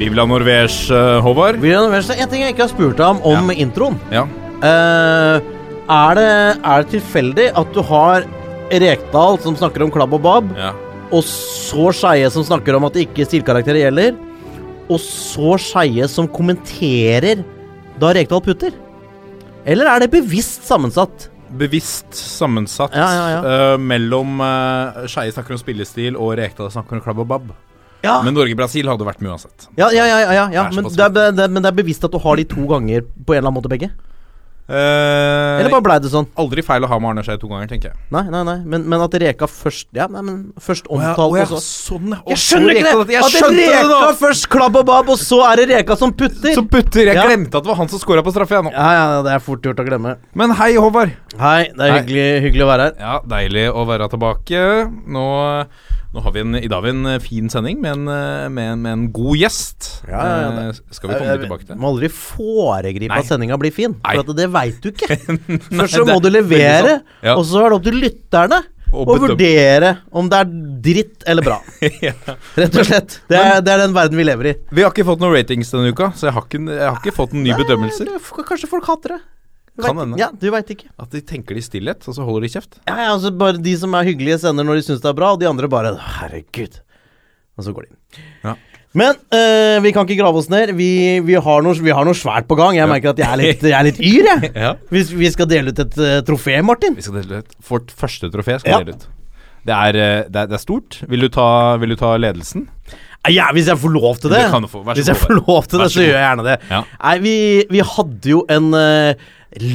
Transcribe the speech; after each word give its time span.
Er 0.00 0.08
Viva 0.08 0.24
Norvège, 0.24 0.90
eh, 0.90 1.20
Håvard. 1.20 1.60
William 1.60 1.84
Norvège, 1.84 2.16
En 2.16 2.28
ting 2.28 2.42
jeg 2.42 2.54
ikke 2.54 2.64
har 2.64 2.72
spurt 2.72 2.96
deg 2.96 3.06
om 3.06 3.20
om 3.22 3.50
introen. 3.50 3.98
Ja. 4.10 4.24
Uh, 4.60 5.40
er, 5.90 6.14
det, 6.16 6.28
er 6.64 6.82
det 6.82 6.90
tilfeldig 6.94 7.46
at 7.56 7.72
du 7.74 7.80
har 7.82 8.24
Rekdal 8.70 9.38
som 9.42 9.56
snakker 9.56 9.82
om 9.82 9.90
klabb 9.90 10.14
og 10.14 10.22
bab, 10.22 10.50
ja. 10.56 10.72
og 11.10 11.24
så 11.26 11.90
Skeie 11.96 12.28
som 12.30 12.44
snakker 12.46 12.76
om 12.76 12.86
at 12.86 12.94
det 12.94 13.08
ikke 13.08 13.26
stilkarakterer 13.26 13.82
gjelder, 13.82 14.14
og 14.88 15.00
så 15.02 15.56
Skeie 15.58 16.06
som 16.08 16.28
kommenterer 16.28 17.42
da 18.00 18.12
Rekdal 18.14 18.44
putter? 18.44 18.76
Eller 19.66 19.90
er 19.90 20.04
det 20.04 20.12
bevisst 20.12 20.64
sammensatt? 20.68 21.28
Bevisst 21.50 22.14
sammensatt 22.14 22.94
Ja, 22.94 23.08
ja, 23.10 23.26
ja. 23.34 23.40
Uh, 23.42 23.80
mellom 23.82 24.38
uh, 24.40 25.02
Skeie 25.10 25.34
snakker 25.34 25.56
om 25.56 25.60
spillestil 25.60 26.16
og 26.16 26.38
Rekdal 26.38 26.70
snakker 26.72 26.96
om 26.96 27.04
klabb 27.04 27.26
og 27.26 27.34
babb. 27.34 27.50
Ja, 28.02 28.22
Men 28.24 28.32
Norge-Brasil 28.34 28.86
hadde 28.88 29.04
vært 29.04 29.20
med 29.20 29.30
uansett. 29.32 29.68
ja, 29.76 29.90
ja, 29.92 30.04
ja, 30.08 30.18
ja, 30.32 30.46
ja, 30.50 30.68
Det 30.70 30.74
men, 30.76 30.84
det 30.88 31.00
er, 31.04 31.32
det, 31.36 31.50
men 31.50 31.62
det 31.62 31.68
er 31.72 31.76
bevisst 31.82 32.04
at 32.04 32.10
du 32.12 32.18
har 32.18 32.36
de 32.36 32.44
to 32.48 32.64
ganger 32.70 33.02
på 33.04 33.34
en 33.34 33.38
eller 33.42 33.48
annen 33.50 33.58
måte, 33.60 33.68
begge? 33.68 33.90
Eh, 34.70 35.58
Eller 35.58 35.72
bare 35.72 35.82
blei 35.82 35.96
det 35.98 36.12
sånn? 36.12 36.28
Aldri 36.38 36.62
feil 36.62 36.84
å 36.86 36.88
ha 36.92 36.98
med 37.02 37.10
Arne 37.10 37.24
Skei 37.26 37.34
to 37.42 37.48
ganger, 37.50 37.66
tenker 37.72 37.90
jeg. 37.90 37.96
Nei, 38.14 38.22
nei, 38.30 38.42
nei, 38.46 38.54
men, 38.70 38.84
men 38.86 39.02
at 39.02 39.16
Reka 39.18 39.48
først 39.50 39.88
Ja, 39.98 40.06
nei, 40.06 40.22
men 40.22 40.36
først 40.62 40.86
omtalt, 40.86 41.18
og 41.40 41.50
så 41.50 41.58
sånn, 41.64 42.12
ja. 42.14 42.20
Jeg 42.30 42.38
så 42.38 42.52
skjønner 42.52 42.78
ikke 42.78 42.92
det! 43.00 43.16
Jeg 43.16 43.24
At 43.24 43.34
det 43.34 43.40
skjønte 43.42 43.64
det 43.66 43.80
nå! 43.90 43.96
Reka 43.98 44.12
først 44.20 44.46
klabb 44.52 44.78
og 44.78 44.86
bab, 44.92 45.10
og 45.10 45.18
så 45.18 45.40
er 45.48 45.64
det 45.64 45.66
Reka 45.72 45.96
som 45.98 46.14
putter! 46.14 46.54
Som 46.54 46.68
putter! 46.70 47.02
Jeg 47.10 47.18
Ja. 47.18 47.26
glemte 47.26 47.58
at 47.58 47.66
det 47.66 47.72
var 47.72 47.80
han 47.82 47.90
som 47.90 47.98
scora 47.98 48.22
på 48.22 48.30
straffe, 48.36 48.60
jeg 48.60 48.68
nå. 48.68 48.74
Ja, 48.76 48.88
ja, 48.94 49.22
det 49.26 49.34
er 49.34 49.42
fort 49.42 49.66
gjort 49.66 49.82
å 49.82 49.88
glemme. 49.90 50.14
Men 50.38 50.54
hei, 50.62 50.70
Håvard. 50.78 51.16
Hei, 51.40 51.64
det 51.74 51.82
er 51.82 51.90
Hei. 51.90 51.98
hyggelig, 52.04 52.28
hyggelig 52.46 52.62
å 52.68 52.70
være 52.70 52.86
her. 52.86 52.94
Ja, 53.02 53.18
deilig 53.34 53.66
å 53.74 53.82
være 53.90 54.06
tilbake. 54.14 54.62
Nå, 55.10 55.26
nå 56.10 56.22
har 56.24 56.32
vi 56.34 56.40
en, 56.42 56.56
I 56.58 56.66
dag 56.66 56.80
har 56.80 56.86
vi 56.88 56.90
en 56.96 57.20
fin 57.22 57.50
sending 57.52 57.78
med 57.82 57.92
en, 57.92 58.08
med 58.50 58.72
en, 58.72 58.80
med 58.82 58.92
en 58.96 59.04
god 59.14 59.38
gjest. 59.38 59.90
Ja, 60.08 60.18
ja, 60.18 60.40
ja, 60.42 60.64
Eh, 60.70 60.80
skal 60.90 61.12
vi 61.12 61.14
komme 61.20 61.28
jeg, 61.30 61.42
tilbake 61.44 61.68
til. 61.68 61.78
Må 61.78 61.92
aldri 61.92 62.10
foregripe 62.10 63.12
Nei. 63.12 63.20
at 63.22 63.30
sendinga 63.30 63.58
blir 63.60 63.74
fin, 63.74 63.94
Nei. 64.02 64.16
for 64.18 64.34
det 64.34 64.48
veit 64.50 64.82
du 64.82 64.90
ikke. 64.90 65.16
Først 65.78 65.94
så 66.00 66.04
må 66.08 66.18
du 66.22 66.28
levere, 66.34 66.98
sånn. 67.22 67.36
Og 67.36 67.46
så 67.46 67.62
er 67.62 67.70
det 67.70 67.78
opp 67.78 67.86
til 67.86 67.98
lytterne 68.02 68.58
Og 68.90 69.12
å 69.14 69.18
vurdere 69.22 69.92
om 70.18 70.26
det 70.32 70.40
er 70.42 70.52
dritt 70.90 71.26
eller 71.30 71.46
bra. 71.46 71.60
Ja. 72.08 72.14
Rett 72.58 72.74
og 72.80 72.88
slett. 72.88 73.20
Det 73.30 73.38
er, 73.38 73.60
det 73.62 73.72
er 73.76 73.84
den 73.84 73.94
verden 73.94 74.18
vi 74.18 74.26
lever 74.26 74.50
i. 74.50 74.54
Vi 74.74 74.82
har 74.82 74.90
ikke 74.90 75.06
fått 75.06 75.22
noen 75.22 75.36
ratings 75.36 75.70
denne 75.70 75.92
uka, 75.94 76.10
så 76.18 76.26
jeg 76.28 76.34
har 76.36 76.46
ikke, 76.48 76.64
jeg 76.74 76.86
har 76.88 76.98
ikke 76.98 77.14
fått 77.22 77.36
noen 77.36 77.46
nye 77.46 77.58
bedømmelser. 77.60 78.10
Kanskje 78.50 78.70
folk 78.72 78.88
hater 78.90 79.14
det. 79.14 79.20
Kan 79.78 79.94
vet- 79.96 80.02
hende. 80.04 80.18
Ja, 80.20 80.30
du 80.34 80.50
veit 80.50 80.70
ikke. 80.74 80.88
At 80.98 81.10
de 81.14 81.20
tenker 81.22 81.54
det 81.56 81.62
i 81.62 81.68
stillhet, 81.68 82.08
og 82.08 82.14
så 82.16 82.24
holder 82.26 82.42
de 82.46 82.52
kjeft. 82.52 82.80
Ja, 82.88 82.96
ja, 82.96 83.10
altså 83.14 83.30
bare 83.36 83.60
De 83.62 83.76
som 83.78 83.94
er 83.94 84.04
hyggelige, 84.10 84.40
sender 84.42 84.64
når 84.66 84.80
de 84.80 84.82
syns 84.88 85.00
det 85.04 85.08
er 85.12 85.16
bra, 85.16 85.32
og 85.32 85.40
de 85.40 85.48
andre 85.48 85.68
bare 85.68 85.94
Herregud. 85.96 86.80
Og 87.58 87.64
så 87.64 87.72
går 87.76 87.86
de 87.86 87.92
inn. 87.94 88.26
Ja. 88.44 88.56
Men 88.92 89.14
eh, 89.30 89.78
vi 89.84 89.92
kan 89.94 90.02
ikke 90.08 90.18
grave 90.18 90.40
oss 90.40 90.48
ned. 90.50 90.72
Vi, 90.74 91.20
vi, 91.22 91.34
har 91.38 91.62
noe, 91.62 91.74
vi 91.78 91.92
har 91.94 92.04
noe 92.04 92.16
svært 92.18 92.48
på 92.50 92.56
gang. 92.58 92.74
Jeg 92.74 92.88
merker 92.90 93.12
at 93.12 93.20
jeg 93.22 93.28
er 93.30 93.38
litt, 93.38 93.62
jeg 93.70 93.76
er 93.78 93.86
litt 93.86 94.00
yr, 94.02 94.26
jeg. 94.32 94.50
Ja. 94.56 94.72
Vi, 94.90 95.02
vi 95.20 95.30
skal 95.30 95.46
dele 95.46 95.70
ut 95.70 95.78
et 95.84 95.96
uh, 96.00 96.18
trofé, 96.26 96.56
Martin. 96.66 96.96
Vi 96.98 97.04
skal 97.06 97.20
dele 97.20 97.42
ut 97.44 97.54
Vårt 97.68 97.92
første 97.94 98.30
trofé 98.34 98.58
skal 98.58 98.72
Ja. 98.72 98.80
dele 98.82 98.96
ut. 98.98 99.06
Det 99.68 99.76
er, 99.76 99.94
eh, 100.00 100.22
det, 100.26 100.40
er, 100.40 100.46
det 100.50 100.56
er 100.56 100.62
stort. 100.64 100.98
Vil 101.06 101.20
du 101.20 101.28
ta, 101.30 101.76
vil 101.78 101.92
du 101.94 101.96
ta 102.00 102.16
ledelsen? 102.18 102.66
Ja, 103.28 103.50
hvis 103.52 103.68
jeg 103.68 103.76
får 103.76 103.92
lov 103.92 104.16
til 104.16 104.32
det. 104.32 104.46
Det 104.48 104.70
få. 104.70 104.80
Hvis 104.96 105.10
jeg 105.10 105.18
får 105.20 105.34
lov 105.42 105.66
til 105.68 105.82
det, 105.82 105.90
så 105.90 105.98
så 105.98 106.04
gjør 106.06 106.14
jeg 106.16 106.24
gjerne 106.24 106.44
det. 106.46 106.56
Ja. 106.70 106.80
Nei, 107.02 107.16
vi, 107.20 107.34
vi 107.68 107.82
hadde 107.84 108.30
jo 108.30 108.40
en 108.48 108.70
uh, 108.72 109.12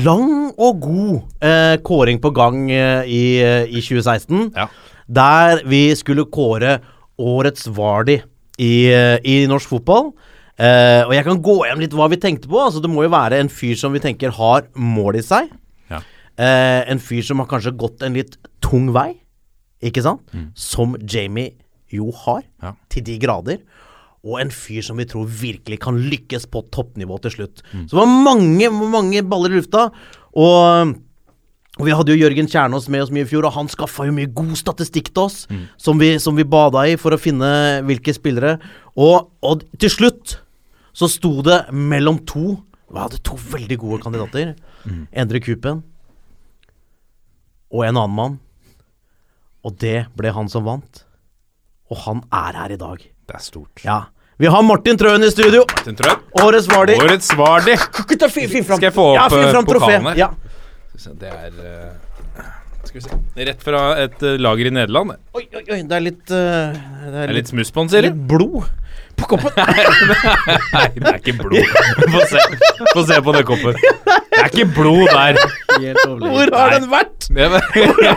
lang 0.02 0.32
og 0.58 0.80
god 0.82 1.12
uh, 1.46 1.76
kåring 1.86 2.22
på 2.24 2.32
gang 2.34 2.64
uh, 2.72 3.06
i, 3.06 3.38
i 3.70 3.84
2016. 3.86 4.48
Ja. 4.56 4.66
Der 5.06 5.62
vi 5.70 5.84
skulle 5.96 6.26
kåre 6.26 6.80
årets 7.22 7.68
Vardi 7.70 8.18
i, 8.58 8.74
i 9.22 9.36
norsk 9.48 9.70
fotball. 9.70 10.10
Og 10.56 11.12
jeg 11.12 11.26
kan 11.28 11.42
gå 11.44 11.54
igjen 11.66 11.82
litt 11.84 11.94
hva 11.94 12.08
vi 12.10 12.18
tenkte 12.18 12.50
på. 12.50 12.58
Altså 12.64 12.82
Det 12.82 12.90
må 12.90 13.04
jo 13.04 13.12
være 13.14 13.38
en 13.44 13.52
fyr 13.52 13.76
som 13.78 13.94
vi 13.94 14.02
tenker 14.02 14.34
har 14.34 14.66
mål 14.74 15.20
i 15.20 15.24
seg. 15.24 15.52
Ja. 15.92 16.00
En 16.90 17.04
fyr 17.04 17.22
som 17.28 17.44
har 17.44 17.50
kanskje 17.52 17.76
gått 17.78 18.02
en 18.08 18.16
litt 18.18 18.40
tung 18.64 18.90
vei, 18.96 19.12
ikke 19.86 20.02
sant? 20.04 20.24
Som 20.58 20.96
Jamie 21.04 21.54
jo 21.94 22.12
har. 22.26 22.44
Ja. 22.64 22.74
til 22.90 23.04
de 23.04 23.18
grader. 23.20 23.60
Og 24.26 24.40
en 24.42 24.50
fyr 24.50 24.82
som 24.82 24.98
vi 24.98 25.06
tror 25.06 25.28
virkelig 25.30 25.80
kan 25.84 25.98
lykkes 26.02 26.48
på 26.50 26.64
toppnivå 26.74 27.20
til 27.22 27.32
slutt. 27.32 27.62
Mm. 27.74 27.84
Så 27.88 27.94
det 27.94 28.00
var 28.02 28.24
mange, 28.26 28.70
mange 28.90 29.22
baller 29.30 29.54
i 29.54 29.60
lufta. 29.62 29.92
Og 30.36 30.96
og 31.76 31.84
vi 31.84 31.92
hadde 31.92 32.14
jo 32.16 32.22
Jørgen 32.24 32.48
Kjernås 32.48 32.86
med 32.88 33.02
oss 33.04 33.10
mye 33.12 33.26
i 33.26 33.28
fjor, 33.28 33.44
og 33.44 33.52
han 33.52 33.68
skaffa 33.68 34.06
jo 34.08 34.14
mye 34.16 34.30
god 34.32 34.54
statistikk 34.56 35.10
til 35.12 35.26
oss, 35.26 35.42
Mm. 35.52 35.66
som, 35.78 36.00
vi, 36.00 36.14
som 36.24 36.34
vi 36.38 36.46
bada 36.48 36.86
i 36.88 36.96
for 36.96 37.12
å 37.12 37.20
finne 37.20 37.82
hvilke 37.84 38.14
spillere. 38.16 38.62
Og, 38.96 39.28
og 39.44 39.66
til 39.78 39.90
slutt 39.92 40.38
så 40.96 41.10
sto 41.12 41.42
det 41.44 41.66
mellom 41.74 42.22
to 42.26 42.62
Vi 42.88 42.96
hadde 43.02 43.20
to 43.28 43.36
veldig 43.36 43.78
gode 43.78 44.00
kandidater. 44.06 44.56
Mm. 44.86 45.08
Endre 45.12 45.42
Kupen 45.44 45.84
og 47.74 47.84
en 47.84 47.98
annen 47.98 48.16
mann. 48.16 48.40
Og 49.66 49.76
det 49.82 50.06
ble 50.16 50.32
han 50.32 50.48
som 50.48 50.64
vant. 50.64 51.05
Og 51.94 52.02
han 52.06 52.22
er 52.34 52.62
her 52.62 52.74
i 52.74 52.78
dag. 52.82 53.02
Det 53.26 53.36
er 53.38 53.44
stort. 53.44 53.84
Ja. 53.86 54.00
Vi 54.42 54.50
har 54.52 54.64
Martin 54.68 54.98
Trøen 55.00 55.24
i 55.24 55.30
studio. 55.32 55.64
Martin 55.70 55.96
Trøen. 56.00 56.24
Årets 56.44 56.66
Vardi. 56.68 56.98
Årets 57.00 57.30
Vardi. 57.40 57.76
Skal 57.78 58.82
jeg 58.84 58.94
få 58.96 59.12
opp, 59.14 59.20
ja, 59.20 59.28
eh, 59.30 59.52
trofé. 59.54 59.68
pokalen 59.70 60.10
her? 60.12 60.18
Ja. 60.20 60.30
Det 60.96 61.30
er 61.30 61.56
eh, 61.60 62.44
Skal 62.88 62.98
vi 62.98 63.04
se 63.04 63.46
Rett 63.50 63.64
fra 63.64 63.84
et 64.02 64.24
eh, 64.24 64.38
lager 64.42 64.72
i 64.72 64.74
Nederland. 64.76 65.16
Oi, 65.36 65.46
oi, 65.46 65.62
oi, 65.62 65.80
det 65.84 65.96
er 65.98 66.04
litt 66.04 66.24
uh, 66.32 66.72
Det 66.74 67.14
Det 67.14 67.24
er 67.26 67.34
litt 67.36 67.52
smuss 67.52 67.72
på 67.76 67.84
den, 67.84 67.94
sier 67.94 68.08
litt 68.08 68.22
blod 68.32 68.66
på 69.20 69.30
koppen. 69.34 69.52
Nei, 69.58 70.90
det 70.96 71.12
er 71.12 71.20
ikke 71.20 71.36
blod. 71.40 71.76
Få 72.16 72.24
se, 72.30 72.44
Få 72.94 73.06
se 73.08 73.20
på 73.26 73.36
den 73.36 73.46
koppen. 73.48 73.78
Det 73.80 74.42
er 74.42 74.50
ikke 74.52 74.68
blod 74.76 75.08
der. 75.12 75.40
Hvor 76.22 76.52
har 76.56 76.76
den 76.76 76.90
vært? 76.92 77.30
Hvor 77.36 77.56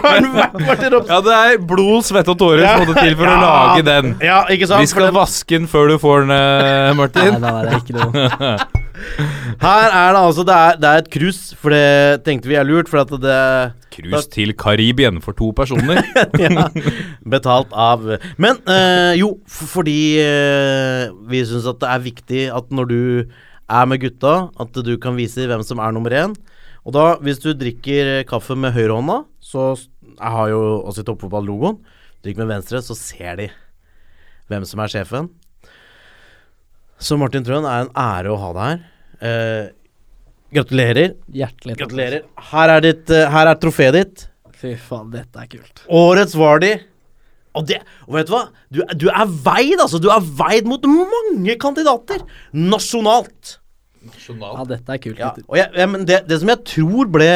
har 0.04 0.18
den 0.20 0.32
vært, 0.34 0.58
Martin 0.66 0.92
Ropstad? 0.94 1.14
Ja, 1.14 1.20
det 1.26 1.36
er 1.38 1.62
blod, 1.70 2.02
svette 2.06 2.34
og 2.34 2.40
tårer 2.40 2.64
som 2.66 2.84
måtte 2.84 3.06
til 3.06 3.16
for 3.18 3.30
å 3.30 3.38
lage 3.42 3.86
den. 3.86 4.12
Ja, 4.24 4.42
ikke 4.52 4.68
sant? 4.70 4.84
Vi 4.84 4.90
skal 4.90 5.10
vaske 5.16 5.56
den 5.56 5.70
før 5.70 5.92
du 5.92 5.96
får 6.02 6.26
den, 6.26 6.34
eh, 6.36 6.92
Martin. 6.98 7.38
Nei, 7.38 7.54
nei, 7.54 7.64
det 7.64 7.72
er 7.72 7.82
ikke 7.82 7.98
noe. 7.98 8.52
Her 9.62 9.92
er 9.94 10.08
det 10.16 10.20
altså 10.20 10.42
Det 10.42 10.54
er, 10.54 10.78
det 10.82 10.88
er 10.88 11.02
et 11.04 11.10
cruise, 11.12 11.54
for 11.58 11.74
det 11.74 12.24
tenkte 12.26 12.50
vi 12.50 12.56
er 12.58 12.66
lurt, 12.66 12.90
for 12.90 13.04
at 13.04 13.12
det 13.22 13.36
Cruise 13.98 14.30
til 14.30 14.52
Karibien 14.58 15.18
for 15.22 15.34
to 15.38 15.50
personer. 15.56 16.02
ja, 16.42 16.68
Betalt 17.26 17.72
av 17.72 18.04
Men 18.38 18.60
øh, 18.68 19.14
jo, 19.18 19.30
fordi 19.48 20.18
eh, 20.22 20.87
vi 21.30 21.42
syns 21.46 21.68
at 21.70 21.80
det 21.82 21.90
er 21.92 22.04
viktig 22.04 22.42
at 22.54 22.72
når 22.74 22.90
du 22.90 23.00
er 23.68 23.88
med 23.88 24.00
gutta, 24.02 24.48
at 24.58 24.80
du 24.84 24.94
kan 25.00 25.18
vise 25.18 25.46
hvem 25.48 25.64
som 25.66 25.80
er 25.82 25.94
nummer 25.94 26.14
én. 26.16 26.36
Og 26.88 26.94
da, 26.96 27.04
hvis 27.20 27.40
du 27.42 27.50
drikker 27.52 28.22
kaffe 28.28 28.56
med 28.56 28.72
høyrehånda, 28.76 29.22
så 29.40 29.76
Jeg 30.18 30.32
har 30.34 30.48
jo 30.50 30.60
også 30.82 31.04
i 31.04 31.06
toppfotballogoen. 31.06 31.76
Drikk 32.24 32.40
med 32.40 32.48
venstre, 32.50 32.80
så 32.82 32.96
ser 32.98 33.36
de 33.38 33.44
hvem 34.50 34.64
som 34.66 34.80
er 34.82 34.90
sjefen. 34.90 35.28
Så 36.98 37.14
Martin 37.20 37.44
Trøen, 37.46 37.68
er 37.68 37.84
en 37.84 37.92
ære 37.94 38.32
å 38.32 38.38
ha 38.40 38.48
deg 38.56 38.64
her. 38.64 38.80
Eh, 39.28 39.68
gratulerer. 40.56 41.14
Hjertelig 41.30 41.76
takk. 41.76 41.84
Gratulerer. 41.84 42.24
Her 42.50 42.72
er, 42.74 42.82
ditt, 42.88 43.04
eh, 43.14 43.30
her 43.30 43.52
er 43.52 43.60
trofeet 43.62 43.94
ditt. 43.94 44.26
Fy 44.58 44.74
faen, 44.74 45.12
dette 45.12 45.38
er 45.38 45.46
kult. 45.52 45.84
Årets 45.86 46.34
Vardi. 46.34 46.72
Og, 47.58 47.64
det, 47.68 47.80
og 48.06 48.18
vet 48.18 48.28
du 48.28 48.34
hva? 48.36 48.44
Du, 48.70 48.82
du 49.02 49.08
er 49.10 49.24
veid, 49.26 49.78
altså. 49.82 50.00
Du 50.02 50.10
er 50.14 50.22
veid 50.22 50.68
mot 50.70 50.84
mange 50.88 51.56
kandidater 51.60 52.22
nasjonalt. 52.54 53.58
Ja, 54.30 54.62
dette 54.68 54.94
er 54.94 55.02
kult. 55.02 55.18
Ja, 55.18 55.32
og 55.44 55.58
jeg, 55.58 55.68
jeg, 55.74 55.90
men 55.90 56.06
det, 56.08 56.22
det 56.30 56.38
som 56.40 56.52
jeg 56.54 56.64
tror 56.70 57.10
ble 57.12 57.32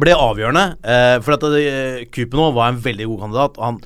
ble 0.00 0.14
avgjørende 0.16 0.62
eh, 0.88 1.16
For 1.20 1.36
at 1.36 1.42
eh, 1.58 2.04
Kupino 2.12 2.46
var 2.56 2.70
en 2.72 2.80
veldig 2.80 3.08
god 3.10 3.24
kandidat. 3.26 3.58
Og 3.58 3.66
han, 3.66 3.80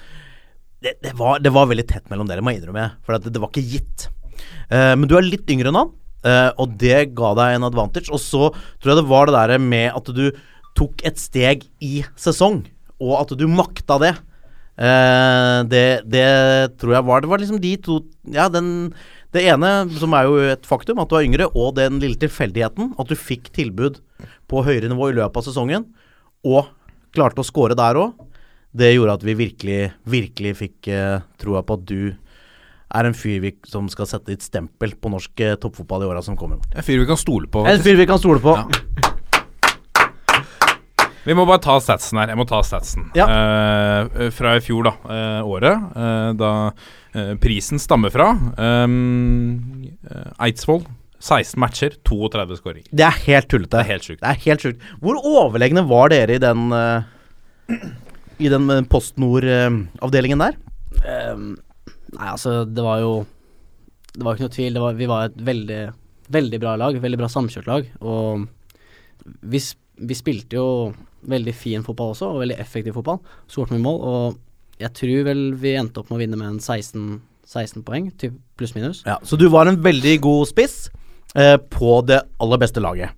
det, 0.85 0.93
det, 1.03 1.15
var, 1.19 1.41
det 1.43 1.53
var 1.55 1.71
veldig 1.71 1.87
tett 1.91 2.13
mellom 2.13 2.29
dere, 2.31 2.45
må 2.45 2.53
jeg 2.53 2.63
innrømme. 2.63 2.91
For 3.07 3.17
at 3.17 3.27
det, 3.27 3.35
det 3.35 3.43
var 3.43 3.51
ikke 3.51 3.67
gitt. 3.73 4.09
Eh, 4.71 4.93
men 4.95 5.09
du 5.11 5.17
er 5.19 5.27
litt 5.27 5.51
yngre 5.51 5.73
enn 5.73 5.81
han, 5.81 5.91
eh, 6.27 6.51
og 6.63 6.77
det 6.79 7.09
ga 7.19 7.33
deg 7.41 7.57
en 7.57 7.69
advantage. 7.71 8.13
Og 8.15 8.23
så 8.23 8.53
tror 8.53 8.93
jeg 8.93 9.01
det 9.01 9.09
var 9.11 9.31
det 9.31 9.37
der 9.41 9.63
med 9.63 9.91
at 9.97 10.13
du 10.15 10.29
tok 10.77 11.03
et 11.09 11.19
steg 11.19 11.65
i 11.83 12.03
sesong, 12.21 12.61
og 13.01 13.15
at 13.23 13.33
du 13.39 13.47
makta 13.49 13.99
det. 14.03 14.15
Eh, 14.77 15.59
det, 15.73 15.87
det 16.05 16.27
tror 16.77 16.93
jeg 16.93 17.05
var 17.09 17.23
Det 17.25 17.29
var 17.31 17.41
liksom 17.41 17.61
de 17.63 17.71
to 17.81 17.95
Ja, 18.29 18.45
den 18.53 18.91
Det 19.33 19.41
ene, 19.49 19.71
som 19.97 20.13
er 20.13 20.29
jo 20.29 20.35
et 20.53 20.69
faktum, 20.69 21.01
at 21.01 21.09
du 21.09 21.17
er 21.17 21.25
yngre, 21.25 21.47
og 21.57 21.79
den 21.79 21.97
lille 22.03 22.21
tilfeldigheten, 22.21 22.93
at 23.01 23.09
du 23.09 23.17
fikk 23.17 23.49
tilbud 23.57 23.99
på 24.49 24.63
høyere 24.65 24.89
nivå 24.93 25.11
i 25.11 25.17
løpet 25.17 25.41
av 25.41 25.45
sesongen, 25.45 25.85
og 26.47 26.71
klarte 27.13 27.43
å 27.43 27.45
score 27.45 27.77
der 27.77 27.99
òg, 28.01 28.15
det 28.77 28.95
gjorde 28.95 29.19
at 29.19 29.27
vi 29.27 29.35
virkelig, 29.37 29.81
virkelig 30.09 30.55
fikk 30.63 30.89
eh, 30.89 31.19
troa 31.43 31.61
på 31.67 31.77
at 31.77 31.85
du 31.89 32.01
er 32.97 33.09
en 33.11 33.19
fyr 33.19 33.43
vi, 33.43 33.53
som 33.69 33.91
skal 33.93 34.09
sette 34.09 34.31
ditt 34.31 34.47
stempel 34.47 34.95
på 34.97 35.13
norsk 35.13 35.45
eh, 35.45 35.59
toppfotball 35.61 36.07
i 36.07 36.11
åra 36.15 36.23
som 36.25 36.39
kommer. 36.39 36.63
En 36.73 36.87
fyr 36.87 37.03
vi 37.03 37.09
kan 37.11 37.21
stole 37.21 37.51
på. 37.51 37.67
En 37.69 37.83
fyr 37.83 37.99
vi 37.99 38.09
kan 38.09 38.23
stole 38.23 38.41
på. 38.41 38.57
Ja. 38.57 39.16
Vi 41.27 41.35
må 41.35 41.43
bare 41.49 41.63
ta 41.63 41.75
statsen 41.83 42.21
her. 42.21 42.31
Jeg 42.31 42.39
må 42.39 42.47
ta 42.47 42.61
statsen. 42.65 43.09
Ja. 43.19 43.27
Uh, 43.27 44.29
fra 44.35 44.55
i 44.57 44.63
fjor, 44.63 44.87
da. 44.87 44.93
Uh, 45.03 45.49
året. 45.57 45.89
Uh, 45.97 46.31
da 46.39 46.53
prisen 47.41 47.81
stammer 47.81 48.13
fra. 48.13 48.29
Um, 48.61 49.89
Eidsvoll. 50.43 50.85
16 51.17 51.57
matcher, 51.59 51.95
32 52.05 52.59
skåringer. 52.59 52.91
Det 52.93 53.07
er 53.07 53.23
helt 53.25 53.49
tullete. 53.51 53.73
Det 53.73 53.81
er 53.81 53.89
helt 53.89 54.05
sjukt. 54.05 54.21
Det 54.21 54.29
er 54.31 54.43
helt 54.45 54.67
sjukt. 54.67 54.85
Hvor 55.01 55.19
overlegne 55.25 55.83
var 55.89 56.13
dere 56.13 56.37
i 56.37 56.43
den 56.43 56.67
I 58.37 58.51
den 58.53 58.69
Post 58.93 59.17
Nord-avdelingen 59.19 60.45
der? 60.45 60.61
Um, 61.33 61.57
nei, 62.13 62.29
altså, 62.29 62.61
det 62.69 62.85
var 62.85 63.01
jo 63.01 63.15
Det 64.13 64.23
var 64.23 64.37
ikke 64.37 64.47
noe 64.47 64.57
tvil. 64.59 64.77
Det 64.77 64.85
var, 64.85 65.01
vi 65.01 65.09
var 65.09 65.31
et 65.31 65.41
veldig, 65.49 65.81
veldig 66.37 66.61
bra 66.63 66.77
lag. 66.85 67.01
Veldig 67.01 67.23
bra 67.25 67.33
samkjørt 67.33 67.73
lag. 67.73 67.91
Og 68.05 68.45
vi, 69.41 69.65
vi 70.13 70.21
spilte 70.21 70.61
jo 70.61 70.69
veldig 71.31 71.55
fin 71.57 71.85
fotball 71.87 72.15
også, 72.15 72.33
og 72.33 72.43
veldig 72.45 72.59
effektiv 72.63 72.97
fotball. 72.99 73.21
Skåret 73.51 73.75
mye 73.75 73.85
mål, 73.85 73.99
og 74.01 74.83
jeg 74.83 74.93
tror 74.99 75.27
vel 75.31 75.43
vi 75.61 75.75
endte 75.79 76.03
opp 76.03 76.11
med 76.11 76.19
å 76.19 76.23
vinne 76.25 76.41
med 76.41 76.55
en 76.55 76.61
16, 76.61 77.21
16 77.47 77.85
poeng, 77.87 78.11
pluss-minus. 78.59 79.05
Ja, 79.09 79.19
så 79.25 79.39
du 79.41 79.49
var 79.53 79.71
en 79.71 79.81
veldig 79.85 80.17
god 80.25 80.51
spiss 80.51 80.77
eh, 81.35 81.57
på 81.57 82.01
det 82.09 82.23
aller 82.43 82.63
beste 82.63 82.83
laget. 82.85 83.17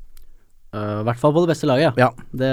Eh, 0.68 0.98
I 1.00 1.04
hvert 1.06 1.16
fall 1.16 1.32
på 1.32 1.40
det 1.46 1.48
beste 1.54 1.64
laget, 1.64 1.96
Ja. 1.96 2.10
Det, 2.30 2.48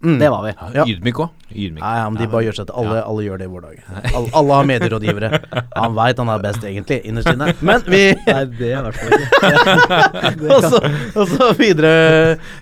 Mm. 0.00 0.18
det 0.18 0.30
var 0.30 0.42
vi. 0.42 0.52
Ja. 0.74 0.84
Ydmyk 0.88 1.18
òg. 1.20 1.28
Ydmyk. 1.52 1.80
Nei, 1.82 1.96
ja, 1.98 2.08
men 2.08 2.16
de 2.22 2.26
bare 2.26 2.44
gjør 2.44 2.54
seg 2.56 2.66
til 2.66 2.74
alle, 2.80 3.02
alle 3.04 3.24
gjør 3.26 3.38
det 3.38 3.44
i 3.44 3.50
vår 3.52 3.60
dag. 3.60 3.82
Alle, 4.14 4.30
alle 4.32 4.52
har 4.54 4.64
medierådgivere. 4.64 5.40
Han 5.76 5.94
veit 5.94 6.16
han 6.18 6.28
er 6.32 6.38
best, 6.38 6.64
egentlig, 6.64 7.04
innerst 7.04 7.28
inne. 7.28 7.52
Men 7.68 7.82
vi 7.84 8.00
Nei, 8.26 8.44
det 8.56 8.70
er 8.72 8.78
i 8.78 8.82
hvert 8.86 8.96
fall 8.96 9.12
ikke. 9.18 10.48
og, 11.18 11.28
så, 11.28 11.50
videre 11.58 11.92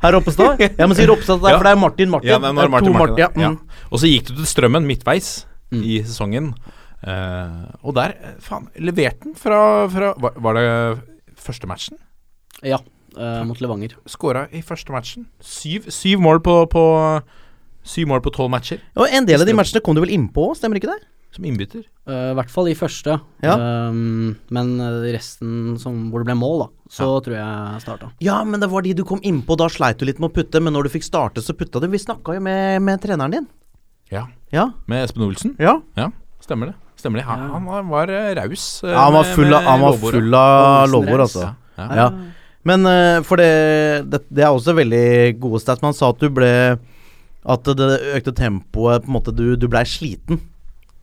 herr 0.03 0.12
Roppestad. 0.17 0.58
Jeg 0.58 0.88
må 0.91 0.94
si 0.99 1.06
Roppestad 1.06 1.38
der, 1.41 1.50
Ja. 1.55 1.58
for 1.58 1.64
det 1.69 1.70
er 1.76 1.81
Martin 1.85 2.11
Martin. 2.11 2.29
Ja, 2.31 2.38
det 2.38 2.50
er 2.50 2.53
Det 2.58 2.64
er 2.64 2.69
Martin, 2.75 2.93
to 2.93 2.99
Martin, 2.99 3.19
ja. 3.23 3.29
ja. 3.37 3.50
Mm. 3.50 3.61
Og 3.93 4.03
så 4.03 4.11
gikk 4.11 4.26
du 4.26 4.35
til 4.35 4.47
Strømmen 4.50 4.87
midtveis 4.87 5.47
i 5.70 6.03
sesongen. 6.03 6.50
Uh, 7.06 7.70
og 7.85 7.94
der, 7.94 8.17
faen, 8.43 8.67
leverte 8.82 9.23
den 9.29 9.35
fra, 9.38 9.87
fra 9.93 10.14
var, 10.19 10.32
var 10.43 10.56
det 10.58 10.67
første 11.38 11.69
matchen? 11.70 11.99
Ja, 12.64 12.79
eh, 13.17 13.43
mot 13.49 13.61
Levanger. 13.61 13.97
Skåra 14.07 14.47
i 14.53 14.63
første 14.63 14.93
matchen. 14.95 15.27
Syv, 15.41 15.89
syv 15.91 16.21
mål 16.21 16.41
på, 16.45 16.61
på 16.73 16.85
Syv 17.87 18.09
mål 18.11 18.19
på 18.25 18.33
tolv 18.35 18.51
matcher 18.51 18.81
Og 18.99 19.07
en 19.15 19.27
del 19.29 19.39
av 19.41 19.47
de 19.47 19.53
matchene 19.55 19.79
kom 19.85 19.95
du 19.95 20.01
vel 20.03 20.11
innpå, 20.17 20.49
stemmer 20.59 20.81
ikke 20.81 20.91
det? 20.95 21.05
som 21.37 21.45
innbytter. 21.45 21.83
Uh, 22.09 22.31
I 22.33 22.37
hvert 22.39 22.49
fall 22.49 22.69
i 22.71 22.75
første. 22.79 23.19
Ja. 23.45 23.57
um, 23.91 24.31
men 24.57 24.71
resten 25.13 25.75
som, 25.77 26.07
hvor 26.09 26.23
det 26.23 26.31
ble 26.31 26.37
mål, 26.39 26.63
da, 26.63 26.69
så 26.97 27.09
tror 27.21 27.35
jeg 27.37 27.83
starta. 27.83 28.09
Ja, 28.25 28.39
men 28.49 28.63
det 28.63 28.71
var 28.73 28.87
de 28.87 28.95
du 28.97 29.03
kom 29.05 29.21
innpå. 29.21 29.57
Da 29.61 29.67
sleit 29.69 30.01
du 30.01 30.07
litt 30.09 30.23
med 30.23 30.31
å 30.31 30.35
putte, 30.39 30.63
men 30.65 30.73
når 30.73 30.89
du 30.89 30.95
fikk 30.95 31.05
starte, 31.05 31.45
så 31.45 31.53
putta 31.53 31.83
du. 31.83 31.91
Vi 31.93 32.01
snakka 32.01 32.39
jo 32.39 32.45
med, 32.47 32.81
med 32.87 33.03
treneren 33.05 33.35
din. 33.37 33.49
Ja. 34.09 34.25
Ja. 34.55 34.71
Med 34.89 35.05
Espen 35.05 35.27
Olsen. 35.27 35.53
Ja. 35.61 35.77
Ja, 35.99 36.09
stemmer 36.41 36.73
det. 36.73 36.79
Stemmer 36.97 37.21
det. 37.21 37.27
Han, 37.29 37.45
han 37.53 37.69
var- 37.69 37.85
var 37.91 38.15
raus. 38.41 38.65
Ja, 38.87 38.97
han 39.05 39.19
var 39.19 39.29
full 39.37 39.53
av, 39.53 39.61
med 39.61 39.71
han 39.75 39.85
var 39.85 40.89
lovord. 40.95 41.21
altså. 41.27 41.51
Ja. 41.77 42.09
Men 42.67 42.87
eh, 42.91 43.23
for 43.27 43.39
det, 43.41 44.07
det 44.11 44.25
Det 44.29 44.45
er 44.45 44.51
også 44.53 44.75
veldig 44.77 45.39
gode 45.43 45.63
stats. 45.63 45.85
Man 45.85 45.97
sa 45.97 46.11
at 46.11 46.23
du 46.23 46.29
ble 46.35 46.51
At 47.47 47.69
det 47.79 47.91
økte 48.17 48.35
tempoet 48.35 49.05
På 49.05 49.11
en 49.11 49.19
måte 49.19 49.35
Du, 49.35 49.55
du 49.55 49.69
blei 49.71 49.85
sliten. 49.87 50.41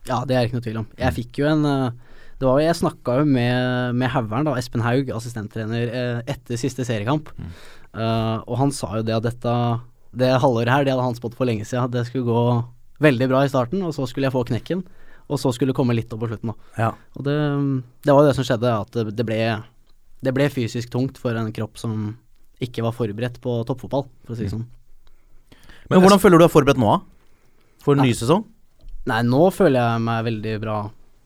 Ja, 0.09 0.23
det 0.27 0.35
er 0.35 0.47
ikke 0.47 0.59
noe 0.59 0.65
tvil 0.65 0.81
om. 0.81 0.89
Jeg 0.99 1.15
fikk 1.15 1.39
jo 1.39 1.47
en 1.47 1.63
eh, 1.69 1.93
det 2.41 2.49
var 2.49 2.59
Jeg 2.59 2.75
snakka 2.75 3.21
jo 3.21 3.25
med, 3.29 3.95
med 3.95 4.11
Haugern, 4.11 4.49
Espen 4.59 4.83
Haug, 4.83 5.07
assistenttrener, 5.15 5.85
eh, 5.87 6.17
etter 6.33 6.59
siste 6.59 6.83
seriekamp. 6.83 7.29
Eh, 7.39 8.37
og 8.43 8.57
han 8.59 8.73
sa 8.75 8.97
jo 8.97 9.05
det 9.07 9.15
at 9.15 9.27
dette 9.29 9.53
Det 10.11 10.31
halvåret 10.43 10.73
her, 10.73 10.83
det 10.83 10.91
hadde 10.91 11.05
han 11.07 11.15
spådd 11.15 11.37
for 11.37 11.47
lenge 11.47 11.63
siden. 11.69 11.93
Det 11.93 12.03
skulle 12.09 12.27
gå 12.27 12.41
veldig 13.03 13.29
bra 13.31 13.45
i 13.45 13.51
starten, 13.53 13.81
og 13.87 13.95
så 13.95 14.05
skulle 14.09 14.27
jeg 14.27 14.35
få 14.35 14.43
knekken. 14.49 14.83
Og 15.31 15.39
så 15.39 15.53
skulle 15.55 15.71
det 15.71 15.77
komme 15.77 15.95
litt 15.95 16.11
opp 16.11 16.25
på 16.25 16.29
slutten, 16.33 16.51
da. 16.51 16.73
Ja. 16.83 16.89
Og 17.15 17.23
det, 17.25 17.37
det 18.03 18.11
var 18.11 18.25
jo 18.25 18.27
det 18.27 18.35
som 18.37 18.47
skjedde, 18.49 18.75
at 18.75 18.91
det, 18.97 19.05
det 19.15 19.25
ble 19.29 19.39
Det 20.23 20.33
ble 20.35 20.47
fysisk 20.51 20.91
tungt 20.93 21.19
for 21.21 21.35
en 21.39 21.51
kropp 21.55 21.79
som 21.81 22.13
ikke 22.63 22.83
var 22.85 22.95
forberedt 22.95 23.41
på 23.43 23.57
toppfotball, 23.67 24.07
for 24.23 24.35
å 24.35 24.39
si 24.39 24.47
det 24.47 24.53
sånn. 24.53 24.67
Men 25.91 26.03
hvordan 26.03 26.21
føler 26.21 26.39
du 26.39 26.45
deg 26.45 26.53
forberedt 26.53 26.79
nå? 26.79 26.95
For 27.83 27.97
en 27.97 28.05
ny 28.05 28.13
Nei. 28.13 28.17
sesong? 28.17 28.45
Nei, 29.11 29.19
nå 29.27 29.49
føler 29.51 29.81
jeg 29.81 30.03
meg 30.05 30.27
veldig 30.29 30.53
bra. 30.63 30.77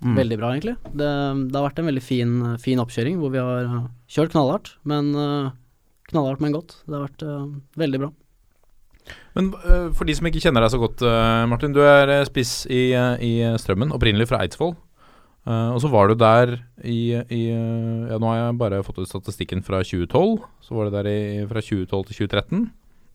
Mm. 0.01 0.15
Veldig 0.17 0.37
bra, 0.37 0.49
egentlig. 0.53 0.75
Det, 0.89 1.09
det 1.49 1.57
har 1.57 1.65
vært 1.67 1.81
en 1.81 1.89
veldig 1.89 2.05
fin, 2.05 2.33
fin 2.61 2.81
oppkjøring 2.81 3.17
hvor 3.21 3.33
vi 3.33 3.41
har 3.41 3.69
uh, 3.69 3.85
kjørt 4.13 4.33
knallhardt, 4.33 4.73
men 4.89 5.11
uh, 5.17 5.53
knallhardt, 6.09 6.41
men 6.41 6.57
godt. 6.57 6.79
Det 6.85 6.97
har 6.97 7.05
vært 7.05 7.25
uh, 7.25 7.45
veldig 7.81 8.01
bra. 8.05 8.11
Men 9.37 9.51
uh, 9.53 9.89
for 9.95 10.09
de 10.09 10.15
som 10.17 10.27
ikke 10.29 10.41
kjenner 10.43 10.65
deg 10.65 10.73
så 10.73 10.81
godt, 10.81 11.03
uh, 11.05 11.45
Martin. 11.49 11.75
Du 11.75 11.81
er 11.85 12.09
eh, 12.13 12.25
spiss 12.27 12.65
i, 12.69 12.89
eh, 12.97 13.23
i 13.23 13.31
Strømmen, 13.61 13.93
opprinnelig 13.95 14.29
fra 14.31 14.41
Eidsvoll. 14.43 14.75
Eh, 15.47 15.69
og 15.71 15.79
så 15.79 15.87
var 15.87 16.09
du 16.11 16.15
der 16.19 16.57
i, 16.83 17.15
i 17.31 17.41
eh, 17.53 18.07
Ja, 18.11 18.17
nå 18.19 18.27
har 18.33 18.39
jeg 18.41 18.57
bare 18.59 18.81
fått 18.83 18.97
ut 18.99 19.07
statistikken 19.07 19.61
fra 19.63 19.79
2012. 19.85 20.41
Så 20.65 20.75
var 20.75 20.89
du 20.89 20.97
der 20.97 21.07
i, 21.07 21.19
fra 21.47 21.61
2012 21.63 22.09
til 22.11 22.27
2013. 22.27 22.65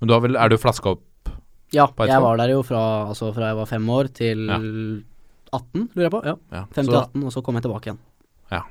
Men 0.00 0.08
du 0.10 0.14
vel, 0.24 0.38
er 0.40 0.48
du 0.48 0.56
flaska 0.58 0.94
opp 0.96 1.32
Ja, 1.72 1.86
jeg 2.08 2.20
var 2.24 2.36
der 2.40 2.50
jo 2.54 2.62
fra, 2.66 2.80
altså 3.08 3.30
fra 3.36 3.52
jeg 3.52 3.56
var 3.60 3.68
fem 3.70 3.86
år 3.92 4.08
til 4.16 4.46
Ja. 4.48 4.56
18, 5.52 5.90
lurer 5.94 6.06
jeg 6.08 6.12
på. 6.14 6.22
Ja, 6.24 6.34
Ja, 6.52 6.62
5 6.72 6.86
til 6.88 6.96
18, 6.96 7.24
og 7.28 7.32
så 7.34 7.42
kom 7.44 7.54
jeg 7.60 7.62
tilbake 7.66 7.90
igjen. 7.90 7.98
ja, 8.52 8.62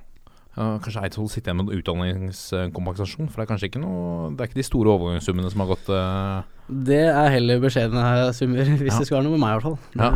kanskje 0.83 1.03
Eidsvoll 1.05 1.29
sitter 1.31 1.51
igjen 1.53 1.61
med 1.61 1.69
en 1.71 1.77
utdanningskompensasjon? 1.79 3.29
For 3.31 3.39
det 3.39 3.45
er 3.45 3.51
kanskje 3.53 3.69
ikke 3.69 3.79
noe 3.83 4.31
Det 4.35 4.41
er 4.43 4.49
ikke 4.49 4.59
de 4.59 4.65
store 4.67 4.89
overgangssummene 4.97 5.51
som 5.53 5.61
har 5.63 5.69
gått 5.69 5.91
eh. 5.95 6.49
Det 6.89 7.03
er 7.07 7.29
heller 7.37 7.61
beskjedne 7.63 8.33
summer, 8.35 8.65
hvis 8.81 8.91
Ja. 8.91 8.97
det 8.99 9.07
skal 9.07 9.19
være 9.21 9.27
noe 9.29 9.37
med 9.37 9.43
meg, 9.45 9.53
i 9.53 9.59
hvert 9.59 9.69
fall. 9.69 9.79
Ja. 9.95 10.09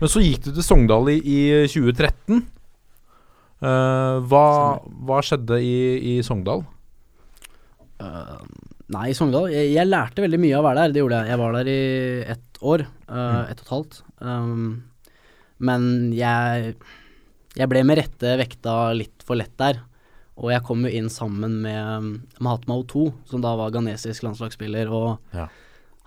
Men 0.00 0.10
så 0.10 0.24
gikk 0.24 0.40
du 0.48 0.50
til 0.56 0.64
Sogndal 0.66 1.12
i, 1.12 1.18
i 1.22 1.38
2013. 1.70 2.42
Eh, 3.62 4.16
hva, 4.26 4.44
hva 5.06 5.18
skjedde 5.22 5.58
i, 5.62 5.74
i 6.14 6.22
Sogndal? 6.26 6.64
Uh, 8.02 8.40
nei, 8.90 9.10
i 9.12 9.14
Sogndal 9.14 9.46
jeg, 9.52 9.68
jeg 9.76 9.86
lærte 9.86 10.24
veldig 10.24 10.40
mye 10.42 10.56
av 10.58 10.64
å 10.64 10.68
være 10.70 10.80
der. 10.86 10.94
Det 10.96 11.02
gjorde 11.04 11.20
jeg. 11.20 11.30
Jeg 11.32 11.40
var 11.42 11.54
der 11.58 11.70
i 11.70 11.78
ett 12.34 12.60
år. 12.72 12.84
Uh, 13.06 13.44
Ett 13.52 13.62
og 13.62 13.66
et 13.66 13.72
halvt. 13.76 14.00
Um, 14.22 14.66
men 15.62 15.84
jeg 16.16 16.74
Jeg 17.54 17.68
ble 17.70 17.82
med 17.86 17.98
rette 18.00 18.34
vekta 18.40 18.74
litt 18.96 19.22
for 19.28 19.38
lett 19.38 19.54
der. 19.60 19.78
Og 20.40 20.48
jeg 20.50 20.64
kom 20.66 20.82
jo 20.86 20.90
inn 20.90 21.10
sammen 21.12 21.58
med 21.62 22.22
Mahatma 22.42 22.78
O2, 22.80 23.10
som 23.28 23.42
da 23.44 23.52
var 23.60 23.70
ghanesisk 23.74 24.24
landslagsspiller. 24.24 24.88
Og 24.90 25.36
Ja. 25.36 25.46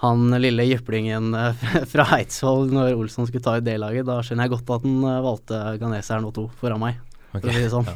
han 0.01 0.25
lille 0.41 0.65
jyplingen 0.67 1.29
fra 1.93 2.07
Eidsvoll 2.17 2.67
når 2.73 2.97
Olsson 2.97 3.29
skulle 3.29 3.45
ta 3.45 3.53
ut 3.61 3.63
D-laget, 3.63 4.03
da 4.09 4.17
skjønner 4.25 4.49
jeg 4.49 4.55
godt 4.57 4.73
at 4.75 4.87
han 4.89 5.05
valgte 5.23 5.61
ghaneseren 5.79 6.25
O2 6.27 6.49
foran 6.59 6.81
meg, 6.81 6.97
for 7.41 7.51
å 7.51 7.55
si 7.55 7.63
det 7.65 7.73
sånn. 7.73 7.89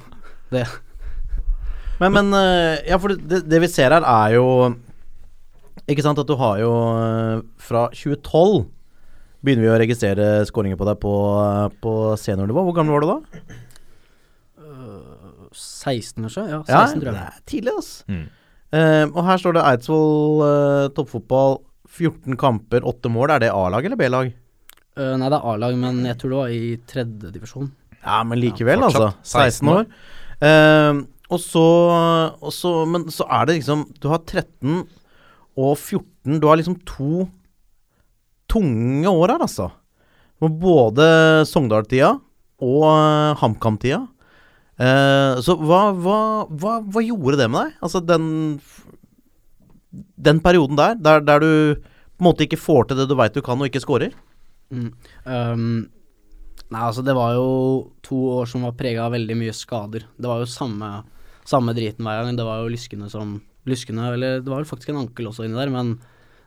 Det, 0.49 0.63
Men, 2.01 2.15
men 2.15 2.33
eh, 2.33 2.79
Ja, 2.89 2.97
for 2.97 3.13
det, 3.13 3.43
det 3.45 3.59
vi 3.61 3.69
ser 3.69 3.93
her, 3.93 4.01
er 4.01 4.33
jo 4.33 4.45
Ikke 5.85 6.01
sant 6.01 6.17
at 6.17 6.25
du 6.25 6.33
har 6.39 6.57
jo 6.57 6.71
eh, 6.97 7.43
Fra 7.61 7.83
2012 7.93 8.63
begynner 9.45 9.67
vi 9.67 9.71
å 9.71 9.77
registrere 9.79 10.29
skåringer 10.49 10.79
på 10.79 10.87
deg 10.89 10.97
på, 10.99 11.11
eh, 11.39 11.75
på 11.79 11.91
seniornivå. 12.19 12.65
Hvor 12.65 12.73
gammel 12.75 12.97
var 12.97 13.05
du 13.05 13.11
da? 13.13 13.59
16, 15.55 16.23
kanskje? 16.25 16.43
Ja, 16.49 16.59
16, 16.65 17.01
Ja, 17.01 17.11
det 17.11 17.23
er 17.23 17.39
tidlig, 17.47 17.73
altså. 17.75 18.03
Mm. 18.11 18.27
Uh, 18.69 19.05
og 19.15 19.23
her 19.25 19.39
står 19.41 19.55
det 19.57 19.65
Eidsvoll 19.65 20.43
uh, 20.43 20.89
toppfotball. 20.93 21.59
14 21.89 22.37
kamper, 22.37 22.85
8 22.85 23.09
mål. 23.09 23.33
Er 23.33 23.45
det 23.45 23.53
A-lag 23.53 23.85
eller 23.85 23.97
B-lag? 23.97 24.29
Uh, 24.99 25.15
nei, 25.17 25.29
det 25.31 25.39
er 25.39 25.47
A-lag, 25.53 25.77
men 25.79 26.03
jeg 26.05 26.19
tror 26.21 26.33
det 26.33 26.41
var 26.41 26.53
i 26.53 26.75
tredjedivisjon. 26.91 27.71
Ja, 28.03 28.21
men 28.23 28.39
likevel, 28.39 28.79
Ja, 28.79 28.89
altså. 28.89 29.11
16 29.23 29.71
år. 29.73 29.89
Uh, 30.39 31.03
og, 31.29 31.39
så, 31.43 31.65
og 32.39 32.53
så 32.55 32.69
Men 32.87 33.09
så 33.11 33.25
er 33.27 33.49
det 33.49 33.57
liksom 33.57 33.81
Du 33.99 34.05
har 34.07 34.21
13 34.23 34.85
og 35.59 35.73
14. 35.75 36.37
Du 36.39 36.45
har 36.47 36.55
liksom 36.55 36.77
to 36.87 37.25
tunge 38.47 39.09
år 39.09 39.33
her, 39.33 39.41
altså. 39.43 39.65
Både 40.39 41.43
Sogndal-tida 41.49 42.13
og 42.63 42.85
uh, 42.87 43.35
HamKam-tida. 43.41 44.05
Uh, 44.79 45.35
så 45.43 45.57
hva, 45.59 45.89
hva, 45.91 46.19
hva, 46.47 46.77
hva 46.87 47.03
gjorde 47.03 47.41
det 47.41 47.49
med 47.51 47.67
deg? 47.67 47.75
Altså 47.83 47.99
den 47.99 48.29
Den 50.15 50.39
perioden 50.39 50.79
der, 50.79 50.95
der, 50.95 51.19
der 51.19 51.43
du 51.43 51.51
på 51.75 52.23
en 52.23 52.29
måte 52.29 52.45
ikke 52.47 52.59
får 52.59 52.87
til 52.87 53.01
det 53.01 53.09
du 53.09 53.15
veit 53.19 53.35
du 53.35 53.41
kan, 53.43 53.59
og 53.59 53.67
ikke 53.67 53.83
scorer? 53.83 54.15
Mm. 54.71 54.91
Um, 55.25 55.89
Nei, 56.69 56.81
altså 56.85 57.01
det 57.05 57.15
var 57.17 57.33
jo 57.33 57.49
to 58.05 58.17
år 58.37 58.49
som 58.49 58.65
var 58.67 58.75
prega 58.77 59.07
av 59.07 59.15
veldig 59.15 59.37
mye 59.39 59.53
skader. 59.57 60.05
Det 60.17 60.29
var 60.29 60.43
jo 60.43 60.49
samme, 60.49 60.89
samme 61.49 61.73
driten 61.77 62.05
hver 62.05 62.21
gang. 62.23 62.37
Det 62.37 62.45
var 62.45 62.61
jo 62.61 62.73
lyskene 62.73 63.09
som 63.11 63.39
Lyskene, 63.67 64.05
eller 64.15 64.39
det 64.39 64.49
var 64.49 64.61
vel 64.61 64.69
faktisk 64.69 64.89
en 64.93 65.01
ankel 65.01 65.27
også 65.29 65.43
inni 65.45 65.57
der, 65.59 65.69
men 65.69 65.91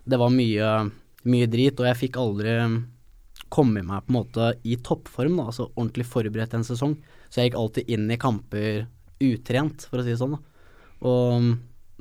det 0.09 0.19
var 0.19 0.33
mye, 0.33 0.69
mye 1.29 1.49
drit, 1.53 1.79
og 1.79 1.87
jeg 1.87 1.99
fikk 2.01 2.17
aldri 2.19 2.55
komme 3.53 3.83
meg 3.85 4.07
på 4.07 4.11
en 4.11 4.17
måte 4.17 4.47
i 4.65 4.79
toppform, 4.81 5.37
da, 5.39 5.51
altså 5.53 5.69
ordentlig 5.75 6.07
forberedt 6.09 6.57
en 6.57 6.67
sesong. 6.67 6.97
Så 7.29 7.41
jeg 7.41 7.51
gikk 7.51 7.59
alltid 7.61 7.93
inn 7.93 8.09
i 8.11 8.19
kamper 8.19 8.87
utrent, 9.23 9.87
for 9.91 10.01
å 10.01 10.07
si 10.07 10.15
det 10.15 10.19
sånn. 10.23 10.35
da. 10.35 10.41
Og 11.07 11.53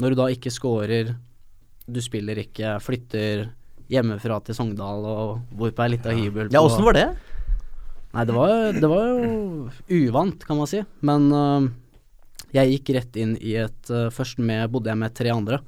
når 0.01 0.13
du 0.13 0.21
da 0.21 0.29
ikke 0.31 0.53
scorer, 0.53 1.11
du 1.91 1.99
spiller 2.01 2.39
ikke, 2.41 2.77
flytter 2.81 3.49
hjemmefra 3.91 4.39
til 4.47 4.55
Sogndal 4.55 5.03
og 5.03 5.41
bor 5.51 5.73
på 5.75 5.83
ei 5.83 5.91
lita 5.91 6.13
hybel 6.15 6.47
Ja, 6.53 6.61
åssen 6.63 6.85
var 6.87 6.95
det? 6.95 7.09
Nei, 8.11 8.25
det 8.27 8.35
var, 8.35 8.53
det 8.75 8.89
var 8.91 9.05
jo 9.07 9.69
uvant, 9.87 10.43
kan 10.47 10.59
man 10.59 10.69
si. 10.69 10.81
Men 11.07 11.27
uh, 11.31 11.67
jeg 12.55 12.75
gikk 12.75 12.93
rett 12.97 13.19
inn 13.21 13.37
i 13.39 13.55
et 13.61 13.91
uh, 13.93 14.09
Først 14.11 14.41
med, 14.43 14.67
bodde 14.73 14.91
jeg 14.91 14.99
med 14.99 15.15
tre 15.15 15.31
andre, 15.33 15.61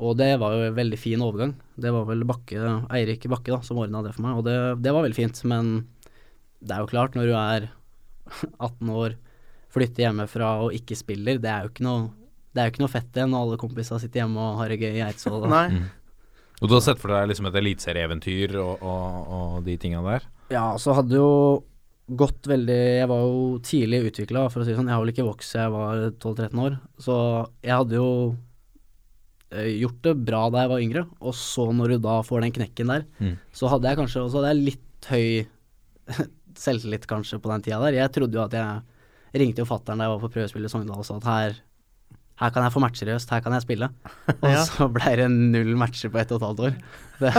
og 0.00 0.16
det 0.16 0.30
var 0.40 0.56
jo 0.56 0.68
en 0.70 0.78
veldig 0.78 1.00
fin 1.00 1.20
overgang. 1.24 1.52
Det 1.76 1.92
var 1.92 2.06
vel 2.08 2.24
Bakke, 2.28 2.60
Eirik 2.96 3.26
Bakke 3.28 3.52
da, 3.52 3.60
som 3.66 3.82
ordna 3.82 4.00
det 4.06 4.14
for 4.16 4.24
meg, 4.24 4.38
og 4.40 4.46
det, 4.48 4.56
det 4.80 4.94
var 4.96 5.04
veldig 5.04 5.18
fint. 5.18 5.42
Men 5.50 5.74
det 6.60 6.76
er 6.76 6.84
jo 6.84 6.92
klart, 6.92 7.18
når 7.18 7.28
du 7.28 7.34
er 7.36 7.68
18 8.70 8.94
år, 8.96 9.18
flytter 9.70 10.08
hjemmefra 10.08 10.54
og 10.64 10.74
ikke 10.74 10.96
spiller, 10.98 11.38
det 11.38 11.52
er 11.52 11.66
jo 11.66 11.74
ikke 11.74 11.86
noe 11.86 12.08
det 12.50 12.58
er 12.58 12.66
jo 12.66 12.72
ikke 12.74 12.82
noe 12.82 12.90
fett 12.90 13.14
igjen 13.14 13.30
når 13.30 13.44
alle 13.44 13.58
kompisene 13.60 14.02
sitter 14.02 14.24
hjemme 14.24 14.42
og 14.42 14.56
har 14.58 14.72
det 14.72 14.80
gøy 14.80 14.96
i 14.98 15.02
Eidsvoll. 15.06 15.44
Nei. 15.50 15.66
Og 16.60 16.68
du 16.68 16.74
har 16.74 16.82
sett 16.84 16.98
for 17.00 17.14
deg 17.14 17.28
liksom 17.30 17.46
et 17.48 17.58
eliteserieeventyr 17.60 18.56
og, 18.60 18.82
og, 18.82 19.20
og 19.36 19.52
de 19.68 19.76
tinga 19.80 20.02
der? 20.04 20.26
Ja, 20.50 20.64
så 20.82 20.96
hadde 20.98 21.14
jo 21.14 21.30
gått 22.16 22.46
veldig 22.50 22.76
Jeg 23.00 23.08
var 23.10 23.20
jo 23.22 23.58
tidlig 23.62 24.00
utvikla, 24.10 24.46
for 24.50 24.60
å 24.62 24.64
si 24.66 24.72
det 24.72 24.78
sånn. 24.78 24.88
Jeg 24.90 24.96
har 24.96 25.02
vel 25.04 25.12
ikke 25.12 25.26
vokst 25.28 25.52
siden 25.52 25.66
jeg 25.68 25.74
var 25.76 26.04
12-13 26.18 26.62
år. 26.64 26.78
Så 26.98 27.16
jeg 27.62 27.76
hadde 27.76 27.98
jo 28.00 28.08
eh, 29.52 29.70
gjort 29.80 30.00
det 30.06 30.14
bra 30.26 30.42
da 30.50 30.64
jeg 30.64 30.72
var 30.72 30.84
yngre, 30.84 31.04
og 31.20 31.34
så 31.38 31.68
når 31.74 31.94
du 31.94 31.98
da 32.08 32.18
får 32.26 32.44
den 32.46 32.52
knekken 32.58 32.92
der, 32.94 33.04
Mm. 33.20 33.36
så 33.52 33.70
hadde 33.72 33.88
jeg 33.92 33.98
kanskje 34.00 34.24
også 34.24 34.40
hadde 34.40 34.52
jeg 34.54 34.64
litt 34.70 35.10
høy 35.10 35.26
selvtillit 36.64 37.06
kanskje 37.10 37.38
på 37.40 37.50
den 37.52 37.62
tida 37.62 37.80
der. 37.84 37.98
Jeg 38.02 38.12
trodde 38.12 38.36
jo 38.38 38.44
at 38.44 38.52
jeg 38.58 39.40
ringte 39.40 39.62
jo 39.62 39.68
fatter'n 39.70 39.98
da 40.00 40.08
jeg 40.08 40.14
var 40.16 40.22
på 40.24 40.32
prøvespill 40.34 40.64
i 40.66 40.70
Sogndal 40.72 40.98
og 41.02 41.06
sa 41.06 41.16
at 41.20 41.28
her 41.30 41.58
her 42.40 42.50
kan 42.54 42.64
jeg 42.64 42.72
få 42.72 42.80
matcher 42.80 43.08
i 43.10 43.12
høst, 43.14 43.30
her 43.34 43.42
kan 43.44 43.52
jeg 43.56 43.64
spille. 43.66 43.88
Og 44.42 44.48
Ja. 44.48 44.62
så 44.64 44.86
ble 44.92 45.12
det 45.20 45.26
null 45.30 45.74
matcher 45.80 46.08
på 46.12 46.20
ett 46.22 46.30
og 46.32 46.40
et 46.40 46.46
halvt 46.48 46.62
år. 46.66 46.76
Det, 47.20 47.32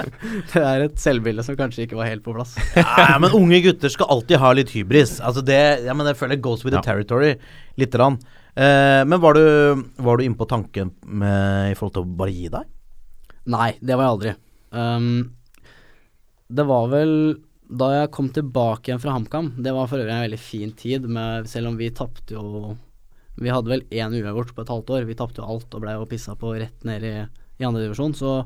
det 0.52 0.62
er 0.62 0.84
et 0.84 1.00
selvbilde 1.02 1.42
som 1.42 1.56
kanskje 1.58 1.88
ikke 1.88 1.98
var 1.98 2.06
helt 2.12 2.22
på 2.22 2.34
plass. 2.36 2.52
Ja, 2.78 3.16
men 3.18 3.34
unge 3.34 3.58
gutter 3.64 3.90
skal 3.90 4.12
alltid 4.14 4.38
ha 4.38 4.52
litt 4.54 4.70
hybris. 4.76 5.16
Altså 5.26 5.42
det, 5.42 5.58
ja, 5.88 5.94
men 5.98 6.06
jeg 6.06 6.20
føler 6.20 6.38
goes 6.44 6.62
with 6.64 6.76
the 6.76 6.82
territory, 6.86 7.32
lite 7.80 7.98
grann. 7.98 8.20
Eh, 8.54 9.02
men 9.10 9.18
var 9.18 9.34
du, 9.34 9.42
var 10.06 10.20
du 10.20 10.24
inne 10.28 10.38
på 10.38 10.46
tanken 10.46 10.92
med, 11.02 11.72
i 11.72 11.74
forhold 11.74 11.96
til 11.96 12.04
å 12.06 12.12
bare 12.22 12.36
gi 12.36 12.46
deg? 12.54 12.70
Nei, 13.50 13.72
det 13.82 13.98
var 13.98 14.06
jeg 14.06 14.14
aldri. 14.14 14.36
Um, 14.70 15.10
det 16.54 16.64
var 16.70 16.86
vel 16.94 17.12
da 17.74 17.88
jeg 17.96 18.10
kom 18.14 18.28
tilbake 18.30 18.90
igjen 18.92 19.00
fra 19.02 19.16
HamKam, 19.16 19.50
det 19.64 19.72
var 19.74 19.88
for 19.90 19.98
øvrig 19.98 20.14
en 20.14 20.22
veldig 20.28 20.38
fin 20.38 20.70
tid, 20.78 21.06
med, 21.10 21.48
selv 21.50 21.72
om 21.72 21.78
vi 21.80 21.88
tapte 21.96 22.36
jo 22.36 22.76
Vi 23.40 23.50
hadde 23.50 23.70
vel 23.70 23.82
én 23.90 24.14
uavgjort 24.14 24.54
på 24.54 24.62
et 24.62 24.70
halvt 24.70 24.92
år. 24.94 25.08
Vi 25.08 25.16
tapte 25.18 25.42
jo 25.42 25.48
alt 25.54 25.74
og 25.74 25.82
ble 25.82 25.96
jo 25.96 26.06
pissa 26.10 26.36
på 26.38 26.54
rett 26.54 26.86
ned 26.86 27.06
i, 27.06 27.14
i 27.60 27.66
andre 27.66 27.82
divisjon. 27.82 28.14
Så 28.14 28.36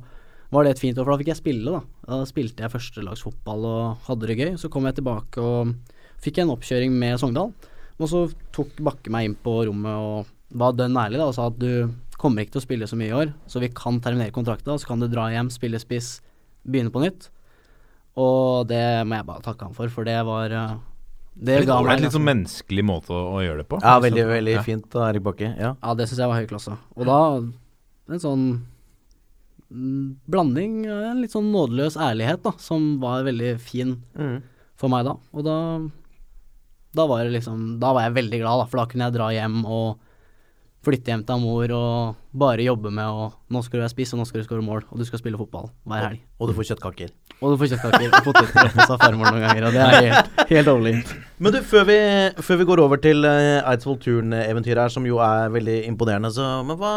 var 0.54 0.64
det 0.64 0.74
et 0.74 0.82
fint 0.82 0.96
år, 0.96 1.04
for 1.04 1.12
da 1.12 1.20
fikk 1.20 1.32
jeg 1.34 1.42
spille, 1.42 1.74
da. 1.74 1.82
Da 2.08 2.22
spilte 2.28 2.64
jeg 2.64 2.72
førstelagsfotball 2.72 3.68
og 3.68 4.08
hadde 4.08 4.30
det 4.30 4.38
gøy. 4.38 4.52
Så 4.60 4.72
kom 4.72 4.88
jeg 4.88 4.98
tilbake 5.00 5.44
og 5.44 5.74
fikk 6.24 6.40
en 6.42 6.54
oppkjøring 6.54 6.96
med 6.96 7.20
Sogndal. 7.20 7.52
Og 7.98 8.10
så 8.10 8.24
tok 8.54 8.76
Bakke 8.86 9.12
meg 9.12 9.28
inn 9.28 9.38
på 9.42 9.58
rommet 9.68 9.92
og 9.92 10.28
var 10.58 10.76
dønn 10.76 10.96
ærlig 10.96 11.20
da, 11.20 11.28
og 11.28 11.36
sa 11.36 11.48
at 11.50 11.58
du 11.60 11.90
kommer 12.18 12.42
ikke 12.42 12.56
til 12.56 12.62
å 12.62 12.66
spille 12.66 12.88
så 12.90 12.98
mye 12.98 13.10
i 13.10 13.16
år, 13.16 13.32
så 13.50 13.60
vi 13.62 13.70
kan 13.70 14.00
terminere 14.02 14.34
kontrakta, 14.34 14.74
så 14.74 14.88
kan 14.88 15.02
du 15.02 15.06
dra 15.10 15.28
hjem, 15.30 15.50
spille 15.54 15.78
spiss, 15.78 16.16
begynne 16.66 16.92
på 16.94 17.02
nytt. 17.04 17.28
Og 18.18 18.66
det 18.70 18.82
må 19.06 19.20
jeg 19.20 19.28
bare 19.28 19.44
takke 19.44 19.68
han 19.68 19.76
for, 19.76 19.92
for 19.92 20.08
det 20.08 20.16
var 20.26 20.54
eh, 20.54 20.78
Det 21.38 21.60
ga 21.68 21.76
meg 21.84 21.92
en 21.98 22.02
litt 22.02 22.14
sånn 22.16 22.26
menneskelig 22.26 22.82
måte 22.86 23.12
å, 23.14 23.20
å 23.36 23.42
gjøre 23.44 23.62
det 23.62 23.68
på. 23.70 23.78
Ja, 23.84 23.98
veldig, 24.02 24.24
veldig 24.26 24.56
ja. 24.56 24.62
fint 24.66 24.96
av 24.98 25.04
Erik 25.12 25.22
Bakke. 25.22 25.52
Ja. 25.54 25.76
Ja, 25.78 25.94
det 25.94 26.08
syns 26.10 26.18
jeg 26.24 26.30
var 26.32 26.40
høy 26.40 26.48
klasse. 26.50 26.74
Og 26.98 27.06
da 27.06 27.18
en 27.38 28.22
sånn 28.22 28.44
blanding, 29.68 30.86
en 30.88 31.20
litt 31.22 31.34
sånn 31.34 31.50
nådeløs 31.52 31.98
ærlighet, 32.00 32.42
da, 32.46 32.54
som 32.62 32.96
var 33.02 33.26
veldig 33.26 33.54
fin 33.60 33.98
Mm. 34.16 34.42
for 34.78 34.88
meg 34.88 35.04
da. 35.04 35.16
Og 35.32 35.44
da 35.44 35.56
da 36.94 37.06
var 37.06 37.24
det 37.24 37.34
liksom 37.36 37.78
Da 37.78 37.92
var 37.92 38.02
jeg 38.06 38.14
veldig 38.16 38.38
glad, 38.40 38.58
da, 38.58 38.64
for 38.66 38.78
da 38.80 38.86
kunne 38.86 39.04
jeg 39.04 39.12
dra 39.18 39.28
hjem 39.30 39.64
og 39.66 39.98
flytte 40.88 41.12
hjem 41.12 41.22
til 41.28 41.40
mor 41.42 41.72
og 41.76 42.18
bare 42.38 42.64
jobbe 42.66 42.90
med 42.94 43.06
å 43.06 43.28
Nå 43.48 43.62
skal 43.64 43.78
du 43.78 43.84
være 43.84 43.92
spiss, 43.94 44.10
og 44.12 44.20
nå 44.20 44.26
skal 44.28 44.42
du 44.42 44.48
skåre 44.48 44.64
mål, 44.64 44.82
og 44.92 45.00
du 45.00 45.06
skal 45.08 45.22
spille 45.22 45.38
fotball 45.40 45.70
hver 45.88 46.02
helg. 46.04 46.20
Og 46.36 46.50
du 46.50 46.54
får 46.56 46.72
kjøttkaker. 46.72 47.14
Og 47.38 47.54
du 47.54 47.56
får 47.60 47.70
kjøttkaker 47.72 48.12
og 48.18 48.26
poteter 48.26 48.68
hos 48.74 48.92
farmor 49.00 49.30
noen 49.30 49.46
ganger, 49.46 49.68
og 49.68 49.76
det 49.76 49.86
er 49.86 49.96
helt, 50.08 50.42
helt 50.50 50.70
overlegent. 50.74 51.14
Men 51.38 51.54
du, 51.54 51.62
før 51.70 51.88
vi, 51.88 51.98
før 52.44 52.60
vi 52.60 52.68
går 52.68 52.82
over 52.84 53.00
til 53.00 53.24
uh, 53.24 53.64
Eidsvoll 53.70 53.96
Turn-eventyret 54.04 54.84
her, 54.84 54.92
som 54.92 55.08
jo 55.08 55.22
er 55.24 55.48
veldig 55.54 55.80
imponerende, 55.88 56.32
så 56.34 56.58
Men 56.68 56.80
hva 56.80 56.94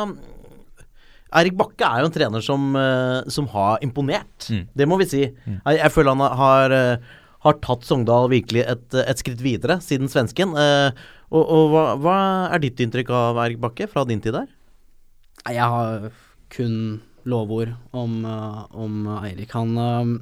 Eirik 1.31 1.55
Bakke 1.55 1.88
er 1.88 2.03
jo 2.03 2.10
en 2.10 2.13
trener 2.15 2.43
som, 2.43 2.75
eh, 2.75 3.29
som 3.31 3.48
har 3.53 3.79
imponert. 3.86 4.50
Mm. 4.51 4.65
Det 4.75 4.88
må 4.89 4.98
vi 5.00 5.07
si. 5.07 5.21
Jeg, 5.24 5.77
jeg 5.77 5.91
føler 5.95 6.17
han 6.17 6.38
har, 6.41 6.75
eh, 6.75 7.12
har 7.45 7.60
tatt 7.63 7.88
Sogndal 7.88 8.27
virkelig 8.33 8.65
et, 8.67 8.98
et 9.00 9.21
skritt 9.21 9.39
videre 9.39 9.79
siden 9.83 10.12
svensken. 10.12 10.51
Eh, 10.60 10.91
og 11.32 11.54
og 11.56 11.70
hva, 11.72 11.86
hva 12.00 12.18
er 12.52 12.64
ditt 12.64 12.82
inntrykk 12.84 13.14
av 13.16 13.40
Erg 13.46 13.62
Bakke 13.62 13.88
fra 13.92 14.04
din 14.08 14.22
tid 14.24 14.36
der? 14.36 14.50
Jeg 15.48 15.68
har 15.74 16.12
kun 16.52 17.02
lovord 17.26 17.74
om, 17.94 18.26
eh, 18.26 18.66
om 18.72 19.08
Eirik. 19.24 19.52
Han, 19.52 19.78
eh, 19.78 20.22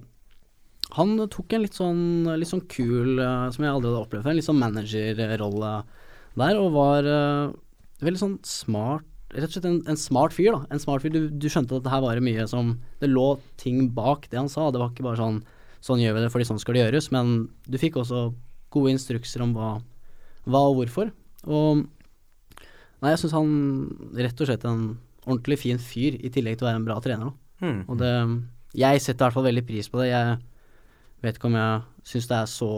han 0.96 1.28
tok 1.30 1.54
en 1.54 1.62
litt 1.62 1.78
sånn, 1.78 2.26
litt 2.38 2.50
sånn 2.50 2.68
kul, 2.68 3.20
eh, 3.20 3.50
som 3.50 3.64
jeg 3.64 3.74
aldri 3.74 3.90
hadde 3.90 4.06
opplevd 4.06 4.24
før, 4.24 4.30
en 4.30 4.40
litt 4.40 4.50
sånn 4.50 4.64
managerrolle 4.64 5.84
der, 6.38 6.56
og 6.58 6.74
var 6.74 7.04
veldig 8.00 8.20
sånn 8.20 8.40
smart 8.44 9.06
Rett 9.30 9.46
og 9.46 9.52
slett 9.54 9.66
en, 9.70 9.84
en 9.86 10.00
smart 10.00 10.34
fyr, 10.34 10.56
da. 10.56 10.66
En 10.74 10.80
smart 10.82 11.04
fyr. 11.04 11.12
Du, 11.14 11.30
du 11.30 11.46
skjønte 11.54 11.78
at 11.78 11.84
det 11.86 11.92
her 11.94 12.02
var 12.02 12.18
mye 12.18 12.48
som 12.50 12.80
Det 12.98 13.06
lå 13.12 13.40
ting 13.62 13.92
bak 13.94 14.26
det 14.32 14.40
han 14.40 14.50
sa. 14.50 14.72
Det 14.74 14.82
var 14.82 14.90
ikke 14.90 15.06
bare 15.06 15.22
sånn 15.22 15.44
Sånn 15.86 16.02
gjør 16.02 16.16
vi 16.18 16.24
det 16.24 16.32
fordi 16.34 16.48
sånn 16.50 16.58
skal 16.60 16.74
det 16.74 16.82
gjøres. 16.82 17.12
Men 17.14 17.36
du 17.70 17.78
fikk 17.78 18.00
også 18.02 18.34
gode 18.74 18.96
instrukser 18.96 19.44
om 19.46 19.54
hva, 19.54 19.76
hva 20.50 20.66
og 20.70 20.80
hvorfor. 20.80 21.14
Og 21.48 21.86
Nei, 23.00 23.14
jeg 23.14 23.22
syns 23.22 23.36
han 23.38 23.52
rett 24.20 24.42
og 24.44 24.50
slett 24.50 24.66
er 24.66 24.74
en 24.74 24.88
ordentlig 25.24 25.60
fin 25.62 25.78
fyr, 25.80 26.18
i 26.20 26.32
tillegg 26.34 26.58
til 26.60 26.66
å 26.66 26.70
være 26.70 26.80
en 26.82 26.88
bra 26.88 26.98
trener. 27.04 27.36
Hmm. 27.64 27.84
Og 27.88 28.00
det 28.00 28.14
Jeg 28.78 29.02
setter 29.02 29.24
i 29.24 29.26
hvert 29.26 29.38
fall 29.38 29.48
veldig 29.48 29.66
pris 29.66 29.90
på 29.90 30.02
det. 30.02 30.10
Jeg 30.12 30.38
vet 31.24 31.38
ikke 31.40 31.50
om 31.50 31.58
jeg 31.58 32.10
syns 32.12 32.28
det 32.30 32.38
er 32.38 32.50
så 32.52 32.72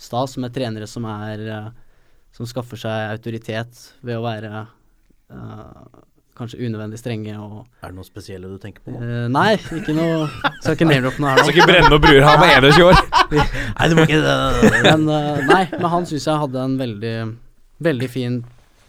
stas 0.00 0.36
med 0.40 0.54
trenere 0.54 0.86
som 0.88 1.04
er 1.04 1.42
eh, 1.44 1.70
Som 2.32 2.46
skaffer 2.46 2.78
seg 2.78 3.10
autoritet 3.10 3.74
ved 4.06 4.16
å 4.16 4.22
være 4.22 4.50
eh, 5.34 6.00
kanskje 6.40 6.58
unødvendig 6.66 6.98
strenge 7.00 7.34
og 7.38 7.58
Er 7.84 7.92
det 7.92 7.96
noe 8.00 8.06
spesielle 8.08 8.48
du 8.50 8.56
tenker 8.62 8.82
på 8.86 8.94
nå? 8.94 9.00
eh, 9.04 9.26
Nei, 9.32 9.52
ikke 9.78 9.94
noe 9.96 10.26
Skal 10.62 10.74
ikke 10.78 10.88
name-droppe 10.90 11.22
noe 11.22 11.34
her 11.36 11.42
Skal 11.44 11.54
ikke 11.54 11.68
brenne 11.70 11.90
noen 11.92 12.02
bruer, 12.04 12.24
han 12.26 12.44
er 12.46 12.66
21 12.70 12.86
år. 12.88 13.02
Nei, 13.78 13.88
du 13.92 13.96
må 14.00 14.06
ikke 14.08 14.20
Men 14.88 15.04
uh, 15.06 15.42
nei, 15.50 15.62
men 15.76 15.88
han 15.94 16.08
syns 16.10 16.26
jeg 16.28 16.42
hadde 16.46 16.64
en 16.66 16.74
veldig 16.80 17.14
Veldig 17.90 18.08
fin 18.12 18.40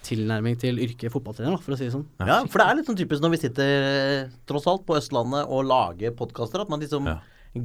tilnærming 0.02 0.56
til 0.58 0.80
yrket 0.82 1.14
fotballtrener, 1.14 1.60
for 1.62 1.76
å 1.76 1.78
si 1.78 1.86
det 1.86 1.92
sånn. 1.94 2.08
Ja, 2.26 2.40
for 2.50 2.58
det 2.58 2.66
er 2.66 2.78
litt 2.80 2.88
sånn 2.90 2.98
typisk 2.98 3.22
når 3.22 3.36
vi 3.36 3.40
sitter 3.44 3.84
eh, 3.86 4.32
tross 4.50 4.66
alt 4.68 4.82
på 4.88 4.96
Østlandet 4.98 5.46
og 5.46 5.62
lager 5.70 6.16
podkaster, 6.18 6.64
at 6.66 6.72
man 6.74 6.82
liksom 6.82 7.06
Ja. 7.06 7.20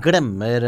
glemmer 0.04 0.66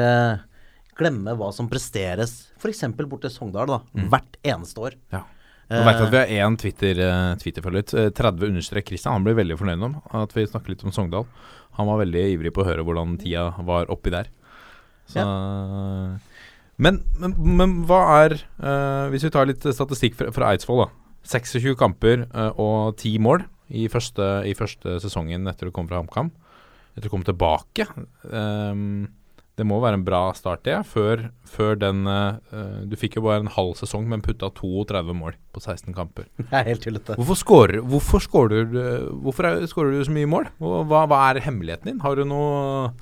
Glemmer 0.99 1.37
hva 1.39 1.53
som 1.55 1.69
presteres 1.71 2.33
f.eks. 2.59 2.81
bort 3.05 3.21
til 3.23 3.31
Sogndal, 3.31 3.69
da. 3.71 3.77
Hvert 4.11 4.41
eneste 4.43 4.81
år. 4.89 4.97
Ja. 5.15 5.21
Nå 5.69 5.83
vet 5.85 6.01
at 6.01 6.13
vi 6.13 6.21
har 6.21 6.49
én 6.49 6.57
Twitter-følger. 6.57 7.39
Twitter-følger, 7.43 7.93
eh, 8.01 8.11
30 8.17 8.49
understrek 8.49 8.89
Christian. 8.89 9.19
Han 9.19 9.27
blir 9.27 9.37
veldig 9.37 9.59
fornøyd 9.61 9.85
om 9.85 9.99
at 10.17 10.33
vi 10.33 10.47
snakker 10.49 10.73
litt 10.73 10.85
om 10.85 10.95
Sogndal. 10.95 11.27
Han 11.77 11.91
var 11.91 12.01
veldig 12.01 12.25
ivrig 12.35 12.53
på 12.57 12.65
å 12.65 12.69
høre 12.69 12.85
hvordan 12.87 13.19
tida 13.21 13.51
var 13.67 13.91
oppi 13.93 14.11
der. 14.15 14.31
Så, 15.09 15.25
men, 16.77 16.99
men, 17.21 17.35
men 17.59 17.77
hva 17.89 18.01
er 18.19 18.35
uh, 18.61 19.07
Hvis 19.09 19.23
vi 19.25 19.31
tar 19.33 19.47
litt 19.49 19.63
statistikk 19.65 20.19
fra, 20.19 20.33
fra 20.37 20.51
Eidsvoll, 20.53 20.83
da. 20.85 20.91
26 21.29 21.77
kamper 21.81 22.27
uh, 22.35 22.51
og 22.61 22.99
10 22.99 23.23
mål 23.25 23.47
i 23.69 23.87
første, 23.93 24.27
i 24.49 24.55
første 24.57 24.99
sesongen 25.03 25.49
etter 25.51 25.69
å 25.69 25.73
komme 25.75 25.91
fra 25.91 26.01
HamKam. 26.01 26.31
Etter 26.97 27.11
å 27.11 27.13
komme 27.13 27.29
tilbake. 27.29 27.85
Ehm, 28.33 29.09
det 29.59 29.67
må 29.67 29.81
være 29.83 29.99
en 29.99 30.05
bra 30.07 30.21
start, 30.39 30.63
det. 30.69 30.77
Før, 30.87 31.25
før 31.51 31.75
den 31.81 32.05
uh, 32.07 32.39
Du 32.87 32.95
fikk 32.99 33.17
jo 33.19 33.25
bare 33.27 33.43
en 33.43 33.51
halv 33.51 33.75
sesong, 33.81 34.07
men 34.11 34.23
putta 34.23 34.49
32 34.55 35.15
mål 35.19 35.35
på 35.55 35.61
16 35.65 35.91
kamper. 35.97 36.29
Det 36.39 36.49
er 36.55 36.69
helt 36.71 36.85
tullete. 36.87 37.17
Hvorfor 37.19 37.39
skårer 37.43 37.83
hvorfor 37.83 38.23
scorer, 38.23 38.65
du- 38.71 39.13
hvorfor 39.27 39.49
er, 39.51 39.67
scorer 39.71 39.97
du 39.99 40.05
så 40.07 40.15
mye 40.15 40.31
mål? 40.31 40.49
Hva, 40.63 41.05
hva 41.11 41.21
er 41.33 41.43
hemmeligheten 41.45 41.91
din? 41.91 42.03
Har 42.07 42.15
du 42.19 42.25
noe, 42.31 42.93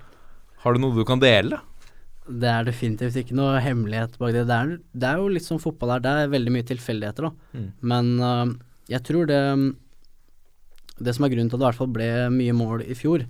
har 0.64 0.74
du, 0.76 0.80
noe 0.82 0.96
du 0.96 1.04
kan 1.08 1.20
dele? 1.22 1.60
Det 2.26 2.48
er 2.50 2.64
definitivt 2.66 3.20
ikke 3.20 3.36
noe 3.38 3.60
hemmelighet 3.62 4.16
bak 4.18 4.32
det. 4.34 4.46
Det 4.48 4.54
er, 4.56 4.70
det 4.98 5.10
er 5.12 5.20
jo 5.20 5.28
litt 5.30 5.44
som 5.46 5.60
fotball 5.62 5.92
her. 5.94 6.00
Det 6.02 6.14
er 6.24 6.32
veldig 6.32 6.54
mye 6.56 6.66
tilfeldigheter, 6.66 7.28
da. 7.28 7.58
Mm. 7.60 7.68
Men 7.92 8.08
uh, 8.18 8.46
jeg 8.90 9.04
tror 9.06 9.28
det 9.30 9.42
Det 10.96 11.12
som 11.14 11.26
er 11.26 11.32
grunnen 11.34 11.50
til 11.52 11.58
at 11.58 11.60
det 11.60 11.66
i 11.66 11.68
hvert 11.68 11.78
fall 11.84 11.92
ble 11.92 12.08
mye 12.32 12.54
mål 12.56 12.82
i 12.88 12.94
fjor, 12.96 13.26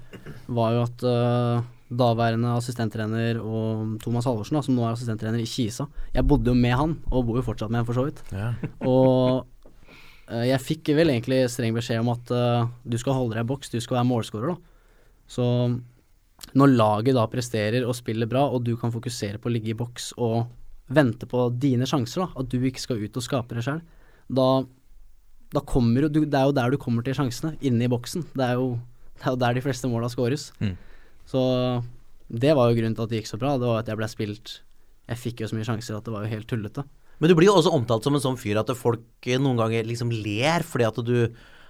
var 0.54 0.76
jo 0.76 0.82
at 0.86 1.04
øh, 1.10 1.64
daværende 1.86 2.50
assistenttrener 2.58 3.38
og 3.38 3.96
Thomas 4.02 4.26
Halvorsen, 4.26 4.58
da, 4.58 4.62
som 4.66 4.74
nå 4.74 4.82
er 4.82 4.96
assistenttrener 4.96 5.38
i 5.38 5.46
Kisa 5.46 5.86
Jeg 6.14 6.26
bodde 6.26 6.50
jo 6.50 6.58
med 6.58 6.74
han, 6.74 6.96
og 7.12 7.28
bor 7.28 7.38
jo 7.38 7.44
fortsatt 7.46 7.70
med 7.70 7.82
han, 7.82 7.88
for 7.88 7.98
så 7.98 8.06
vidt. 8.08 8.22
Ja. 8.34 8.52
Og 8.90 9.46
uh, 10.32 10.46
jeg 10.46 10.62
fikk 10.64 10.90
vel 10.98 11.12
egentlig 11.14 11.44
streng 11.52 11.76
beskjed 11.76 12.02
om 12.02 12.10
at 12.14 12.32
uh, 12.34 12.70
du 12.82 12.98
skal 12.98 13.18
holde 13.18 13.36
deg 13.36 13.46
i 13.46 13.50
boks, 13.52 13.70
du 13.70 13.78
skal 13.78 14.00
være 14.00 14.08
målskårer, 14.10 14.54
da. 14.54 14.72
Så 15.30 15.46
når 16.58 16.74
laget 16.74 17.16
da 17.16 17.26
presterer 17.30 17.86
og 17.86 17.96
spiller 17.98 18.28
bra, 18.30 18.44
og 18.50 18.64
du 18.66 18.74
kan 18.78 18.94
fokusere 18.94 19.40
på 19.42 19.50
å 19.50 19.54
ligge 19.54 19.72
i 19.72 19.78
boks 19.78 20.12
og 20.22 20.46
vente 20.92 21.26
på 21.26 21.46
dine 21.54 21.86
sjanser, 21.88 22.24
da, 22.24 22.42
at 22.42 22.50
du 22.50 22.58
ikke 22.66 22.82
skal 22.82 23.00
ut 23.02 23.16
og 23.18 23.24
skape 23.24 23.56
det 23.56 23.64
sjøl, 23.66 23.80
da, 24.26 24.48
da 25.54 25.62
kommer 25.62 26.06
jo 26.06 26.10
du 26.10 26.20
Det 26.26 26.34
er 26.34 26.48
jo 26.48 26.54
der 26.54 26.74
du 26.74 26.78
kommer 26.82 27.06
til 27.06 27.14
sjansene, 27.14 27.54
inne 27.62 27.86
i 27.86 27.90
boksen. 27.90 28.26
Det 28.34 28.42
er 28.42 28.58
jo, 28.58 28.74
det 29.14 29.22
er 29.22 29.34
jo 29.36 29.42
der 29.44 29.54
de 29.54 29.62
fleste 29.62 29.90
måla 29.90 30.10
skåres. 30.10 30.50
Mm. 30.58 30.74
Så 31.26 31.42
det 32.26 32.54
var 32.58 32.70
jo 32.70 32.78
grunnen 32.78 32.96
til 32.96 33.06
at 33.06 33.12
det 33.12 33.20
gikk 33.20 33.30
så 33.30 33.40
bra. 33.40 33.56
Det 33.58 33.68
var 33.68 33.82
at 33.82 33.90
jeg 33.90 33.98
ble 33.98 34.08
spilt 34.10 34.54
Jeg 35.06 35.20
fikk 35.22 35.42
jo 35.42 35.50
så 35.50 35.58
mye 35.58 35.66
sjanser 35.66 35.98
at 35.98 36.06
det 36.06 36.14
var 36.14 36.24
jo 36.24 36.32
helt 36.32 36.48
tullete. 36.50 36.86
Men 37.20 37.30
du 37.30 37.36
blir 37.38 37.48
jo 37.48 37.56
også 37.58 37.72
omtalt 37.72 38.04
som 38.04 38.16
en 38.16 38.22
sånn 38.22 38.38
fyr 38.40 38.58
at 38.60 38.72
folk 38.76 39.28
eh, 39.28 39.38
noen 39.40 39.58
ganger 39.60 39.86
liksom 39.88 40.10
ler 40.12 40.66
fordi 40.66 40.88
at 40.88 40.98
du 41.06 41.18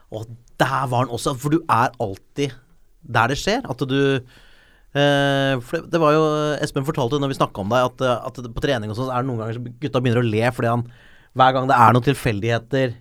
Å, 0.06 0.20
der 0.62 0.84
var 0.86 1.02
han 1.02 1.12
også. 1.12 1.34
For 1.34 1.52
du 1.52 1.60
er 1.66 1.90
alltid 2.02 2.54
der 3.06 3.32
det 3.32 3.38
skjer. 3.40 3.64
At 3.66 3.82
du 3.90 3.98
eh, 4.16 5.54
for 5.60 5.76
det, 5.76 5.82
det 5.92 6.00
var 6.02 6.14
jo 6.14 6.25
Espen 6.62 6.86
fortalte 6.86 7.20
når 7.20 7.34
vi 7.34 7.38
snakka 7.40 7.64
om 7.64 7.75
deg, 7.75 7.90
at, 7.90 8.06
at 8.30 8.40
på 8.54 8.64
trening 8.64 8.92
og 8.92 8.98
sånn, 8.98 9.10
er 9.12 9.22
det 9.25 9.30
noen 9.30 9.42
ganger 9.42 9.58
så 9.58 9.76
gutta 9.82 10.02
begynner 10.02 10.22
å 10.22 10.30
le 10.30 10.44
fordi 10.54 10.72
han 10.72 10.86
Hver 11.36 11.56
gang 11.56 11.68
det 11.68 11.76
er 11.76 11.96
noen 11.96 12.06
tilfeldigheter 12.06 12.96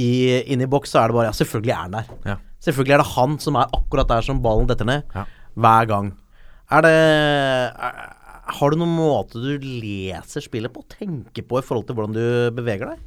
inni 0.00 0.66
i 0.66 0.70
boks, 0.70 0.92
så 0.92 1.00
er 1.00 1.10
det 1.10 1.16
bare 1.16 1.30
Ja, 1.30 1.34
selvfølgelig 1.34 1.72
er 1.74 1.80
han 1.80 1.94
der. 1.96 2.10
Ja. 2.28 2.36
Selvfølgelig 2.62 2.94
er 2.94 3.02
det 3.02 3.12
han 3.14 3.38
som 3.42 3.56
er 3.56 3.72
akkurat 3.78 4.10
der 4.10 4.26
som 4.26 4.42
ballen 4.44 4.68
detter 4.68 4.86
ned. 4.86 5.06
Ja. 5.16 5.24
Hver 5.54 5.86
gang. 5.90 6.12
Er 6.70 6.84
det 6.86 6.94
er, 6.94 8.00
Har 8.50 8.70
du 8.70 8.80
noen 8.80 8.96
måte 8.96 9.42
du 9.42 9.62
leser 9.62 10.42
spillet 10.42 10.72
på, 10.74 10.82
tenker 10.90 11.46
på 11.46 11.60
i 11.60 11.64
forhold 11.64 11.86
til 11.88 11.98
hvordan 11.98 12.16
du 12.16 12.56
beveger 12.56 12.92
deg? 12.92 13.06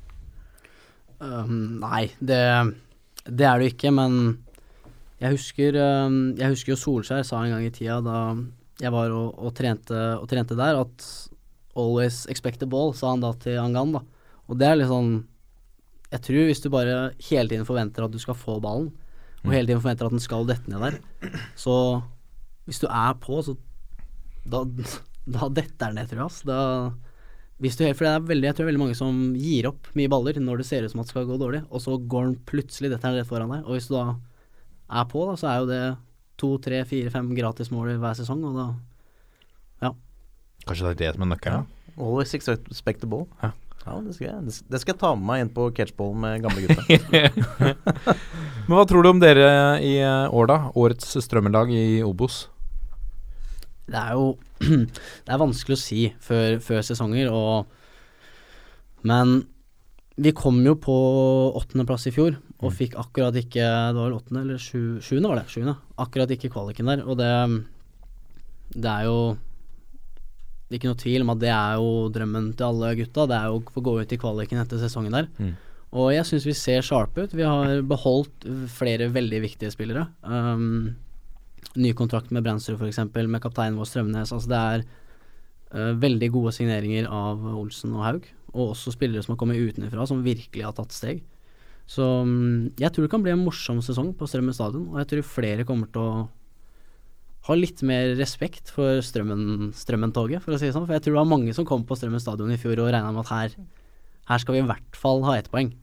Um, 1.23 1.79
nei, 1.79 2.09
det, 2.19 2.41
det 3.27 3.47
er 3.47 3.61
det 3.61 3.71
ikke, 3.73 3.91
men 3.95 4.39
jeg 5.23 5.37
husker, 5.37 5.77
um, 5.79 6.33
jeg 6.39 6.51
husker 6.51 6.73
jo 6.73 6.79
Solskjær 6.79 7.23
sa 7.27 7.43
en 7.43 7.53
gang 7.55 7.63
i 7.63 7.71
tida 7.71 8.01
da 8.03 8.17
jeg 8.81 8.91
var 8.91 9.13
og, 9.15 9.37
og, 9.37 9.53
trente, 9.55 9.99
og 10.17 10.25
trente 10.27 10.57
der, 10.59 10.81
at 10.81 11.05
'always 11.75 12.25
expect 12.29 12.63
a 12.63 12.67
ball', 12.67 12.93
sa 12.95 13.11
han 13.11 13.21
da 13.23 13.31
til 13.33 13.59
Angan. 13.59 13.93
da. 13.93 14.01
Og 14.49 14.59
det 14.59 14.67
er 14.67 14.75
litt 14.75 14.91
sånn 14.91 15.25
Jeg 16.11 16.21
tror 16.21 16.45
hvis 16.45 16.61
du 16.61 16.69
bare 16.69 17.13
hele 17.25 17.49
tiden 17.49 17.65
forventer 17.65 18.03
at 18.05 18.11
du 18.11 18.19
skal 18.21 18.35
få 18.37 18.59
ballen, 18.61 18.91
og 19.43 19.49
hele 19.49 19.65
tiden 19.65 19.81
forventer 19.81 20.05
at 20.05 20.13
den 20.13 20.21
skal 20.21 20.45
dette 20.45 20.69
ned 20.69 20.79
der, 20.79 20.99
så 21.57 22.03
hvis 22.67 22.81
du 22.83 22.87
er 22.89 23.17
på, 23.21 23.39
så 23.45 23.55
da, 24.49 24.63
da 25.25 25.49
detter 25.49 25.89
den 25.89 25.99
ned, 25.99 26.11
tror 26.11 26.23
jeg. 26.23 26.29
ass. 26.29 26.39
Da, 26.47 26.59
hvis 27.63 27.77
du, 27.79 27.83
for 27.91 28.07
det 28.07 28.13
er 28.13 28.29
veldig, 28.31 28.47
jeg 28.49 28.55
tror 28.55 28.63
det 28.63 28.67
er 28.67 28.71
veldig 28.73 28.83
mange 28.85 28.99
som 28.99 29.19
gir 29.39 29.69
opp 29.69 29.91
mye 29.97 30.11
baller 30.11 30.39
når 30.41 30.63
det 30.63 30.69
ser 30.69 30.85
ut 30.85 30.93
som 30.93 31.03
at 31.03 31.09
det 31.09 31.15
skal 31.15 31.27
gå 31.29 31.39
dårlig, 31.41 31.63
og 31.69 31.83
så 31.83 31.97
går 31.99 32.29
den 32.29 32.39
plutselig 32.49 32.91
detter 32.91 33.11
den 33.11 33.21
rett 33.21 33.29
foran 33.29 33.53
deg. 33.53 33.67
Og 33.67 33.77
hvis 33.77 33.91
du 33.91 33.97
da 33.97 34.07
er 34.93 35.05
på, 35.11 35.27
da, 35.29 35.37
så 35.39 35.51
er 35.51 35.61
jo 35.61 35.69
det 35.69 35.83
to, 36.41 36.55
tre, 36.63 36.81
fire, 36.89 37.11
fem 37.13 37.29
gratismål 37.37 37.95
hver 38.01 38.19
sesong, 38.19 38.43
og 38.49 38.57
da 38.59 38.71
Kanskje 40.63 40.93
det 40.93 40.93
er 40.93 40.99
det 40.99 41.17
som 41.17 41.25
er 41.25 41.31
nøkkelen? 41.33 41.67
Always 41.99 42.33
expect 42.37 43.01
the 43.03 43.09
ball. 43.09 43.27
Ja. 43.43 43.51
Ja, 43.83 43.97
det 43.99 44.13
skal, 44.15 44.29
jeg, 44.29 44.53
det 44.71 44.79
skal 44.79 44.93
jeg 44.93 44.99
ta 45.01 45.09
med 45.17 45.25
meg 45.27 45.41
inn 45.43 45.49
på 45.51 45.65
catchball 45.75 46.13
med 46.15 46.45
gamle 46.45 46.61
gutta. 46.63 48.13
Men 48.63 48.77
hva 48.77 48.85
tror 48.87 49.03
du 49.03 49.09
om 49.09 49.19
dere 49.19 49.49
i 49.83 49.97
eh, 49.99 50.31
år, 50.31 50.47
da? 50.47 50.57
Årets 50.79 51.17
strømmelag 51.25 51.73
i 51.75 51.99
Obos? 52.07 52.45
Det 53.89 53.99
er 53.99 54.13
jo 54.15 54.33
Det 55.25 55.31
er 55.33 55.41
vanskelig 55.41 55.77
å 55.77 55.81
si 55.81 56.03
før, 56.23 56.59
før 56.63 56.83
sesonger, 56.87 57.31
og 57.31 57.65
Men 59.03 59.41
vi 60.15 60.29
kom 60.37 60.59
jo 60.61 60.75
på 60.77 60.95
åttendeplass 61.57 62.05
i 62.07 62.13
fjor, 62.13 62.35
og 62.61 62.75
fikk 62.77 62.99
akkurat 63.01 63.35
ikke 63.39 63.63
Det 63.65 63.97
var 63.97 64.11
vel 64.11 64.19
åttende 64.19 64.43
eller 64.45 64.61
sju, 64.61 64.99
sjuende, 65.01 65.31
var 65.31 65.41
det? 65.41 65.47
Sjuende. 65.51 65.73
Akkurat 65.99 66.35
ikke 66.35 66.51
kvaliken 66.53 66.91
der, 66.91 67.01
og 67.07 67.17
det 67.17 67.31
Det 68.73 68.89
er 68.89 69.09
jo 69.09 69.17
ikke 70.73 70.89
noe 70.89 70.97
tvil 70.97 71.21
om 71.21 71.29
at 71.33 71.41
det 71.41 71.51
er 71.53 71.75
jo 71.77 71.89
drømmen 72.09 72.47
til 72.57 72.65
alle 72.65 72.95
gutta. 72.97 73.27
Det 73.29 73.35
er 73.37 73.51
jo 73.51 73.59
å 73.59 73.73
få 73.75 73.83
gå 73.85 73.91
ut 73.99 74.13
i 74.15 74.17
kvaliken 74.17 74.61
etter 74.61 74.79
sesongen 74.81 75.13
der. 75.13 75.27
Mm. 75.37 75.51
Og 75.93 76.07
jeg 76.15 76.25
syns 76.25 76.47
vi 76.49 76.55
ser 76.57 76.85
sharpe 76.85 77.27
ut. 77.27 77.35
Vi 77.37 77.45
har 77.45 77.83
beholdt 77.85 78.47
flere 78.73 79.11
veldig 79.13 79.43
viktige 79.43 79.69
spillere. 79.73 80.07
Um, 80.25 80.95
ny 81.79 81.93
kontrakt 81.97 82.31
med 82.33 82.45
Brensrud 82.45 82.79
f.eks., 82.79 83.01
med 83.15 83.41
kapteinen 83.43 83.79
vår 83.79 83.89
Strømnes. 83.89 84.33
Altså 84.35 84.51
det 84.51 84.61
er 84.61 84.85
uh, 85.73 85.91
veldig 85.99 86.31
gode 86.35 86.53
signeringer 86.55 87.09
av 87.11 87.43
Olsen 87.53 87.95
og 87.97 88.05
Haug. 88.07 88.29
Og 88.53 88.73
også 88.73 88.93
spillere 88.93 89.23
som 89.25 89.33
har 89.33 89.41
kommet 89.41 89.61
utenfra, 89.61 90.05
som 90.09 90.23
virkelig 90.25 90.65
har 90.67 90.75
tatt 90.77 90.93
steg. 90.93 91.23
Så 91.89 92.05
um, 92.23 92.69
jeg 92.79 92.93
tror 92.93 93.05
det 93.07 93.11
kan 93.11 93.25
bli 93.25 93.33
en 93.33 93.43
morsom 93.43 93.81
sesong 93.83 94.13
på 94.17 94.29
Strømmen 94.29 94.55
stadion, 94.55 94.87
og 94.93 95.01
jeg 95.01 95.09
tror 95.11 95.29
flere 95.33 95.67
kommer 95.67 95.89
til 95.91 96.05
å 96.05 96.23
ha 97.43 97.55
litt 97.59 97.81
mer 97.83 98.13
respekt 98.15 98.71
for 98.71 99.01
Strømmen- 99.03 99.73
Strømmen-toget, 99.75 100.43
for 100.43 100.55
å 100.55 100.59
si 100.59 100.69
det 100.69 100.75
sånn. 100.77 100.85
For 100.87 100.95
jeg 100.95 101.03
tror 101.03 101.17
det 101.17 101.21
var 101.21 101.31
mange 101.33 101.55
som 101.55 101.67
kom 101.67 101.83
på 101.87 101.97
Strømmen 101.99 102.23
stadion 102.23 102.53
i 102.53 102.59
fjor 102.61 102.79
og 102.79 102.93
regna 102.93 103.11
med 103.11 103.25
at 103.25 103.33
her, 103.33 103.57
her 104.29 104.43
skal 104.43 104.55
vi 104.55 104.61
i 104.63 104.67
hvert 104.69 104.99
fall 104.99 105.25
ha 105.27 105.35
ett 105.35 105.51
poeng. 105.51 105.73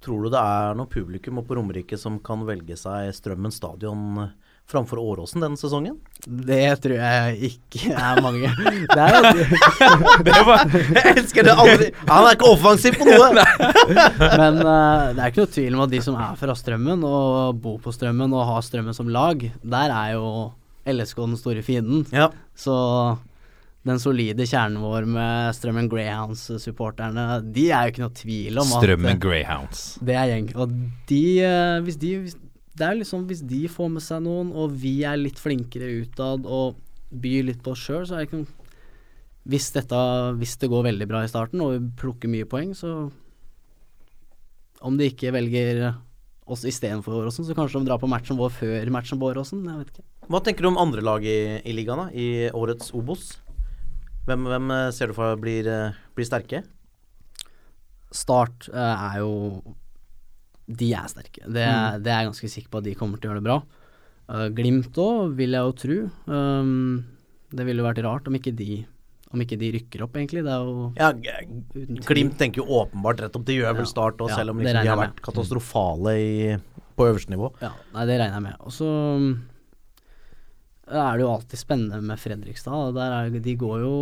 Tror 0.00 0.24
du 0.24 0.30
det 0.32 0.40
er 0.40 0.76
noe 0.78 0.88
publikum 0.88 1.42
på 1.44 1.56
Romerike 1.58 1.98
som 2.00 2.16
kan 2.24 2.46
velge 2.48 2.76
seg 2.80 3.10
Strømmen 3.12 3.52
stadion 3.52 4.22
eh, 4.22 4.30
framfor 4.70 4.96
Åråsen 5.02 5.42
denne 5.44 5.60
sesongen? 5.60 5.98
Det 6.24 6.62
tror 6.80 6.94
jeg 6.96 7.50
ikke 7.50 7.92
er 7.92 8.20
mange. 8.24 8.48
Det 10.24 10.32
er 10.32 10.40
jo 10.40 10.56
Jeg 10.96 11.16
elsker 11.18 11.44
det 11.44 11.52
aldri! 11.52 11.90
Han 12.08 12.28
er 12.28 12.38
ikke 12.38 12.48
offensiv 12.48 12.96
på 12.96 13.08
noe! 13.10 13.44
Men 14.40 14.62
uh, 14.64 15.10
det 15.12 15.20
er 15.20 15.26
ikke 15.26 15.44
noe 15.44 15.54
tvil 15.58 15.76
om 15.76 15.84
at 15.84 15.92
de 15.92 16.00
som 16.06 16.16
er 16.16 16.38
fra 16.40 16.56
Strømmen 16.56 17.04
og 17.04 17.60
bor 17.60 17.76
på 17.84 17.92
Strømmen 17.92 18.32
og 18.32 18.46
har 18.54 18.64
Strømmen 18.64 18.96
som 18.96 19.10
lag, 19.12 19.44
der 19.60 19.96
er 20.00 20.14
jo 20.16 20.30
LSK 20.88 21.26
den 21.26 21.36
store 21.36 21.66
fienden. 21.66 22.06
Ja. 22.14 22.30
Så 22.56 22.74
den 23.88 24.00
solide 24.00 24.44
kjernen 24.44 24.82
vår 24.84 25.06
med 25.08 25.56
Strømmen 25.56 25.88
Greyhounds-supporterne, 25.88 27.24
de 27.48 27.70
er 27.72 27.86
jo 27.86 27.94
ikke 27.94 28.02
noe 28.04 28.16
tvil 28.18 28.60
om 28.60 28.74
at 28.76 28.84
Strømmen 28.84 29.14
eh, 29.14 29.20
Greyhounds. 29.22 29.84
Det 30.04 30.16
er 30.20 30.28
gjeng. 30.34 30.50
Og 30.60 30.74
de, 31.08 31.24
eh, 31.46 31.78
hvis 31.86 31.96
de 32.00 32.14
hvis, 32.26 32.36
Det 32.76 32.86
er 32.86 32.98
liksom 33.00 33.26
hvis 33.28 33.42
de 33.44 33.64
får 33.68 33.88
med 33.92 34.04
seg 34.04 34.22
noen, 34.24 34.52
og 34.52 34.76
vi 34.82 35.00
er 35.04 35.16
litt 35.20 35.40
flinkere 35.40 35.88
utad 36.04 36.44
og 36.46 36.76
byr 37.10 37.48
litt 37.48 37.64
på 37.64 37.72
oss 37.72 37.82
sjøl, 37.82 38.04
så 38.06 38.14
er 38.14 38.22
det 38.22 38.28
ikke 38.28 38.42
noe 38.44 38.56
hvis, 39.50 39.70
dette, 39.72 39.98
hvis 40.36 40.58
det 40.60 40.68
går 40.70 40.84
veldig 40.84 41.08
bra 41.08 41.24
i 41.24 41.30
starten 41.32 41.62
og 41.64 41.72
vi 41.72 41.80
plukker 41.98 42.30
mye 42.30 42.48
poeng, 42.48 42.76
så 42.76 43.10
Om 44.80 44.96
de 44.96 45.10
ikke 45.10 45.32
velger 45.32 45.94
oss 46.48 46.64
istedenfor 46.64 47.18
Åråsen, 47.18 47.44
så 47.44 47.56
kanskje 47.56 47.80
de 47.80 47.88
drar 47.88 48.00
på 48.00 48.08
matchen 48.08 48.38
vår 48.38 48.52
før 48.54 48.90
matchen 48.90 49.18
på 49.20 49.28
Åråsen. 49.28 49.60
Jeg 49.64 49.76
vet 49.76 49.90
ikke. 49.92 50.06
Hva 50.30 50.40
tenker 50.40 50.64
du 50.64 50.70
om 50.70 50.78
andre 50.80 51.02
lag 51.04 51.24
i, 51.24 51.60
i 51.60 51.74
ligaen, 51.76 52.00
da? 52.00 52.06
I 52.16 52.48
årets 52.56 52.94
Obos? 52.96 53.34
Hvem, 54.28 54.44
hvem 54.50 54.70
eh, 54.76 54.90
ser 54.94 55.10
du 55.10 55.16
for 55.16 55.32
deg 55.32 55.42
blir, 55.42 55.66
eh, 55.70 55.98
blir 56.16 56.28
sterke? 56.28 56.62
Start 58.14 58.68
eh, 58.72 59.04
er 59.10 59.20
jo 59.22 59.34
De 60.70 60.92
er 60.94 61.08
sterke. 61.10 61.42
Det, 61.46 61.62
er- 61.66 61.98
det 62.02 62.10
er 62.12 62.20
jeg 62.24 62.30
ganske 62.32 62.50
sikker 62.52 62.70
på 62.70 62.78
at 62.82 62.84
de 62.86 62.94
kommer 62.98 63.18
til 63.18 63.30
å 63.30 63.34
gjøre 63.34 63.42
det 63.42 63.48
bra. 63.48 63.60
Glimt 64.54 64.94
òg, 65.02 65.32
vil 65.34 65.56
jeg 65.56 65.66
jo 65.66 65.72
tro. 65.74 65.94
Um, 66.30 67.00
det 67.50 67.64
ville 67.66 67.82
jo 67.82 67.86
vært 67.88 67.98
rart 68.06 68.28
om 68.30 68.36
ikke 68.38 68.52
de 68.54 68.84
Om 69.34 69.42
ikke 69.42 69.56
de 69.58 69.68
rykker 69.74 70.02
opp, 70.02 70.14
egentlig. 70.18 70.44
Det 70.46 70.50
er 70.54 70.62
jo 70.66 70.92
Ja. 70.98 71.08
Glimt 72.06 72.36
tenker 72.38 72.62
jo 72.62 72.68
åpenbart 72.82 73.20
rett 73.24 73.34
opp. 73.38 73.44
De 73.46 73.54
gjør 73.58 73.74
vel 73.80 73.86
start, 73.86 74.18
òg, 74.22 74.28
Ja, 74.30 74.36
selv 74.40 74.50
om 74.54 74.58
liksom, 74.62 74.82
de 74.82 74.88
har 74.90 74.98
vært 74.98 75.20
katastrofale 75.22 76.14
i, 76.18 76.56
på 76.98 77.06
øverste 77.10 77.30
nivå. 77.34 77.50
Ja, 77.62 77.72
nei, 77.94 78.06
det 78.06 78.18
regner 78.20 78.38
jeg 78.38 78.42
med. 78.42 78.56
Og 78.66 78.74
så 78.74 78.86
um, 79.18 79.28
er 80.90 81.16
det 81.18 81.22
jo 81.24 81.30
alltid 81.34 81.58
spennende 81.60 82.00
med 82.02 82.18
Fredrikstad. 82.18 82.94
Der 82.96 83.12
er, 83.20 83.30
de 83.30 83.54
går 83.56 83.80
jo 83.84 83.94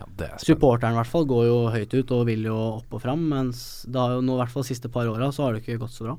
Ja, 0.00 0.06
det 0.16 0.26
er. 0.30 0.36
Supporteren 0.40 0.92
i 0.94 0.98
hvert 1.00 1.10
fall 1.12 1.26
går 1.28 1.46
jo 1.46 1.56
høyt 1.74 1.94
ut 1.94 2.10
og 2.16 2.26
vil 2.26 2.44
jo 2.48 2.56
opp 2.80 2.94
og 2.96 3.02
fram, 3.02 3.26
mens 3.28 3.84
det 3.88 4.00
har 4.00 4.14
jo 4.16 4.20
nå 4.24 4.36
i 4.38 4.40
hvert 4.42 4.52
fall 4.54 4.62
de 4.64 4.70
siste 4.72 4.88
par 4.92 5.06
åra 5.10 5.28
så 5.32 5.44
har 5.46 5.52
det 5.56 5.62
ikke 5.64 5.78
gått 5.82 5.92
så 5.96 6.06
bra. 6.08 6.14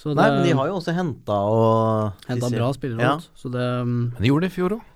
Så 0.00 0.14
Nei, 0.16 0.30
men 0.32 0.42
de 0.48 0.54
har 0.56 0.66
jo 0.70 0.78
også 0.80 0.94
henta 0.96 1.36
og 1.44 2.24
henta 2.26 2.48
bra 2.54 2.70
spillere 2.72 3.02
Ja. 3.04 3.16
ut, 3.20 3.28
så 3.36 3.50
det 3.52 3.66
um, 3.84 4.08
Men 4.14 4.22
de 4.22 4.30
gjorde 4.32 4.46
det 4.48 4.52
i 4.52 4.56
fjor 4.56 4.74
òg. 4.78 4.86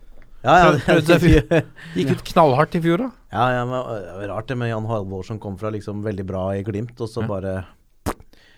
Ja, 0.45 0.55
ja, 0.61 0.97
det, 1.01 1.65
Gikk 1.97 2.11
ut 2.17 2.25
knallhardt 2.33 2.75
i 2.77 2.81
fjor 2.85 3.05
òg. 3.07 3.13
ja, 3.33 3.45
ja, 3.59 3.63
men 3.69 3.77
det 3.79 4.17
var 4.19 4.29
rart 4.35 4.49
det 4.49 4.57
med 4.61 4.69
Jan 4.73 4.87
Halvor 4.89 5.23
som 5.25 5.39
kom 5.39 5.57
fra 5.61 5.71
liksom 5.73 6.03
veldig 6.05 6.27
bra 6.27 6.47
i 6.57 6.63
Glimt, 6.67 6.97
og 7.01 7.09
så 7.09 7.23
Ja. 7.23 7.29
bare 7.31 7.55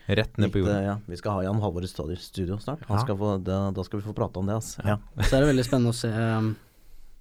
Rett 0.08 0.36
ned 0.38 0.52
på 0.52 0.60
jorden. 0.62 0.82
ja. 0.84 0.98
Vi 1.06 1.16
skal 1.18 1.32
ha 1.32 1.42
Jan 1.42 1.60
Halvor 1.60 1.82
i 1.82 1.88
studi- 1.90 2.18
studio 2.20 2.56
snart. 2.62 2.84
Han 2.86 2.98
Ja. 2.98 3.02
skal 3.04 3.16
få, 3.16 3.42
da, 3.42 3.70
da 3.74 3.82
skal 3.82 4.00
vi 4.00 4.06
få 4.06 4.14
prate 4.14 4.38
om 4.38 4.46
det, 4.46 4.54
altså. 4.54 4.82
Ja. 4.84 4.98
Ja. 5.16 5.22
Så 5.26 5.36
er 5.36 5.40
det 5.44 5.50
veldig 5.54 5.64
spennende 5.66 5.90
å 5.90 5.98
se 5.98 6.10
um, 6.12 6.52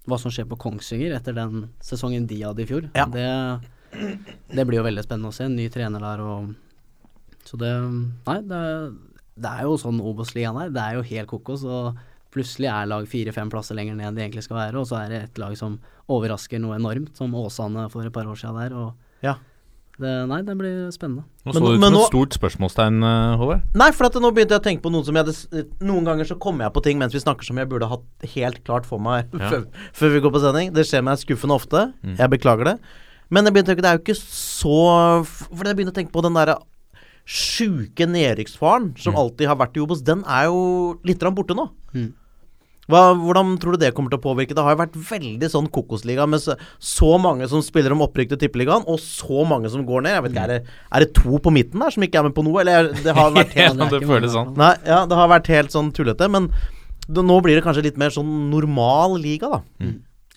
hva 0.05 0.19
som 0.21 0.29
skjer 0.31 0.45
på 0.45 0.57
Kongsvinger 0.61 1.15
etter 1.17 1.33
den 1.33 1.69
sesongen 1.81 2.27
de 2.29 2.41
hadde 2.43 2.61
i 2.61 2.67
fjor. 2.69 2.89
Ja. 2.93 3.05
Det, 3.09 3.25
det 4.53 4.65
blir 4.67 4.77
jo 4.81 4.85
veldig 4.85 5.03
spennende 5.07 5.31
å 5.31 5.33
se. 5.35 5.47
En 5.49 5.55
ny 5.57 5.67
trener 5.73 5.99
der 6.03 6.21
og 6.21 6.53
Så 7.45 7.57
det 7.61 7.71
Nei, 8.27 8.39
det, 8.41 8.61
det 9.37 9.49
er 9.51 9.63
jo 9.65 9.77
sånn 9.81 9.99
Obos-ligaen 10.01 10.57
er. 10.61 10.69
Det 10.73 10.81
er 10.81 10.95
jo 10.99 11.01
helt 11.09 11.29
kokos. 11.29 11.63
Og 11.65 11.97
plutselig 12.35 12.67
er 12.69 12.85
lag 12.89 13.05
fire-fem 13.07 13.49
plasser 13.49 13.75
lenger 13.77 13.95
ned 13.95 14.07
enn 14.09 14.15
de 14.17 14.23
egentlig 14.25 14.43
skal 14.43 14.57
være, 14.57 14.79
og 14.81 14.87
så 14.89 14.97
er 15.05 15.09
det 15.13 15.19
et 15.23 15.37
lag 15.39 15.53
som 15.57 15.77
overrasker 16.11 16.59
noe 16.59 16.75
enormt, 16.75 17.13
som 17.17 17.31
Åsane 17.33 17.85
for 17.89 18.03
et 18.05 18.11
par 18.13 18.25
år 18.27 18.35
siden 18.37 18.57
der. 18.59 18.73
Og 18.75 18.93
Ja. 19.23 19.35
Det, 19.99 20.13
nei, 20.27 20.41
det 20.43 20.55
blir 20.59 20.89
spennende. 20.91 21.23
Nå 21.45 21.53
Men- 21.53 21.53
så 21.53 21.59
det 21.61 21.75
ut 21.77 21.83
som 21.83 21.93
et 21.95 22.09
stort 22.09 22.33
spørsmålstegn, 22.35 22.97
eh, 23.03 23.37
Håvard. 23.39 23.61
Nei, 23.75 23.91
for 23.91 24.05
at 24.05 24.13
nå 24.13 24.31
begynte 24.33 24.51
jeg 24.57 24.61
å 24.61 24.65
tenke 24.65 24.81
på 24.83 24.91
noe 24.91 25.03
som 25.05 25.15
jeg 25.15 25.25
hadde 25.25 25.67
Noen 25.81 26.03
ganger 26.03 26.25
så 26.25 26.37
kommer 26.39 26.65
jeg 26.65 26.73
på 26.73 26.83
ting 26.83 26.99
mens 26.99 27.13
vi 27.13 27.19
snakker 27.19 27.43
som 27.43 27.57
jeg 27.57 27.69
burde 27.69 27.87
hatt 27.87 28.03
helt 28.35 28.63
klart 28.63 28.85
for 28.85 28.99
meg 28.99 29.27
Ja. 29.31 29.49
før, 29.49 29.65
før 29.93 30.11
vi 30.11 30.19
går 30.21 30.31
på 30.31 30.41
sending. 30.41 30.73
Det 30.73 30.85
skjer 30.85 31.03
meg 31.03 31.17
skuffende 31.17 31.55
ofte. 31.55 31.93
Jeg 32.03 32.29
beklager 32.29 32.65
det. 32.65 32.79
Men 33.29 33.45
jeg 33.45 33.53
begynte 33.53 33.71
å 33.71 33.75
tenke, 33.75 33.81
det 33.81 33.91
er 33.91 33.97
jo 33.97 34.03
ikke 34.03 34.21
så 34.21 35.25
For 35.25 35.63
jeg 35.63 35.75
begynte 35.77 35.93
å 35.93 35.99
tenke 36.03 36.11
på 36.11 36.21
den 36.21 36.33
derre 36.33 36.59
sjuke 37.25 38.05
nedrykksfaren 38.05 38.95
som 39.01 39.15
alltid 39.15 39.47
har 39.47 39.55
vært 39.55 39.77
i 39.77 39.81
Obos. 39.81 40.03
Den 40.03 40.23
er 40.27 40.45
jo 40.45 40.99
litt 41.03 41.19
borte 41.19 41.55
nå. 41.57 41.69
Mm. 41.93 42.13
Hva, 42.91 42.99
hvordan 43.17 43.55
tror 43.57 43.73
du 43.73 43.81
det 43.81 43.89
kommer 43.97 44.11
til 44.13 44.19
å 44.19 44.23
påvirke? 44.23 44.53
Det 44.53 44.61
har 44.61 44.75
jo 44.75 44.79
vært 44.83 44.97
veldig 45.09 45.47
sånn 45.49 45.67
kokosliga 45.73 46.27
med 46.29 46.43
så, 46.43 46.53
så 46.77 47.15
mange 47.17 47.47
som 47.49 47.63
spiller 47.65 47.95
om 47.95 48.03
opprykk 48.05 48.29
til 48.35 48.41
Tippeligaen, 48.43 48.83
og 48.85 48.99
så 49.01 49.41
mange 49.49 49.71
som 49.73 49.81
går 49.87 50.03
ned. 50.05 50.13
Jeg 50.19 50.25
vet 50.27 50.35
ikke, 50.35 50.43
Er 50.45 50.53
det, 50.53 50.77
er 50.93 51.05
det 51.05 51.13
to 51.17 51.39
på 51.41 51.53
midten 51.55 51.81
der 51.81 51.95
som 51.95 52.05
ikke 52.05 52.21
er 52.21 52.27
med 52.29 52.35
på 52.37 52.43
noe, 52.45 52.59
eller 52.61 52.91
er- 52.91 53.03
det 53.07 53.15
har 53.17 53.31
vært 53.33 53.55
helt 53.59 53.81
Ja, 53.81 53.89
det 53.95 54.01
føles 54.05 54.35
sånn. 54.37 54.51
Nei, 54.59 54.73
ja, 54.85 54.99
det 55.09 55.17
har 55.17 55.31
vært 55.33 55.49
helt 55.55 55.73
sånn 55.73 55.89
tullete, 55.97 56.29
men 56.29 56.51
det, 57.07 57.21
nå 57.25 57.39
blir 57.45 57.57
det 57.57 57.65
kanskje 57.65 57.87
litt 57.87 57.97
mer 58.01 58.13
sånn 58.13 58.29
normal 58.53 59.17
liga, 59.21 59.49
da. 59.57 59.89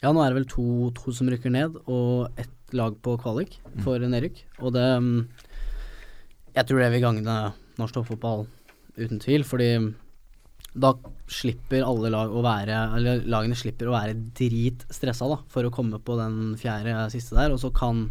Ja, 0.03 0.13
nå 0.15 0.23
er 0.25 0.33
det 0.33 0.41
vel 0.43 0.49
to, 0.49 0.65
to 0.97 1.13
som 1.13 1.29
rykker 1.29 1.53
ned, 1.53 1.77
og 1.91 2.33
ett 2.41 2.53
lag 2.77 2.97
på 3.05 3.15
kvalik 3.21 3.55
for 3.85 4.01
nedrykk. 4.01 4.43
Og 4.61 4.73
det 4.77 4.85
mm, 5.01 5.15
Jeg 6.57 6.67
tror 6.69 6.81
det 6.83 6.91
vil 6.93 7.05
gagne 7.05 7.37
norsk 7.79 7.95
toppfotball 7.97 8.47
uten 8.99 9.21
tvil, 9.23 9.45
fordi 9.47 9.71
da 10.81 10.95
slipper 11.29 11.85
alle 11.85 12.11
lag 12.13 12.33
å 12.33 12.41
være 12.45 12.77
Eller 12.97 13.25
lagene 13.29 13.57
slipper 13.59 13.91
å 13.91 13.95
være 13.97 14.17
dritstressa 14.39 15.29
da, 15.29 15.39
for 15.53 15.69
å 15.69 15.73
komme 15.75 16.01
på 16.01 16.17
den 16.21 16.57
fjerde 16.61 16.95
siste 17.13 17.37
der, 17.37 17.53
og 17.53 17.61
så 17.63 17.71
kan 17.75 18.07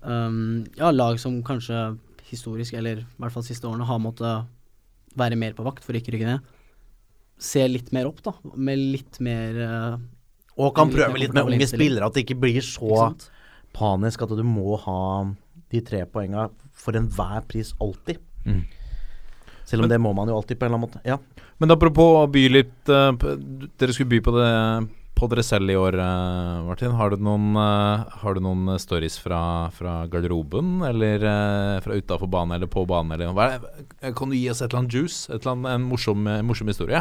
um, 0.00 0.64
ja, 0.78 0.90
lag 0.94 1.20
som 1.20 1.42
kanskje 1.46 1.96
historisk, 2.30 2.74
eller 2.74 3.04
i 3.04 3.22
hvert 3.22 3.34
fall 3.34 3.44
siste 3.46 3.68
årene, 3.68 3.86
har 3.86 4.02
måttet 4.02 4.48
være 5.16 5.38
mer 5.38 5.54
på 5.56 5.64
vakt 5.66 5.84
for 5.84 5.94
å 5.94 6.00
ikke 6.00 6.16
rykke 6.16 6.28
ned, 6.28 6.52
se 7.38 7.62
litt 7.68 7.92
mer 7.94 8.08
opp, 8.08 8.22
da, 8.24 8.34
med 8.56 8.80
litt 8.96 9.20
mer 9.24 9.60
uh, 9.60 9.96
Og 10.56 10.72
kan 10.76 10.88
Litt 10.88 10.98
prøve 10.98 11.20
litt 11.20 11.36
med 11.36 11.52
unge 11.52 11.68
spillere, 11.68 12.08
at 12.08 12.16
det 12.16 12.24
ikke 12.24 12.40
blir 12.46 12.62
så 12.64 12.90
ikke 13.10 13.32
panisk 13.76 14.24
at 14.24 14.32
du 14.32 14.42
må 14.46 14.78
ha 14.86 15.00
de 15.72 15.82
tre 15.84 16.04
poenga 16.08 16.48
for 16.76 16.96
enhver 16.96 17.44
pris 17.50 17.74
alltid. 17.82 18.20
Mm. 18.46 18.62
Selv 19.66 19.82
om 19.82 19.90
det 19.90 19.98
må 19.98 20.12
man 20.14 20.30
jo 20.30 20.36
alltid 20.38 20.58
på 20.58 20.66
en 20.66 20.70
eller 20.70 20.78
annen 20.78 20.86
måte. 20.86 21.02
Ja. 21.06 21.18
Men 21.58 21.74
apropos 21.74 22.20
å 22.20 22.28
by 22.30 22.44
litt 22.52 22.92
eh, 22.92 23.10
Dere 23.80 23.96
skulle 23.96 24.12
by 24.14 24.22
på 24.22 24.38
det 24.38 24.52
på 25.16 25.24
dere 25.32 25.40
selv 25.40 25.72
i 25.72 25.76
år, 25.80 25.96
eh, 25.96 26.56
Martin. 26.66 26.92
Har 26.92 27.14
du 27.14 27.22
noen, 27.24 27.56
eh, 27.56 28.02
har 28.20 28.36
du 28.36 28.40
noen 28.44 28.74
stories 28.76 29.14
fra, 29.16 29.70
fra 29.72 29.94
garderoben, 30.12 30.82
eller 30.84 31.24
fra 31.80 31.96
utafor 31.96 32.28
banen 32.28 32.58
eller 32.58 32.68
på 32.68 32.84
banen? 32.86 33.14
Eller, 33.16 33.32
hva 33.32 33.46
er 33.54 33.64
det? 33.64 34.12
Kan 34.14 34.28
du 34.28 34.36
gi 34.36 34.50
oss 34.52 34.60
et 34.60 34.68
eller 34.68 34.82
annet 34.82 34.92
juice? 34.92 35.30
Et 35.30 35.40
eller 35.40 35.54
annet, 35.54 35.70
en 35.72 35.86
morsom, 35.88 36.28
morsom 36.44 36.68
historie? 36.68 37.00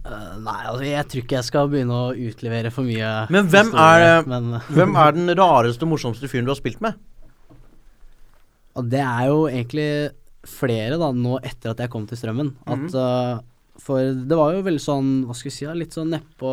Uh, 0.00 0.34
nei, 0.42 0.58
altså 0.64 0.82
jeg 0.82 1.06
tror 1.12 1.22
ikke 1.22 1.36
jeg 1.36 1.46
skal 1.46 1.70
begynne 1.70 1.94
å 1.94 2.10
utlevere 2.10 2.74
for 2.74 2.88
mye. 2.88 3.12
Men 3.30 3.46
hvem 3.52 3.70
er 3.78 4.26
men, 4.26 4.50
Hvem 4.80 4.98
er 4.98 5.14
den 5.14 5.36
rareste, 5.38 5.86
morsomste 5.86 6.26
fyren 6.26 6.48
du 6.48 6.54
har 6.56 6.58
spilt 6.58 6.82
med? 6.82 6.98
og 8.78 8.88
det 8.90 9.02
er 9.02 9.28
jo 9.28 9.44
egentlig 9.50 9.90
flere, 10.46 10.98
da, 11.00 11.10
nå 11.12 11.38
etter 11.42 11.72
at 11.72 11.82
jeg 11.84 11.92
kom 11.92 12.06
til 12.08 12.20
Strømmen. 12.20 12.54
At 12.70 12.96
eh, 12.96 13.40
For 13.80 14.12
det 14.12 14.38
var 14.38 14.54
jo 14.54 14.64
veldig 14.66 14.82
sånn, 14.82 15.10
hva 15.28 15.36
skal 15.36 15.50
vi 15.50 15.56
si, 15.56 15.68
litt 15.76 15.96
sånn 15.96 16.12
nedpå 16.14 16.52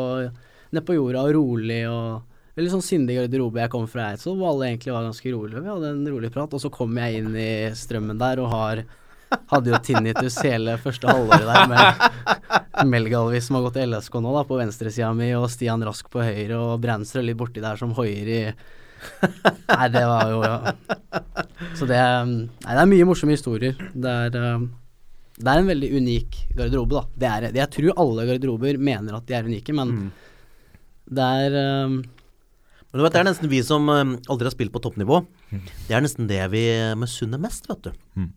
ned 0.75 0.83
på 0.83 0.97
jorda 0.97 1.27
og 1.27 1.37
rolig 1.37 1.83
og 1.89 2.33
Veldig 2.57 2.71
sånn 2.71 2.81
sindig 2.81 3.13
garderobe. 3.19 3.59
Jeg 3.61 3.69
kom 3.69 3.83
fra 3.85 4.07
Eidsvoll 4.09 4.39
hvor 4.39 4.47
alle 4.49 4.71
egentlig 4.71 4.89
var 4.89 5.03
ganske 5.05 5.29
rolige. 5.29 5.59
Vi 5.61 5.69
hadde 5.69 5.91
en 5.93 6.07
rolig 6.09 6.31
prat, 6.33 6.55
og 6.57 6.61
så 6.63 6.71
kom 6.73 6.95
jeg 6.97 7.19
inn 7.19 7.35
i 7.37 7.51
Strømmen 7.77 8.17
der 8.17 8.41
og 8.41 8.49
har 8.49 8.81
hadde 9.51 9.71
jo 9.73 9.79
tinnitus 9.83 10.39
hele 10.45 10.77
første 10.81 11.11
halvåret 11.11 11.45
der 11.45 11.69
med 11.69 12.89
Melgalvis 12.91 13.47
som 13.47 13.57
har 13.57 13.67
gått 13.67 13.77
til 13.79 13.93
LSK 13.93 14.17
nå, 14.23 14.33
da, 14.35 14.43
på 14.47 14.59
venstresida 14.59 15.11
mi, 15.17 15.29
og 15.37 15.49
Stian 15.51 15.83
Rask 15.85 16.09
på 16.13 16.23
høyre, 16.23 16.57
og 16.57 16.81
Brandstrø 16.83 17.23
litt 17.25 17.37
borti 17.39 17.63
der 17.63 17.79
som 17.79 17.93
hoier 17.97 18.31
i 18.31 18.41
Nei, 19.69 19.87
det 19.93 20.03
var 20.09 20.31
jo 20.31 20.41
ja. 20.43 20.57
Så 21.77 21.87
det 21.89 21.99
Nei, 21.99 22.73
det 22.73 22.81
er 22.81 22.91
mye 22.91 23.07
morsomme 23.09 23.35
historier. 23.37 23.77
Det 23.93 24.13
er 24.27 24.37
eh, 24.41 24.67
det 25.37 25.51
er 25.51 25.61
en 25.61 25.69
veldig 25.69 25.89
unik 25.99 26.37
garderobe, 26.57 26.97
da. 26.97 27.03
Det 27.21 27.27
er, 27.29 27.47
jeg 27.59 27.69
tror 27.75 27.99
alle 28.01 28.23
garderober 28.25 28.79
mener 28.81 29.19
at 29.19 29.27
de 29.29 29.35
er 29.37 29.45
unike, 29.45 29.75
men 29.77 29.91
det 31.05 31.27
er 31.43 31.57
eh, 31.61 31.93
Men 31.93 32.97
du 32.97 33.03
vet, 33.03 33.13
Det 33.13 33.21
er 33.21 33.29
nesten 33.29 33.51
vi 33.51 33.61
som 33.65 33.85
aldri 33.91 34.49
har 34.49 34.55
spilt 34.55 34.73
på 34.73 34.81
toppnivå. 34.81 35.21
Det 35.85 35.93
er 35.93 36.01
nesten 36.01 36.29
det 36.29 36.41
vi 36.53 36.65
misunner 36.97 37.41
mest, 37.41 37.69
vet 37.69 37.89
du. 37.89 37.91
Mm. 38.17 38.31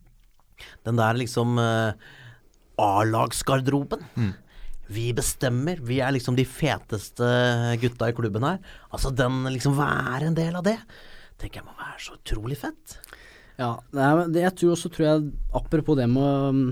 Den 0.85 1.01
der 1.01 1.17
liksom 1.17 1.57
eh, 1.63 1.93
A-lagsgarderoben. 2.81 4.05
Vi 4.91 5.07
bestemmer. 5.17 5.81
Vi 5.87 6.01
er 6.03 6.15
liksom 6.17 6.37
de 6.39 6.47
feteste 6.49 7.31
gutta 7.83 8.11
i 8.11 8.17
klubben 8.17 8.47
her. 8.47 8.61
Altså, 8.91 9.13
den 9.15 9.45
liksom 9.55 9.79
være 9.79 10.29
en 10.29 10.39
del 10.39 10.59
av 10.59 10.67
det, 10.67 10.79
tenker 11.41 11.61
jeg 11.61 11.69
må 11.69 11.77
være 11.79 12.03
så 12.03 12.19
utrolig 12.19 12.59
fett. 12.61 12.99
Ja, 13.61 13.75
det 13.93 14.41
jeg 14.41 14.57
tror 14.57 14.73
også 14.73 14.89
tror 14.89 15.05
jeg 15.05 15.25
Apropos 15.59 15.99
det 15.99 16.07
med 16.09 16.25
å, 16.25 16.49
um, 16.49 16.63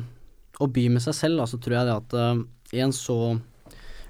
å 0.65 0.69
by 0.73 0.87
med 0.95 1.05
seg 1.05 1.17
selv, 1.17 1.45
så 1.51 1.61
tror 1.61 1.79
jeg 1.79 1.89
det 1.89 1.97
at 1.99 2.77
i 2.77 2.83
en 2.85 2.95
så 2.97 3.37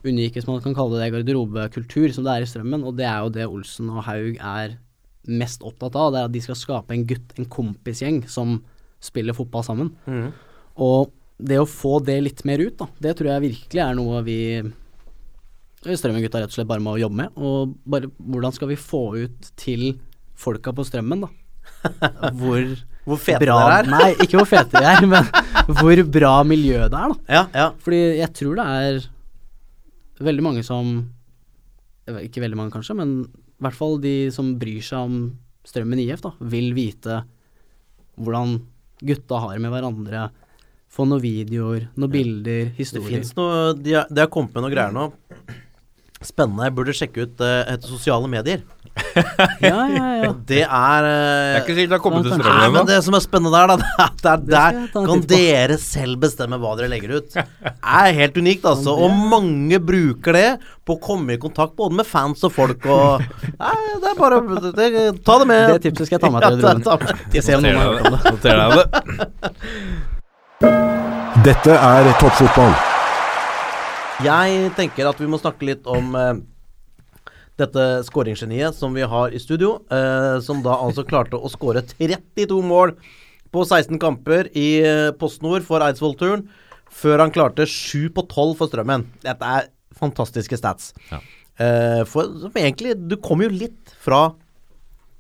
unik, 0.07 0.37
hvis 0.37 0.47
man 0.47 0.61
kan 0.63 0.77
kalle 0.77 1.01
det 1.01 1.11
garderobekultur, 1.13 2.11
som 2.15 2.27
det 2.27 2.35
er 2.35 2.45
i 2.45 2.49
Strømmen, 2.49 2.85
og 2.87 2.97
det 2.99 3.07
er 3.09 3.23
jo 3.25 3.33
det 3.35 3.47
Olsen 3.49 3.91
og 3.93 4.05
Haug 4.07 4.39
er 4.39 4.79
mest 5.29 5.65
opptatt 5.67 5.97
av, 5.99 6.13
det 6.15 6.21
er 6.21 6.29
at 6.29 6.35
de 6.35 6.43
skal 6.45 6.59
skape 6.59 6.95
en 6.95 7.05
gutt, 7.09 7.35
en 7.37 7.49
kompisgjeng, 7.51 8.23
som 8.31 8.61
spiller 9.05 9.37
fotball 9.37 9.67
sammen. 9.67 9.91
Og 10.79 11.13
det 11.39 11.59
å 11.63 11.69
få 11.71 11.99
det 12.03 12.19
litt 12.25 12.45
mer 12.49 12.61
ut, 12.63 12.77
da, 12.81 12.89
det 13.03 13.15
tror 13.19 13.31
jeg 13.33 13.45
virkelig 13.47 13.83
er 13.85 13.99
noe 13.99 14.23
vi 14.27 14.39
Strømmen-gutta 15.79 16.41
rett 16.43 16.51
og 16.51 16.57
slett 16.57 16.69
bare 16.69 16.83
må 16.83 16.97
jobbe 16.99 17.21
med. 17.21 17.37
Og 17.39 17.77
bare 17.89 18.11
hvordan 18.19 18.55
skal 18.55 18.73
vi 18.73 18.79
få 18.81 19.03
ut 19.15 19.51
til 19.57 19.93
folka 20.39 20.73
på 20.75 20.85
Strømmen, 20.87 21.23
da? 21.23 21.31
Hvor 22.39 22.65
Hvor 23.07 23.21
fete 23.23 23.41
bra 23.45 23.59
dere 23.63 23.77
er. 23.79 23.91
Nei, 23.93 24.09
ikke 24.25 24.41
hvor 24.41 24.49
fete 24.49 24.81
vi 24.81 24.89
er, 24.89 25.05
men 25.09 25.29
hvor 25.79 26.01
bra 26.13 26.33
miljø 26.45 26.81
det 26.81 26.99
er, 26.99 27.13
da. 27.13 27.17
Ja, 27.31 27.43
ja. 27.55 27.69
Fordi 27.85 28.01
jeg 28.19 28.33
tror 28.37 28.59
det 28.59 28.67
er 28.67 28.99
veldig 30.27 30.45
mange 30.45 30.65
som 30.67 30.91
Ikke 32.21 32.43
veldig 32.43 32.59
mange, 32.59 32.75
kanskje, 32.75 32.97
men 32.99 33.15
i 33.29 33.65
hvert 33.65 33.79
fall 33.79 33.97
de 34.03 34.17
som 34.35 34.51
bryr 34.61 34.83
seg 34.85 35.07
om 35.07 35.23
Strømmen 35.69 36.01
IF, 36.03 36.21
da, 36.25 36.35
vil 36.41 36.73
vite 36.77 37.23
hvordan 38.19 38.59
gutta 39.05 39.41
har 39.45 39.59
med 39.63 39.73
hverandre. 39.73 40.27
Få 40.99 41.05
noen 41.07 41.23
videoer, 41.23 41.85
noen 41.95 42.11
bilder, 42.11 42.73
historier. 42.75 43.23
Det 43.23 43.37
noe 43.39 43.59
de 43.79 43.93
har, 43.95 44.09
de 44.11 44.25
har 44.25 44.31
kommet 44.35 44.57
med 44.57 44.65
noen 44.65 44.73
greier 44.73 44.95
nå. 44.97 45.05
Spennende. 46.27 46.65
Jeg 46.67 46.75
burde 46.75 46.95
sjekke 46.99 47.23
ut 47.29 47.45
uh, 47.45 47.61
et 47.71 47.87
sosiale 47.87 48.27
medier. 48.31 48.67
Ja, 49.63 49.85
ja, 49.87 50.07
ja. 50.19 50.31
Det 50.51 50.65
er 50.65 51.05
uh, 51.07 51.11
Det 51.13 51.53
er 51.55 51.61
ikke 51.61 51.77
sikkert 51.77 51.93
det 51.93 51.95
har 51.95 52.03
kommet 52.03 52.19
Ja, 52.19 52.25
til 52.25 52.33
kanskje. 52.33 52.55
Nei, 52.57 52.73
men 52.75 52.89
det 52.89 52.97
som 53.07 53.15
er 53.15 53.23
spennende 53.23 53.53
der, 53.55 53.71
da, 53.71 54.09
det 54.25 54.33
er 54.33 54.43
der, 54.49 54.81
kan 54.97 55.23
dere 55.31 55.79
selv 55.83 56.19
bestemme 56.25 56.59
hva 56.59 56.75
dere 56.81 56.91
legger 56.91 57.15
ut. 57.21 57.31
Det 57.31 57.73
er 57.79 58.19
helt 58.19 58.43
unikt, 58.43 58.67
altså. 58.67 58.97
Og 58.99 59.15
mange 59.31 59.79
bruker 59.79 60.35
det 60.35 60.45
på 60.83 60.99
å 60.99 61.03
komme 61.07 61.39
i 61.39 61.41
kontakt 61.47 61.79
både 61.79 62.01
med 62.01 62.11
fans 62.11 62.43
og 62.49 62.55
folk 62.59 62.91
og 62.91 63.23
Nei, 63.55 63.79
det 64.03 64.11
er 64.17 64.19
bare 64.19 64.43
det, 64.67 64.91
Ta 65.23 65.39
det 65.45 65.51
med. 65.55 65.65
Det 65.77 65.81
tipset 65.87 66.11
skal 66.11 66.19
jeg 66.19 66.27
ta 66.27 66.35
med 66.35 66.43
til 66.43 66.59
Ja, 66.59 66.75
det. 67.63 68.23
Noter 68.27 68.65
deg 68.67 68.79
det. 68.83 70.18
Dette 70.59 71.71
er 71.71 72.09
toppfotball. 72.19 72.73
Jeg 74.27 74.71
tenker 74.75 75.07
at 75.07 75.21
vi 75.23 75.29
må 75.31 75.39
snakke 75.39 75.69
litt 75.69 75.85
om 75.87 76.17
eh, 76.19 76.41
dette 77.61 77.85
skåringsgeniet 78.09 78.75
som 78.75 78.97
vi 78.97 79.05
har 79.07 79.31
i 79.31 79.39
studio. 79.39 79.77
eh, 79.87 80.41
som 80.43 80.59
da 80.65 80.75
altså 80.75 81.05
klarte 81.07 81.39
å 81.39 81.51
skåre 81.53 81.85
32 81.87 82.59
mål 82.67 82.97
på 83.55 83.63
16 83.63 84.01
kamper 84.03 84.51
i 84.59 84.81
eh, 84.83 85.13
PostNord 85.15 85.63
for 85.63 85.85
Eidsvoll-turen. 85.87 86.49
Før 86.91 87.23
han 87.23 87.31
klarte 87.31 87.63
7 87.63 88.11
på 88.17 88.25
12 88.27 88.57
for 88.59 88.67
Strømmen. 88.73 89.07
Dette 89.23 89.53
er 89.61 89.71
fantastiske 89.95 90.59
stats. 90.59 90.91
Ja. 91.13 91.21
Eh, 91.59 92.03
for 92.07 92.35
som 92.43 92.55
egentlig 92.55 92.97
Du 92.99 93.17
kommer 93.17 93.47
jo 93.47 93.55
litt 93.63 93.95
fra 94.03 94.33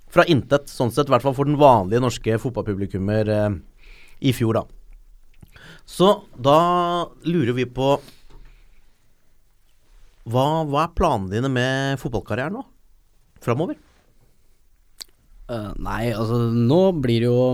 fra 0.08 0.24
intet, 0.24 0.70
sånn 0.72 0.90
sett, 0.90 1.06
i 1.06 1.12
hvert 1.12 1.22
fall 1.22 1.34
for 1.36 1.44
den 1.44 1.58
vanlige 1.60 2.00
norske 2.00 2.38
fotballpublikummer 2.40 3.28
eh, 3.28 3.56
i 4.24 4.32
fjor, 4.32 4.56
da. 4.56 4.77
Så 5.88 6.10
da 6.36 6.58
lurer 7.24 7.54
vi 7.56 7.64
på 7.64 7.94
hva, 10.28 10.44
hva 10.68 10.82
er 10.84 10.96
planene 10.96 11.32
dine 11.32 11.48
med 11.48 12.00
fotballkarrieren 12.02 12.58
nå? 12.58 12.64
Framover? 13.40 13.78
Uh, 15.48 15.72
nei, 15.80 16.10
altså 16.12 16.42
nå 16.52 16.80
blir 17.00 17.22
det 17.24 17.28
jo 17.30 17.44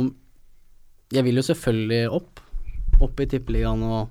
Jeg 1.15 1.23
vil 1.29 1.39
jo 1.39 1.45
selvfølgelig 1.47 2.01
opp. 2.17 2.43
Opp 3.05 3.21
i 3.23 3.29
Tippeligaen 3.31 3.85
og 3.87 4.11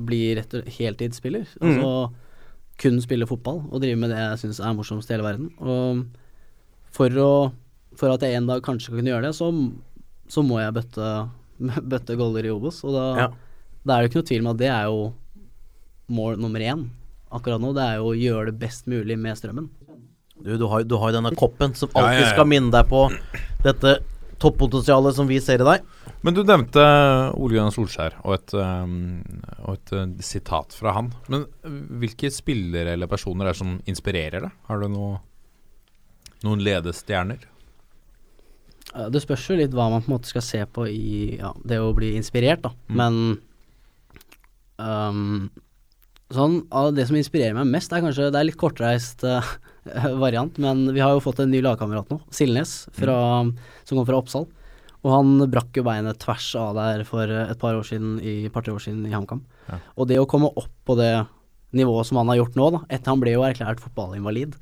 bli 0.00 0.22
rett 0.38 0.54
og 0.56 0.68
heltidsspiller. 0.72 1.44
Altså 1.60 1.90
kun 2.80 3.00
spille 3.04 3.28
fotball 3.28 3.58
og 3.68 3.82
drive 3.82 3.98
med 4.00 4.12
det 4.12 4.20
jeg 4.20 4.40
syns 4.44 4.60
er 4.64 4.76
morsomst 4.76 5.10
i 5.10 5.14
hele 5.14 5.26
verden. 5.26 5.50
Og 5.60 6.06
for, 6.94 7.12
å, 7.20 7.32
for 7.98 8.14
at 8.14 8.24
jeg 8.24 8.38
en 8.38 8.48
dag 8.48 8.62
kanskje 8.64 8.94
kan 8.94 9.10
gjøre 9.10 9.28
det, 9.28 9.34
så, 9.36 9.50
så 10.32 10.44
må 10.46 10.60
jeg 10.62 10.76
bøtte, 10.78 11.10
bøtte 11.92 12.16
goller 12.18 12.46
i 12.48 12.52
Obos. 12.52 12.82
Og 12.86 12.96
da, 12.96 13.04
Ja. 13.18 13.28
da 13.84 13.96
er 13.96 14.02
det 14.02 14.10
ikke 14.10 14.22
noe 14.22 14.30
tvil 14.30 14.46
om 14.46 14.52
at 14.54 14.62
det 14.62 14.70
er 14.72 14.88
jo 14.88 15.12
mål 16.10 16.40
nummer 16.42 16.60
én 16.60 16.88
akkurat 17.30 17.62
nå. 17.62 17.74
Det 17.76 17.84
er 17.86 18.00
jo 18.00 18.10
å 18.10 18.18
gjøre 18.18 18.50
det 18.50 18.58
best 18.60 18.88
mulig 18.90 19.18
med 19.18 19.38
strømmen. 19.38 19.68
Du, 20.40 20.56
du 20.56 20.66
har 20.72 20.82
jo 20.82 20.88
du 20.88 20.96
har 20.96 21.10
jo 21.10 21.18
denne 21.18 21.34
koppen 21.36 21.74
som 21.76 21.90
alltid 21.92 22.24
ja, 22.24 22.28
ja. 22.30 22.32
skal 22.32 22.48
minne 22.48 22.72
deg 22.72 22.88
på 22.88 23.04
dette 23.64 23.98
toppotensialet 24.40 25.16
som 25.16 25.28
vi 25.28 25.36
ser 25.42 25.60
i 25.60 25.66
deg. 25.68 25.84
Men 26.24 26.36
du 26.36 26.42
nevnte 26.44 26.80
Ole 27.36 27.58
Gunnar 27.58 27.74
Solskjær 27.74 28.16
og 28.22 28.38
et, 28.38 28.54
um, 28.56 29.20
og 29.66 29.74
et 29.76 29.92
uh, 29.96 30.06
sitat 30.24 30.72
fra 30.76 30.94
han. 30.96 31.10
Men 31.32 31.44
uh, 31.64 31.74
hvilke 32.00 32.32
spillere 32.32 32.94
eller 32.96 33.10
personer 33.10 33.48
er 33.48 33.52
det 33.52 33.60
som 33.60 33.76
inspirerer 33.88 34.46
deg? 34.46 34.56
Har 34.68 34.80
du 34.80 34.88
noe, 34.92 35.20
noen 36.46 36.64
ledestjerner? 36.64 37.44
Eh, 38.96 39.08
Det 39.12 39.22
spørs 39.22 39.48
jo 39.50 39.58
litt 39.58 39.74
hva 39.76 39.88
man 39.92 40.04
på 40.04 40.10
en 40.10 40.16
måte 40.18 40.30
skal 40.30 40.44
se 40.44 40.60
på 40.66 40.86
i 40.90 41.38
ja, 41.38 41.52
det 41.64 41.80
å 41.82 41.94
bli 41.96 42.14
inspirert, 42.18 42.64
da. 42.64 42.72
Men 42.90 43.38
um, 44.78 45.50
sånn 46.30 46.60
av 46.74 46.92
det 46.96 47.06
som 47.08 47.18
inspirerer 47.18 47.56
meg 47.58 47.70
mest, 47.70 47.92
er 47.92 48.04
kanskje 48.04 48.30
Det 48.30 48.40
er 48.40 48.48
litt 48.48 48.60
kortreist 48.60 49.24
uh, 49.26 49.44
variant, 50.24 50.56
men 50.62 50.88
vi 50.94 51.02
har 51.02 51.14
jo 51.16 51.24
fått 51.24 51.42
en 51.42 51.52
ny 51.52 51.62
lagkamerat 51.64 52.10
nå, 52.12 52.20
Silnes, 52.34 52.84
fra, 52.96 53.18
som 53.84 53.98
kom 54.00 54.08
fra 54.08 54.20
Oppsal. 54.20 54.48
Og 55.00 55.12
han 55.14 55.46
brakk 55.48 55.78
jo 55.78 55.84
beinet 55.86 56.18
tvers 56.20 56.50
av 56.60 56.74
der 56.76 57.06
for 57.08 57.24
et 57.24 57.60
par 57.60 57.72
år 57.78 57.86
siden 57.88 58.18
i, 58.20 58.50
par-tre 58.52 58.74
år 58.74 58.82
siden 58.84 59.06
i 59.08 59.14
HamKam. 59.14 59.40
Ja. 59.70 59.78
Og 59.96 60.10
det 60.10 60.18
å 60.20 60.26
komme 60.28 60.50
opp 60.52 60.74
på 60.84 60.96
det 60.98 61.14
nivået 61.72 62.04
som 62.04 62.18
han 62.20 62.28
har 62.28 62.36
gjort 62.36 62.58
nå, 62.58 62.66
da, 62.74 62.80
etter 62.92 63.08
han 63.14 63.22
ble 63.22 63.32
jo 63.32 63.44
erklært 63.46 63.80
fotballinvalid, 63.80 64.58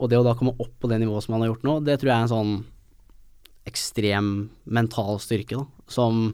og 0.00 0.10
det 0.10 0.18
å 0.18 0.24
da 0.26 0.32
komme 0.34 0.56
opp 0.58 0.72
på 0.80 0.88
det 0.90 0.98
nivået 1.04 1.22
som 1.22 1.36
han 1.36 1.44
har 1.44 1.52
gjort 1.52 1.66
nå, 1.68 1.74
det 1.86 1.98
tror 2.00 2.10
jeg 2.10 2.16
er 2.16 2.24
en 2.24 2.32
sånn 2.32 2.54
ekstrem 3.66 4.48
mental 4.64 5.18
styrke, 5.22 5.58
da. 5.58 5.66
Som 5.90 6.30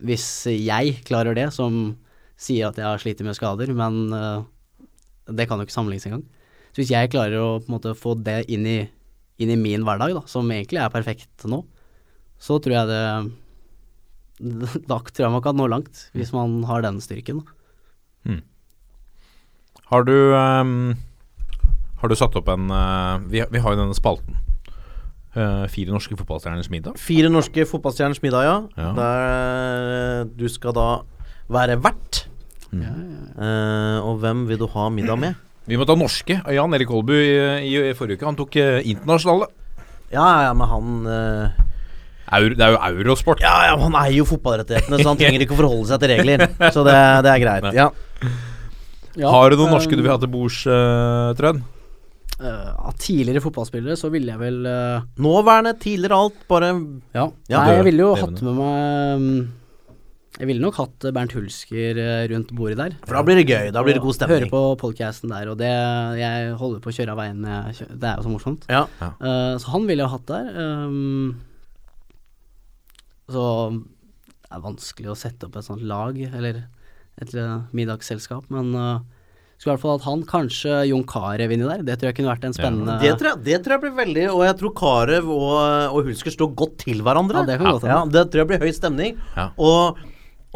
hvis 0.00 0.26
jeg 0.48 1.00
klarer 1.08 1.36
det, 1.36 1.50
som 1.54 1.96
sier 2.40 2.70
at 2.70 2.78
jeg 2.80 2.88
har 2.88 3.02
slitt 3.02 3.20
med 3.24 3.36
skader, 3.36 3.72
men 3.76 4.14
uh, 4.16 4.46
det 5.28 5.46
kan 5.48 5.60
jo 5.60 5.66
ikke 5.68 5.76
sammenlignes 5.76 6.08
engang. 6.08 6.24
Så 6.70 6.82
hvis 6.82 6.94
jeg 6.94 7.10
klarer 7.12 7.42
å 7.42 7.60
måte 7.68 7.92
få 7.98 8.14
det 8.16 8.44
inn 8.52 8.64
i, 8.68 8.78
inn 9.42 9.52
i 9.52 9.58
min 9.60 9.84
hverdag, 9.84 10.14
da, 10.16 10.24
som 10.30 10.48
egentlig 10.54 10.80
er 10.80 10.92
perfekt 10.94 11.44
nå, 11.50 11.62
så 12.40 12.56
tror 12.62 12.78
jeg 12.78 12.90
det 12.90 13.04
Da 14.88 14.96
tror 15.04 15.26
jeg 15.26 15.32
man 15.34 15.42
kan 15.44 15.58
nå 15.58 15.66
langt, 15.68 16.06
hvis 16.16 16.30
man 16.32 16.62
har 16.64 16.80
den 16.80 16.96
styrken. 17.04 17.42
Da. 17.42 17.58
Har 19.90 20.06
du 20.08 20.14
um, 20.32 20.94
Har 22.00 22.08
du 22.08 22.16
satt 22.16 22.38
opp 22.40 22.48
en 22.48 22.70
uh, 22.72 23.20
vi, 23.28 23.42
vi 23.52 23.60
har 23.60 23.74
jo 23.74 23.82
denne 23.82 23.96
spalten. 23.98 24.38
Uh, 25.30 25.62
fire 25.70 25.94
norske 25.94 26.16
fotballstjerners 26.18 26.70
middag. 26.72 26.96
Fire 26.98 27.30
norske 27.30 27.66
fotballstjerners 27.70 28.18
middag, 28.24 28.48
ja. 28.48 28.56
Ja. 28.74 28.90
Der 28.96 29.28
eh, 29.94 30.24
du 30.34 30.48
skal 30.50 30.74
da 30.74 30.88
være 31.50 31.78
vert. 31.82 32.24
Eh, 32.70 33.98
og 34.02 34.18
hvem 34.22 34.44
vil 34.48 34.58
du 34.58 34.66
ha 34.74 34.88
middag 34.90 35.18
med? 35.22 35.38
Vi 35.70 35.78
må 35.78 35.86
ta 35.86 35.94
norske. 35.98 36.40
Jan 36.54 36.74
Erik 36.74 36.90
Holbu 36.90 37.14
i, 37.14 37.30
i, 37.62 37.72
i 37.90 37.94
forrige 37.94 38.18
uke. 38.18 38.26
Han 38.26 38.38
tok 38.38 38.58
uh, 38.58 38.80
internasjonale. 38.82 39.46
Ja, 40.10 40.26
ja, 40.48 40.54
men 40.56 40.66
han 40.66 41.02
Euro, 42.30 42.54
det 42.54 42.62
er 42.66 42.74
jo 42.74 43.02
eurosport. 43.02 43.42
Ja, 43.42 43.54
ja, 43.68 43.74
men 43.78 43.90
han 43.90 43.98
eier 44.04 44.20
jo 44.20 44.28
fotballrettighetene, 44.30 44.98
så 44.98 45.12
han 45.12 45.18
trenger 45.22 45.44
ikke 45.46 45.54
å 45.54 45.60
forholde 45.62 45.90
seg 45.90 46.02
til 46.02 46.14
regler. 46.14 46.46
Så 46.74 46.86
det, 46.86 46.96
det 47.26 47.32
er 47.36 47.42
greit. 47.42 47.70
Ja. 47.74 47.90
Ja, 49.18 49.30
har 49.34 49.50
du 49.50 49.58
noen 49.58 49.74
norske 49.74 49.96
du 49.98 50.04
vil 50.04 50.12
ha 50.12 50.18
til 50.22 50.30
bords, 50.30 50.62
uh, 50.70 50.74
eh, 51.32 51.36
Av 52.40 52.94
tidligere 52.96 53.42
fotballspillere 53.44 53.96
så 54.00 54.08
ville 54.12 54.32
jeg 54.32 54.40
vel 54.40 54.66
eh, 54.68 55.06
Nåværende, 55.20 55.74
tidligere 55.82 56.18
alt, 56.24 56.38
bare 56.48 56.70
Ja. 57.14 57.26
Ja, 57.50 57.62
Nei, 57.64 57.74
jeg 57.76 57.86
ville 57.90 58.06
jo 58.06 58.14
hatt 58.16 58.40
med 58.46 58.56
meg 58.56 59.20
um, 59.20 59.28
Jeg 60.38 60.48
ville 60.48 60.64
nok 60.64 60.78
hatt 60.80 61.08
Bernt 61.12 61.36
Hulsker 61.36 62.00
eh, 62.00 62.24
rundt 62.32 62.54
bordet 62.56 62.78
der. 62.80 62.96
For 63.04 63.18
da 63.18 63.22
blir 63.26 63.40
det 63.42 63.44
gøy. 63.50 63.68
Da 63.76 63.84
blir 63.84 63.98
det 63.98 64.02
god 64.06 64.14
Høre 64.14 64.18
stemning. 64.22 64.50
på 64.54 64.62
podcasten 64.80 65.34
der, 65.34 65.52
og 65.52 65.60
det 65.60 65.70
Jeg 66.22 66.56
holder 66.62 66.80
på 66.80 66.92
å 66.92 66.96
kjøre 66.96 67.12
av 67.12 67.20
veien. 67.20 67.44
Det 67.44 68.08
er 68.08 68.16
jo 68.16 68.24
så 68.24 68.32
morsomt. 68.32 68.66
Ja. 68.72 68.86
Uh, 69.20 69.60
så 69.60 69.76
han 69.76 69.88
ville 69.90 70.06
jeg 70.06 70.14
hatt 70.16 70.28
der. 70.30 70.52
Um, 70.56 71.40
så 73.30 73.46
det 74.50 74.58
er 74.58 74.62
vanskelig 74.64 75.12
å 75.12 75.18
sette 75.18 75.46
opp 75.46 75.56
et 75.60 75.66
sånt 75.66 75.84
lag, 75.86 76.16
eller 76.26 76.64
et 77.20 77.34
eh, 77.38 77.56
middagsselskap, 77.76 78.48
men 78.50 78.72
uh, 78.74 79.02
skulle 79.60 79.74
i 79.74 79.76
hvert 79.76 79.82
fall 79.82 79.98
hatt 79.98 80.06
han. 80.08 80.20
Kanskje 80.28 80.76
Jon 80.88 81.02
Carew 81.04 81.52
inni 81.52 81.66
der. 81.68 81.82
Det 81.84 81.98
tror 82.00 82.08
jeg 82.10 82.16
kunne 82.16 82.32
vært 82.32 82.46
en 82.48 82.54
spennende 82.56 82.94
Det 83.02 83.10
tror, 83.20 83.34
jeg, 83.34 83.44
det 83.44 83.58
tror 83.64 83.76
jeg 83.76 83.82
blir 83.82 83.98
veldig 83.98 84.22
Og 84.32 84.44
jeg 84.46 84.56
tror 84.62 84.72
Karev 84.80 85.28
og, 85.34 85.50
og 85.90 86.06
Hulsker 86.08 86.32
står 86.32 86.54
godt 86.56 86.78
til 86.86 87.02
hverandre. 87.04 87.42
Ja, 87.42 87.50
det 87.50 87.58
kan 87.60 87.74
godt 87.76 87.84
ja, 87.90 87.98
det 88.08 88.22
tror 88.32 88.44
jeg 88.44 88.50
blir 88.54 88.64
høy 88.64 88.72
stemning. 88.72 89.20
Ja. 89.36 89.50
Og, 89.60 90.00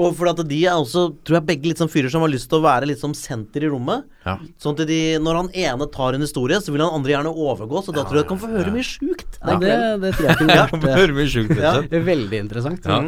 og 0.00 0.16
for 0.16 0.32
at 0.32 0.40
de 0.48 0.62
er 0.64 0.72
også, 0.80 1.04
tror 1.20 1.36
jeg 1.36 1.46
begge 1.52 1.68
litt 1.68 1.82
sånn 1.84 1.92
fyrer 1.92 2.08
som 2.16 2.24
har 2.24 2.32
lyst 2.32 2.48
til 2.48 2.62
å 2.62 2.64
være 2.64 2.88
litt 2.88 3.04
som 3.04 3.12
senter 3.18 3.68
i 3.68 3.72
rommet. 3.76 4.08
Ja. 4.24 4.38
Sånn 4.64 4.72
at 4.78 4.88
de, 4.88 5.00
når 5.20 5.40
han 5.42 5.54
ene 5.68 5.92
tar 5.92 6.16
en 6.16 6.24
historie, 6.24 6.64
så 6.64 6.72
vil 6.72 6.86
han 6.86 6.96
andre 6.96 7.18
gjerne 7.18 7.36
overgå, 7.44 7.84
så 7.84 7.92
da 7.92 8.08
tror 8.08 8.22
jeg 8.22 8.26
du 8.26 8.32
kan 8.32 8.40
få 8.40 8.54
høre 8.56 8.72
mye 8.72 8.88
sjukt. 8.88 9.36
Ja, 9.44 9.60
det, 9.60 9.78
det 10.00 10.16
tror 10.16 10.30
jeg 10.32 10.40
kunne 10.40 10.60
vært 10.64 10.92
Hører 10.96 11.18
mye 11.20 11.30
sjukt. 11.36 11.58
Ja. 11.60 11.76
Veldig 12.08 12.40
interessant. 12.46 12.88
Ja. 12.88 13.02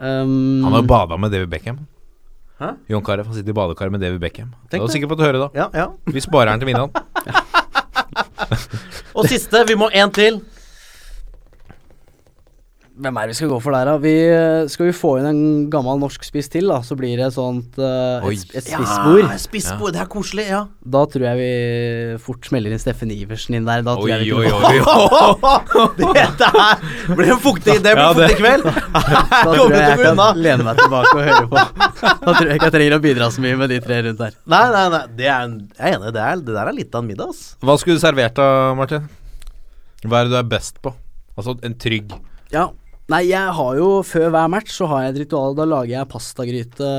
Um, 0.00 0.62
Han 0.64 0.78
har 0.78 0.86
bada 0.88 1.18
med 1.20 1.34
David 1.34 1.50
Beckham. 1.50 1.82
Hæ? 2.60 2.74
Jon 2.92 3.04
Carew 3.04 3.24
han 3.24 3.34
sitter 3.34 3.54
i 3.54 3.56
badekaret 3.56 3.92
med 3.92 4.02
David 4.04 4.20
Beckham. 4.20 4.50
Tenk 4.68 4.84
det 4.84 4.86
var 4.86 4.92
det. 4.92 5.08
på 5.08 5.16
å 5.16 5.26
høre, 5.26 5.38
da. 5.40 5.48
Ja, 5.56 5.68
ja. 5.74 5.86
Vi 6.12 6.20
sparer 6.20 6.52
den 6.52 6.60
til 6.60 6.68
middagen. 6.68 6.92
Og 9.18 9.28
siste, 9.30 9.64
vi 9.68 9.76
må 9.78 9.88
én 9.94 10.12
til. 10.14 10.40
Hvem 13.00 13.16
er 13.16 13.28
det 13.28 13.32
vi 13.32 13.36
skal 13.38 13.48
gå 13.48 13.58
for 13.64 13.72
der, 13.72 13.88
da? 13.88 13.94
Vi, 14.00 14.12
eh, 14.28 14.66
skal 14.68 14.90
vi 14.90 14.92
få 14.96 15.14
inn 15.20 15.28
en 15.30 15.42
gammel 15.72 16.00
norsk 16.02 16.24
spiss 16.26 16.50
til, 16.52 16.66
da, 16.68 16.82
så 16.84 16.96
blir 16.98 17.14
det 17.16 17.30
et 17.30 17.32
sånt 17.36 17.78
uh, 17.80 18.26
et, 18.28 18.42
et 18.52 18.66
spissbord. 18.66 19.22
Ja, 19.22 19.38
spissbord. 19.40 19.94
Det 19.96 20.02
er 20.02 20.10
koselig, 20.12 20.44
ja. 20.50 20.60
Da 20.96 21.02
tror 21.08 21.24
jeg 21.30 21.38
vi 21.40 22.18
fort 22.20 22.44
smeller 22.50 22.74
inn 22.74 22.82
Steffen 22.82 23.12
Iversen 23.14 23.56
inn 23.56 23.68
der. 23.68 23.84
Da 23.86 23.94
tror 23.96 24.04
Oi, 24.04 24.12
jeg 24.12 24.26
vi 24.26 24.34
oi, 24.36 24.50
oi, 24.52 24.80
oi. 24.84 25.86
Dette 26.00 26.50
her 26.56 27.14
blir 27.16 27.32
en 27.36 27.40
fuktig 27.40 27.78
Det 27.80 27.94
blir 27.96 28.02
Ja, 28.04 28.10
fuktig 28.18 28.36
kveld. 28.42 28.68
Da 29.30 29.44
tror 29.46 29.72
jeg 29.74 29.86
jeg 29.94 30.02
kan 30.04 30.42
lene 30.44 30.66
meg 30.66 30.82
tilbake 30.82 31.14
og 31.14 31.22
høre 31.24 31.46
på. 31.48 31.64
Da 32.04 32.34
tror 32.34 32.50
jeg 32.50 32.58
ikke 32.58 32.68
jeg 32.68 32.76
trenger 32.76 32.96
å 32.98 33.02
bidra 33.06 33.30
så 33.32 33.44
mye 33.44 33.60
med 33.62 33.72
de 33.72 33.80
tre 33.84 34.02
rundt 34.08 34.20
der. 34.20 34.36
Nei, 34.44 34.64
nei, 34.76 34.84
nei. 34.92 35.02
Det 35.16 35.30
er, 35.30 35.54
jeg 35.78 35.86
er 35.88 35.96
enig. 35.96 36.12
Det, 36.18 36.26
er, 36.26 36.44
det 36.44 36.58
der 36.58 36.72
er 36.72 36.76
litt 36.76 36.92
av 36.92 37.04
en 37.04 37.08
middag, 37.14 37.32
ass. 37.32 37.54
Hva 37.64 37.78
skulle 37.80 37.96
du 37.96 38.04
servert 38.04 38.36
da, 38.36 38.50
Martin? 38.76 39.08
Hva 40.04 40.20
er 40.20 40.28
det 40.28 40.36
du 40.36 40.38
er 40.40 40.52
best 40.52 40.80
på? 40.84 40.92
Altså 41.38 41.56
en 41.64 41.76
trygg 41.80 42.12
Ja. 42.52 42.68
Nei, 43.10 43.24
jeg 43.26 43.54
har 43.56 43.76
jo 43.80 43.88
før 44.06 44.28
hver 44.30 44.50
match 44.52 44.76
så 44.76 44.86
har 44.90 45.02
jeg 45.06 45.14
et 45.16 45.20
ritual. 45.24 45.56
Da 45.58 45.64
lager 45.66 45.96
jeg 45.96 46.08
pastagryte 46.12 46.90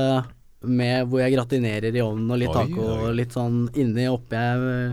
med 0.62 1.08
hvor 1.10 1.22
jeg 1.24 1.32
gratinerer 1.34 1.96
i 1.96 2.02
ovnen 2.04 2.30
og 2.30 2.38
litt 2.38 2.52
Oi, 2.52 2.66
taco 2.68 2.84
og 3.08 3.14
litt 3.18 3.32
sånn 3.34 3.64
inni 3.80 4.04
oppi 4.12 4.36
jeg 4.36 4.92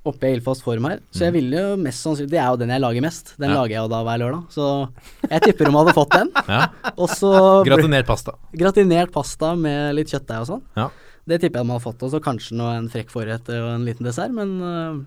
Oppe 0.00 0.30
i 0.30 0.32
ildfast 0.32 0.62
form 0.64 0.86
her. 0.88 1.00
Så 1.12 1.20
Mm. 1.20 1.24
jeg 1.26 1.32
ville 1.34 1.56
jo 1.60 1.72
mest 1.76 2.00
sannsynlig 2.06 2.30
Det 2.30 2.38
er 2.40 2.46
jo 2.48 2.56
den 2.56 2.70
jeg 2.72 2.80
lager 2.80 3.02
mest. 3.04 3.34
Den 3.38 3.50
Ja. 3.50 3.56
lager 3.56 3.68
jeg 3.74 3.82
jo 3.82 3.88
da 3.88 3.98
hver 4.02 4.18
lørdag. 4.22 4.46
Så 4.48 4.88
jeg 5.28 5.42
tipper 5.42 5.64
de 5.66 5.72
hadde 5.76 5.92
fått 5.92 6.10
den. 6.16 6.30
Ja. 6.48 6.68
Og 6.96 7.08
så 7.10 7.64
Gratinert 7.66 8.06
pasta. 8.06 8.32
gratinert 8.56 9.12
pasta 9.12 9.54
med 9.54 9.94
litt 9.96 10.08
kjøttdeig 10.08 10.40
og 10.40 10.46
sånn. 10.46 10.62
Ja. 10.74 10.88
Det 11.28 11.40
tipper 11.42 11.60
jeg 11.60 11.66
de 11.66 11.72
hadde 11.74 11.84
fått. 11.84 12.02
Og 12.02 12.10
så 12.14 12.18
kanskje 12.24 12.56
noe 12.56 12.78
en 12.78 12.88
frekk 12.88 13.10
forrett 13.12 13.46
og 13.52 13.74
en 13.74 13.84
liten 13.84 14.04
dessert, 14.08 14.32
men 14.32 15.04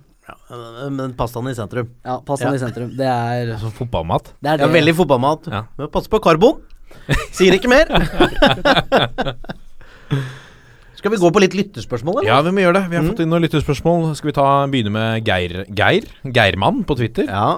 Men 0.93 1.13
pastaen 1.19 1.49
i 1.51 1.55
sentrum. 1.57 1.89
ja, 2.05 2.19
pastaen 2.23 2.53
Ja. 2.53 2.59
i 2.59 2.61
sentrum. 2.61 2.91
Det 2.95 3.07
er 3.07 3.57
Sånn 3.59 3.73
fotballmat. 3.75 4.31
det. 4.41 4.53
Er 4.53 4.57
Ja, 4.63 4.67
veldig 4.71 4.95
fotballmat. 4.95 5.47
Ja. 5.51 5.63
Men 5.77 5.89
Pass 5.89 6.07
på 6.07 6.19
karbon. 6.23 6.61
Sier 7.33 7.53
ikke 7.57 7.67
mer. 7.67 7.89
Skal 11.03 11.11
vi 11.11 11.17
gå 11.19 11.29
på 11.35 11.41
litt 11.43 11.55
lytterspørsmål, 11.57 12.21
eller? 12.21 12.29
Ja, 12.29 12.37
vi 12.45 12.51
må 12.55 12.61
gjøre 12.63 12.77
det. 12.79 12.83
Vi 12.91 12.95
har 12.95 13.03
fått 13.09 13.19
inn 13.25 13.31
noen 13.33 13.43
lytterspørsmål. 13.43 14.05
Skal 14.15 14.29
vi 14.31 14.35
ta, 14.37 14.45
begynne 14.71 14.93
med 14.93 15.25
Geir 15.27 15.65
Geir? 15.75 16.05
Geirmann 16.23 16.83
på 16.87 16.95
Twitter. 16.95 17.27
Ja. 17.27 17.57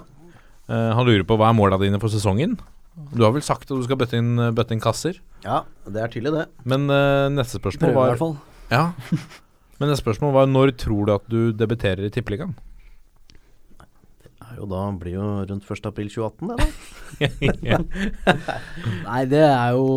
Uh, 0.65 0.93
han 0.97 1.05
lurer 1.05 1.25
på 1.29 1.37
hva 1.37 1.51
er 1.51 1.57
måla 1.57 1.77
dine 1.77 1.99
for 2.01 2.09
sesongen. 2.09 2.55
Du 3.13 3.21
har 3.21 3.31
vel 3.35 3.43
sagt 3.45 3.69
at 3.69 3.75
du 3.77 3.83
skal 3.85 3.99
bøtte 3.99 4.17
inn, 4.17 4.33
bøtte 4.55 4.73
inn 4.73 4.81
kasser? 4.81 5.19
ja, 5.45 5.59
det 5.85 6.01
er 6.01 6.07
tydelig, 6.09 6.31
det. 6.39 6.45
Men 6.65 6.87
uh, 6.89 7.27
neste 7.29 7.59
spørsmål 7.59 7.91
Prøver 7.91 8.07
i 8.07 8.09
hvert 8.15 8.23
fall. 8.23 8.37
Ja. 8.71 8.85
Men 9.79 9.91
et 9.91 9.99
spørsmål 9.99 10.33
var 10.35 10.47
når 10.47 10.71
tror 10.79 11.05
du 11.05 11.13
at 11.15 11.27
du 11.31 11.39
debuterer 11.51 12.07
i 12.07 12.11
Tippeligaen? 12.13 12.55
Det 14.23 14.31
er 14.39 14.59
jo 14.59 14.67
da 14.71 14.83
blir 14.99 15.17
jo 15.17 15.29
rundt 15.49 15.71
1. 15.71 15.87
april 15.89 16.11
2018, 16.11 16.51
det, 16.51 16.57
da. 16.59 17.79
Nei, 19.07 19.23
det 19.31 19.41
er 19.43 19.75
jo 19.75 19.87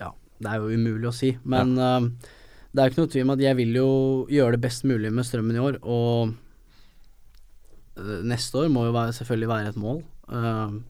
Ja, 0.00 0.10
det 0.42 0.50
er 0.50 0.62
jo 0.62 0.72
umulig 0.74 1.10
å 1.10 1.14
si. 1.14 1.36
Men 1.46 1.76
øh, 1.78 2.08
det 2.74 2.82
er 2.82 2.88
jo 2.88 2.94
ikke 2.94 3.04
noe 3.04 3.12
tvil 3.12 3.28
om 3.28 3.34
at 3.36 3.44
jeg 3.44 3.58
vil 3.60 3.76
jo 3.78 3.90
gjøre 4.34 4.56
det 4.56 4.64
best 4.64 4.82
mulig 4.90 5.12
med 5.14 5.26
strømmen 5.28 5.54
i 5.54 5.62
år, 5.62 5.78
og 5.86 6.34
uh, 8.00 8.18
neste 8.26 8.58
år 8.58 8.72
må 8.74 8.88
jo 8.88 8.96
være, 8.96 9.14
selvfølgelig 9.14 9.50
være 9.52 9.70
et 9.70 9.78
mål. 9.78 10.02
Uh, 10.26 10.82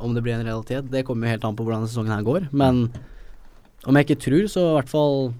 om 0.00 0.16
det 0.16 0.22
blir 0.24 0.38
en 0.38 0.46
realitet, 0.46 0.88
det 0.88 1.04
kommer 1.04 1.28
jo 1.28 1.34
helt 1.34 1.44
an 1.44 1.58
på 1.58 1.66
hvordan 1.66 1.84
sesongen 1.84 2.14
her 2.14 2.24
går. 2.24 2.48
Men 2.56 2.86
om 3.84 3.96
jeg 3.96 4.08
ikke 4.08 4.22
tror, 4.24 4.48
så 4.48 4.64
i 4.64 4.74
hvert 4.78 4.92
fall 4.92 5.34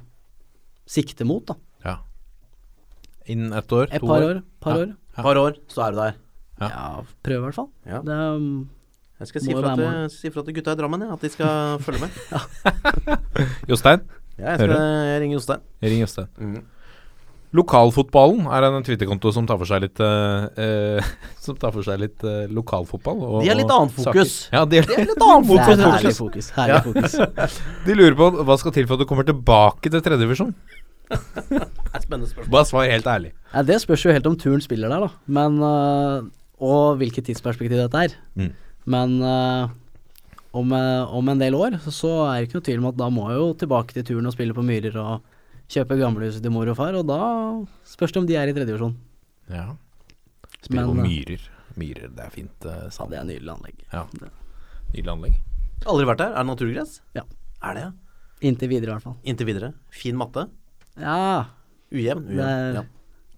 sikte 0.84 1.24
mot, 1.24 1.48
da. 1.48 1.56
Innen 3.30 3.52
ett 3.60 3.72
år? 3.76 3.88
Et 3.92 4.00
to 4.02 4.06
par 4.10 4.26
år. 4.26 4.42
Par 4.60 4.76
Ja. 4.76 4.82
år. 4.84 4.92
Ja. 5.16 5.22
par 5.26 5.36
år, 5.40 5.56
så 5.68 5.86
er 5.86 5.90
du 5.94 6.00
der. 6.02 6.14
Ja. 6.60 6.68
Ja, 6.68 7.02
prøve 7.24 7.38
i 7.40 7.44
hvert 7.48 7.54
fall. 7.60 7.68
Ja. 7.88 8.00
Det 8.04 8.12
er, 8.16 8.34
um, 8.36 8.68
Jeg 9.20 9.28
skal 9.28 9.40
si 9.44 9.52
fra 9.52 9.74
til, 9.76 10.10
si 10.14 10.30
fra 10.32 10.42
til 10.46 10.54
gutta 10.56 10.72
i 10.72 10.78
Drammen, 10.80 11.02
ja, 11.04 11.12
at 11.12 11.20
de 11.20 11.28
skal 11.28 11.78
følge 11.86 12.00
med. 12.06 12.10
Jostein? 13.70 14.00
Ja, 14.38 14.54
jeg, 14.56 14.60
skal, 14.62 14.70
jeg 14.76 15.22
ringer 15.24 15.36
Jostein. 15.36 15.60
Ring 15.84 16.00
Jostein. 16.00 16.28
Mm. 16.40 16.62
Lokalfotballen 17.50 18.44
er 18.46 18.62
en 18.68 18.84
Twitter-konto 18.86 19.32
som 19.34 19.46
tar 19.48 19.58
for 19.58 19.66
seg 19.66 19.82
litt 19.82 19.98
eh, 19.98 20.44
eh, 20.62 21.08
Som 21.44 21.56
tar 21.58 21.72
for 21.74 21.82
seg 21.82 21.98
litt 21.98 22.22
eh, 22.22 22.44
lokalfotball. 22.54 23.18
Og, 23.26 23.38
De 23.42 23.50
har 23.50 23.58
litt 23.58 23.72
annet 23.74 23.90
fokus. 23.96 24.36
saker. 24.46 24.54
Ja, 24.54 24.62
de, 24.70 24.78
er, 24.78 24.86
Det 24.86 24.98
er 25.02 25.08
litt 25.10 25.24
annet 25.26 25.48
fokus. 25.50 25.82
herlig 25.82 26.14
fokus. 26.20 26.50
Herlig 26.54 26.84
fokus. 26.86 27.58
de 27.88 27.96
lurer 27.98 28.14
på 28.20 28.28
hva 28.46 28.56
skal 28.62 28.76
til 28.78 28.86
for 28.86 28.94
at 28.94 29.02
du 29.02 29.08
kommer 29.10 29.26
tilbake 29.26 29.90
til 29.90 30.04
tredjedivisjon. 30.06 30.54
Spennende 32.04 32.28
spørsmål. 32.30 32.50
Bare 32.54 32.68
svar 32.68 32.88
helt 32.90 33.06
ærlig. 33.10 33.32
Ja, 33.52 33.62
det 33.66 33.80
spørs 33.82 34.04
jo 34.06 34.14
helt 34.14 34.26
om 34.30 34.36
turen 34.38 34.62
spiller 34.64 34.92
der, 34.92 35.06
da. 35.06 35.08
Men 35.26 35.58
øh, 35.62 36.30
Og 36.60 36.96
hvilket 37.00 37.24
tidsperspektiv 37.26 37.78
dette 37.78 38.04
er. 38.06 38.14
Mm. 38.34 38.52
Men 38.90 39.22
øh, 39.22 39.68
om, 40.52 40.72
øh, 40.72 41.14
om 41.14 41.28
en 41.28 41.40
del 41.40 41.54
år 41.54 41.78
så, 41.84 41.90
så 41.94 42.10
er 42.28 42.40
det 42.40 42.48
ikke 42.48 42.58
noe 42.58 42.66
tvil 42.66 42.82
om 42.82 42.88
at 42.90 42.98
da 42.98 43.08
må 43.12 43.28
jeg 43.30 43.38
jo 43.38 43.52
tilbake 43.62 43.94
til 43.96 44.04
turen 44.08 44.26
og 44.26 44.34
spille 44.34 44.56
på 44.56 44.64
Myrer 44.66 44.96
og 44.98 45.22
kjøpe 45.70 45.98
gamlehuset 46.00 46.42
til 46.42 46.50
mor 46.50 46.66
og 46.66 46.76
far, 46.78 46.96
og 46.98 47.06
da 47.06 47.20
spørs 47.86 48.12
det 48.12 48.22
om 48.22 48.26
de 48.26 48.36
er 48.36 48.50
i 48.50 48.54
tredjedivisjon. 48.56 48.96
Ja. 49.50 49.68
Spiller 50.60 50.88
på 50.90 50.96
eh, 50.96 51.04
Myrer. 51.06 51.44
Myrer, 51.78 52.10
det 52.16 52.24
er 52.26 52.32
fint. 52.34 52.66
Uh, 52.66 52.88
Ja, 52.90 53.06
det 53.12 53.18
er 53.20 53.28
nydelig 53.28 53.52
anlegg. 53.54 53.84
Ja. 53.92 54.02
Nydelig 54.90 55.12
anlegg. 55.14 55.36
Aldri 55.86 56.08
vært 56.10 56.22
der. 56.24 56.34
Er 56.34 56.42
det 56.42 56.50
naturgress? 56.50 56.96
Ja. 57.16 57.22
Er 57.62 57.76
det, 57.78 57.84
ja? 57.86 57.92
Inntil 58.50 58.72
videre, 58.72 58.90
i 58.90 58.94
hvert 58.96 59.06
fall. 59.06 59.16
Inntil 59.28 59.48
videre. 59.48 59.70
Fin 59.94 60.18
matte. 60.18 60.48
Ja, 61.00 61.44
Ujevn. 61.92 62.26
ujevn. 62.30 62.74
Ja. 62.80 62.82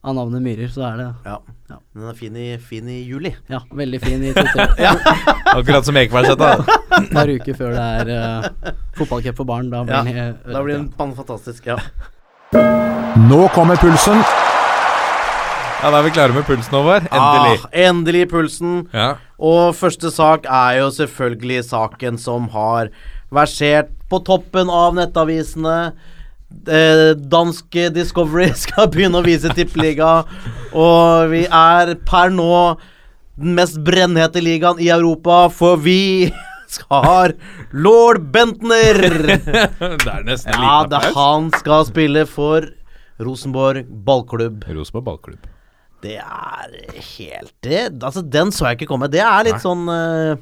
Av 0.03 0.17
navnet 0.19 0.43
Myhrer, 0.43 0.67
så 0.69 0.83
er 0.89 0.97
det 0.99 1.05
ja. 1.25 1.37
Ja. 1.71 1.77
Den 1.95 2.09
er 2.11 2.17
fin 2.19 2.35
i, 2.37 2.47
fin 2.59 2.89
i 2.91 2.99
juli. 3.07 3.31
Ja, 3.49 3.61
veldig 3.71 4.01
fin 4.03 4.25
i 4.27 4.33
to-tre 4.35 4.67
Akkurat 5.59 5.87
som 5.87 5.97
Ekebergseter. 5.97 6.65
par 7.13 7.31
uker 7.31 7.55
før 7.57 7.77
det 7.77 7.85
er 8.01 8.11
uh, 8.11 8.73
fotballcup 8.99 9.39
for 9.39 9.49
barn. 9.49 9.71
Da 9.71 9.85
blir 9.87 9.95
Ja, 10.11 10.33
den 10.33 10.57
Da 10.57 10.63
blir 10.67 10.75
den 10.81 10.89
fantastisk. 10.99 11.67
Ja. 11.71 11.79
Nå 13.31 13.45
kommer 13.55 13.77
pulsen. 13.81 14.19
Ja, 15.83 15.91
da 15.91 15.99
er 15.99 16.05
vi 16.07 16.13
klare 16.15 16.35
med 16.35 16.45
pulsen, 16.47 16.75
Håvard. 16.77 17.07
Endelig. 17.11 17.57
Ah, 17.65 17.71
endelig 17.89 18.27
pulsen. 18.31 18.75
Ja. 18.95 19.09
Og 19.43 19.75
første 19.75 20.13
sak 20.15 20.45
er 20.47 20.77
jo 20.79 20.91
selvfølgelig 20.95 21.65
saken 21.67 22.19
som 22.23 22.47
har 22.55 22.91
versert 23.35 23.91
på 24.11 24.21
toppen 24.23 24.71
av 24.71 24.95
nettavisene. 24.99 25.93
Eh, 26.63 27.13
danske 27.17 27.89
Discovery 27.95 28.53
skal 28.65 28.91
begynne 28.93 29.19
å 29.19 29.27
vise 29.27 29.51
tippeliga, 29.57 30.23
og 30.73 31.33
vi 31.33 31.45
er 31.47 31.97
per 32.07 32.31
nå 32.35 32.79
den 33.41 33.57
mest 33.57 33.81
brennhete 33.83 34.43
ligaen 34.45 34.79
i 34.83 34.91
Europa, 34.95 35.49
for 35.51 35.81
vi 35.83 36.31
har 36.93 37.35
lord 37.73 38.29
Bentner! 38.35 39.01
det 40.05 40.13
er 40.13 40.29
nesten 40.29 40.55
en 40.55 40.63
Ja, 40.63 40.77
det, 40.89 41.03
han 41.17 41.51
skal 41.59 41.89
spille 41.89 42.27
for 42.31 42.69
Rosenborg 43.23 43.89
ballklubb. 44.07 44.63
Rosenborg 44.71 45.09
ballklubb. 45.11 45.51
Det 46.03 46.17
er 46.19 46.73
helt 46.99 47.53
det, 47.63 47.83
Altså, 48.03 48.23
den 48.27 48.51
så 48.51 48.71
jeg 48.71 48.81
ikke 48.81 48.91
komme. 48.91 49.11
Det 49.11 49.21
er 49.23 49.45
litt 49.47 49.61
Nei. 49.61 49.63
sånn 49.63 49.85
eh, 49.93 50.33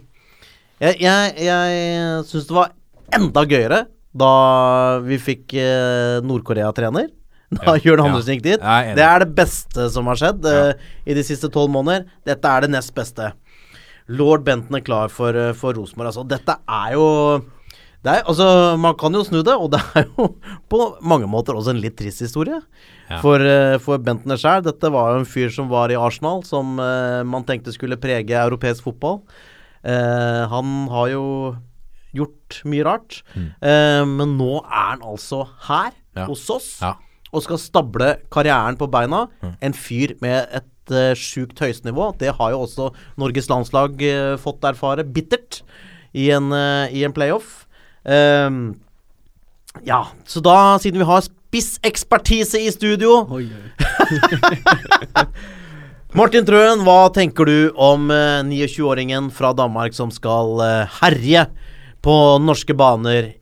Jeg, 0.81 1.01
jeg, 1.05 1.35
jeg 1.45 2.23
syns 2.31 2.47
det 2.49 2.57
var 2.57 2.71
enda 3.13 3.45
gøyere 3.49 3.81
da 4.17 4.99
vi 5.05 5.19
fikk 5.23 5.55
eh, 5.59 6.19
Nord-Korea-trener. 6.27 7.11
Da 7.51 7.75
Ja, 7.75 7.81
Jørn 7.83 7.99
ja. 7.99 8.07
Andersen 8.07 8.37
gikk 8.37 8.45
dit. 8.45 8.63
Er. 8.63 8.93
Det 8.95 9.03
er 9.03 9.25
det 9.25 9.33
beste 9.35 9.89
som 9.91 10.07
har 10.07 10.19
skjedd 10.21 10.45
eh, 10.47 10.91
i 11.03 11.17
de 11.19 11.25
siste 11.27 11.51
tolv 11.51 11.73
måneder. 11.75 12.05
Dette 12.27 12.47
er 12.47 12.63
det 12.63 12.71
nest 12.77 12.95
beste. 12.95 13.33
Lord 14.11 14.45
Benton 14.47 14.79
er 14.79 14.85
klar 14.87 15.11
for, 15.11 15.35
eh, 15.35 15.51
for 15.59 15.75
Rosenborg. 15.75 16.13
Altså, 16.13 16.23
dette 16.31 16.55
er 16.63 16.95
jo 16.95 17.09
er, 18.01 18.23
altså, 18.25 18.77
Man 18.81 18.95
kan 18.97 19.13
jo 19.13 19.25
snu 19.27 19.43
det, 19.45 19.55
og 19.55 19.71
det 19.75 19.81
er 19.99 20.07
jo 20.09 20.31
på 20.73 20.81
mange 21.03 21.29
måter 21.29 21.59
også 21.59 21.75
en 21.75 21.83
litt 21.83 21.99
trist 21.99 22.23
historie. 22.25 22.61
Ja. 23.11 23.21
For, 23.21 23.43
uh, 23.43 23.77
for 23.83 23.99
Bentner 23.99 24.39
sjøl. 24.41 24.63
Dette 24.65 24.93
var 24.95 25.13
jo 25.15 25.25
en 25.25 25.29
fyr 25.29 25.51
som 25.53 25.69
var 25.73 25.93
i 25.93 25.99
Arsenal, 25.99 26.45
som 26.47 26.79
eh, 26.81 27.21
man 27.27 27.45
tenkte 27.49 27.75
skulle 27.75 27.99
prege 28.01 28.39
europeisk 28.39 28.87
fotball. 28.87 29.21
Eh, 29.83 30.43
han 30.53 30.87
har 30.93 31.11
jo 31.13 31.25
gjort 32.15 32.63
mye 32.65 32.85
rart, 32.85 33.23
Eh, 33.37 34.05
men 34.05 34.37
nå 34.39 34.61
er 34.65 34.91
han 34.97 35.01
altså 35.03 35.45
her 35.69 35.93
Ja. 36.17 36.27
hos 36.27 36.49
oss 36.51 36.79
Ja. 36.83 36.95
og 37.33 37.43
skal 37.43 37.59
stable 37.59 38.17
karrieren 38.31 38.77
på 38.77 38.91
beina. 38.91 39.29
En 39.63 39.73
fyr 39.73 40.17
med 40.21 40.49
et 40.53 40.65
uh, 40.91 41.15
sjukt 41.15 41.55
høyestnivå. 41.63 42.19
Det 42.19 42.35
har 42.35 42.51
jo 42.51 42.65
også 42.67 42.89
Norges 43.17 43.47
landslag 43.49 43.95
uh, 44.03 44.37
fått 44.37 44.61
erfare 44.65 45.05
bittert 45.07 45.61
i 46.13 46.31
en, 46.35 46.51
uh, 46.51 46.89
i 46.91 47.05
en 47.05 47.13
playoff. 47.15 47.67
Um, 48.05 48.81
ja, 49.87 50.07
så 50.27 50.41
da, 50.43 50.79
siden 50.83 50.99
vi 50.99 51.05
har 51.07 51.21
spissekspertise 51.23 52.59
i 52.59 52.71
studio 52.75 53.21
Oi, 53.31 53.45
oi. 53.47 53.71
Martin 56.19 56.43
Trøen, 56.49 56.81
hva 56.83 57.05
tenker 57.15 57.47
du 57.47 57.71
om 57.79 58.09
eh, 58.11 58.41
29-åringen 58.49 59.29
fra 59.31 59.53
Danmark 59.55 59.95
som 59.95 60.11
skal 60.11 60.59
herje 60.99 61.45
på 62.05 62.17
norske 62.41 62.75
baner 62.77 63.35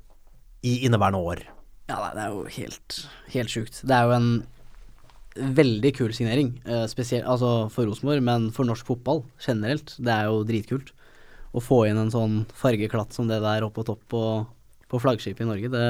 i 0.66 0.74
inneværende 0.86 1.22
år? 1.22 1.42
Ja, 1.88 2.02
det 2.12 2.22
er 2.24 2.34
jo 2.34 2.44
helt, 2.52 3.00
helt 3.32 3.52
sjukt. 3.52 3.80
Det 3.86 3.94
er 3.94 4.08
jo 4.08 4.16
en 4.16 4.30
veldig 5.38 5.92
kul 5.96 6.12
signering, 6.14 6.52
eh, 6.66 6.84
spesielt 6.90 7.26
altså 7.26 7.70
for 7.72 7.88
Rosenborg, 7.88 8.22
men 8.22 8.50
for 8.54 8.68
norsk 8.68 8.86
fotball 8.86 9.22
generelt. 9.40 9.94
Det 9.96 10.12
er 10.12 10.28
jo 10.28 10.44
dritkult. 10.44 10.92
Å 11.54 11.62
få 11.64 11.86
inn 11.88 11.96
en 11.96 12.12
sånn 12.12 12.42
fargeklatt 12.52 13.14
som 13.16 13.28
det 13.30 13.40
der 13.40 13.64
oppe 13.64 13.80
på 13.80 13.86
topp 13.88 14.02
på, 14.12 14.22
på 14.90 15.00
flaggskipet 15.00 15.46
i 15.46 15.48
Norge, 15.48 15.70
det, 15.72 15.84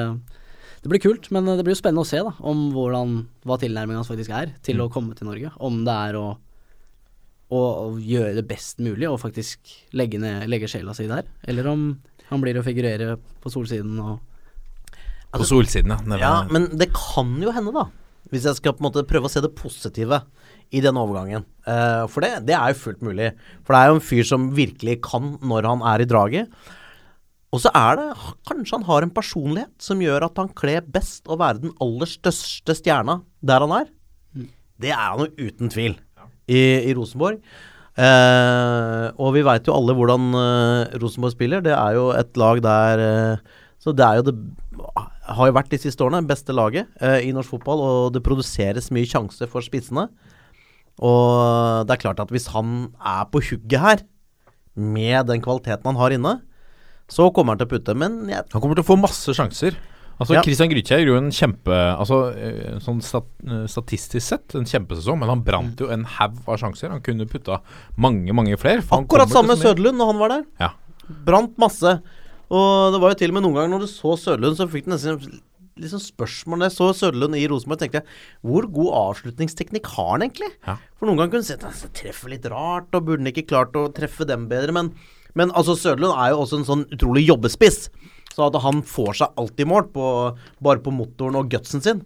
det 0.83 0.91
blir 0.91 1.01
kult. 1.03 1.31
Men 1.35 1.47
eh, 1.47 1.57
det 1.57 1.65
blir 1.65 1.75
jo 1.75 1.81
spennende 1.81 2.05
å 2.05 2.09
se 2.09 2.21
da, 2.23 2.35
om 2.39 2.69
hvordan, 2.75 3.23
hva 3.43 3.57
tilnærmingen 3.59 4.03
hans 4.03 4.11
faktisk 4.11 4.35
er 4.35 4.53
til 4.65 4.79
å 4.79 4.91
komme 4.93 5.17
til 5.17 5.27
Norge. 5.27 5.51
Om 5.57 5.81
det 5.89 5.97
er 6.05 6.19
å, 6.19 6.27
å, 7.49 7.59
å 7.59 7.89
gjøre 7.97 8.37
det 8.37 8.47
best 8.47 8.79
mulig 8.79 9.09
og 9.09 9.19
faktisk 9.25 9.73
legge, 9.97 10.21
ned, 10.21 10.45
legge 10.47 10.69
sjela 10.71 10.95
si 10.95 11.09
der, 11.09 11.27
eller 11.49 11.73
om 11.73 11.89
han 12.29 12.43
blir 12.43 12.59
å 12.59 12.65
figurere 12.65 13.15
på 13.41 13.51
solsiden 13.53 13.99
og 14.03 14.17
På 15.33 15.45
solsiden, 15.45 15.93
ja. 15.93 16.17
Ja, 16.17 16.33
men 16.49 16.71
det 16.79 16.89
kan 16.95 17.35
jo 17.41 17.53
hende, 17.53 17.73
da. 17.75 17.85
Hvis 18.33 18.47
jeg 18.49 18.57
skal 18.57 18.73
på 18.73 18.81
en 18.81 18.87
måte 18.87 19.05
prøve 19.09 19.29
å 19.29 19.31
se 19.31 19.41
det 19.41 19.51
positive 19.57 20.23
i 20.73 20.81
den 20.81 20.97
overgangen. 20.97 21.45
Uh, 21.65 22.05
for 22.09 22.25
det, 22.25 22.43
det 22.49 22.55
er 22.57 22.73
jo 22.73 22.81
fullt 22.81 23.05
mulig. 23.05 23.31
For 23.65 23.73
det 23.73 23.79
er 23.79 23.89
jo 23.91 23.97
en 23.97 24.05
fyr 24.05 24.25
som 24.25 24.49
virkelig 24.57 24.99
kan 25.05 25.35
når 25.45 25.69
han 25.69 25.85
er 25.93 26.03
i 26.03 26.09
draget. 26.09 26.49
Og 27.49 27.63
så 27.63 27.71
er 27.73 27.97
det 27.97 28.09
Kanskje 28.49 28.77
han 28.77 28.85
har 28.89 29.05
en 29.05 29.13
personlighet 29.13 29.73
som 29.81 30.01
gjør 30.03 30.27
at 30.27 30.37
han 30.41 30.51
kler 30.57 30.85
best 30.85 31.29
å 31.29 31.37
være 31.39 31.63
den 31.63 31.73
aller 31.81 32.09
største 32.09 32.75
stjerna 32.77 33.19
der 33.41 33.65
han 33.65 33.73
er. 33.79 33.89
Det 34.79 34.93
er 34.93 35.01
han 35.01 35.25
jo 35.25 35.49
uten 35.49 35.73
tvil 35.73 35.97
i, 36.49 36.59
i 36.59 36.93
Rosenborg. 36.97 37.41
Eh, 37.99 39.05
og 39.19 39.33
vi 39.35 39.43
veit 39.43 39.67
jo 39.67 39.75
alle 39.75 39.95
hvordan 39.97 40.29
eh, 40.39 40.97
Rosenborg 41.01 41.33
spiller. 41.35 41.63
Det 41.65 41.73
er 41.75 41.97
jo 41.97 42.09
et 42.15 42.37
lag 42.39 42.61
der 42.63 43.03
eh, 43.03 43.57
Så 43.81 43.91
det 43.95 44.05
er 44.05 44.19
jo 44.19 44.29
det 44.29 44.35
har 45.29 45.49
jo 45.49 45.55
vært 45.55 45.71
de 45.73 45.79
siste 45.81 46.03
årene 46.05 46.27
beste 46.27 46.55
laget 46.55 46.87
eh, 47.03 47.25
i 47.27 47.33
norsk 47.35 47.57
fotball, 47.57 47.81
og 47.83 48.13
det 48.15 48.23
produseres 48.25 48.89
mye 48.95 49.07
sjanser 49.09 49.49
for 49.51 49.65
spissene. 49.65 50.07
Og 50.99 51.87
det 51.87 51.95
er 51.95 52.01
klart 52.01 52.21
at 52.23 52.31
hvis 52.33 52.49
han 52.53 52.89
er 52.97 53.27
på 53.31 53.43
hugget 53.43 53.83
her, 53.83 54.03
med 54.79 55.27
den 55.27 55.43
kvaliteten 55.43 55.87
han 55.89 55.99
har 55.99 56.15
inne, 56.15 56.37
så 57.11 57.27
kommer 57.33 57.53
han 57.55 57.61
til 57.61 57.67
å 57.67 57.73
putte. 57.73 57.95
Men 57.97 58.21
jeg, 58.31 58.45
Han 58.53 58.61
kommer 58.61 58.77
til 58.77 58.85
å 58.85 58.91
få 58.91 58.99
masse 58.99 59.33
sjanser. 59.35 59.75
Altså 60.19 60.35
Ja. 60.35 60.41
Christian 60.43 60.69
Grytkjær 60.69 60.99
gjorde 60.99 61.13
jo 61.13 61.19
en 61.21 61.31
kjempe 61.31 61.75
Altså 61.95 62.17
eh, 62.35 62.79
sånn 62.83 62.99
stat, 63.01 63.27
eh, 63.47 63.65
statistisk 63.71 64.25
sett 64.25 64.55
en 64.59 64.67
kjempesesong, 64.67 65.19
men 65.21 65.31
han 65.31 65.43
brant 65.47 65.79
jo 65.79 65.87
en 65.93 66.03
haug 66.03 66.41
av 66.45 66.59
sjanser. 66.59 66.91
Han 66.91 67.01
kunne 67.05 67.27
putta 67.29 67.61
mange, 67.97 68.33
mange 68.35 68.57
flere. 68.59 68.83
akkurat 68.83 69.31
samme 69.31 69.55
med 69.55 69.61
Søderlund 69.63 69.97
når 69.97 70.11
han 70.11 70.19
var 70.19 70.33
der. 70.35 70.43
Ja. 70.59 70.71
Brant 71.25 71.55
masse. 71.57 72.01
Og 72.49 72.93
det 72.93 72.99
var 73.01 73.13
jo 73.13 73.19
til 73.21 73.31
og 73.31 73.37
med 73.37 73.45
noen 73.45 73.55
ganger 73.55 73.71
når 73.77 73.85
du 73.85 73.91
så 73.91 74.17
Søderlund, 74.19 74.57
så 74.57 74.67
fikk 74.69 74.89
du 74.89 74.91
nesten 74.91 75.39
liksom 75.79 76.01
spørsmål 76.03 76.59
Når 76.59 76.67
jeg 76.67 76.75
så 76.75 76.87
Søderlund 76.97 77.37
i 77.39 77.47
Rosenborg, 77.47 77.79
tenkte 77.79 78.01
jeg 78.01 78.07
hvor 78.43 78.67
god 78.67 78.89
avslutningsteknikk 79.03 79.87
har 79.95 80.09
han 80.17 80.25
egentlig? 80.25 80.49
Ja. 80.67 80.75
For 80.99 81.07
noen 81.07 81.21
ganger 81.21 81.31
kunne 81.37 81.45
du 81.45 81.49
si 81.49 81.55
at 81.55 81.63
han 81.63 81.93
treffer 81.95 82.33
litt 82.33 82.47
rart, 82.51 82.91
og 82.91 83.05
burde 83.07 83.23
han 83.23 83.31
ikke 83.31 83.47
klart 83.47 83.77
å 83.79 83.85
treffe 83.95 84.27
dem 84.27 84.49
bedre. 84.51 84.75
Men, 84.75 84.91
men 85.39 85.53
altså, 85.55 85.77
Søderlund 85.79 86.17
er 86.19 86.33
jo 86.33 86.41
også 86.43 86.59
en 86.59 86.67
sånn 86.67 86.85
utrolig 86.91 87.23
jobbespiss. 87.29 87.87
Så 88.39 88.47
at 88.47 88.55
han 88.63 88.79
får 88.87 89.17
seg 89.19 89.41
alltid 89.41 89.67
mål, 89.67 89.89
på, 89.91 90.05
bare 90.63 90.79
på 90.85 90.93
motoren 90.95 91.35
og 91.35 91.49
gutsen 91.51 91.83
sin. 91.83 91.99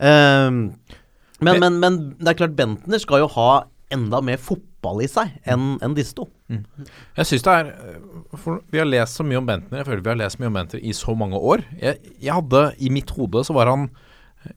Ehm, 0.00 0.60
men, 1.44 1.60
men, 1.60 1.76
men 1.82 1.98
det 2.16 2.32
er 2.32 2.38
klart, 2.38 2.56
Bentner 2.56 3.00
skal 3.02 3.26
jo 3.26 3.28
ha 3.36 3.50
enda 3.92 4.22
mer 4.24 4.40
fotball 4.40 5.02
i 5.04 5.08
seg 5.10 5.34
enn 5.50 5.74
en 5.84 5.96
disse 5.96 6.16
to. 6.16 6.28
Jeg 7.18 7.28
synes 7.28 7.44
det 7.46 7.52
er 7.52 7.70
for 8.40 8.62
Vi 8.72 8.80
har 8.80 8.88
lest 8.88 9.18
så 9.20 9.26
mye 9.26 9.38
om 9.42 9.46
Bentner. 9.48 9.82
Jeg 9.82 9.88
føler 9.90 10.04
vi 10.06 10.12
har 10.14 10.20
lest 10.22 10.40
mye 10.40 10.50
om 10.50 10.56
Bentner 10.56 10.80
i 10.80 10.94
så 10.96 11.14
mange 11.18 11.38
år. 11.38 11.64
Jeg, 11.78 12.00
jeg 12.22 12.36
hadde 12.38 12.62
I 12.78 12.92
mitt 12.94 13.12
hode 13.16 13.44
så 13.46 13.56
var 13.56 13.70
han 13.70 13.90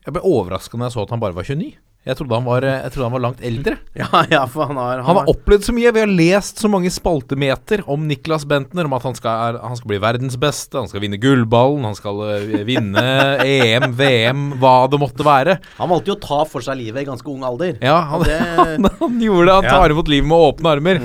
Jeg 0.00 0.14
ble 0.16 0.24
overraska 0.24 0.80
når 0.80 0.88
jeg 0.88 0.96
så 0.96 1.04
at 1.04 1.12
han 1.12 1.22
bare 1.22 1.36
var 1.36 1.44
29. 1.44 1.74
Jeg 2.04 2.18
trodde 2.18 2.36
han 2.36 2.44
var, 2.44 2.64
jeg 2.68 2.90
trodde 2.92 3.06
han 3.06 3.14
var 3.16 3.22
langt 3.24 3.40
eldre. 3.40 3.78
Ja, 4.00 4.24
ja, 4.28 4.40
for 4.50 4.66
han 4.68 4.76
har 4.76 4.98
Han 5.06 5.16
har 5.20 5.28
opplevd 5.30 5.62
så 5.64 5.72
mye. 5.72 5.92
Vi 5.94 6.02
har 6.02 6.10
lest 6.10 6.58
så 6.60 6.68
mange 6.68 6.90
spaltemeter 6.92 7.80
om 7.88 8.02
Niklas 8.10 8.44
Bentner. 8.50 8.84
Om 8.88 8.96
at 8.98 9.06
han 9.06 9.14
skal, 9.16 9.56
han 9.62 9.78
skal 9.78 9.92
bli 9.92 10.00
verdens 10.02 10.36
beste, 10.42 10.76
han 10.82 10.90
skal 10.90 11.00
vinne 11.04 11.16
gullballen, 11.22 11.86
han 11.88 11.96
skal 11.96 12.20
eh, 12.26 12.64
vinne 12.68 13.04
EM, 13.46 13.94
VM, 13.96 14.42
hva 14.60 14.74
det 14.92 15.00
måtte 15.00 15.24
være. 15.24 15.56
Han 15.78 15.92
valgte 15.94 16.12
jo 16.12 16.18
å 16.18 16.22
ta 16.26 16.40
for 16.50 16.66
seg 16.66 16.76
livet 16.82 17.04
i 17.04 17.08
ganske 17.08 17.30
ung 17.32 17.46
alder. 17.46 17.78
Ja, 17.80 18.00
han, 18.12 18.26
det- 18.26 18.40
han, 18.58 18.90
han 19.00 19.16
gjorde 19.22 19.46
det. 19.48 19.56
Han 19.62 19.70
tar 19.70 19.96
imot 19.96 20.12
livet 20.12 20.28
med 20.34 20.48
åpne 20.50 20.74
armer. 20.76 21.00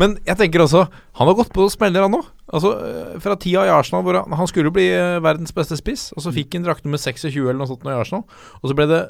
Men 0.00 0.14
jeg 0.24 0.38
tenker 0.40 0.62
også 0.64 0.86
Han 1.18 1.28
har 1.28 1.36
gått 1.36 1.52
på 1.52 1.66
smeller, 1.72 2.06
han 2.06 2.16
òg. 2.16 2.28
Altså, 2.52 2.70
eh, 2.86 3.18
fra 3.24 3.36
tida 3.40 3.66
i 3.68 3.72
Arsenal 3.72 4.04
hvor 4.06 4.18
han, 4.20 4.36
han 4.36 4.48
skulle 4.50 4.72
bli 4.74 4.86
eh, 4.92 5.18
verdens 5.24 5.54
beste 5.56 5.76
spiss, 5.78 6.10
og 6.16 6.24
så 6.24 6.32
fikk 6.34 6.56
han 6.56 6.66
drakt 6.66 6.84
nummer 6.86 7.00
26 7.00 7.28
eller 7.42 7.60
noe 7.60 7.70
sånt 7.70 7.84
i 7.88 7.94
Arsenal. 7.96 8.24
Og 8.60 8.70
så 8.70 8.76
ble 8.76 8.86
det, 8.90 9.02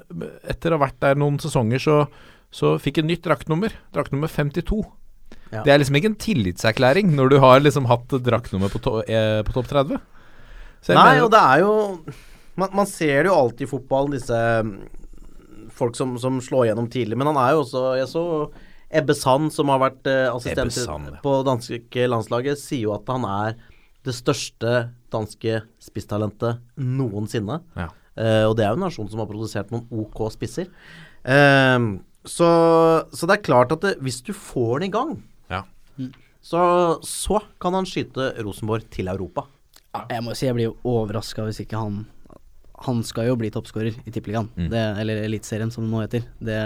etter 0.51 0.75
å 0.75 0.79
ha 0.79 0.85
vært 0.87 0.99
der 1.03 1.19
noen 1.19 1.39
sesonger, 1.43 1.83
så, 1.83 1.97
så 2.55 2.75
fikk 2.83 3.03
han 3.03 3.11
nytt 3.11 3.25
draktnummer. 3.27 3.75
Draktnummer 3.95 4.31
52. 4.31 4.83
Ja. 5.53 5.63
Det 5.67 5.73
er 5.75 5.83
liksom 5.83 5.99
ikke 5.99 6.13
en 6.15 6.21
tillitserklæring 6.23 7.13
når 7.17 7.35
du 7.35 7.39
har 7.43 7.61
liksom 7.61 7.87
hatt 7.91 8.15
draktnummer 8.25 8.73
på, 8.73 8.81
to, 8.83 8.99
eh, 9.05 9.43
på 9.47 9.55
topp 9.57 9.69
30. 9.71 10.01
Så 10.83 10.95
jeg 10.95 10.99
Nei, 10.99 11.09
mener- 11.13 11.27
og 11.27 11.33
det 11.35 11.43
er 11.43 11.63
jo 11.63 11.73
man, 12.57 12.69
man 12.83 12.89
ser 12.89 13.29
jo 13.29 13.35
alltid 13.37 13.67
i 13.67 13.71
fotballen 13.71 14.15
disse 14.17 14.37
mm, 14.37 14.73
folk 15.73 15.97
som, 15.97 16.17
som 16.21 16.41
slår 16.43 16.71
gjennom 16.71 16.89
tidlig. 16.93 17.17
Men 17.19 17.33
han 17.33 17.41
er 17.41 17.55
jo 17.55 17.63
også 17.65 17.85
Jeg 18.01 18.09
så 18.11 18.25
Ebbe 18.93 19.15
Sand, 19.17 19.53
som 19.55 19.71
har 19.73 19.81
vært 19.83 20.09
eh, 20.11 20.29
assistent 20.29 20.75
Sand, 20.77 21.11
ja. 21.15 21.21
på 21.25 21.35
danske 21.47 22.09
landslaget, 22.09 22.61
sier 22.61 22.87
jo 22.89 22.95
at 22.97 23.09
han 23.13 23.25
er 23.29 23.57
det 24.07 24.15
største 24.17 24.73
danske 25.13 25.61
spisstalentet 25.83 26.63
noensinne. 26.77 27.61
Ja. 27.79 27.91
Uh, 28.13 28.45
og 28.51 28.57
det 28.59 28.67
er 28.67 28.75
jo 28.75 28.81
en 28.81 28.85
nasjon 28.85 29.09
som 29.09 29.23
har 29.23 29.29
produsert 29.31 29.71
noen 29.73 29.87
OK 30.03 30.27
spisser. 30.35 30.69
Uh, 31.25 32.03
så, 32.29 32.49
så 33.11 33.29
det 33.29 33.39
er 33.39 33.47
klart 33.47 33.73
at 33.75 33.85
det, 33.87 33.95
hvis 34.05 34.21
du 34.27 34.33
får 34.37 34.83
den 34.83 34.91
i 34.91 34.95
gang, 34.95 35.15
Ja. 35.51 35.65
så, 36.45 36.63
så 37.07 37.41
kan 37.63 37.75
han 37.79 37.89
skyte 37.89 38.33
Rosenborg 38.45 38.87
til 38.93 39.11
Europa. 39.11 39.47
Ja, 39.93 40.05
jeg 40.17 40.25
må 40.25 40.37
si 40.37 40.47
jeg 40.47 40.57
blir 40.57 40.77
overraska 40.89 41.45
hvis 41.45 41.59
ikke 41.67 41.77
han 41.77 42.07
Han 42.87 43.03
skal 43.05 43.27
jo 43.29 43.35
bli 43.39 43.51
toppskårer 43.53 43.95
i 43.95 44.11
Tippeligaen, 44.11 44.49
mm. 44.57 44.73
eller 44.73 45.21
Eliteserien 45.23 45.71
som 45.71 45.85
det 45.85 45.93
nå 45.93 46.01
heter. 46.03 46.25
Det, 46.43 46.57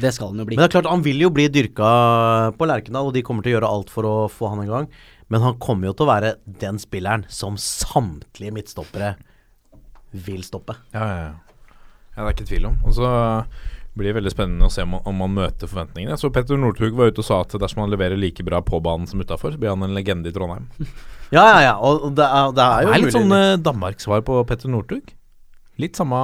det 0.00 0.12
skal 0.14 0.30
han 0.30 0.38
jo 0.42 0.46
bli. 0.46 0.56
Men 0.56 0.64
det 0.64 0.70
er 0.70 0.76
klart, 0.80 0.90
han 0.92 1.02
vil 1.02 1.22
jo 1.24 1.30
bli 1.34 1.48
dyrka 1.50 1.88
på 2.58 2.68
Lerkendal, 2.70 3.08
og 3.10 3.14
de 3.16 3.22
kommer 3.26 3.42
til 3.42 3.54
å 3.54 3.56
gjøre 3.58 3.70
alt 3.74 3.90
for 3.90 4.06
å 4.06 4.14
få 4.30 4.52
han 4.52 4.62
i 4.64 4.68
gang. 4.70 4.86
Men 5.30 5.42
han 5.46 5.58
kommer 5.62 5.90
jo 5.90 5.94
til 5.98 6.06
å 6.06 6.10
være 6.10 6.30
den 6.62 6.78
spilleren 6.82 7.24
som 7.30 7.58
samtlige 7.60 8.54
midtstoppere 8.54 9.12
vil 10.26 10.42
stoppe. 10.46 10.74
Ja, 10.94 11.04
ja, 11.06 11.18
ja. 11.26 11.76
ja, 12.16 12.16
det 12.22 12.26
er 12.28 12.34
ikke 12.34 12.48
tvil 12.50 12.66
om. 12.70 12.78
Og 12.86 12.96
så 12.96 13.10
blir 13.98 14.10
det 14.12 14.16
veldig 14.20 14.32
spennende 14.32 14.66
å 14.66 14.72
se 14.72 14.82
om 14.86 14.96
han, 14.96 15.02
om 15.10 15.22
han 15.24 15.34
møter 15.36 15.70
forventningene. 15.70 16.18
Så 16.18 16.30
Petter 16.34 16.58
Northug 16.58 16.94
var 16.98 17.10
ute 17.10 17.22
og 17.22 17.26
sa 17.26 17.40
at 17.44 17.54
dersom 17.62 17.82
han 17.84 17.90
leverer 17.94 18.18
like 18.18 18.42
bra 18.46 18.60
på 18.62 18.78
banen 18.82 19.06
som 19.10 19.22
utafor, 19.22 19.54
så 19.54 19.58
blir 19.62 19.72
han 19.74 19.82
en 19.86 19.94
legende 19.96 20.30
i 20.30 20.36
Trondheim. 20.36 20.68
Ja, 21.30 21.44
ja, 21.46 21.58
ja. 21.62 21.72
Og 21.78 22.08
og 22.08 22.14
det 22.18 22.24
er, 22.26 22.48
det 22.50 22.62
er 22.64 22.80
jo 22.82 22.88
Det 22.88 22.94
er 22.96 22.98
litt 22.98 23.04
mulig- 23.06 23.14
sånn 23.14 23.34
eh, 23.36 23.58
Danmark-svar 23.62 24.22
på 24.26 24.38
Petter 24.48 24.66
Northug. 24.72 25.12
Litt 25.80 25.96
samme 25.98 26.18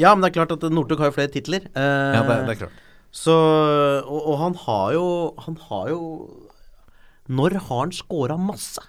Ja, 0.00 0.12
men 0.14 0.24
det 0.24 0.30
er 0.32 0.38
klart 0.40 0.54
at 0.56 0.64
Northug 0.74 0.98
har 1.02 1.10
jo 1.12 1.16
flere 1.18 1.30
titler. 1.32 1.66
Eh, 1.70 2.14
Ja, 2.16 2.22
det, 2.26 2.38
det 2.48 2.54
er 2.56 2.60
klart. 2.64 2.78
Så 3.14 3.34
og, 4.06 4.20
og 4.30 4.36
han 4.38 4.54
har 4.66 4.92
jo 4.94 5.04
Han 5.46 5.56
har 5.68 5.88
jo 5.90 6.00
Når 7.30 7.56
har 7.58 7.80
han 7.84 7.92
scora 7.94 8.36
masse? 8.38 8.82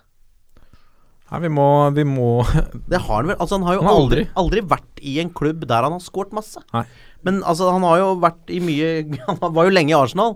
Nei, 1.32 1.40
vi 1.46 1.50
må, 1.56 1.66
vi 1.96 2.04
må 2.06 2.28
Det 2.92 3.00
har 3.06 3.22
han 3.22 3.30
vel. 3.32 3.38
Altså, 3.40 3.56
han 3.58 3.66
har 3.70 3.78
jo 3.78 3.84
Han 3.86 3.90
har 3.90 4.00
aldri, 4.04 4.24
aldri. 4.28 4.42
aldri 4.44 4.64
vært 4.76 5.02
i 5.02 5.16
en 5.24 5.32
klubb 5.34 5.66
der 5.70 5.86
han 5.88 5.96
har 5.96 6.04
skåret 6.04 6.34
masse. 6.36 6.62
Nei. 6.76 6.84
Men 7.26 7.40
altså, 7.48 7.70
han 7.74 7.86
har 7.88 8.02
jo 8.02 8.10
vært 8.22 8.52
i 8.54 8.60
mye 8.62 8.90
Han 9.42 9.54
var 9.56 9.70
jo 9.70 9.74
lenge 9.74 9.94
i 9.94 9.98
Arsenal, 9.98 10.36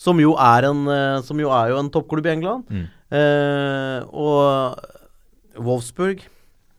som 0.00 0.18
jo 0.20 0.34
er 0.40 0.66
en 0.70 0.82
eh, 0.92 1.20
Som 1.26 1.38
jo 1.42 1.50
er 1.54 1.70
jo 1.74 1.78
en 1.82 1.90
toppklubb 1.94 2.26
i 2.26 2.32
England. 2.34 2.66
Mm. 2.72 2.86
Eh, 3.20 3.98
og 4.10 4.80
Wolfsburg 5.62 6.24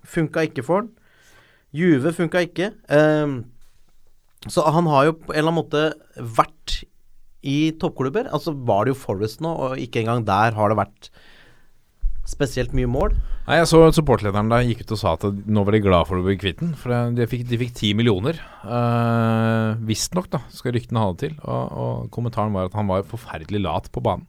funka 0.07 0.43
ikke 0.49 0.63
for 0.65 0.81
han. 0.83 0.89
Juve 1.77 2.13
funka 2.15 2.41
ikke. 2.47 2.71
Um, 2.89 3.39
så 4.49 4.65
han 4.71 4.87
har 4.89 5.09
jo 5.09 5.17
på 5.19 5.33
en 5.33 5.39
eller 5.39 5.51
annen 5.51 5.61
måte 5.61 6.27
vært 6.37 6.81
i 7.47 7.71
toppklubber. 7.79 8.29
Altså 8.33 8.53
var 8.53 8.85
det 8.85 8.95
jo 8.95 9.01
Forest 9.01 9.43
nå, 9.43 9.51
og 9.51 9.81
ikke 9.81 10.03
engang 10.03 10.25
der 10.27 10.55
har 10.57 10.71
det 10.71 10.79
vært 10.79 11.09
spesielt 12.27 12.73
mye 12.75 12.89
mål. 12.91 13.13
Nei, 13.47 13.61
Jeg 13.61 13.69
så 13.71 13.79
supportlederen 13.95 14.49
der 14.51 14.65
gikk 14.67 14.83
ut 14.83 14.93
og 14.97 14.99
sa 14.99 15.13
at 15.15 15.23
nå 15.47 15.63
var 15.63 15.75
de 15.75 15.83
glad 15.83 16.09
for 16.09 16.19
å 16.19 16.25
bli 16.25 16.35
kvitt 16.39 16.59
den. 16.59 16.73
For 16.75 16.91
de 17.15 17.27
fikk, 17.29 17.45
ti 17.47 17.69
10 17.69 17.93
millioner. 17.95 18.41
Uh, 18.65 19.79
Visstnok, 19.87 20.27
da, 20.33 20.41
skal 20.51 20.75
ryktene 20.75 21.03
ha 21.03 21.13
det 21.13 21.21
til. 21.23 21.37
Og, 21.47 21.77
og 21.83 22.09
kommentaren 22.11 22.55
var 22.55 22.67
at 22.67 22.75
han 22.75 22.91
var 22.91 23.07
forferdelig 23.07 23.63
lat 23.63 23.87
på 23.93 24.03
banen. 24.03 24.27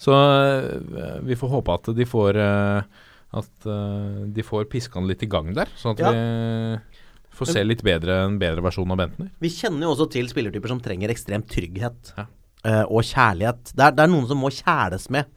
Så 0.00 0.16
uh, 0.16 1.20
vi 1.22 1.38
får 1.38 1.54
håpe 1.54 1.78
at 1.78 1.92
de 1.94 2.08
får 2.08 2.40
eh, 2.40 3.06
At 3.32 3.66
uh, 3.70 4.24
de 4.26 4.42
får 4.42 4.64
piska 4.72 4.98
han 4.98 5.06
litt 5.06 5.22
i 5.22 5.28
gang 5.30 5.52
der. 5.54 5.68
Sånn 5.78 5.94
at 5.94 6.00
Ja. 6.02 6.10
vi 6.10 7.36
får 7.38 7.46
se 7.52 7.62
litt 7.64 7.82
bedre 7.86 8.24
en 8.26 8.38
bedre 8.40 8.62
versjon 8.64 8.90
av 8.90 8.98
Bentner. 8.98 9.28
Vi 9.40 9.48
kjenner 9.54 9.86
jo 9.86 9.92
også 9.94 10.08
til 10.10 10.26
spillertyper 10.28 10.68
som 10.72 10.80
trenger 10.82 11.12
ekstrem 11.14 11.44
trygghet 11.46 12.10
Ja. 12.18 12.26
uh, 12.66 12.84
og 12.90 13.04
kjærlighet. 13.06 13.70
Det 13.74 13.84
er, 13.86 13.94
det 13.94 14.02
er 14.04 14.10
noen 14.10 14.26
som 14.28 14.42
må 14.42 14.50
kjæles 14.50 15.06
med 15.14 15.30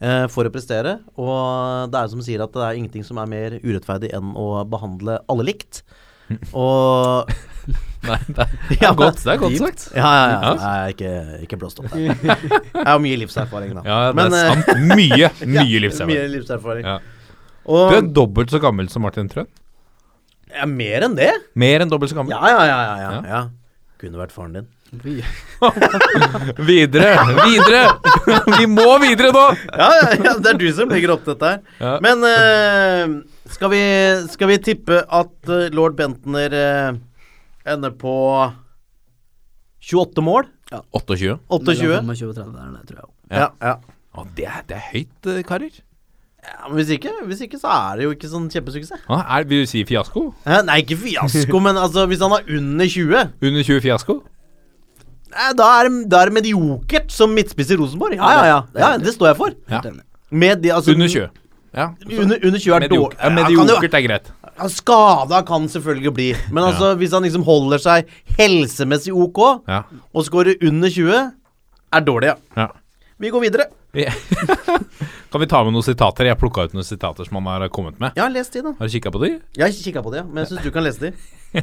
uh, 0.00 0.28
for 0.30 0.46
å 0.46 0.52
prestere. 0.54 1.00
Og 1.18 1.90
det 1.90 1.98
er 2.04 2.12
som 2.14 2.22
sier 2.22 2.40
at 2.46 2.54
det 2.54 2.62
er 2.68 2.78
ingenting 2.78 3.04
som 3.04 3.18
er 3.18 3.26
mer 3.34 3.58
urettferdig 3.64 4.12
enn 4.14 4.30
å 4.38 4.62
behandle 4.70 5.18
alle 5.28 5.48
likt. 5.50 5.82
Og 6.54 7.26
Nei, 8.06 8.16
det 8.30 8.38
er, 8.46 8.52
det 8.70 8.76
Ja, 8.80 8.92
er 8.92 8.96
godt, 8.96 9.18
det 9.26 9.32
er 9.34 9.38
godt 9.42 9.58
sagt. 9.58 9.88
Ja, 9.98 10.10
ja, 10.14 10.36
ja. 10.40 10.52
Er 10.86 10.92
ikke, 10.94 11.10
ikke 11.44 11.58
blåst 11.60 11.82
opp 11.82 11.90
der. 11.92 12.14
Jeg 12.22 12.86
har 12.86 13.00
mye 13.02 13.18
livserfaring, 13.26 13.74
da. 13.76 13.82
Ja, 13.84 13.98
det 14.14 14.22
er 14.24 14.30
Men, 14.30 14.36
sant. 14.38 14.86
Mye, 14.94 15.28
mye 15.50 15.80
livserfaring. 15.82 16.14
Mye 16.14 16.30
livserfaring. 16.38 16.86
Ja. 16.86 17.00
Og 17.70 17.92
Du 17.92 17.96
er 18.00 18.10
dobbelt 18.20 18.50
så 18.52 18.58
gammel 18.62 18.90
som 18.90 19.04
Martin 19.06 19.30
Trøen. 19.30 19.48
ja, 20.50 20.66
mer 20.66 21.06
enn 21.06 21.16
det? 21.18 21.30
Mer 21.54 21.84
enn 21.84 21.90
dobbelt 21.92 22.10
så 22.10 22.18
gammel. 22.18 22.34
Ja, 22.34 22.42
ja, 22.50 22.62
ja. 22.66 22.78
ja, 22.82 22.94
ja, 22.98 23.10
Ja. 23.14 23.22
ja. 23.30 23.42
Kunne 24.00 24.16
vært 24.16 24.32
faren 24.32 24.54
din. 24.56 24.68
Videre! 26.70 27.10
Videre! 27.44 27.82
Vi 28.58 28.64
må 28.66 28.86
videre 29.02 29.28
nå! 29.34 29.42
Ja, 29.76 29.88
ja, 29.98 30.06
ja, 30.24 30.32
det 30.40 30.54
er 30.54 30.58
du 30.58 30.64
som 30.74 30.90
legger 30.90 31.12
opp 31.14 31.26
dette 31.28 31.50
her. 31.50 31.60
Ja. 31.78 31.92
Men 32.02 32.24
uh, 32.24 33.12
skal, 33.52 33.70
vi, 33.74 33.82
skal 34.32 34.50
vi 34.50 34.56
tippe 34.70 35.02
at 35.04 35.52
uh, 35.52 35.68
lord 35.76 35.98
Bentner 36.00 36.56
uh, 36.56 36.96
ender 37.68 37.92
på 38.00 38.14
28 39.84 40.24
mål? 40.24 40.48
28. 40.72 41.36
28? 41.52 41.86
Mellom 42.00 42.16
25 42.16 42.34
30 42.40 42.74
det 42.80 42.84
tror 42.88 43.00
jeg. 43.04 43.12
Ja. 43.36 43.48
ja. 43.60 43.76
Å, 44.10 44.26
det, 44.34 44.48
er, 44.48 44.64
det 44.66 44.80
er 44.80 44.88
høyt, 44.94 45.30
karer. 45.46 45.78
Ja 46.44 46.68
men 46.68 46.76
hvis 46.80 46.90
ikke, 46.96 47.10
hvis 47.28 47.40
ikke, 47.46 47.58
så 47.60 47.68
er 47.68 47.96
det 48.00 48.04
jo 48.06 48.10
ikke 48.14 48.28
sånn 48.32 48.48
kjempesuksess. 48.52 49.02
Ah, 49.08 49.22
er, 49.38 49.44
vil 49.50 49.64
du 49.64 49.70
si 49.70 49.84
fiasko? 49.84 50.22
Eh, 50.46 50.62
Nei, 50.68 50.78
ikke 50.82 50.96
fiasko, 51.02 51.60
men 51.60 51.76
altså, 51.76 52.06
hvis 52.10 52.20
han 52.24 52.32
er 52.38 52.46
under 52.58 52.86
20 52.86 53.26
Under 53.50 53.62
20 53.62 53.80
fiasko? 53.84 54.16
eh, 55.34 55.52
Da 55.58 55.66
er 55.80 55.88
det, 55.88 56.08
da 56.10 56.22
er 56.22 56.30
det 56.32 56.38
mediokert 56.40 57.12
som 57.12 57.30
midtspiss 57.36 57.70
i 57.70 57.76
Rosenborg. 57.80 58.16
Ja, 58.16 58.30
ja, 58.38 58.46
ja. 58.54 58.62
ja 58.80 58.96
det 58.98 59.12
står 59.14 59.32
jeg 59.32 59.36
for. 59.36 59.54
Ja. 59.70 59.80
Med 60.30 60.62
de, 60.62 60.72
altså, 60.72 60.92
Under 60.96 61.08
20. 61.08 61.28
Ja. 61.76 61.88
Under, 62.18 62.38
under 62.42 62.58
20 62.58 62.74
er 62.74 62.80
Mediok 62.80 63.12
dårlig. 63.12 63.18
ja, 63.20 63.28
Ja, 63.30 63.34
kan 63.44 63.52
jo- 63.52 63.64
mediokert 63.64 63.94
er 63.94 64.06
greit. 64.08 64.30
Skada 64.68 65.38
kan 65.46 65.68
selvfølgelig 65.72 66.10
bli, 66.14 66.24
men 66.52 66.64
altså 66.66 66.94
hvis 67.00 67.12
han 67.16 67.22
liksom 67.24 67.44
holder 67.46 67.78
seg 67.80 68.08
helsemessig 68.36 69.12
ok, 69.14 69.38
Ja. 69.68 69.82
og 70.12 70.24
scorer 70.26 70.54
under 70.66 70.90
20, 70.90 71.14
er 71.92 72.00
dårlig, 72.04 72.26
ja. 72.32 72.34
ja. 72.56 72.66
Vi 73.18 73.30
går 73.30 73.40
videre. 73.46 73.64
Kan 75.30 75.40
vi 75.42 75.46
ta 75.50 75.62
med 75.66 75.74
noen 75.74 75.86
sitater? 75.86 76.28
Jeg 76.28 76.38
plukka 76.38 76.68
ut 76.68 76.74
noen 76.76 76.86
sitater 76.86 77.26
som 77.26 77.38
han 77.40 77.48
har 77.50 77.70
kommet 77.74 77.98
med. 78.02 78.14
Ja, 78.18 78.28
les 78.30 78.50
de, 78.54 78.62
da. 78.66 78.74
Har 78.78 78.86
du 78.90 78.94
kikka 78.94 79.12
på 79.14 79.22
de? 79.22 79.32
Jeg 79.58 79.64
har 79.66 79.74
kikka 79.74 80.02
på 80.06 80.12
de, 80.14 80.20
ja, 80.22 80.26
men 80.26 80.42
jeg 80.44 80.52
syns 80.52 80.66
du 80.66 80.70
kan 80.74 80.86
lese 80.86 81.08
de. 81.08 81.12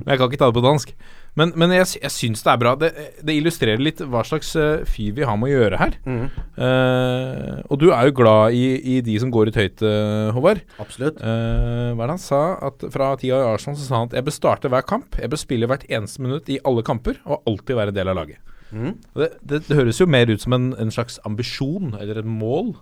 Men 0.00 0.06
jeg 0.08 0.16
kan 0.16 0.30
ikke 0.30 0.38
ta 0.40 0.46
det 0.48 0.56
på 0.56 0.62
dansk. 0.64 0.94
Men, 1.38 1.52
men 1.58 1.72
jeg, 1.74 1.86
jeg 2.02 2.12
syns 2.12 2.42
det 2.44 2.50
er 2.52 2.60
bra. 2.60 2.72
Det, 2.78 2.90
det 3.26 3.36
illustrerer 3.38 3.82
litt 3.82 4.02
hva 4.02 4.22
slags 4.26 4.50
uh, 4.58 4.82
fyr 4.88 5.14
vi 5.16 5.26
har 5.26 5.38
med 5.38 5.50
å 5.50 5.52
gjøre 5.52 5.80
her. 5.80 5.96
Eh, 6.10 7.60
og 7.70 7.80
du 7.80 7.86
er 7.94 8.08
jo 8.08 8.16
glad 8.18 8.56
i, 8.56 8.64
i 8.96 8.96
de 9.06 9.14
som 9.22 9.30
går 9.32 9.52
ut 9.52 9.60
høyt, 9.60 9.84
uh, 9.86 10.32
Håvard. 10.36 10.64
Absolutt. 10.82 11.20
Uh, 11.22 11.94
hva 11.94 12.04
er 12.04 12.10
det 12.10 12.16
han 12.16 12.22
sa? 12.22 12.42
At 12.70 12.84
Fra 12.92 13.12
tida 13.20 13.38
i 13.38 13.48
Arsenal 13.54 13.78
så 13.78 13.86
sa 13.86 14.02
han 14.02 14.10
at 14.10 14.18
jeg 14.18 14.26
bør 14.26 14.36
starte 14.36 14.72
hver 14.72 14.86
kamp. 14.86 15.18
Jeg 15.22 15.30
bør 15.32 15.42
spille 15.42 15.70
hvert 15.70 15.86
eneste 15.88 16.24
minutt 16.24 16.50
i 16.50 16.60
alle 16.66 16.84
kamper 16.86 17.22
og 17.28 17.46
alltid 17.48 17.78
være 17.78 17.96
del 17.96 18.10
av 18.12 18.18
laget. 18.20 18.42
Mm. 18.70 18.92
Det, 19.18 19.32
det, 19.42 19.64
det 19.66 19.78
høres 19.78 19.98
jo 20.02 20.06
mer 20.10 20.30
ut 20.30 20.42
som 20.42 20.54
en, 20.54 20.70
en 20.78 20.92
slags 20.94 21.18
ambisjon 21.26 21.94
eller 21.98 22.22
et 22.22 22.28
mål. 22.28 22.74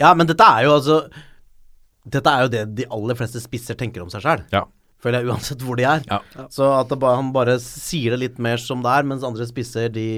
Ja, 0.00 0.14
men 0.16 0.28
dette 0.28 0.46
er 0.46 0.68
jo 0.68 0.76
altså 0.78 1.00
Dette 2.08 2.32
er 2.32 2.44
jo 2.46 2.50
det 2.52 2.60
de 2.78 2.86
aller 2.94 3.16
fleste 3.18 3.40
spisser 3.42 3.76
tenker 3.76 4.04
om 4.04 4.12
seg 4.12 4.22
sjøl. 4.24 4.44
Ja. 4.54 4.62
Føler 5.02 5.22
jeg, 5.22 5.30
uansett 5.30 5.62
hvor 5.64 5.78
de 5.78 5.86
er. 5.86 6.02
Ja. 6.08 6.18
Så 6.52 6.66
at 6.74 6.90
det 6.90 6.98
bare, 7.02 7.20
han 7.20 7.32
bare 7.34 7.58
sier 7.62 8.16
det 8.16 8.22
litt 8.24 8.42
mer 8.42 8.60
som 8.62 8.82
det 8.84 8.90
er, 8.96 9.06
mens 9.08 9.26
andre 9.26 9.46
spisser, 9.48 9.88
de 9.94 10.08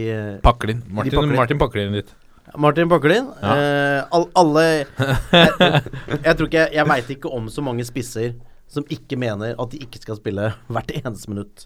Pakker 0.44 0.74
inn. 0.74 0.82
Martin, 0.88 1.12
pakker 1.16 1.30
inn. 1.30 1.38
Martin 1.42 1.62
pakker 1.62 1.84
inn 1.84 1.96
litt. 2.00 2.14
Martin 2.58 2.88
Pakkelin. 2.88 3.28
Ja. 3.42 3.56
Eh, 3.56 4.04
all, 4.10 4.24
alle 4.34 4.62
Jeg, 4.66 5.82
jeg 6.24 6.32
tror 6.36 6.48
ikke 6.48 6.64
Jeg 6.74 6.86
veit 6.88 7.12
ikke 7.14 7.30
om 7.36 7.46
så 7.52 7.62
mange 7.62 7.84
spisser 7.86 8.34
som 8.70 8.86
ikke 8.90 9.18
mener 9.18 9.56
at 9.58 9.72
de 9.72 9.80
ikke 9.82 9.98
skal 9.98 10.18
spille 10.20 10.52
hvert 10.70 10.92
eneste 10.94 11.30
minutt 11.30 11.64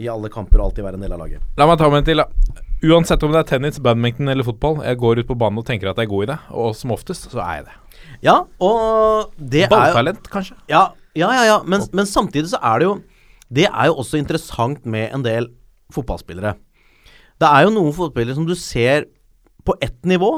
i 0.00 0.08
alle 0.10 0.26
kamper 0.32 0.58
og 0.58 0.70
alltid 0.70 0.82
være 0.82 0.98
en 0.98 1.04
del 1.04 1.12
av 1.14 1.20
laget. 1.20 1.42
La 1.60 1.68
meg 1.68 1.76
ta 1.78 1.86
med 1.92 2.00
en 2.00 2.06
til, 2.08 2.18
da. 2.22 2.62
Uansett 2.82 3.22
om 3.22 3.30
det 3.30 3.42
er 3.44 3.46
tennis, 3.52 3.78
badminton 3.78 4.32
eller 4.32 4.46
fotball, 4.46 4.80
jeg 4.82 4.98
går 4.98 5.20
ut 5.20 5.28
på 5.28 5.36
banen 5.38 5.60
og 5.62 5.66
tenker 5.68 5.92
at 5.92 6.00
jeg 6.00 6.08
er 6.08 6.10
god 6.10 6.24
i 6.24 6.30
det, 6.32 6.38
og 6.50 6.72
som 6.74 6.94
oftest 6.96 7.28
så 7.30 7.42
er 7.44 7.60
jeg 7.60 7.66
det. 7.68 7.76
Ja, 8.26 8.34
og 8.58 9.36
det 9.38 9.68
er 9.68 9.68
jo 9.68 9.76
Balltalent, 9.76 10.26
kanskje? 10.32 10.56
Ja, 10.72 10.82
ja, 11.18 11.28
ja. 11.28 11.42
ja. 11.48 11.58
Men, 11.68 11.84
men 11.92 12.08
samtidig 12.08 12.52
så 12.52 12.60
er 12.62 12.80
det 12.80 12.88
jo 12.88 12.94
Det 13.52 13.66
er 13.68 13.90
jo 13.90 13.98
også 14.00 14.20
interessant 14.20 14.86
med 14.88 15.12
en 15.12 15.24
del 15.24 15.50
fotballspillere. 15.92 16.54
Det 17.36 17.48
er 17.48 17.66
jo 17.66 17.74
noen 17.74 17.92
fotballspillere 17.92 18.38
som 18.38 18.48
du 18.48 18.54
ser 18.56 19.10
på 19.66 19.74
ett 19.84 19.98
nivå, 20.08 20.30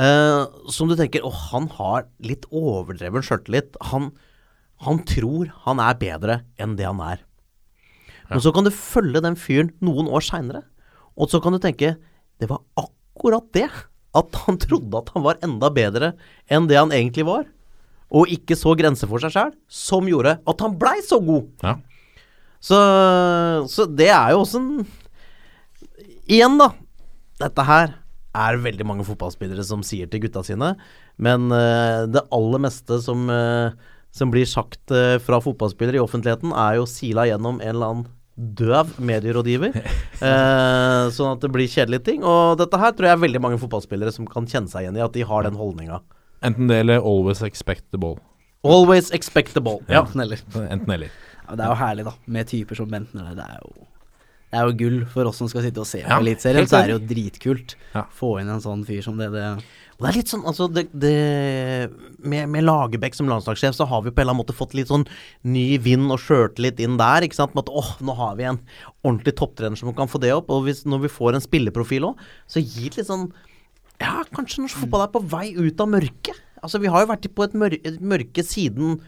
eh, 0.00 0.46
som 0.72 0.88
du 0.88 0.96
tenker 0.98 1.26
Å, 1.26 1.30
han 1.52 1.68
har 1.76 2.06
litt 2.24 2.46
overdreven 2.48 3.24
sjøltillit. 3.24 3.76
Han, 3.92 4.08
han 4.86 5.02
tror 5.04 5.52
han 5.66 5.82
er 5.84 6.00
bedre 6.00 6.40
enn 6.56 6.78
det 6.80 6.88
han 6.88 7.02
er. 7.04 7.20
Men 8.30 8.40
så 8.40 8.54
kan 8.56 8.64
du 8.64 8.72
følge 8.72 9.20
den 9.20 9.36
fyren 9.36 9.74
noen 9.84 10.08
år 10.08 10.24
seinere, 10.24 10.64
og 11.14 11.28
så 11.30 11.42
kan 11.44 11.54
du 11.54 11.60
tenke 11.62 11.96
Det 12.40 12.48
var 12.50 12.64
akkurat 12.80 13.52
det. 13.54 13.68
At 14.14 14.34
han 14.46 14.56
trodde 14.62 14.98
at 14.98 15.10
han 15.14 15.24
var 15.26 15.40
enda 15.42 15.68
bedre 15.74 16.14
enn 16.46 16.68
det 16.70 16.78
han 16.78 16.94
egentlig 16.94 17.26
var. 17.26 17.44
Og 18.14 18.30
ikke 18.30 18.56
så 18.58 18.74
grenser 18.78 19.10
for 19.10 19.22
seg 19.22 19.34
sjæl, 19.34 19.52
som 19.70 20.08
gjorde 20.10 20.36
at 20.38 20.64
han 20.64 20.76
blei 20.78 20.98
så 21.06 21.18
god. 21.24 21.48
Ja. 21.64 21.78
Så, 22.64 22.78
så 23.68 23.86
det 23.88 24.10
er 24.12 24.34
jo 24.34 24.44
også 24.44 24.60
en 24.62 24.86
Igjen, 26.24 26.54
da. 26.56 26.70
Dette 27.36 27.64
her 27.68 27.90
er 28.34 28.60
veldig 28.64 28.86
mange 28.88 29.04
fotballspillere 29.04 29.60
som 29.66 29.82
sier 29.84 30.08
til 30.08 30.22
gutta 30.22 30.40
sine, 30.46 30.70
men 31.20 31.52
uh, 31.52 32.08
det 32.08 32.22
aller 32.32 32.62
meste 32.64 32.96
som, 33.04 33.28
uh, 33.28 33.76
som 34.14 34.32
blir 34.32 34.48
sagt 34.48 34.94
uh, 34.94 35.20
fra 35.20 35.42
fotballspillere 35.44 36.00
i 36.00 36.02
offentligheten, 36.02 36.54
er 36.56 36.78
jo 36.78 36.88
sila 36.88 37.26
gjennom 37.28 37.60
en 37.60 37.74
eller 37.74 37.92
annen 37.92 38.08
døv 38.34 38.96
medierådgiver. 38.98 39.76
eh, 40.28 41.04
sånn 41.14 41.36
at 41.36 41.44
det 41.44 41.50
blir 41.54 41.70
kjedelige 41.70 42.06
ting. 42.08 42.24
Og 42.26 42.58
dette 42.58 42.80
her 42.80 42.94
tror 42.94 43.08
jeg 43.08 43.18
er 43.18 43.22
veldig 43.22 43.42
mange 43.44 43.60
fotballspillere 43.62 44.10
som 44.14 44.26
kan 44.26 44.48
kjenne 44.50 44.70
seg 44.70 44.86
igjen 44.86 44.98
i, 44.98 45.04
at 45.04 45.14
de 45.14 45.26
har 45.28 45.46
den 45.46 45.58
holdninga. 45.58 46.00
Enten 46.44 46.68
det 46.70 46.82
eller 46.84 47.00
always 47.00 47.42
expect 47.42 47.90
the 47.90 48.00
ball. 48.00 48.18
Always 48.64 49.10
expect 49.16 49.54
the 49.56 49.60
ball. 49.64 49.82
Ja. 49.88 50.04
Enten 50.04 50.24
eller. 50.24 50.44
Enten 50.68 50.90
eller. 50.90 51.10
Ja, 51.44 51.56
det 51.56 51.64
er 51.64 51.72
jo 51.72 51.80
herlig, 51.80 52.06
da, 52.08 52.14
med 52.36 52.48
typer 52.48 52.78
som 52.78 52.88
Bentner. 52.92 53.34
Det 53.36 53.44
er 53.44 53.58
jo 53.60 53.88
det 54.54 54.60
er 54.60 54.68
jo 54.70 54.74
gull 54.78 55.00
for 55.10 55.26
oss 55.26 55.40
som 55.40 55.48
skal 55.50 55.64
sitte 55.64 55.82
og 55.82 55.88
se 55.88 55.98
på 56.04 56.06
Ja, 56.06 56.20
Eliteserien. 56.22 56.68
Så 56.70 56.78
er 56.78 56.86
det 56.86 56.94
jo 56.94 57.06
dritkult. 57.10 57.74
Ja. 57.90 58.04
Få 58.14 58.36
inn 58.38 58.52
en 58.54 58.62
sånn 58.62 58.84
fyr 58.86 59.00
som 59.02 59.16
det. 59.18 59.32
det 59.34 59.42
Og 59.96 60.04
det 60.04 60.10
er 60.12 60.18
litt 60.20 60.30
sånn, 60.30 60.44
altså 60.46 60.68
det, 60.70 60.84
det, 60.94 61.14
med, 62.22 62.52
med 62.52 62.62
Lagerbäck 62.62 63.18
som 63.18 63.26
landslagssjef, 63.30 63.74
så 63.74 63.88
har 63.90 64.04
vi 64.04 64.12
på 64.12 64.22
en 64.22 64.28
eller 64.28 64.36
annen 64.36 64.44
måte 64.44 64.54
fått 64.54 64.76
litt 64.78 64.92
sånn 64.92 65.08
ny 65.42 65.66
vind 65.82 66.06
og 66.06 66.22
sjøltillit 66.22 66.78
inn 66.86 67.00
der. 67.00 67.26
ikke 67.26 67.40
sant, 67.40 67.56
Med 67.58 67.66
at 67.66 67.74
åh, 67.82 67.90
nå 68.06 68.14
har 68.20 68.38
vi 68.38 68.46
en 68.52 68.62
ordentlig 69.02 69.34
topptrener 69.42 69.80
som 69.80 69.90
kan 69.98 70.12
få 70.12 70.22
det 70.22 70.30
opp. 70.36 70.54
Og 70.54 70.68
hvis, 70.68 70.84
når 70.86 71.08
vi 71.08 71.14
får 71.16 71.34
en 71.34 71.46
spilleprofil 71.48 72.06
òg, 72.12 72.22
så 72.46 72.62
gir 72.62 72.94
det 72.94 73.02
litt 73.02 73.10
sånn 73.10 73.32
Ja, 74.04 74.20
kanskje 74.36 74.64
norsk 74.64 74.84
fotball 74.84 75.06
er 75.06 75.12
på 75.14 75.22
vei 75.32 75.46
ut 75.56 75.80
av 75.80 75.90
mørket. 75.90 76.40
Altså, 76.64 76.80
vi 76.80 76.90
har 76.92 77.04
jo 77.04 77.10
vært 77.10 77.28
på 77.36 77.44
et, 77.44 77.56
mørke, 77.60 77.80
et 77.88 78.00
mørke 78.00 78.44
siden 78.44 78.98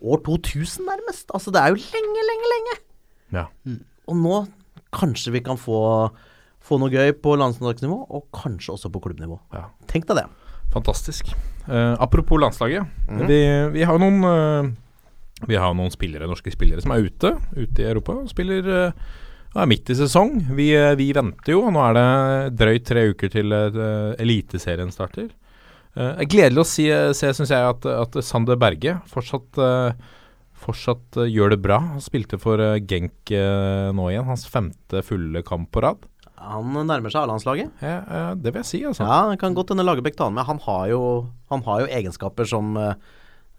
år 0.00 0.22
2000, 0.26 0.86
nærmest. 0.86 1.30
Altså, 1.34 1.52
det 1.54 1.62
er 1.62 1.72
jo 1.72 1.80
lenge, 1.80 2.26
lenge, 2.30 2.50
lenge. 2.54 2.76
Ja. 3.34 3.46
Og 4.10 4.18
nå 4.18 4.42
kanskje 4.94 5.34
vi 5.34 5.42
kan 5.46 5.58
få, 5.60 5.80
få 6.62 6.78
noe 6.82 6.92
gøy 6.92 7.14
på 7.22 7.36
landslagsnivå, 7.38 7.98
og 8.10 8.28
kanskje 8.34 8.74
også 8.74 8.92
på 8.94 9.02
klubbnivå. 9.06 9.38
Ja. 9.54 9.68
Tenk 9.90 10.08
deg 10.10 10.22
det. 10.22 10.28
Fantastisk. 10.74 11.32
Uh, 11.66 11.94
apropos 11.98 12.40
landslaget. 12.40 12.86
vi, 13.26 13.40
vi 13.74 13.82
har 13.86 13.98
jo 13.98 14.02
noen 14.02 14.22
uh, 14.24 14.70
Vi 15.48 15.58
har 15.58 15.74
noen 15.76 15.92
spillere, 15.92 16.28
norske 16.30 16.50
spillere 16.54 16.82
som 16.82 16.94
er 16.94 17.04
ute 17.04 17.34
Ute 17.52 17.82
i 17.82 17.86
Europa 17.86 18.14
og 18.16 18.30
spiller 18.30 18.66
eh, 19.50 19.58
ja, 19.58 19.66
midt 19.66 19.90
i 19.90 19.98
sesong. 19.98 20.36
Vi, 20.56 20.70
eh, 20.78 20.94
vi 20.98 21.10
venter 21.16 21.56
jo, 21.56 21.66
nå 21.70 21.82
er 21.88 21.98
det 21.98 22.06
drøyt 22.62 22.86
tre 22.88 23.04
uker 23.10 23.34
til 23.34 23.52
uh, 23.52 24.14
Eliteserien 24.22 24.94
starter. 24.94 25.28
Uh, 25.96 26.14
det 26.14 26.24
er 26.24 26.32
gledelig 26.36 26.64
å 26.64 26.70
si, 26.70 26.88
se, 27.18 27.34
syns 27.34 27.50
jeg, 27.50 27.74
at, 27.74 27.86
at 27.90 28.22
Sander 28.22 28.58
Berge 28.60 29.00
fortsatt 29.10 29.60
uh, 29.60 30.16
Fortsatt 30.60 31.16
uh, 31.16 31.24
gjør 31.24 31.54
det 31.54 31.62
bra. 31.64 31.78
Han 31.94 32.02
spilte 32.04 32.36
for 32.36 32.60
eh, 32.60 32.82
Genk 32.84 33.30
eh, 33.32 33.86
nå 33.96 34.10
igjen, 34.10 34.26
hans 34.28 34.42
femte 34.44 35.00
fulle 35.06 35.40
kamp 35.40 35.70
på 35.72 35.80
rad. 35.80 36.02
Han 36.36 36.74
nærmer 36.84 37.08
seg 37.08 37.22
A-landslaget. 37.22 37.70
Ja, 37.80 37.94
eh, 38.04 38.26
det 38.36 38.52
vil 38.52 38.60
jeg 38.60 38.68
si, 38.68 38.80
altså. 38.84 39.06
Ja, 39.08 39.22
det 39.30 39.38
kan 39.40 39.56
godt 39.56 39.72
hende 39.72 39.86
Lagerbäck 39.88 40.18
tar 40.18 40.28
han 40.28 40.36
med. 40.36 40.44
Han 40.50 40.60
har 40.66 40.84
jo, 40.92 41.00
han 41.48 41.64
har 41.64 41.86
jo 41.86 41.88
egenskaper 41.96 42.44
som, 42.52 42.76
eh, 42.76 42.92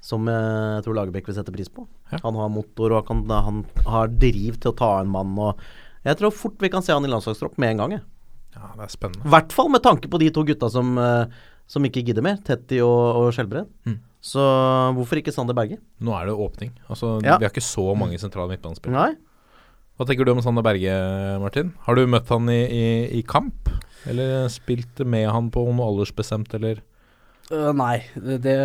som 0.06 0.30
eh, 0.30 0.78
jeg 0.78 0.86
tror 0.86 1.00
Lagerbäck 1.00 1.26
vil 1.32 1.40
sette 1.40 1.56
pris 1.58 1.74
på. 1.74 1.88
Ja. 2.12 2.20
Han 2.26 2.36
har 2.36 2.50
motor, 2.52 2.98
og 3.00 3.08
han, 3.12 3.24
han 3.32 3.62
har 3.88 4.12
driv 4.12 4.60
til 4.60 4.72
å 4.74 4.78
ta 4.78 4.92
en 5.02 5.12
mann. 5.12 5.32
Og 5.40 5.60
jeg 6.08 6.18
tror 6.20 6.34
fort 6.36 6.60
vi 6.60 6.70
kan 6.74 6.84
se 6.86 6.94
han 6.96 7.06
i 7.08 7.12
landslagstropp 7.12 7.58
med 7.62 7.74
en 7.76 7.84
gang. 7.84 7.92
jeg. 7.98 8.04
Ja, 8.58 8.68
det 8.76 8.84
er 8.84 8.92
spennende. 8.92 9.26
I 9.26 9.32
hvert 9.32 9.54
fall 9.56 9.70
med 9.72 9.84
tanke 9.86 10.10
på 10.12 10.20
de 10.20 10.30
to 10.36 10.44
gutta 10.44 10.70
som, 10.70 10.98
eh, 11.00 11.26
som 11.72 11.86
ikke 11.88 12.04
gidder 12.04 12.26
mer. 12.26 12.38
Tetti 12.44 12.82
og, 12.84 13.02
og 13.22 13.30
Skjelbred. 13.36 13.70
Mm. 13.88 14.00
Så 14.22 14.44
hvorfor 14.94 15.18
ikke 15.18 15.34
Sander 15.34 15.56
Berge? 15.58 15.80
Nå 16.04 16.14
er 16.14 16.28
det 16.30 16.36
åpning. 16.36 16.74
Altså, 16.92 17.16
Ja. 17.24 17.38
Vi 17.40 17.46
har 17.48 17.54
ikke 17.54 17.64
så 17.66 17.96
mange 17.98 18.20
sentrale 18.22 18.52
midtbanespillere. 18.54 19.16
Hva 19.98 20.06
tenker 20.08 20.26
du 20.26 20.32
om 20.34 20.42
Sander 20.42 20.64
Berge, 20.66 20.92
Martin? 21.42 21.72
Har 21.86 21.96
du 21.96 22.06
møtt 22.10 22.30
han 22.30 22.48
i, 22.50 22.60
i, 22.68 22.86
i 23.20 23.22
kamp? 23.24 23.70
Eller 24.10 24.48
spilt 24.50 25.00
med 25.06 25.28
han 25.30 25.50
på 25.54 25.64
noe 25.68 25.88
aldersbestemt, 25.92 26.54
eller? 26.58 26.82
Øh, 27.52 27.72
nei, 27.76 27.98
det, 28.16 28.58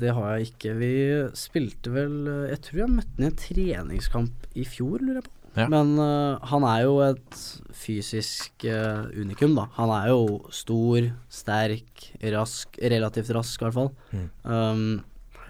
det 0.00 0.12
har 0.12 0.34
jeg 0.34 0.50
ikke. 0.50 0.74
Vi 0.76 0.92
spilte 1.38 1.92
vel 1.94 2.18
Jeg 2.50 2.60
tror 2.66 2.82
jeg 2.82 2.94
møtte 2.98 3.16
ham 3.16 3.24
i 3.24 3.30
en 3.30 3.40
treningskamp 3.40 4.46
i 4.54 4.66
fjor, 4.68 5.00
lurer 5.00 5.22
jeg 5.22 5.28
på. 5.28 5.32
Ja. 5.56 5.70
Men 5.72 5.94
uh, 5.96 6.36
han 6.50 6.66
er 6.68 6.82
jo 6.84 6.98
et 7.00 7.36
fysisk 7.72 8.66
uh, 8.68 9.08
unikum, 9.16 9.54
da. 9.56 9.70
Han 9.78 9.92
er 9.96 10.10
jo 10.12 10.42
stor, 10.52 11.08
sterk, 11.32 12.10
rask. 12.34 12.76
Relativt 12.76 13.32
rask, 13.32 13.62
i 13.62 13.64
hvert 13.64 13.78
fall. 13.78 13.92
Mm. 14.12 14.28
Um, 14.44 15.04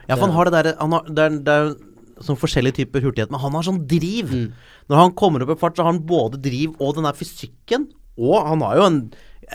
Ja, 0.07 0.15
for 0.15 0.29
han 0.29 0.37
har 0.37 0.47
det 0.47 0.53
der 0.55 0.95
Det 1.11 1.25
er, 1.25 1.41
er 1.51 2.23
sånn 2.23 2.39
forskjellige 2.39 2.79
typer 2.81 3.03
hurtighet, 3.05 3.33
men 3.33 3.43
han 3.43 3.57
har 3.59 3.67
sånn 3.67 3.83
driv. 3.91 4.31
Mm. 4.31 4.53
Når 4.87 5.01
han 5.03 5.15
kommer 5.19 5.43
opp 5.43 5.53
i 5.57 5.59
fart, 5.61 5.77
så 5.77 5.85
har 5.85 5.93
han 5.93 6.05
både 6.07 6.39
driv 6.41 6.77
og 6.79 6.95
den 6.97 7.09
der 7.09 7.17
fysikken. 7.19 7.91
Og 8.17 8.49
han 8.49 8.65
har 8.65 8.81
jo 8.81 8.89
en, 8.89 8.99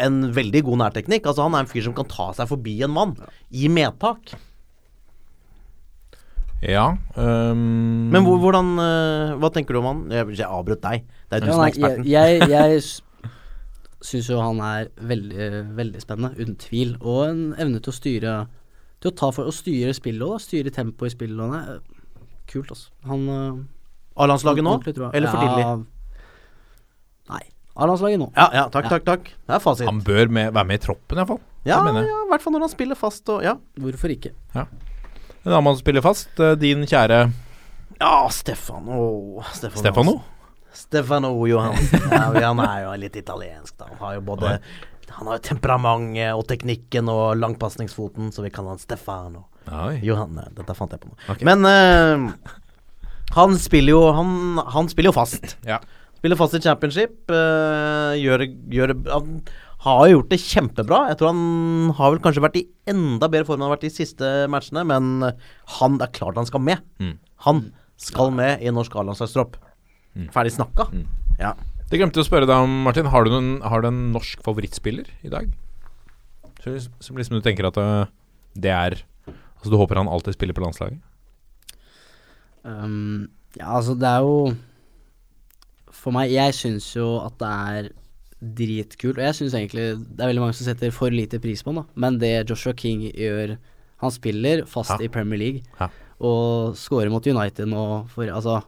en 0.06 0.22
veldig 0.36 0.64
god 0.70 0.82
nærteknikk. 0.86 1.28
Altså 1.28 1.48
Han 1.48 1.58
er 1.58 1.66
en 1.66 1.72
fyr 1.72 1.86
som 1.88 1.98
kan 1.98 2.10
ta 2.10 2.32
seg 2.38 2.50
forbi 2.52 2.78
en 2.86 2.94
mann 2.96 3.16
i 3.50 3.70
medtak. 3.72 4.34
Ja. 6.62 6.92
um... 7.18 8.10
Men 8.14 8.22
hvor, 8.22 8.38
hvordan 8.38 8.76
uh, 8.78 9.32
Hva 9.42 9.50
tenker 9.50 9.74
du 9.74 9.80
om 9.82 9.88
han? 9.90 10.02
Jeg, 10.14 10.28
jeg 10.38 10.46
avbrøt 10.46 10.84
deg. 10.84 11.08
Det 11.30 11.40
er 11.40 11.42
du 11.42 11.50
ja, 11.50 11.56
som 11.56 11.64
er 11.64 11.72
eksperten. 11.72 12.06
Jeg, 12.06 12.42
jeg, 12.52 12.52
jeg 12.54 13.32
syns 14.06 14.30
jo 14.30 14.42
han 14.42 14.62
er 14.66 14.90
veldig, 14.98 15.50
veldig 15.78 16.02
spennende, 16.04 16.36
uten 16.38 16.58
tvil. 16.62 16.96
Og 17.02 17.24
en 17.30 17.44
evne 17.58 17.82
til 17.82 17.94
å 17.94 17.98
styre 17.98 18.36
Til 19.02 19.10
å 19.10 19.18
ta 19.18 19.32
for 19.34 19.50
å 19.50 19.56
styre 19.56 19.94
spillet 19.98 20.22
òg, 20.22 20.38
styre 20.44 20.74
tempoet 20.74 21.10
i 21.10 21.16
spillet. 21.16 21.82
Kult, 22.52 22.70
altså. 22.70 22.92
Han 23.10 23.26
uh, 23.26 24.22
A-landslaget 24.22 24.66
nå? 24.68 24.76
Eller 24.86 25.32
for 25.32 25.42
tidlig? 25.42 25.66
Nei. 25.66 25.91
A-landslaget 27.76 28.20
nå. 28.20 28.32
Ja, 28.36 28.50
ja, 28.54 28.64
takk, 28.70 28.86
Ja. 28.86 28.90
takk, 28.98 29.06
takk. 29.08 29.24
Det 29.48 29.56
er 29.56 29.60
fasit. 29.64 29.86
han 29.88 30.02
bør 30.04 30.30
med, 30.30 30.54
være 30.54 30.66
med 30.68 30.82
i 30.82 30.84
troppen, 30.86 31.18
iallfall. 31.18 31.40
ja, 31.64 31.78
ja, 31.86 32.02
i 32.02 32.30
hvert 32.30 32.42
fall 32.44 32.54
når 32.54 32.66
han 32.68 32.74
spiller 32.74 32.96
fast 33.00 33.30
og 33.30 33.44
Ja, 33.44 33.56
Hvorfor 33.80 34.10
ikke? 34.12 34.34
En 34.56 34.68
annen 35.46 35.64
mann 35.64 35.76
som 35.76 35.82
spiller 35.82 36.02
fast, 36.02 36.30
eh, 36.40 36.56
din 36.56 36.84
kjære 36.86 37.32
ja 38.02 38.28
Stefano 38.34 39.44
Stefano. 39.54 39.80
Stefano. 39.80 40.14
Stefano 40.74 41.46
Johansen. 41.48 42.00
Ja, 42.10 42.48
han 42.48 42.60
er 42.64 42.84
jo 42.86 42.94
litt 42.98 43.16
italiensk, 43.16 43.76
da. 43.78 43.86
Han 43.92 43.98
har 44.00 44.14
jo 44.16 44.22
både 44.22 44.60
Han 45.12 45.28
har 45.28 45.38
jo 45.38 45.44
temperamentet 45.44 46.34
og 46.34 46.46
teknikken 46.48 47.10
og 47.12 47.36
langpasningsfoten, 47.38 48.32
så 48.32 48.42
vi 48.46 48.50
kaller 48.50 48.70
han 48.78 48.80
Stefano. 48.80 49.46
Oi. 49.68 50.00
Johan, 50.02 50.40
dette 50.56 50.74
fant 50.74 50.92
jeg 50.96 51.02
på 51.04 51.10
nå. 51.12 51.18
Okay. 51.30 51.46
Men 51.46 51.66
uh, 51.68 52.32
han 53.36 53.58
spiller 53.60 53.92
jo 53.92 54.12
han, 54.16 54.58
han 54.72 54.90
spiller 54.90 55.12
jo 55.12 55.18
fast. 55.20 55.58
Ja. 55.68 55.78
Spiller 56.22 56.38
fast 56.38 56.54
i 56.54 56.62
championship. 56.62 57.16
eh, 57.34 58.14
gjør, 58.22 58.46
gjør 58.70 58.94
Han 59.10 59.42
har 59.82 60.02
jo 60.06 60.20
gjort 60.20 60.30
det 60.30 60.38
kjempebra. 60.44 61.00
Jeg 61.10 61.18
tror 61.18 61.32
han 61.32 61.94
har 61.98 62.12
vel 62.14 62.22
kanskje 62.22 62.44
vært 62.46 62.60
i 62.60 62.68
enda 62.92 63.26
bedre 63.26 63.48
form 63.48 63.58
enn 63.58 63.66
han 63.66 63.72
har 63.72 63.78
vært 63.80 63.88
i 63.88 63.90
de 63.90 63.96
siste 63.98 64.30
matchene, 64.54 64.84
men 64.86 65.34
han 65.80 65.98
det 65.98 66.06
er 66.06 66.14
klart 66.20 66.38
han 66.38 66.46
skal 66.46 66.62
med. 66.62 66.84
Mm. 67.02 67.16
Han 67.48 67.64
skal 67.98 68.30
med 68.38 68.62
i 68.62 68.70
norsk 68.70 68.94
A-landslagstropp. 69.02 69.58
Mm. 70.14 70.30
Ferdig 70.36 70.54
snakka. 70.54 70.86
Ja. 71.42 71.56
Det 71.90 71.98
glemte 71.98 72.22
jeg 72.22 72.28
å 72.28 72.30
spørre 72.30 72.46
deg 72.46 72.68
om, 72.68 72.84
Martin. 72.86 73.10
Har 73.10 73.26
du, 73.26 73.34
noen, 73.34 73.56
har 73.66 73.82
du 73.82 73.90
en 73.90 74.12
norsk 74.14 74.46
favorittspiller 74.46 75.10
i 75.26 75.34
dag? 75.34 75.50
Så, 76.62 76.78
som 77.02 77.18
liksom 77.18 77.40
du 77.40 77.42
tenker 77.42 77.66
at 77.66 77.82
øh, 77.82 78.06
det 78.54 78.70
er 78.70 79.02
Altså 79.32 79.74
du 79.74 79.78
håper 79.78 79.98
han 80.00 80.10
alltid 80.10 80.34
spiller 80.34 80.54
på 80.58 80.62
landslaget? 80.64 81.02
Um, 82.66 83.30
Ja, 83.58 83.76
altså 83.78 83.94
det 84.00 84.08
er 84.08 84.22
jo 84.24 84.54
For 86.02 86.14
meg, 86.16 86.32
jeg 86.34 86.56
syns 86.58 86.88
jo 86.98 87.20
at 87.22 87.36
det 87.42 87.50
er 87.52 87.90
dritkult, 88.42 89.20
og 89.20 89.26
jeg 89.28 89.38
syns 89.38 89.54
egentlig 89.54 89.84
det 90.02 90.24
er 90.24 90.32
veldig 90.32 90.42
mange 90.48 90.56
som 90.58 90.66
setter 90.66 90.94
for 90.96 91.14
lite 91.14 91.38
pris 91.44 91.62
på 91.62 91.70
han, 91.70 91.84
da. 91.84 92.00
Men 92.02 92.18
det 92.22 92.32
Joshua 92.50 92.74
King 92.74 93.04
gjør 93.12 93.58
Han 94.02 94.10
spiller 94.16 94.64
fast 94.66 94.96
Ja. 94.96 94.98
i 95.06 95.12
Premier 95.14 95.38
League 95.38 95.62
Ja. 95.80 95.90
og 96.20 96.74
scorer 96.76 97.12
mot 97.14 97.26
United 97.28 97.68
nå 97.70 97.84
for 98.10 98.26
Altså 98.26 98.64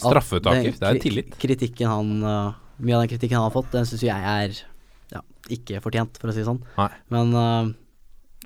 den 0.00 0.72
Det 0.74 0.82
er 0.82 0.98
tillit. 0.98 1.38
Kritikken 1.38 1.86
han 1.86 2.22
uh, 2.24 2.52
Mye 2.80 2.96
av 2.96 3.02
den 3.04 3.12
kritikken 3.12 3.36
han 3.36 3.46
har 3.46 3.54
fått, 3.54 3.70
den 3.70 3.84
syns 3.86 4.02
jeg 4.02 4.16
er 4.16 4.54
ja, 5.12 5.20
ikke 5.52 5.82
fortjent, 5.84 6.16
for 6.18 6.30
å 6.30 6.32
si 6.32 6.40
det 6.40 6.48
sånn. 6.48 6.62
Nei. 6.78 6.88
Men 7.12 7.34
uh, 7.36 7.68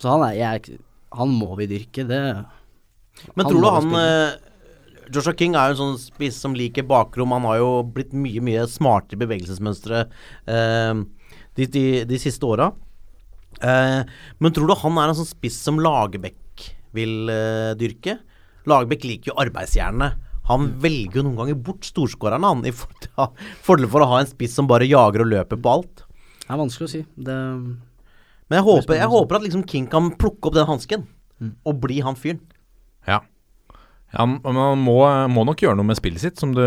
Så 0.01 0.11
han 0.11 0.25
er 0.27 0.35
jeg, 0.35 0.79
Han 1.15 1.31
må 1.31 1.55
vi 1.57 1.69
dyrke, 1.71 2.05
det 2.09 2.21
Men 3.37 3.47
Han 3.47 3.53
tror 3.53 3.63
du 3.63 3.71
han 3.71 3.95
eh, 4.01 4.35
Joshua 5.15 5.35
King 5.39 5.55
er 5.59 5.71
jo 5.71 5.75
en 5.77 5.81
sånn 5.83 6.01
spiss 6.03 6.39
som 6.43 6.55
liker 6.59 6.87
bakrom. 6.89 7.33
Han 7.37 7.47
har 7.49 7.61
jo 7.61 7.71
blitt 7.95 8.13
mye, 8.17 8.43
mye 8.45 8.67
smartere 8.71 9.19
i 9.19 9.23
bevegelsesmønstre 9.25 10.03
eh, 10.51 11.03
de, 11.59 11.67
de, 11.71 11.85
de 12.11 12.19
siste 12.23 12.47
åra. 12.49 12.71
Eh, 13.63 14.01
men 14.43 14.55
tror 14.55 14.69
du 14.71 14.77
han 14.81 14.99
er 15.01 15.13
en 15.13 15.19
sånn 15.21 15.29
spiss 15.31 15.61
som 15.63 15.79
Lagerbäck 15.83 16.69
vil 16.97 17.31
eh, 17.33 17.73
dyrke? 17.79 18.19
Lagerbäck 18.71 19.05
liker 19.07 19.33
jo 19.33 19.39
arbeidsjernene. 19.45 20.13
Han 20.51 20.67
velger 20.83 21.21
jo 21.23 21.27
noen 21.29 21.39
ganger 21.39 21.57
bort 21.65 21.87
storskårerne, 21.89 22.45
han, 22.51 22.65
i 22.69 22.73
for- 22.77 23.09
fordel 23.67 23.89
for 23.93 24.05
å 24.05 24.09
ha 24.11 24.19
en 24.21 24.29
spiss 24.29 24.57
som 24.59 24.67
bare 24.69 24.89
jager 24.89 25.25
og 25.25 25.31
løper 25.33 25.61
på 25.65 25.73
alt. 25.79 26.03
Det 26.45 26.51
er 26.53 26.61
vanskelig 26.61 26.89
å 26.89 26.93
si. 26.93 27.05
Det 27.17 27.37
Men 27.65 28.59
jeg 28.59 28.67
håper, 28.67 28.99
jeg 29.01 29.09
håper 29.15 29.39
at 29.39 29.47
liksom 29.47 29.63
King 29.71 29.87
kan 29.89 30.11
plukke 30.21 30.51
opp 30.51 30.59
den 30.59 30.69
hansken 30.69 31.07
og 31.65 31.79
bli 31.83 32.03
han 32.05 32.17
fyren. 32.17 32.43
Ja. 33.09 33.23
Ja 34.15 34.25
han 34.25 34.79
må, 34.79 34.99
må 35.33 35.43
nok 35.49 35.65
gjøre 35.65 35.79
noe 35.79 35.89
med 35.89 35.99
spillet 35.99 36.23
sitt, 36.23 36.39
som 36.41 36.53
du, 36.55 36.63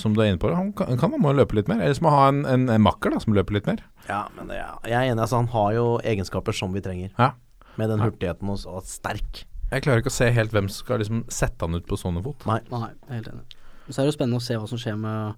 som 0.00 0.14
du 0.16 0.22
er 0.24 0.32
inne 0.32 0.40
på. 0.40 0.50
Han 0.56 0.70
kan, 0.76 0.94
kan 1.00 1.12
han 1.12 1.22
må 1.22 1.34
løpe 1.36 1.58
litt 1.58 1.68
mer. 1.68 1.82
Eller 1.84 1.98
så 1.98 2.06
må 2.06 2.12
ha 2.14 2.30
en, 2.30 2.40
en, 2.48 2.64
en 2.72 2.84
makker 2.84 3.12
da, 3.12 3.20
som 3.22 3.36
løper 3.36 3.58
litt 3.58 3.68
mer. 3.68 3.82
Ja, 4.08 4.24
men 4.38 4.50
ja, 4.56 4.72
jeg 4.88 4.96
er 4.96 5.12
enig. 5.12 5.20
Altså, 5.20 5.42
han 5.42 5.50
har 5.52 5.74
jo 5.76 5.86
egenskaper 6.00 6.56
som 6.56 6.72
vi 6.76 6.82
trenger. 6.84 7.12
Ja. 7.20 7.34
Med 7.78 7.92
den 7.92 8.02
hurtigheten 8.02 8.50
og, 8.50 8.64
og 8.70 8.88
sterk. 8.88 9.44
Jeg 9.68 9.84
klarer 9.84 10.00
ikke 10.00 10.12
å 10.12 10.16
se 10.16 10.30
helt 10.32 10.54
hvem 10.56 10.70
som 10.72 10.86
skal 10.86 11.02
liksom 11.02 11.26
sette 11.32 11.66
han 11.66 11.76
ut 11.76 11.86
på 11.88 11.98
sånne 12.00 12.22
fot. 12.24 12.46
Nei. 12.48 12.62
Nei, 12.72 12.88
helt 13.12 13.28
enig. 13.34 13.58
Så 13.88 13.98
er 13.98 14.06
det 14.06 14.12
jo 14.12 14.16
spennende 14.16 14.40
å 14.40 14.44
se 14.44 14.56
hva 14.56 14.68
som 14.70 14.80
skjer 14.80 14.96
med, 15.00 15.36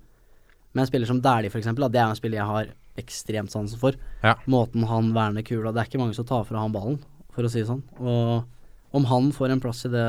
med 0.70 0.84
en 0.84 0.90
spiller 0.90 1.10
som 1.10 1.18
Dæhlie, 1.22 1.50
f.eks. 1.50 1.66
Det 1.66 1.90
er 1.90 2.06
en 2.06 2.18
spiller 2.18 2.40
jeg 2.40 2.50
har 2.50 2.70
ekstremt 3.00 3.50
sansen 3.50 3.80
for. 3.80 3.98
Ja. 4.22 4.36
Måten 4.50 4.86
han 4.90 5.10
verner 5.16 5.44
kula 5.46 5.72
Det 5.72 5.82
er 5.82 5.90
ikke 5.90 6.00
mange 6.02 6.16
som 6.18 6.26
tar 6.28 6.46
fra 6.46 6.62
han 6.62 6.74
ballen, 6.74 7.00
for 7.34 7.46
å 7.46 7.50
si 7.50 7.62
det 7.62 7.70
sånn. 7.70 7.82
Og 7.98 8.94
om 8.94 9.06
han 9.10 9.30
får 9.34 9.54
en 9.54 9.62
plass 9.62 9.84
i 9.86 9.92
det 9.92 10.06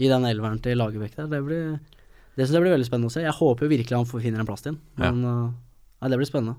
I 0.00 0.08
den 0.08 0.24
elveren 0.24 0.60
til 0.64 0.78
Lagerbäck 0.80 1.14
der, 1.18 1.26
det 1.28 1.40
blir 1.44 1.78
Det 2.36 2.46
syns 2.46 2.56
jeg 2.56 2.62
blir 2.64 2.72
veldig 2.76 2.86
spennende 2.88 3.10
å 3.10 3.12
se. 3.12 3.20
Jeg 3.26 3.36
håper 3.36 3.68
virkelig 3.68 3.96
han 3.98 4.06
finner 4.08 4.40
en 4.40 4.48
plass 4.48 4.62
til 4.64 4.72
den, 4.72 4.80
Ja. 4.96 5.10
men 5.10 5.24
uh, 5.26 5.50
Nei, 6.00 6.08
det 6.08 6.16
blir 6.22 6.28
spennende. 6.30 6.56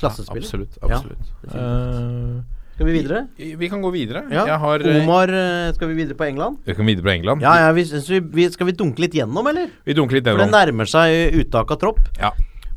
Klassespiller. 0.00 0.42
absolutt. 0.42 0.78
Ja, 0.82 0.96
absolutt. 0.96 1.28
Eh, 1.54 2.40
Skal 2.74 2.86
vi 2.88 2.92
videre? 2.96 3.20
vi 3.36 3.68
kan 3.70 3.82
gå 3.84 3.90
videre. 3.94 4.24
Ja. 4.32 4.46
Jeg 4.48 4.58
har 4.58 4.80
eh, 4.82 5.02
Omar, 5.04 5.28
eh, 5.30 5.72
skal 5.76 5.88
vi 5.92 5.94
videre 6.00 6.16
på 6.18 6.24
England? 6.26 6.56
Vi 6.66 6.74
kan 6.74 6.86
videre 6.88 7.04
på 7.06 7.12
England. 7.12 7.44
Ja, 7.44 7.52
ja 7.68 7.72
vi, 7.76 7.84
vi, 7.84 8.18
vi, 8.20 8.48
Skal 8.50 8.66
vi 8.66 8.72
dunke 8.72 9.04
litt 9.04 9.14
gjennom, 9.14 9.46
eller? 9.46 9.70
Vi 9.86 9.94
dunker 9.94 10.18
litt 10.18 10.26
gjennom. 10.26 10.40
For 10.42 10.50
det 10.50 10.56
nærmer 10.56 10.90
seg 10.90 11.36
uttak 11.38 11.70
av 11.70 11.78
tropp. 11.84 12.00
Ja. 12.18 12.32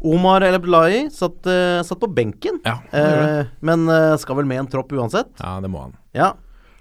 Omar 0.05 0.45
El 0.45 0.59
Abdullahi 0.59 1.07
satt, 1.09 1.47
eh, 1.49 1.82
satt 1.88 1.97
på 2.03 2.11
benken, 2.13 2.59
Ja, 2.67 2.78
eh, 2.93 3.47
men 3.65 3.88
eh, 3.89 4.13
skal 4.21 4.38
vel 4.38 4.45
med 4.45 4.59
en 4.61 4.67
tropp 4.69 4.91
uansett. 4.93 5.32
ja, 5.41 5.55
det 5.63 5.71
må 5.71 5.82
han. 5.88 5.95
Ja. 6.13 6.34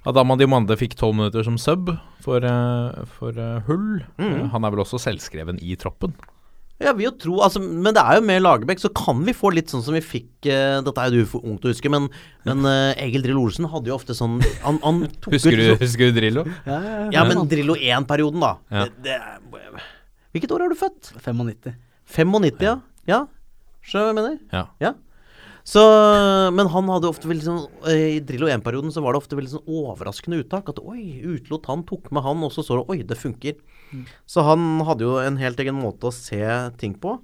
Adama 0.08 0.36
Diomande 0.36 0.76
fikk 0.76 0.98
tolv 1.00 1.16
minutter 1.16 1.44
som 1.46 1.56
sub 1.60 1.88
for, 2.24 2.44
eh, 2.44 3.04
for 3.16 3.32
eh, 3.40 3.64
Hull. 3.68 4.04
Mm. 4.20 4.30
Eh, 4.30 4.46
han 4.52 4.64
er 4.64 4.74
vel 4.74 4.84
også 4.84 5.00
selvskreven 5.00 5.60
i 5.64 5.76
troppen. 5.80 6.12
Jeg 6.82 6.96
vil 6.98 7.06
jo 7.06 7.12
tro 7.22 7.34
altså, 7.46 7.60
Men 7.62 7.94
det 7.94 8.02
er 8.02 8.16
jo 8.18 8.24
med 8.26 8.40
Lagerbäck, 8.42 8.80
så 8.82 8.90
kan 8.90 9.20
vi 9.24 9.32
få 9.32 9.52
litt 9.54 9.70
sånn 9.70 9.84
som 9.86 9.94
vi 9.94 10.00
fikk 10.02 10.48
uh, 10.50 10.82
Dette 10.82 11.04
er 11.04 11.12
jo 11.14 11.22
du 11.22 11.28
for 11.30 11.46
ung 11.46 11.54
å 11.54 11.70
huske, 11.70 11.86
men, 11.88 12.08
men 12.42 12.66
uh, 12.66 12.90
Egil 13.04 13.22
Drillo 13.22 13.44
Olsen 13.46 13.68
hadde 13.70 13.92
jo 13.92 13.94
ofte 13.94 14.16
sånn 14.18 14.40
Han, 14.64 14.80
han 14.82 15.04
tok 15.22 15.36
Husker 15.36 15.54
ut 15.54 15.70
du, 15.70 15.84
husker 15.84 16.10
du 16.10 16.18
Drillo? 16.18 16.42
Ja, 17.14 17.22
men 17.30 17.46
Drillo 17.48 17.78
1-perioden, 17.78 18.42
da. 18.42 18.56
Ja. 18.74 18.88
Det, 18.90 19.14
det, 19.46 19.86
hvilket 20.34 20.56
år 20.56 20.66
er 20.66 20.74
du 20.74 20.80
født? 20.82 21.14
95. 21.22 21.78
95, 22.10 22.66
ja. 22.66 22.74
Ja, 23.06 23.22
skjønner 23.86 24.10
du 24.10 24.10
hva 24.10 24.10
jeg 24.10 24.18
mener? 24.18 24.66
Ja. 24.82 24.96
Så, 25.64 25.80
men 26.52 26.68
han 26.68 26.90
hadde 26.92 27.08
ofte 27.08 27.28
veldig 27.30 27.44
sånn 27.46 27.60
eh, 27.88 28.18
I 28.18 28.20
Drillo 28.20 28.50
1-perioden 28.52 28.92
så 28.92 29.00
var 29.00 29.14
det 29.14 29.22
ofte 29.22 29.38
veldig 29.38 29.54
sånn 29.54 29.70
overraskende 29.80 30.42
uttak. 30.42 30.68
At 30.68 30.82
oi, 30.82 31.22
utelot 31.24 31.70
han, 31.70 31.86
tok 31.88 32.10
med 32.12 32.24
han, 32.26 32.42
og 32.44 32.52
så 32.52 32.64
så 32.66 32.76
du 32.82 32.92
oi, 32.92 32.98
det 33.06 33.16
funker. 33.16 33.56
Så 34.28 34.44
han 34.44 34.82
hadde 34.84 35.06
jo 35.06 35.16
en 35.22 35.38
helt 35.40 35.60
egen 35.64 35.78
måte 35.80 36.10
å 36.10 36.14
se 36.14 36.42
ting 36.80 36.92
på. 37.00 37.16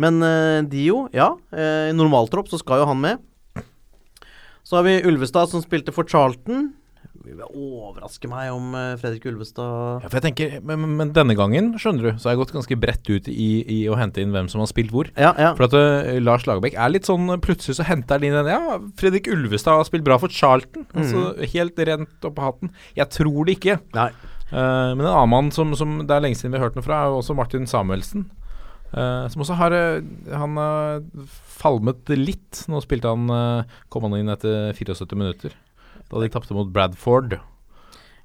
Men 0.00 0.22
eh, 0.22 0.60
Dio, 0.70 1.08
ja. 1.16 1.32
eh, 1.50 1.90
I 1.90 1.96
normaltropp 1.96 2.48
så 2.52 2.60
skal 2.62 2.84
jo 2.84 2.90
han 2.92 3.02
med. 3.02 3.26
Så 4.62 4.78
har 4.78 4.86
vi 4.86 5.00
Ulvestad 5.08 5.50
som 5.50 5.62
spilte 5.64 5.90
for 5.90 6.06
Charlton. 6.06 6.70
Vil 7.20 7.40
overraske 7.44 8.28
meg 8.30 8.48
om 8.54 8.70
eh, 8.78 8.94
Fredrik 9.00 9.26
Ulvestad 9.28 10.00
Ja, 10.00 10.08
for 10.08 10.16
jeg 10.16 10.24
tenker, 10.24 10.54
men, 10.64 10.86
men- 10.96 11.10
denne 11.12 11.34
gangen, 11.36 11.74
skjønner 11.76 12.06
du, 12.06 12.10
så 12.16 12.30
har 12.30 12.34
jeg 12.34 12.40
gått 12.40 12.54
ganske 12.54 12.78
bredt 12.80 13.10
ut 13.10 13.28
i, 13.28 13.48
i 13.68 13.78
å 13.92 13.98
hente 14.00 14.22
inn 14.22 14.32
hvem 14.32 14.48
som 14.48 14.62
har 14.62 14.70
spilt 14.70 14.94
hvor. 14.94 15.10
Ja, 15.20 15.34
ja. 15.36 15.50
For 15.58 15.66
at 15.68 15.76
uh, 15.76 16.16
Lars 16.24 16.46
Lagerbäck 16.48 16.78
er 16.80 16.94
litt 16.94 17.08
sånn 17.08 17.28
Plutselig 17.44 17.76
så 17.76 17.84
henter 17.90 18.16
han 18.16 18.24
inn 18.30 18.38
en 18.40 18.48
Ja, 18.48 18.78
Fredrik 19.00 19.28
Ulvestad 19.28 19.76
har 19.76 19.84
spilt 19.88 20.06
bra 20.06 20.16
for 20.22 20.32
Charlton. 20.32 20.88
Altså 20.96 21.34
Helt 21.52 21.78
rent 21.90 22.24
opp 22.30 22.40
av 22.40 22.48
hatten. 22.54 22.72
Jeg 22.96 23.12
tror 23.12 23.44
det 23.44 23.58
ikke. 23.58 23.78
Eh, 23.92 24.90
men 24.96 25.04
en 25.04 25.12
annen 25.12 25.32
mann 25.36 25.52
som, 25.54 25.76
som 25.76 25.98
det 26.06 26.16
er 26.16 26.24
lenge 26.24 26.40
siden 26.40 26.54
vi 26.54 26.60
har 26.60 26.70
hørt 26.70 26.78
noe 26.80 26.86
fra, 26.86 27.02
er 27.04 27.12
jo 27.12 27.20
også 27.20 27.36
Martin 27.36 27.68
Samuelsen. 27.68 28.30
Uh, 28.90 29.28
som 29.30 29.44
også 29.44 29.54
har 29.60 29.76
Han 30.34 30.56
har 30.58 31.04
falmet 31.60 32.08
litt. 32.16 32.64
Nå 32.72 32.80
spilte 32.82 33.12
han 33.12 33.28
kom 33.92 34.08
han 34.08 34.16
inn 34.22 34.32
etter 34.32 34.72
74 34.72 35.20
minutter. 35.20 35.52
Da 36.10 36.22
de 36.22 36.32
tapte 36.32 36.56
mot 36.56 36.70
Bradford. 36.74 37.38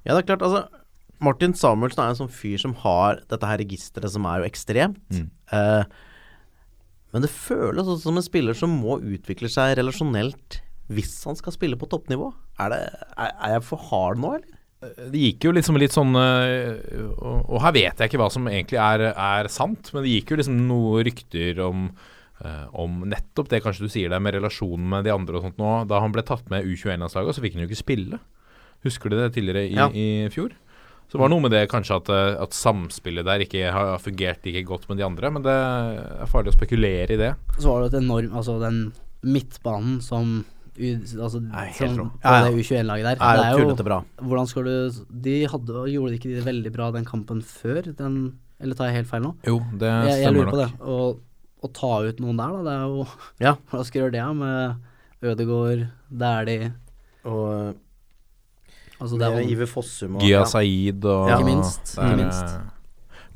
Ja, 0.06 0.14
det 0.14 0.24
er 0.24 0.28
klart, 0.32 0.44
altså 0.46 0.66
Martin 1.22 1.54
Samuelsen 1.56 2.02
er 2.02 2.12
en 2.12 2.18
sånn 2.18 2.32
fyr 2.32 2.60
som 2.60 2.74
har 2.82 3.22
dette 3.30 3.48
her 3.48 3.60
registeret 3.62 4.12
som 4.12 4.26
er 4.28 4.42
jo 4.42 4.50
ekstremt. 4.50 5.02
Mm. 5.14 5.30
Eh, 5.56 5.96
men 7.14 7.24
det 7.24 7.32
føles 7.32 7.86
også 7.86 8.10
som 8.10 8.20
en 8.20 8.26
spiller 8.26 8.58
som 8.58 8.74
må 8.82 8.98
utvikle 9.00 9.48
seg 9.52 9.78
relasjonelt 9.78 10.60
hvis 10.92 11.16
han 11.26 11.38
skal 11.38 11.54
spille 11.54 11.78
på 11.78 11.88
toppnivå. 11.90 12.28
Er, 12.62 12.74
det, 12.74 12.82
er, 13.16 13.32
er 13.32 13.56
jeg 13.56 13.64
for 13.66 13.88
hard 13.88 14.20
nå, 14.22 14.36
eller? 14.38 14.52
Det 15.10 15.18
gikk 15.18 15.46
jo 15.48 15.54
liksom 15.56 15.78
litt 15.80 15.94
sånn 15.94 16.12
og, 16.14 17.38
og 17.48 17.56
her 17.64 17.72
vet 17.74 18.02
jeg 18.02 18.10
ikke 18.10 18.20
hva 18.20 18.28
som 18.30 18.44
egentlig 18.50 18.76
er, 18.78 19.06
er 19.10 19.48
sant, 19.50 19.88
men 19.94 20.04
det 20.04 20.12
gikk 20.12 20.34
jo 20.34 20.38
liksom 20.42 20.58
noen 20.68 21.06
rykter 21.08 21.62
om 21.64 21.88
øh, 22.44 22.66
om 22.74 23.00
nettopp 23.08 23.48
det 23.48 23.62
kanskje 23.64 23.86
du 23.86 23.88
sier 23.92 24.10
der 24.12 24.20
med 24.20 24.34
relasjonen 24.34 24.88
med 24.88 25.04
de 25.04 25.12
andre 25.14 25.36
og 25.38 25.42
sånt 25.46 25.58
nå. 25.58 25.86
Da 25.88 26.00
han 26.00 26.12
ble 26.12 26.22
tatt 26.26 26.48
med 26.50 26.64
U21-landslaget, 26.66 27.34
så 27.38 27.40
fikk 27.44 27.54
han 27.56 27.64
jo 27.64 27.70
ikke 27.70 27.80
spille. 27.84 28.18
Husker 28.84 29.10
du 29.10 29.16
det 29.20 29.32
tidligere 29.34 29.66
i, 29.70 29.74
Ja. 29.74 29.88
i 29.90 30.28
fjor? 30.30 30.52
Så 31.06 31.14
det 31.14 31.20
var 31.22 31.28
noe 31.30 31.40
med 31.40 31.52
det 31.54 31.68
kanskje 31.70 31.96
at, 32.00 32.08
øh, 32.10 32.42
at 32.42 32.50
samspillet 32.52 33.24
der 33.24 33.38
ikke 33.44 33.70
har 33.72 33.96
fungert 34.02 34.42
like 34.44 34.64
godt 34.66 34.88
med 34.88 34.98
de 34.98 35.04
andre, 35.06 35.30
men 35.30 35.42
det 35.42 35.52
er 35.54 36.26
farlig 36.26 36.50
å 36.50 36.56
spekulere 36.58 37.14
i 37.14 37.16
det. 37.20 37.32
Så 37.60 37.70
var 37.70 37.84
det 37.86 37.94
et 37.94 38.02
enormt 38.02 38.32
Altså, 38.34 38.58
den 38.60 38.92
midtbanen 39.22 40.00
som 40.02 40.44
u, 40.76 40.88
altså, 41.22 41.40
Nei, 41.40 41.66
helt 41.78 41.94
som, 41.96 42.10
Ja, 42.24 42.32
ja. 42.42 42.50
det 42.50 42.58
U21-laget 42.58 43.06
der. 43.06 43.16
Er 43.22 43.38
det 43.38 43.46
er 43.46 43.62
jo 43.62 43.76
bra. 43.86 44.00
Hvordan 44.20 44.46
skal 44.50 44.64
du 44.64 45.04
De 45.22 45.36
hadde, 45.48 45.86
gjorde 45.92 46.10
de 46.12 46.18
ikke 46.18 46.34
det 46.34 46.44
veldig 46.44 46.72
bra 46.74 46.90
den 46.92 47.06
kampen 47.08 47.40
før? 47.42 47.82
Den, 47.96 48.18
eller 48.60 48.74
tar 48.74 48.90
jeg 48.90 48.98
helt 49.00 49.08
feil 49.08 49.22
nå? 49.24 49.34
Jo, 49.46 49.60
det 49.78 49.88
Jeg, 49.88 50.20
jeg 50.20 50.26
stemmer 50.34 50.50
det. 50.52 50.68
nok. 50.74 50.86
Å, 50.86 51.16
å 51.64 51.70
ta 51.72 51.92
ut 52.04 52.20
noen 52.20 52.36
der, 52.40 52.52
da. 52.52 52.62
Det 52.66 52.74
er 52.76 52.84
jo 52.90 53.06
Ja. 53.46 53.54
Hva 53.72 53.82
skal 53.86 54.02
gjøre 54.04 54.14
det 54.16 54.26
med 54.36 55.26
Ødegård, 55.32 55.86
Dæhlie 56.12 56.72
Og 57.24 57.74
Altså, 58.96 59.18
det 59.20 59.26
er 59.26 59.34
jo 59.42 59.48
Iver 59.52 59.68
Fossum 59.68 60.14
og 60.16 60.22
Gia 60.24 60.38
ja. 60.38 60.44
Saeed 60.48 61.04
og 61.04 61.28
Ja. 61.28 61.36
Ikke 61.36 61.48
minst, 61.50 61.90
det 61.92 62.00
er, 62.00 62.12
ikke 62.14 62.22
minst. 62.22 62.54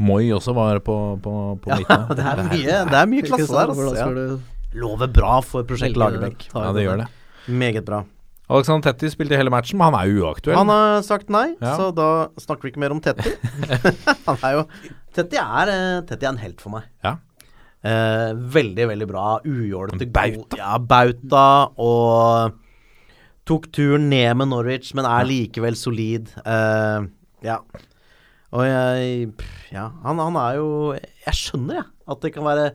Moi 0.00 0.22
også 0.32 0.54
var 0.56 0.78
på, 0.84 0.94
på, 1.20 1.32
på 1.60 1.68
Ja, 1.72 1.76
midten. 1.82 2.06
det 2.16 2.24
er 2.30 2.40
mye, 2.46 2.78
det 2.88 3.00
er 3.02 3.10
mye 3.10 3.26
klasse 3.26 3.50
der, 3.52 3.74
altså. 3.74 3.90
Ja. 3.98 4.38
Lover 4.80 5.10
bra 5.12 5.34
for 5.44 5.66
prosjekt 5.68 5.98
Lagerbäck. 6.00 6.46
Ja, 6.54 6.70
det 6.72 6.86
gjør 6.86 7.02
det. 7.02 7.08
Meget 7.52 7.84
bra. 7.84 8.04
Alexander 8.50 8.88
Tetti 8.90 9.10
spilte 9.12 9.36
hele 9.38 9.50
matchen, 9.52 9.78
men 9.78 9.90
han 9.92 9.98
er 10.00 10.08
jo 10.10 10.24
uaktuell. 10.24 10.56
Han 10.58 10.70
har 10.72 11.02
sagt 11.06 11.28
nei, 11.30 11.52
Ja. 11.60 11.76
så 11.78 11.90
da 11.94 12.06
snakker 12.40 12.66
vi 12.66 12.72
ikke 12.72 12.80
mer 12.82 12.94
om 12.96 13.02
Tetti. 13.04 13.30
han 14.26 14.40
er 14.48 14.56
jo 14.56 14.64
Tetti 15.14 15.38
er, 15.38 15.70
eh, 15.74 16.00
Tetti 16.08 16.26
er 16.26 16.32
en 16.32 16.40
helt 16.40 16.62
for 16.64 16.72
meg. 16.74 16.88
Ja. 17.04 17.18
Eh, 17.80 18.32
veldig, 18.56 18.88
veldig 18.90 19.08
bra. 19.08 19.26
Ujålete. 19.46 20.08
Bauta. 20.12 20.58
Ja, 20.60 20.74
bauta. 20.78 21.44
Og 21.80 22.58
tok 23.48 23.70
turen 23.72 24.10
ned 24.12 24.34
med 24.36 24.50
Norwich, 24.52 24.92
men 24.94 25.08
er 25.08 25.28
likevel 25.28 25.78
solid. 25.78 26.28
Eh, 26.44 27.08
ja. 27.46 27.60
Og 28.50 28.66
jeg 28.66 29.32
Ja, 29.70 29.92
han, 30.02 30.18
han 30.18 30.34
er 30.34 30.56
jo 30.58 30.70
Jeg 30.98 31.34
skjønner, 31.38 31.76
jeg, 31.78 31.84
at 32.10 32.24
det 32.24 32.32
kan 32.34 32.48
være 32.48 32.72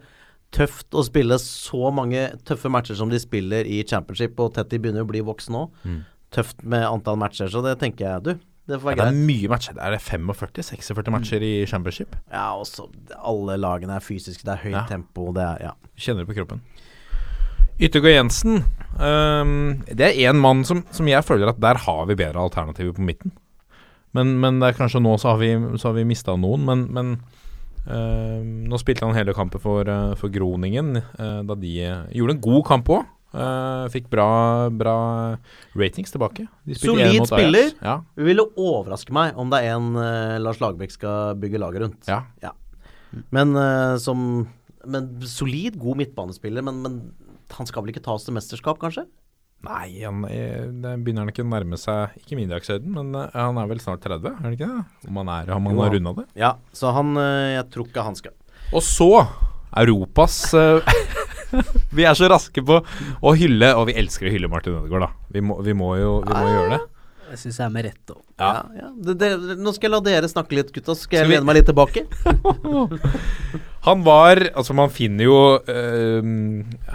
tøft 0.56 0.96
å 0.96 1.04
spille 1.04 1.36
så 1.42 1.90
mange 1.92 2.30
tøffe 2.48 2.70
matcher 2.72 2.96
som 2.96 3.10
de 3.12 3.20
spiller 3.20 3.68
i 3.68 3.82
championship, 3.84 4.40
og 4.40 4.54
Tetti 4.56 4.80
begynner 4.80 5.04
å 5.04 5.10
bli 5.10 5.20
voksen 5.26 5.52
nå. 5.52 5.64
Mm. 5.84 5.98
Tøft 6.32 6.64
med 6.64 6.86
antall 6.88 7.20
matcher, 7.20 7.50
så 7.52 7.60
det 7.66 7.74
tenker 7.82 8.08
jeg, 8.08 8.24
du. 8.24 8.46
Det 8.68 8.80
får 8.82 8.96
Ja, 8.96 8.96
greit. 8.96 9.14
det 9.14 9.14
er 9.14 9.28
mye 9.28 9.48
matcher. 9.52 9.78
Er 9.78 9.92
det 9.94 10.02
45-46 10.02 11.12
matcher 11.14 11.44
i 11.46 11.66
championship? 11.70 12.16
Ja, 12.32 12.48
også 12.58 12.88
alle 13.22 13.58
lagene 13.62 13.96
er 13.96 14.02
fysiske, 14.02 14.44
det 14.44 14.54
er 14.56 14.64
høyt 14.64 14.74
Ja. 14.80 14.86
tempo, 14.90 15.32
det 15.34 15.44
er 15.44 15.58
Ja. 15.68 15.72
Kjenner 15.98 16.26
det 16.26 16.30
på 16.34 16.38
kroppen. 16.40 16.62
Yttergård 17.80 18.16
Jensen. 18.16 18.64
Um, 18.98 19.84
det 19.86 20.00
er 20.16 20.32
én 20.32 20.40
mann 20.40 20.64
som, 20.64 20.84
som 20.96 21.06
jeg 21.08 21.24
føler 21.28 21.50
at 21.52 21.60
der 21.60 21.76
har 21.84 22.06
vi 22.08 22.16
bedre 22.16 22.40
alternativer 22.40 22.94
på 22.96 23.04
midten. 23.04 23.32
Men, 24.16 24.40
men 24.40 24.60
det 24.62 24.70
er 24.70 24.78
kanskje 24.80 25.02
nå 25.04 25.18
så 25.20 25.34
har 25.34 25.38
vi, 25.42 25.50
så 25.78 25.90
har 25.90 25.94
vi 25.98 26.06
mista 26.08 26.38
noen. 26.40 26.64
Men, 26.66 26.86
men 26.96 27.10
um, 27.86 28.64
nå 28.72 28.80
spilte 28.80 29.04
han 29.06 29.14
hele 29.18 29.34
kampen 29.36 29.60
for, 29.62 29.84
eh, 29.92 30.14
for 30.16 30.32
Groningen, 30.32 30.96
uh, 31.20 31.42
da 31.44 31.56
de 31.60 31.74
gjorde 32.16 32.38
en 32.38 32.42
god 32.42 32.64
kamp 32.66 32.88
òg. 32.96 33.06
Fikk 33.92 34.08
bra, 34.12 34.70
bra 34.72 34.96
ratings 35.76 36.14
tilbake. 36.14 36.46
De 36.66 36.76
Solid 36.80 37.26
spiller. 37.28 37.74
Ja, 37.84 38.00
Det 38.16 38.28
ville 38.28 38.46
overraske 38.56 39.14
meg 39.16 39.36
om 39.40 39.52
det 39.52 39.60
er 39.66 39.76
en 39.76 39.92
uh, 39.98 40.38
Lars 40.42 40.62
Lagerbäck 40.64 40.94
skal 40.96 41.36
bygge 41.42 41.62
laget 41.62 41.86
rundt. 41.86 42.08
ja. 42.10 42.54
Men 43.32 43.56
uh, 43.56 43.96
som 44.02 44.48
Men 44.86 45.06
solid, 45.26 45.78
god 45.80 45.98
midtbanespiller, 45.98 46.62
men, 46.62 46.82
men 46.84 46.98
han 47.56 47.66
skal 47.66 47.82
vel 47.86 47.94
ikke 47.94 48.04
ta 48.04 48.14
oss 48.18 48.26
til 48.28 48.36
mesterskap, 48.36 48.78
kanskje? 48.82 49.06
Nei, 49.66 50.04
han 50.04 50.26
er, 50.28 50.68
det 50.70 50.92
begynner 51.02 51.24
han 51.24 51.32
ikke 51.32 51.46
å 51.46 51.48
nærme 51.50 51.78
seg 51.80 52.20
Ikke 52.20 52.38
middagshøyden, 52.38 52.92
men 52.94 53.16
han 53.16 53.58
er 53.58 53.70
vel 53.72 53.80
snart 53.82 54.04
30, 54.04 54.28
er 54.30 54.44
han 54.44 54.54
ikke 54.58 54.68
det? 54.68 55.08
Om 55.10 55.22
han 55.24 55.32
er 55.40 55.54
om 55.56 55.70
han 55.72 55.80
har 55.80 55.96
runda 55.96 56.14
det. 56.20 56.28
Ja, 56.38 56.52
så 56.76 56.92
han 56.94 57.16
Jeg 57.18 57.66
tror 57.74 57.88
ikke 57.90 58.06
han 58.06 58.20
skal. 58.20 58.36
Og 58.76 58.84
så 58.86 59.10
Europas 59.80 60.38
Vi 61.96 62.08
er 62.08 62.18
så 62.18 62.30
raske 62.32 62.64
på 62.66 62.82
å 62.82 63.36
hylle, 63.38 63.72
og 63.78 63.90
vi 63.90 63.98
elsker 64.02 64.30
å 64.30 64.34
hylle 64.34 64.52
Martin 64.52 64.78
Ødegaard, 64.80 65.08
da. 65.08 65.30
Vi 65.36 65.44
må, 65.46 65.60
vi 65.66 65.78
må 65.78 65.96
jo 66.00 66.20
vi 66.26 66.36
må 66.36 66.52
gjøre 66.52 66.76
det. 66.76 66.84
Jeg 67.26 67.42
syns 67.42 67.58
jeg 67.58 67.66
er 67.66 67.72
med 67.74 67.86
rett 67.88 68.12
òg. 68.14 68.20
Ja, 68.38 68.50
ja. 68.78 68.90
Det, 68.96 69.16
det, 69.18 69.30
nå 69.60 69.72
skal 69.74 69.88
jeg 69.88 69.94
la 69.96 70.02
dere 70.06 70.28
snakke 70.30 70.58
litt, 70.58 70.70
gutta, 70.76 70.94
så 70.94 71.08
skal 71.08 71.24
jeg 71.24 71.32
lene 71.32 71.48
meg 71.48 71.58
litt 71.58 71.68
tilbake. 71.68 72.06
Han 73.88 74.02
var 74.06 74.42
Altså, 74.52 74.74
man 74.78 74.90
finner 74.94 75.28
jo 75.28 75.40
uh, 75.68 76.30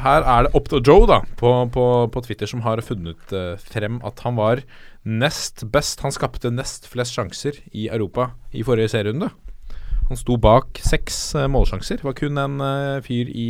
Her 0.05 0.27
er 0.27 0.47
det 0.47 0.55
Opto 0.59 0.81
Joe, 0.83 1.07
da, 1.11 1.21
på, 1.41 1.53
på, 1.75 1.85
på 2.15 2.23
Twitter, 2.27 2.51
som 2.51 2.65
har 2.67 2.83
funnet 2.87 3.35
uh, 3.35 3.55
frem 3.61 4.01
at 4.07 4.23
han 4.27 4.39
var 4.39 4.65
nest 5.05 5.65
best. 5.73 6.03
Han 6.05 6.15
skapte 6.15 6.53
nest 6.53 6.89
flest 6.91 7.17
sjanser 7.17 7.61
i 7.73 7.89
Europa 7.89 8.33
i 8.53 8.65
forrige 8.67 8.93
serierunde. 8.95 9.31
Han 10.11 10.19
sto 10.19 10.39
bak 10.41 10.81
seks 10.83 11.21
uh, 11.39 11.47
målsjanser. 11.51 12.01
Det 12.01 12.07
var 12.07 12.19
kun 12.19 12.41
en 12.43 12.59
fyr 13.07 13.31
i, 13.31 13.49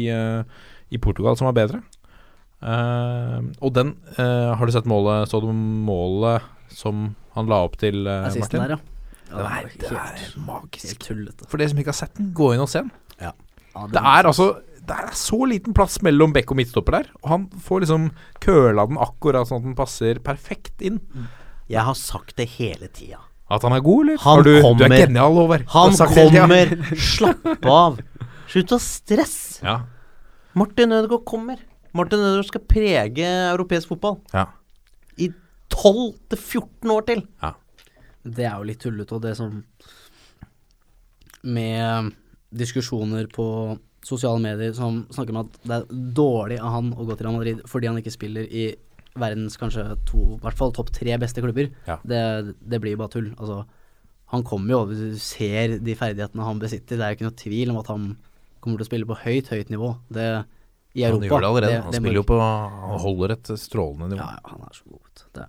i 0.90 0.98
Portugal 1.02 1.38
som 1.38 1.48
var 1.48 1.56
bedre. 1.56 1.82
Uh, 2.60 3.40
og 3.64 3.72
den 3.72 3.94
uh, 4.18 4.52
Har 4.52 4.68
du 4.68 4.72
sett 4.74 4.84
målet 4.84 5.30
Så 5.30 5.38
du 5.40 5.46
målet 5.48 6.44
som 6.68 7.14
han 7.32 7.46
la 7.48 7.62
opp 7.64 7.78
til, 7.80 8.02
uh, 8.04 8.26
Martin? 8.36 8.60
der, 8.60 8.74
ja. 8.74 8.76
ja 9.30 9.36
Den 9.38 9.46
er, 9.48 9.70
det 9.80 9.92
er 9.96 10.26
magisk. 10.44 11.06
For 11.48 11.56
dere 11.56 11.70
som 11.72 11.80
ikke 11.80 11.94
har 11.94 11.96
sett 12.02 12.12
den, 12.18 12.34
gå 12.36 12.50
inn 12.52 12.60
og 12.60 12.68
se 12.68 12.82
den. 12.82 12.90
Ja, 13.16 13.32
Det 13.94 14.02
er 14.02 14.28
altså 14.28 14.50
Det 14.76 14.98
er 15.06 15.16
så 15.16 15.38
liten 15.48 15.72
plass 15.76 16.02
mellom 16.04 16.34
bekk 16.36 16.52
og 16.52 16.60
midtstopper 16.60 16.98
der, 16.98 17.08
og 17.22 17.32
han 17.32 17.46
får 17.64 17.86
liksom 17.86 18.10
køla 18.44 18.84
den 18.90 19.00
akkurat 19.00 19.48
sånn 19.48 19.62
at 19.62 19.68
den 19.70 19.78
passer 19.78 20.20
perfekt 20.24 20.84
inn. 20.84 20.98
Jeg 21.70 21.86
har 21.86 21.96
sagt 21.96 22.34
det 22.36 22.48
hele 22.58 22.90
tida. 22.92 23.22
At 23.50 23.64
han 23.66 23.72
er 23.74 23.80
god, 23.82 24.04
eller? 24.04 24.18
Han 24.24 24.42
du, 24.44 24.50
du, 24.50 24.68
du 24.78 24.84
er 24.84 24.96
genial, 25.06 25.32
Håvard. 25.34 25.64
Han 25.72 25.96
det 25.96 26.26
kommer! 26.34 26.74
Slapp 27.14 27.66
av! 27.66 27.98
Slutt 28.50 28.76
å 28.76 28.80
stresse! 28.82 29.64
Ja. 29.64 29.78
Martin 30.58 30.92
Ødegaard 30.92 31.24
kommer. 31.28 31.60
Martin 31.96 32.22
Ødegaard 32.22 32.48
skal 32.48 32.66
prege 32.70 33.28
europeisk 33.50 33.92
fotball 33.92 34.18
ja. 34.34 34.46
i 35.18 35.30
12-14 35.74 36.94
år 36.94 37.06
til. 37.08 37.24
Det 38.20 38.44
er 38.44 38.56
jo 38.58 38.68
litt 38.68 38.82
tullete, 38.82 39.16
og 39.16 39.22
det 39.24 39.36
som 39.38 39.62
Med 41.40 42.10
diskusjoner 42.50 43.30
på 43.32 43.46
sosiale 44.04 44.40
medier 44.42 44.72
som 44.76 45.04
snakker 45.12 45.32
om 45.32 45.42
at 45.44 45.58
det 45.62 45.76
er 45.76 45.98
dårlig 46.16 46.58
av 46.60 46.72
han 46.74 46.90
å 46.92 47.04
gå 47.04 47.14
til 47.14 47.26
Real 47.26 47.36
Madrid 47.36 47.60
fordi 47.68 47.88
han 47.88 48.00
ikke 48.00 48.12
spiller 48.12 48.48
i 48.48 48.64
verdens 49.20 49.58
kanskje 49.60 49.84
to, 50.08 50.20
i 50.36 50.40
hvert 50.42 50.56
fall 50.58 50.72
topp 50.74 50.92
tre 50.94 51.16
beste 51.20 51.42
klubber. 51.42 51.70
Ja. 51.86 51.98
Det, 52.06 52.54
det 52.60 52.80
blir 52.82 52.98
bare 52.98 53.12
tull. 53.12 53.30
Altså, 53.36 53.64
han 54.30 54.44
kommer 54.46 54.72
jo, 54.72 54.82
over, 54.84 54.94
du 54.94 55.18
ser 55.20 55.78
de 55.82 55.96
ferdighetene 55.98 56.46
han 56.46 56.60
besitter, 56.62 56.96
det 56.98 57.06
er 57.06 57.12
jo 57.12 57.18
ikke 57.18 57.28
noe 57.28 57.40
tvil 57.40 57.72
om 57.72 57.80
at 57.80 57.90
han 57.90 58.04
kommer 58.60 58.78
til 58.80 58.86
å 58.86 58.90
spille 58.90 59.06
på 59.08 59.16
høyt, 59.24 59.48
høyt 59.52 59.70
nivå. 59.72 59.94
Det, 60.12 60.26
I 60.94 61.02
Han 61.06 61.20
gjør 61.20 61.40
det 61.40 61.48
allerede. 61.48 61.72
det- 61.72 61.82
han 61.84 61.92
spiller 61.92 62.18
jo 62.20 62.22
på 62.26 62.38
Han 62.40 62.98
holder 63.00 63.32
et 63.32 63.44
strålende 63.58 64.08
nivå. 64.10 64.18
Ja, 64.24 64.38
ja, 64.38 64.50
han 64.50 64.60
er 64.66 64.72
så 64.74 64.84
god. 64.90 65.00
vet 65.04 65.14
du. 65.20 65.40
Det 65.40 65.46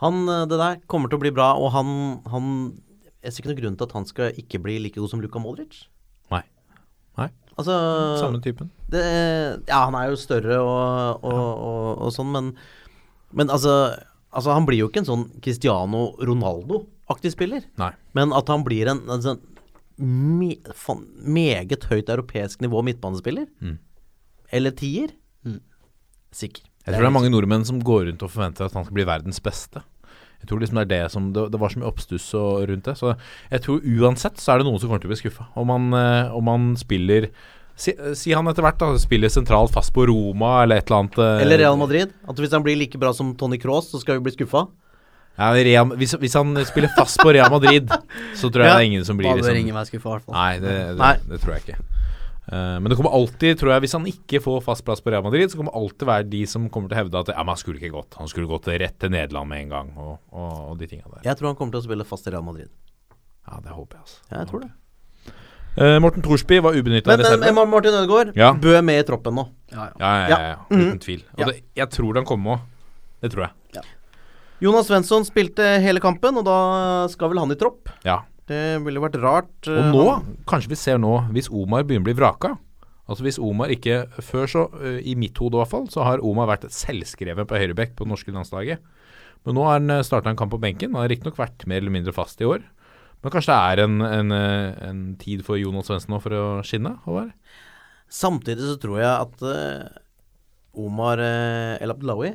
Han, 0.00 0.28
eh, 0.28 0.44
det 0.46 0.58
der 0.58 0.76
kommer 0.86 1.08
til 1.10 1.18
å 1.18 1.20
bli 1.20 1.30
bra, 1.34 1.54
og 1.58 1.72
han, 1.72 2.22
han 2.30 2.80
Jeg 3.22 3.32
ser 3.32 3.42
ikke 3.42 3.50
noen 3.50 3.62
grunn 3.62 3.76
til 3.76 3.86
at 3.88 3.92
han 3.92 4.04
skal 4.06 4.30
ikke 4.38 4.62
bli 4.62 4.78
like 4.78 4.94
god 4.94 5.10
som 5.10 5.20
Luka 5.20 5.40
Modric. 5.40 5.88
Nei. 6.30 6.42
Nei. 7.18 7.28
Altså 7.58 7.74
Samme 8.20 8.40
typen. 8.40 8.70
det, 8.88 9.64
Ja, 9.66 9.84
han 9.90 9.94
er 9.96 10.10
jo 10.10 10.14
større 10.16 10.60
og, 10.62 11.24
og, 11.24 11.58
og, 11.58 11.98
og 12.06 12.12
sånn, 12.14 12.30
men, 12.30 12.52
men 13.32 13.48
altså, 13.50 13.98
altså 14.32 14.52
Han 14.54 14.64
blir 14.66 14.78
jo 14.78 14.88
ikke 14.88 14.98
en 15.02 15.04
sånn 15.10 15.40
Cristiano 15.42 16.14
Ronaldo-aktig 16.22 17.32
spiller. 17.34 17.64
Nei. 17.76 17.90
Men 18.14 18.32
at 18.32 18.46
han 18.46 18.62
blir 18.62 18.86
en, 18.86 19.02
en 19.10 19.20
sånn 19.20 19.40
me, 19.98 20.56
fan, 20.74 21.04
meget 21.26 21.84
høyt 21.90 22.08
europeisk 22.08 22.60
nivå 22.64 22.82
midtbanespiller, 22.84 23.46
Mm. 23.60 23.78
eller 24.52 24.70
tier, 24.70 25.08
Mm. 25.44 25.60
sikker. 26.32 26.62
Jeg 26.86 26.94
tror 26.94 27.02
det 27.02 27.08
er 27.10 27.18
mange 27.20 27.30
nordmenn 27.30 27.64
som 27.66 27.80
går 27.82 28.06
rundt 28.08 28.22
og 28.22 28.30
forventer 28.30 28.64
at 28.64 28.72
han 28.72 28.84
skal 28.84 28.94
bli 28.94 29.04
verdens 29.04 29.40
beste. 29.40 29.82
Jeg 30.40 30.48
tror 30.48 30.60
liksom 30.60 30.76
det 30.78 30.92
er 30.92 31.02
det 31.04 31.10
som 31.10 31.32
Det, 31.32 31.50
det 31.50 31.58
var 31.60 31.68
så 31.68 31.78
mye 31.80 31.90
oppstuss 31.90 32.32
og 32.34 32.68
rundt 32.68 32.84
det. 32.84 32.94
Så 32.96 33.16
jeg 33.50 33.60
tror 33.60 33.80
uansett 33.82 34.36
så 34.38 34.54
er 34.54 34.58
det 34.58 34.66
noen 34.66 34.78
som 34.80 34.88
kommer 34.88 35.00
til 35.02 35.10
å 35.10 35.14
bli 35.14 35.22
skuffa. 35.30 35.46
Om 35.56 35.68
han, 35.68 35.92
eh, 35.94 36.30
om 36.34 36.46
han 36.46 36.76
spiller 36.76 37.28
si, 37.76 37.92
si 38.14 38.32
han 38.32 38.46
etter 38.46 38.62
hvert 38.62 38.78
da 38.78 38.96
spiller 38.98 39.28
sentralt 39.28 39.70
fast 39.72 39.92
på 39.92 40.06
Roma 40.06 40.62
eller 40.62 40.76
et 40.78 40.86
eller 40.90 41.02
annet. 41.02 41.18
eh, 41.18 41.42
Eller 41.42 41.58
Real 41.58 41.76
Madrid. 41.76 42.12
At 42.28 42.36
hvis 42.36 42.52
han 42.52 42.62
blir 42.62 42.76
like 42.78 42.96
bra 42.98 43.12
som 43.12 43.34
Tony 43.34 43.58
Cross, 43.58 43.90
så 43.92 44.00
skal 44.00 44.18
vi 44.20 44.30
bli 44.30 44.36
skuffa. 44.46 44.68
Ja, 45.38 45.52
Real, 45.54 45.92
hvis, 46.00 46.12
hvis 46.18 46.34
han 46.34 46.56
spiller 46.66 46.90
fast 46.96 47.20
på 47.22 47.30
Real 47.32 47.50
Madrid, 47.50 47.88
så 48.34 48.50
tror 48.50 48.64
jeg 48.64 48.70
Ja. 48.72 48.76
det 48.76 48.82
er 48.82 48.88
ingen 48.90 49.04
som 49.06 49.16
blir 49.16 49.28
liksom. 49.38 49.54
Nei, 50.34 50.58
det, 50.58 50.72
det, 50.88 50.98
Nei. 50.98 51.12
det 51.30 51.40
tror 51.44 51.54
jeg 51.54 51.62
ikke. 51.66 51.78
Uh, 52.48 52.80
men 52.80 52.88
det 52.88 52.96
kommer 52.96 53.12
alltid, 53.12 53.58
tror 53.60 53.70
jeg, 53.74 53.80
hvis 53.84 53.92
han 53.92 54.06
ikke 54.08 54.40
får 54.40 54.62
fast 54.64 54.82
plass 54.84 55.02
på 55.04 55.12
Real 55.12 55.22
Madrid, 55.22 55.50
så 55.52 55.58
kommer 55.60 55.70
det 55.70 55.78
alltid 55.82 56.06
være 56.08 56.24
de 56.32 56.40
som 56.48 56.68
kommer 56.72 56.88
til 56.88 56.96
å 56.96 57.00
hevde 57.04 57.20
at 57.20 57.28
ja, 57.28 57.38
men 57.44 57.52
han 57.52 57.60
skulle 57.60 57.78
ikke 57.78 57.92
gått. 57.92 58.16
Han 58.18 58.26
skulle 58.32 58.48
gått 58.48 58.66
rett 58.72 58.96
til 58.98 59.10
Nederland 59.12 59.48
med 59.52 59.62
en 59.66 59.68
gang, 59.74 59.90
og, 60.00 60.14
og, 60.32 60.54
og 60.72 60.78
de 60.80 60.86
tinga 60.88 61.04
der. 61.12 61.22
Jeg 61.28 61.36
tror 61.38 61.50
han 61.52 61.58
kommer 61.60 61.76
til 61.76 61.82
å 61.82 61.86
spille 61.86 62.06
fast 62.08 62.26
i 62.26 62.32
Real 62.32 62.42
Madrid. 62.46 62.70
Ja, 63.46 63.60
det 63.62 63.70
håper 63.76 63.98
jeg, 64.00 64.02
altså. 64.08 64.18
Ja, 64.32 64.38
jeg 64.42 64.48
tror 64.48 64.64
det. 64.64 64.70
Uh, 65.78 65.98
Morten 66.02 66.24
Thorsby 66.24 66.56
var 66.64 66.74
ubenytta 66.74 67.14
Men, 67.38 67.54
Martin 67.70 67.94
Ødegaard 67.94 68.32
Ja. 68.34 68.48
bør 68.58 68.80
med 68.82 68.98
i 69.04 69.06
troppen 69.06 69.36
nå. 69.38 69.44
Ja, 69.70 69.84
ja. 69.84 69.92
Ja, 70.00 70.08
ja, 70.16 70.26
ja, 70.28 70.38
ja. 70.48 70.56
uten 70.72 70.88
Mhm. 70.88 70.98
tvil. 71.04 71.22
Og 71.36 71.38
Ja. 71.44 71.46
det, 71.52 71.60
jeg 71.76 71.90
tror 71.94 72.14
han 72.18 72.24
kommer 72.26 72.56
òg. 72.56 72.60
Det 73.22 73.30
tror 73.36 73.44
jeg. 73.46 73.52
Jonas 74.60 74.88
Svensson 74.90 75.22
spilte 75.26 75.64
hele 75.84 76.00
kampen, 76.02 76.36
og 76.40 76.44
da 76.48 76.56
skal 77.12 77.30
vel 77.30 77.38
han 77.44 77.52
i 77.54 77.58
tropp. 77.60 77.90
Ja. 78.06 78.20
Det 78.48 78.78
ville 78.82 79.00
vært 79.02 79.18
rart. 79.22 79.52
Og 79.68 79.76
eh, 79.76 79.90
nå, 79.92 80.04
han- 80.16 80.38
kanskje 80.48 80.72
vi 80.72 80.78
ser 80.80 80.98
nå, 80.98 81.12
hvis 81.34 81.50
Omar 81.52 81.84
begynner 81.84 82.06
å 82.06 82.10
bli 82.10 82.16
vraka 82.18 82.54
Altså 83.08 83.24
Hvis 83.24 83.38
Omar 83.40 83.70
ikke 83.72 84.02
Før 84.20 84.44
så, 84.52 84.62
eh, 84.84 84.98
i 85.08 85.14
mitt 85.16 85.36
hode 85.40 85.56
i 85.56 85.60
hvert 85.62 85.70
fall, 85.70 85.86
så 85.88 86.02
har 86.04 86.20
Omar 86.20 86.48
vært 86.50 86.66
selvskreven 86.68 87.46
på 87.48 87.56
høyrebekk 87.56 87.94
på 87.96 88.04
det 88.04 88.10
norske 88.12 88.34
landslaget. 88.34 88.82
Men 89.46 89.54
nå 89.56 89.62
har 89.64 89.78
han 89.80 90.04
starta 90.04 90.28
en 90.28 90.36
kamp 90.36 90.52
på 90.52 90.60
benken. 90.60 90.92
Han 90.92 91.00
har 91.06 91.08
riktignok 91.08 91.38
vært 91.40 91.64
mer 91.70 91.80
eller 91.80 91.94
mindre 91.94 92.12
fast 92.12 92.40
i 92.40 92.44
år. 92.44 92.60
Men 93.22 93.32
kanskje 93.32 93.54
det 93.54 93.60
er 93.78 93.82
en, 93.86 93.94
en, 94.04 94.32
eh, 94.36 94.74
en 94.90 95.00
tid 95.16 95.40
for 95.46 95.56
Jonas 95.56 95.88
Svendsen 95.88 96.12
nå 96.12 96.20
for 96.20 96.36
å 96.36 96.42
skinne? 96.68 96.98
Håvard? 97.06 97.32
Samtidig 98.12 98.64
så 98.74 98.76
tror 98.80 99.00
jeg 99.00 99.08
at 99.08 99.42
eh, 99.54 99.88
Omar 100.84 101.18
eh, 101.24 101.78
El 101.80 101.92
Abdelawi, 101.96 102.34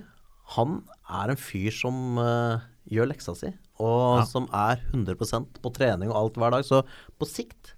han 0.57 0.80
er 1.10 1.34
en 1.34 1.39
fyr 1.39 1.74
som 1.76 2.18
uh, 2.22 2.64
gjør 2.89 3.10
leksa 3.12 3.36
si, 3.38 3.51
og 3.84 4.20
Ja. 4.22 4.26
som 4.30 4.47
er 4.54 4.82
100% 4.93 5.60
på 5.62 5.72
trening 5.76 6.12
og 6.12 6.20
alt 6.20 6.38
hver 6.41 6.51
dag. 6.56 6.66
Så 6.68 6.84
på 7.20 7.28
sikt 7.28 7.74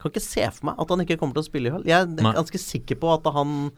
kan 0.00 0.10
ikke 0.10 0.20
se 0.22 0.44
for 0.50 0.66
meg 0.70 0.80
at 0.82 0.90
han 0.92 1.00
ikke 1.04 1.16
kommer 1.20 1.36
til 1.36 1.44
å 1.44 1.48
spille 1.48 1.70
i 1.70 1.74
høll. 1.74 1.84
Jeg 1.88 2.02
er 2.02 2.08
Nei. 2.10 2.34
ganske 2.36 2.58
sikker 2.60 2.98
på 3.00 3.12
at 3.14 3.28
han 3.32 3.70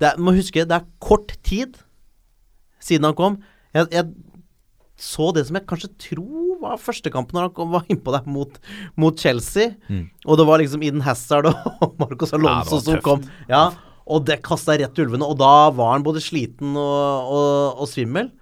det 0.00 0.14
er, 0.14 0.20
må 0.22 0.32
huske, 0.32 0.64
det 0.64 0.72
er 0.76 0.86
kort 1.02 1.34
tid 1.44 1.76
siden 2.80 3.04
han 3.04 3.16
kom. 3.18 3.40
Jeg, 3.76 3.88
jeg 3.92 4.06
så 5.00 5.30
det 5.32 5.46
som 5.48 5.56
jeg 5.56 5.66
kanskje 5.68 5.90
tror 6.08 6.58
var 6.60 6.80
første 6.80 7.10
kampen 7.12 7.36
når 7.36 7.48
han 7.48 7.54
kom, 7.56 7.70
var 7.72 7.86
innpå 7.88 8.12
der 8.12 8.26
mot, 8.28 8.56
mot 9.00 9.16
Chelsea. 9.20 9.74
Mm. 9.88 10.06
Og 10.26 10.36
det 10.40 10.46
var 10.48 10.60
liksom 10.60 10.82
Eden 10.84 11.04
Hazard 11.04 11.48
og 11.50 11.94
Marcos 12.02 12.34
Alonso 12.36 12.76
ja, 12.78 12.84
som 12.84 13.00
kom. 13.04 13.24
Ja, 13.48 13.70
og 14.10 14.26
det 14.28 14.40
kasta 14.46 14.76
rett 14.80 14.94
til 14.96 15.06
ulvene. 15.08 15.26
Og 15.26 15.38
da 15.40 15.70
var 15.74 15.94
han 15.94 16.06
både 16.06 16.22
sliten 16.24 16.74
og, 16.78 17.30
og, 17.30 17.82
og 17.84 17.90
svimmel. 17.90 18.32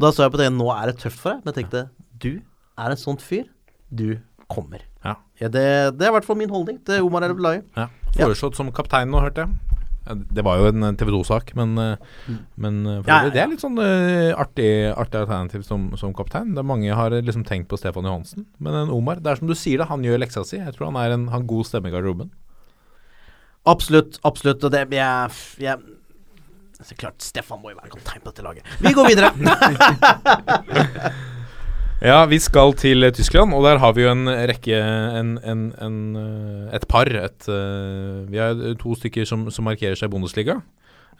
Da 0.00 0.10
så 0.10 0.24
jeg 0.24 0.34
på 0.34 0.40
det, 0.40 0.50
nå 0.54 0.70
er 0.74 0.90
det 0.90 0.98
tøft 1.02 1.20
for 1.20 1.34
deg. 1.34 1.44
Men 1.44 1.52
jeg 1.52 1.60
tenkte, 1.62 1.84
du 2.24 2.32
er 2.80 2.94
en 2.94 3.00
sånn 3.00 3.20
fyr. 3.22 3.46
Du 3.94 4.08
kommer. 4.50 4.82
Ja. 5.04 5.18
Ja, 5.40 5.50
det, 5.52 5.66
det 5.98 6.06
er 6.06 6.12
i 6.12 6.16
hvert 6.16 6.26
fall 6.26 6.38
min 6.40 6.52
holdning 6.52 6.80
til 6.86 7.04
Omar 7.04 7.26
El 7.26 7.36
Abdullahi. 7.36 7.62
ja. 7.78 7.90
Foreslått 8.14 8.54
som 8.54 8.68
kaptein 8.70 9.10
nå, 9.10 9.18
hørte 9.18 9.42
jeg. 9.42 9.74
Det 10.04 10.42
var 10.44 10.60
jo 10.60 10.68
en 10.68 10.96
TV 11.00 11.08
2-sak, 11.14 11.54
men, 11.56 11.78
eh, 11.80 12.34
men 12.60 12.82
eh, 12.84 12.98
for 13.00 13.08
Ja, 13.08 13.30
det 13.32 13.40
er 13.40 13.48
litt 13.48 13.62
sånn 13.64 13.78
uh, 13.80 14.36
artig, 14.36 14.68
artig 14.92 15.22
alternativ 15.22 15.64
som, 15.64 15.86
som 15.96 16.12
kaptein. 16.16 16.52
Det 16.52 16.60
er 16.60 16.68
mange 16.68 16.98
har 16.98 17.16
liksom 17.24 17.46
tenkt 17.48 17.70
på 17.70 17.78
Stefan 17.80 18.04
Johansen, 18.04 18.44
men 18.60 18.76
en 18.82 18.92
Omar 18.92 19.22
Det 19.24 19.32
er 19.32 19.40
som 19.40 19.48
du 19.48 19.56
sier, 19.56 19.80
det, 19.80 19.88
han 19.88 20.04
gjør 20.04 20.20
leksa 20.20 20.44
si. 20.44 20.60
Jeg 20.60 20.76
tror 20.76 20.90
han 20.90 21.00
er 21.00 21.16
en 21.16 21.30
har 21.32 21.46
god 21.48 21.70
stemme 21.70 21.88
i 21.88 21.94
garderoben. 21.94 22.28
Absolutt, 23.66 24.18
absolutt. 24.24 24.64
Og 24.64 24.70
det 24.74 24.84
jeg, 24.92 25.30
jeg 25.64 25.78
Så 26.84 26.94
klart, 27.00 27.20
Stefan 27.24 27.60
må 27.62 27.70
jo 27.72 27.78
være 27.80 27.92
kaptein 27.94 28.20
på 28.24 28.28
dette 28.32 28.44
laget. 28.44 28.64
Vi 28.80 28.92
går 28.92 29.06
videre. 29.12 29.32
Ja, 32.04 32.26
vi 32.28 32.36
skal 32.42 32.74
til 32.76 33.00
Tyskland, 33.16 33.54
og 33.56 33.62
der 33.64 33.78
har 33.80 33.94
vi 33.96 34.02
jo 34.04 34.10
en 34.10 34.26
rekke 34.28 34.76
en, 34.76 35.38
en, 35.40 35.60
en, 35.80 35.94
eh, 36.20 36.74
Et 36.76 36.84
par. 36.90 37.08
Et, 37.08 37.46
eh, 37.48 38.18
vi 38.28 38.36
har 38.42 38.58
to 38.76 38.92
stykker 38.98 39.24
som, 39.24 39.46
som 39.48 39.64
markerer 39.64 39.96
seg 39.96 40.10
i 40.10 40.12
Bundesliga. 40.12 40.58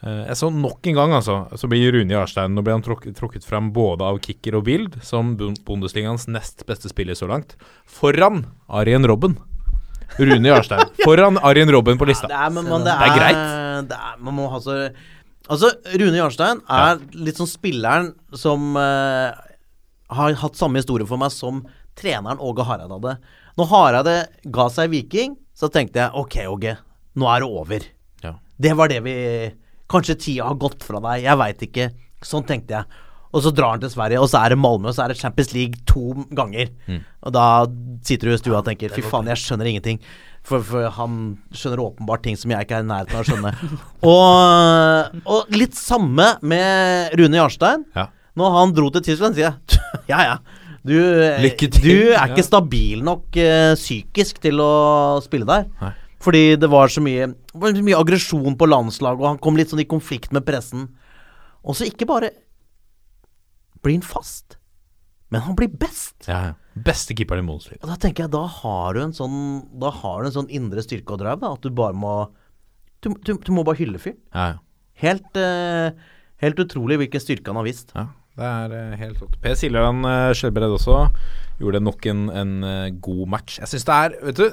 Eh, 0.03 0.27
jeg 0.27 0.37
så 0.37 0.51
nok 0.53 0.85
en 0.91 0.93
gang, 0.99 1.15
altså, 1.17 1.39
så 1.57 1.65
blir 1.71 1.89
Rune 1.95 2.13
Jarstein 2.13 2.53
Nå 2.53 2.61
ble 2.61 2.75
han 2.75 2.83
trukket, 2.85 3.15
trukket 3.17 3.47
fram 3.47 3.71
både 3.73 4.05
av 4.05 4.19
Kicker 4.21 4.59
og 4.59 4.67
Bild 4.67 4.99
som 5.01 5.33
Bun- 5.39 5.57
Bundesligaens 5.65 6.27
nest 6.29 6.61
beste 6.69 6.91
spiller 6.91 7.17
så 7.17 7.25
langt. 7.31 7.55
Foran 7.89 8.43
Arjen 8.69 9.07
Robben. 9.09 9.39
Rune 10.19 10.51
Jarstein. 10.51 10.93
Foran 11.05 11.39
Arjen 11.43 11.71
Robben 11.73 11.99
på 11.99 12.07
lista. 12.09 12.29
Det 12.31 12.37
er, 12.37 12.53
men, 12.53 12.67
men 12.69 12.85
det, 12.85 12.93
Det 12.93 12.95
er 12.95 13.11
er, 13.11 13.19
greit. 13.19 13.89
Det 13.91 13.99
er, 13.99 14.17
man 14.23 14.37
må 14.39 14.49
ha 14.53 14.61
så 14.63 14.79
Altså, 15.45 15.69
Rune 15.93 16.17
Jarstein 16.17 16.61
er 16.73 17.01
litt 17.13 17.37
sånn 17.37 17.49
spilleren 17.49 18.07
som 18.33 18.71
uh, 18.73 19.29
har 20.17 20.37
hatt 20.41 20.57
samme 20.57 20.81
historie 20.81 21.05
for 21.05 21.21
meg 21.21 21.29
som 21.35 21.59
treneren 21.99 22.41
Åge 22.41 22.65
Hareide 22.65 22.95
hadde. 22.97 23.13
Når 23.59 23.69
Hareide 23.69 24.15
ga 24.55 24.65
seg 24.73 24.89
Viking, 24.95 25.35
så 25.53 25.69
tenkte 25.69 26.01
jeg 26.01 26.17
ok, 26.17 26.39
Åge, 26.49 26.73
nå 27.13 27.29
er 27.29 27.43
det 27.45 27.51
over. 27.61 27.85
Ja. 28.25 28.33
Det 28.57 28.73
var 28.79 28.91
det 28.91 29.03
vi 29.05 29.15
Kanskje 29.85 30.15
tida 30.17 30.47
har 30.47 30.57
gått 30.57 30.81
fra 30.81 30.97
deg, 30.97 31.27
jeg 31.27 31.37
veit 31.37 31.59
ikke. 31.61 31.83
Sånn 32.25 32.45
tenkte 32.49 32.73
jeg. 32.73 33.03
Og 33.33 33.43
så 33.43 33.51
drar 33.51 33.75
han 33.75 33.81
til 33.83 33.91
Sverige, 33.91 34.21
og 34.21 34.29
så 34.31 34.43
er 34.43 34.53
det 34.53 34.59
Malmö, 34.61 34.91
og 34.91 34.95
så 34.95 35.05
er 35.05 35.11
det 35.11 35.19
Champions 35.19 35.51
League 35.55 35.81
to 35.89 36.13
ganger. 36.37 36.69
Og 37.25 37.33
da 37.35 37.65
sitter 38.05 38.29
du 38.29 38.35
i 38.35 38.39
stua 38.39 38.61
og 38.61 38.69
tenker 38.69 38.93
fy 38.93 39.03
faen, 39.03 39.27
jeg 39.31 39.41
skjønner 39.41 39.71
ingenting. 39.71 39.99
For, 40.45 40.61
for 40.61 40.85
han 40.93 41.21
skjønner 41.57 41.81
åpenbart 41.87 42.21
ting 42.27 42.37
som 42.37 42.53
jeg 42.53 42.67
ikke 42.67 42.77
er 42.77 42.85
i 42.85 42.89
nærheten 42.91 43.17
av 43.17 43.23
å 43.23 43.27
skjønne. 43.27 43.53
og, 44.13 45.23
og 45.25 45.57
litt 45.57 45.77
samme 45.77 46.35
med 46.45 47.15
Rune 47.17 47.41
Jarstein. 47.41 47.87
Ja. 47.97 48.11
Når 48.37 48.55
han 48.59 48.75
dro 48.77 48.91
til 48.93 49.03
Tyskland, 49.09 49.37
sier 49.37 49.49
jeg 49.49 49.81
ja 50.11 50.21
ja. 50.29 50.37
Du, 50.85 50.93
til. 51.57 51.71
du 51.81 52.11
er 52.13 52.29
ikke 52.29 52.45
stabil 52.45 52.99
nok 53.01 53.33
uh, 53.41 53.73
psykisk 53.73 54.37
til 54.43 54.61
å 54.61 55.17
spille 55.25 55.47
der. 55.49 55.65
Nei. 55.81 55.95
Fordi 56.21 56.43
det 56.61 56.69
var 56.69 56.93
så 56.93 57.01
mye 57.05 57.31
mye 57.55 57.97
aggresjon 57.97 58.57
på 58.57 58.67
landslaget, 58.69 59.21
og 59.21 59.29
han 59.31 59.41
kom 59.41 59.57
litt 59.57 59.71
sånn 59.73 59.81
i 59.81 59.89
konflikt 59.89 60.33
med 60.35 60.45
pressen. 60.45 60.87
Og 61.65 61.77
så 61.77 61.87
ikke 61.89 62.07
bare 62.09 62.31
blir 63.85 63.99
han 63.99 64.05
fast, 64.05 64.57
men 65.33 65.45
han 65.45 65.55
blir 65.57 65.71
best. 65.71 66.27
Ja, 66.29 66.39
ja. 66.51 66.53
Beste 66.75 67.15
keeperen 67.15 67.45
i 67.45 67.47
Bundesliga. 67.47 67.79
Og 67.85 67.87
da 67.93 67.95
tenker 68.01 68.25
jeg, 68.25 68.33
da 68.33 68.43
har 68.51 68.97
du 68.97 68.99
en 68.99 69.13
sånn 69.15 69.37
Da 69.79 69.87
har 69.95 70.19
du 70.21 70.27
en 70.27 70.33
sånn 70.35 70.49
indre 70.51 70.83
styrke 70.83 71.15
og 71.15 71.21
drive, 71.21 71.39
da. 71.39 71.53
At 71.55 71.63
du 71.63 71.71
bare 71.71 71.95
må 71.95 72.15
Du, 72.99 73.13
du, 73.15 73.31
du 73.39 73.51
må 73.55 73.63
bare 73.63 73.79
hylle 73.79 74.01
fyren. 74.01 74.19
Ja, 74.33 74.47
ja. 74.55 74.59
Helt, 74.99 75.37
eh, 75.39 75.91
helt 76.43 76.59
utrolig 76.59 76.97
hvilken 76.99 77.23
styrke 77.23 77.51
han 77.51 77.59
har 77.59 77.67
vist. 77.67 77.91
Ja, 77.95 78.09
det 78.35 78.51
er 78.51 78.75
eh, 78.75 78.95
helt 78.99 79.21
rått. 79.23 79.39
Per 79.43 79.57
Siljan 79.59 80.03
uh, 80.03 80.33
Skjelbred 80.35 80.75
også 80.75 81.05
gjorde 81.61 81.81
nok 81.83 82.05
en, 82.11 82.23
en 82.35 82.53
eh, 82.67 82.93
god 83.03 83.25
match. 83.31 83.59
Jeg 83.61 83.71
syns 83.71 83.87
det 83.87 83.95
er 83.95 84.15
Vet 84.27 84.39
du, 84.39 84.45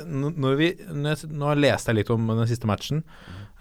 når 0.42 0.58
vi, 0.60 0.68
jeg, 0.78 1.30
nå 1.30 1.54
leste 1.58 1.90
jeg 1.90 2.00
litt 2.00 2.12
om 2.14 2.30
den 2.30 2.48
siste 2.50 2.68
matchen. 2.70 3.02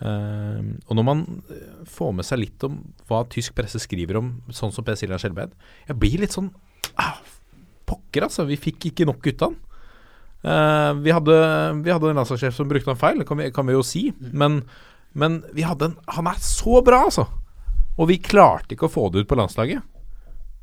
Uh, 0.01 0.77
og 0.89 0.97
når 0.97 1.05
man 1.05 1.19
eh, 1.53 1.81
får 1.89 2.13
med 2.17 2.25
seg 2.25 2.41
litt 2.41 2.63
om 2.65 2.79
hva 3.09 3.21
tysk 3.29 3.53
presse 3.57 3.77
skriver 3.83 4.17
om 4.17 4.31
sånn 4.49 4.73
som 4.73 4.85
Per 4.85 4.95
Siljan 4.97 5.21
Skjelbred 5.21 5.51
Jeg 5.85 5.97
blir 6.01 6.23
litt 6.23 6.33
sånn 6.33 6.47
ah, 6.97 7.19
Pokker, 7.85 8.25
altså. 8.25 8.47
Vi 8.49 8.57
fikk 8.57 8.87
ikke 8.89 9.05
nok 9.05 9.27
ut 9.27 9.45
av 9.45 9.51
han. 9.51 9.59
Uh, 10.41 11.01
vi, 11.05 11.11
hadde, 11.13 11.35
vi 11.85 11.93
hadde 11.93 12.09
en 12.09 12.17
landslagssjef 12.17 12.55
som 12.57 12.69
brukte 12.69 12.89
han 12.89 12.97
feil, 12.97 13.21
kan 13.29 13.43
kan 13.53 13.69
vi 13.69 13.77
jo 13.77 13.85
si. 13.85 14.07
Men, 14.33 14.63
men 15.13 15.41
vi 15.53 15.67
hadde 15.67 15.91
en 15.91 15.97
Han 16.17 16.29
er 16.31 16.41
så 16.41 16.81
bra, 16.85 17.03
altså! 17.09 17.27
Og 17.99 18.07
vi 18.09 18.21
klarte 18.23 18.73
ikke 18.73 18.87
å 18.87 18.93
få 18.93 19.09
det 19.11 19.21
ut 19.21 19.29
på 19.29 19.37
landslaget. 19.37 19.83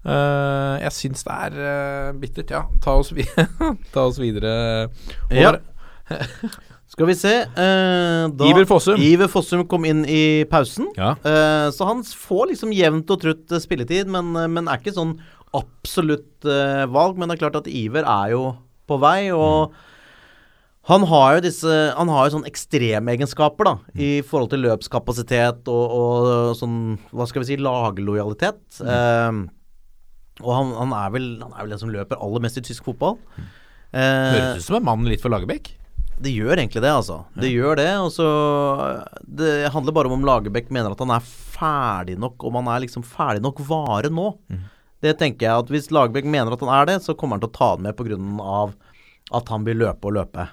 Eh, 0.06 0.74
jeg 0.84 0.94
syns 0.94 1.26
det 1.26 1.34
er 1.34 1.58
uh, 1.58 2.12
bittert. 2.18 2.52
Ja, 2.54 2.62
ta 2.84 2.94
oss, 3.00 3.10
vi 3.14 3.26
ta 3.94 4.06
oss 4.06 4.20
videre. 4.22 4.52
Ja. 5.34 5.56
Skal 6.88 7.10
vi 7.10 7.16
se 7.18 7.32
uh, 7.44 8.28
da, 8.32 8.46
Iver 8.48 8.64
Fossum. 8.68 9.00
Iver 9.02 9.28
Fossum 9.32 9.66
kom 9.68 9.84
inn 9.88 10.04
i 10.08 10.46
pausen. 10.50 10.88
Ja. 10.98 11.16
Så 11.74 11.88
han 11.88 12.04
får 12.06 12.54
liksom 12.54 12.72
jevnt 12.76 13.10
og 13.12 13.20
trutt 13.24 13.58
spilletid, 13.62 14.08
men, 14.12 14.32
men 14.54 14.70
er 14.70 14.80
ikke 14.80 14.96
sånn 14.96 15.18
absolutt 15.56 16.46
valg. 16.92 17.18
Men 17.18 17.28
det 17.28 17.38
er 17.38 17.44
klart 17.46 17.60
at 17.60 17.70
Iver 17.70 18.08
er 18.08 18.34
jo 18.36 18.42
på 18.88 18.96
vei, 19.02 19.28
og 19.34 19.74
han 20.88 21.04
har 21.04 21.36
jo 21.36 21.44
disse 21.44 21.74
Han 21.98 22.08
har 22.08 22.26
jo 22.26 22.38
sånne 22.38 22.48
ekstremegenskaper, 22.48 23.68
da, 23.68 23.74
i 24.00 24.10
forhold 24.24 24.54
til 24.54 24.64
løpskapasitet 24.64 25.68
og, 25.68 25.96
og 25.98 26.56
sånn 26.56 26.96
Hva 27.12 27.28
skal 27.28 27.44
vi 27.44 27.50
si 27.50 27.58
laglojalitet. 27.60 28.62
Eh, 28.80 29.42
og 30.42 30.52
han, 30.54 30.72
han, 30.78 30.94
er 30.94 31.10
vel, 31.14 31.26
han 31.42 31.52
er 31.54 31.64
vel 31.64 31.74
den 31.74 31.80
som 31.82 31.90
løper 31.92 32.20
aller 32.22 32.44
mest 32.44 32.60
i 32.60 32.64
tysk 32.68 32.86
fotball. 32.86 33.18
Eh, 33.90 33.98
Høres 33.98 34.62
ut 34.62 34.68
som 34.68 34.78
en 34.78 34.86
mann 34.86 35.06
litt 35.08 35.22
for 35.24 35.32
Lagerbäck. 35.32 35.72
det 36.20 36.32
gjør 36.34 36.58
egentlig 36.58 36.82
det, 36.82 36.90
altså. 36.90 37.24
Det 37.38 37.50
gjør 37.50 37.76
det. 37.78 37.90
Og 38.02 38.10
så 38.12 38.26
Det 39.22 39.70
handler 39.72 39.92
bare 39.94 40.10
om 40.10 40.18
om 40.18 40.26
Lagerbäck 40.26 40.70
mener 40.70 40.92
at 40.92 40.98
han 40.98 41.10
er 41.14 41.24
ferdig 41.24 42.18
nok, 42.18 42.42
om 42.44 42.54
han 42.60 42.68
er 42.74 42.84
liksom 42.86 43.02
ferdig 43.06 43.42
nok 43.42 43.60
vare 43.66 44.10
nå. 44.10 44.32
Det 45.00 45.16
tenker 45.18 45.46
jeg 45.46 45.64
at 45.64 45.68
hvis 45.70 45.90
Lagerbäck 45.94 46.26
mener 46.26 46.52
at 46.52 46.60
han 46.60 46.74
er 46.74 46.86
det, 46.86 47.02
så 47.02 47.14
kommer 47.14 47.38
han 47.38 47.40
til 47.46 47.50
å 47.52 47.58
ta 47.58 47.74
den 47.76 47.86
med 47.86 47.96
pga. 47.96 48.72
at 49.30 49.48
han 49.48 49.64
vil 49.64 49.76
løpe 49.76 50.08
og 50.08 50.14
løpe. 50.16 50.48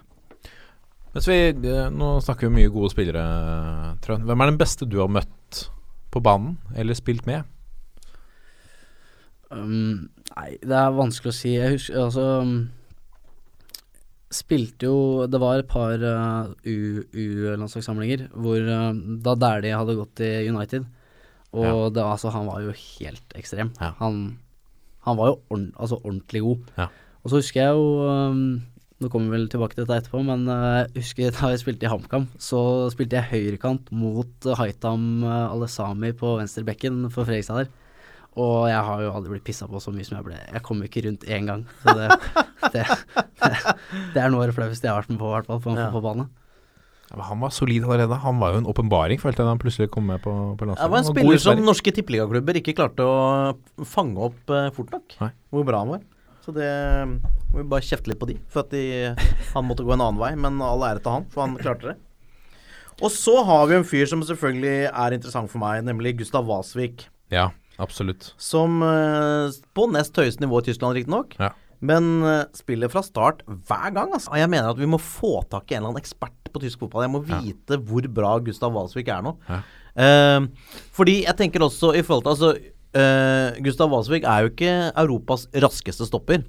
Vi, 1.15 1.47
eh, 1.47 1.89
nå 1.89 2.19
snakker 2.21 2.49
vi 2.49 2.55
mye 2.57 2.71
gode 2.73 2.91
spillere, 2.91 3.97
Trønd. 4.03 4.25
Hvem 4.27 4.41
er 4.41 4.51
den 4.51 4.57
beste 4.59 4.85
du 4.85 4.99
har 4.99 5.07
møtt 5.07 5.69
på 6.11 6.21
banen, 6.21 6.57
eller 6.75 6.93
spilt 6.93 7.25
med? 7.25 7.45
Um, 9.53 10.09
nei, 10.35 10.49
det 10.61 10.73
er 10.73 10.95
vanskelig 10.97 11.31
å 11.31 11.37
si. 11.37 11.53
Jeg 11.53 11.75
husker 11.77 11.99
altså 12.07 12.23
um, 12.41 12.55
Spilte 14.33 14.87
jo 14.89 15.27
Det 15.29 15.39
var 15.39 15.61
et 15.61 15.67
par 15.69 16.01
uh, 16.01 16.49
U-landslagssamlinger 16.65 18.25
hvor 18.33 18.57
uh, 18.65 18.89
da 19.23 19.35
Dæhlie 19.39 19.77
hadde 19.77 19.95
gått 19.99 20.15
til 20.19 20.49
United. 20.51 20.87
Og 21.55 21.63
Ja. 21.63 21.89
det, 21.95 22.03
altså, 22.03 22.33
han 22.35 22.49
var 22.49 22.63
jo 22.65 22.73
helt 22.75 23.35
ekstrem. 23.37 23.69
Ja. 23.79 23.93
Han, 24.01 24.37
han 25.07 25.15
var 25.17 25.29
jo 25.29 25.37
ordent, 25.53 25.75
altså, 25.79 26.01
ordentlig 26.03 26.41
god. 26.43 26.71
Ja. 26.81 26.87
Og 27.23 27.31
så 27.31 27.39
husker 27.39 27.61
jeg 27.61 27.77
jo 27.77 27.85
um, 28.09 28.41
Nå 29.03 29.09
kommer 29.11 29.27
vi 29.27 29.35
vel 29.37 29.49
tilbake 29.51 29.75
til 29.75 29.83
dette 29.83 30.05
etterpå, 30.05 30.21
men 30.23 30.45
uh, 30.47 30.87
husker 30.95 31.31
da 31.35 31.49
jeg 31.51 31.59
spilte 31.59 31.83
i 31.83 31.89
HamKam, 31.91 32.29
så 32.39 32.59
spilte 32.93 33.17
jeg 33.19 33.27
høyrekant 33.33 33.89
mot 33.91 34.47
Haitam 34.55 35.19
uh, 35.23 35.51
Alesami 35.51 36.13
på 36.15 36.37
venstrebekken 36.39 37.01
for 37.11 37.27
Fredrikstad 37.27 37.65
der. 37.65 37.73
Og 38.35 38.65
jeg 38.67 38.79
har 38.83 39.01
jo 39.05 39.11
aldri 39.15 39.31
blitt 39.35 39.45
pissa 39.47 39.67
på 39.71 39.79
så 39.79 39.93
mye 39.95 40.03
som 40.07 40.17
jeg 40.17 40.25
ble. 40.27 40.39
Jeg 40.51 40.61
kom 40.65 40.81
ikke 40.83 41.05
rundt 41.05 41.21
én 41.31 41.45
gang. 41.47 41.61
Så 41.83 41.93
det, 41.95 42.07
det, 42.73 42.81
det, 43.39 43.51
det 44.15 44.23
er 44.25 44.33
noe 44.33 44.43
av 44.43 44.49
det 44.51 44.55
flaueste 44.57 44.83
jeg 44.83 44.91
har 44.91 44.99
vært 45.05 45.13
med 45.13 45.21
på, 45.21 45.29
i 45.29 45.35
hvert 45.37 45.47
fall, 45.51 45.61
på 45.63 45.71
en 45.71 45.79
Ja. 45.79 45.85
fotballbane. 45.93 46.25
Ja, 47.13 47.21
han 47.29 47.39
var 47.39 47.53
solid 47.53 47.85
allerede. 47.85 48.17
Han 48.25 48.39
var 48.41 48.55
jo 48.55 48.59
en 48.63 48.67
åpenbaring, 48.67 49.21
følte 49.21 49.39
jeg, 49.43 49.45
da 49.47 49.53
han 49.53 49.61
plutselig 49.61 49.87
kom 49.93 50.07
med 50.09 50.19
på, 50.25 50.33
på 50.59 50.67
landslaget. 50.67 50.89
Det 50.89 50.91
var 50.95 51.03
en 51.03 51.07
spiller 51.13 51.41
som 51.45 51.61
norske 51.63 51.93
tippeligaklubber 51.95 52.59
ikke 52.59 52.73
klarte 52.75 53.05
å 53.07 53.85
fange 53.87 54.19
opp 54.27 54.51
eh, 54.51 54.67
fort 54.75 54.91
nok. 54.91 55.15
Nei. 55.21 55.29
Hvor 55.53 55.67
bra 55.69 55.83
han 55.85 55.93
var. 55.95 56.03
Så 56.43 56.53
det 56.53 56.67
må 57.53 57.61
vi 57.61 57.67
bare 57.71 57.85
kjefte 57.87 58.11
litt 58.11 58.19
på 58.21 58.27
de, 58.29 58.35
for 58.51 58.65
at 58.65 58.73
de, 58.75 58.83
han 59.53 59.65
måtte 59.69 59.85
gå 59.85 59.93
en 59.95 60.03
annen 60.03 60.19
vei. 60.21 60.33
Men 60.37 60.59
all 60.65 60.83
ære 60.89 60.99
til 61.05 61.13
han, 61.15 61.29
for 61.31 61.45
han 61.45 61.55
klarte 61.61 61.93
det. 61.93 61.95
Og 63.03 63.11
så 63.11 63.37
har 63.47 63.65
vi 63.71 63.77
en 63.79 63.87
fyr 63.87 64.05
som 64.11 64.21
selvfølgelig 64.25 64.89
er 64.91 65.15
interessant 65.15 65.49
for 65.51 65.61
meg, 65.63 65.81
nemlig 65.87 66.17
Gustav 66.19 66.45
Wasvik. 66.49 67.07
Ja, 67.33 67.49
absolutt. 67.79 68.33
Som 68.41 68.81
eh, 68.85 69.51
på 69.75 69.87
nest 69.91 70.15
høyeste 70.15 70.43
nivå 70.45 70.61
i 70.61 70.67
Tyskland, 70.69 70.95
riktignok. 70.97 71.35
Ja. 71.39 71.51
Men 71.85 72.23
eh, 72.23 72.43
spiller 72.55 72.89
fra 72.89 73.01
start 73.05 73.43
hver 73.45 73.91
gang. 73.93 74.13
Altså. 74.15 74.31
Og 74.31 74.37
Jeg 74.39 74.49
mener 74.49 74.69
at 74.71 74.79
vi 74.79 74.87
må 74.89 74.97
få 75.01 75.41
tak 75.51 75.69
i 75.71 75.75
en 75.75 75.83
eller 75.83 75.91
annen 75.93 76.01
ekspert 76.03 76.51
på 76.55 76.61
tysk 76.63 76.79
fotball. 76.85 77.03
Jeg 77.05 77.11
må 77.13 77.23
Ja. 77.27 77.39
vite 77.43 77.77
hvor 77.83 78.07
bra 78.15 78.37
Gustav 78.39 78.71
Walsvik 78.73 79.07
er 79.11 79.21
nå. 79.25 79.35
Ja. 79.49 79.59
Eh, 79.95 80.47
fordi 80.95 81.23
jeg 81.25 81.35
tenker 81.37 81.59
også 81.63 81.93
i 81.95 82.01
forhold 82.03 82.23
til 82.23 82.31
Altså, 82.35 82.49
eh, 82.95 83.59
Gustav 83.63 83.91
Walsvik 83.91 84.23
er 84.23 84.45
jo 84.45 84.49
ikke 84.53 84.91
Europas 84.95 85.47
raskeste 85.53 86.07
stopper. 86.07 86.43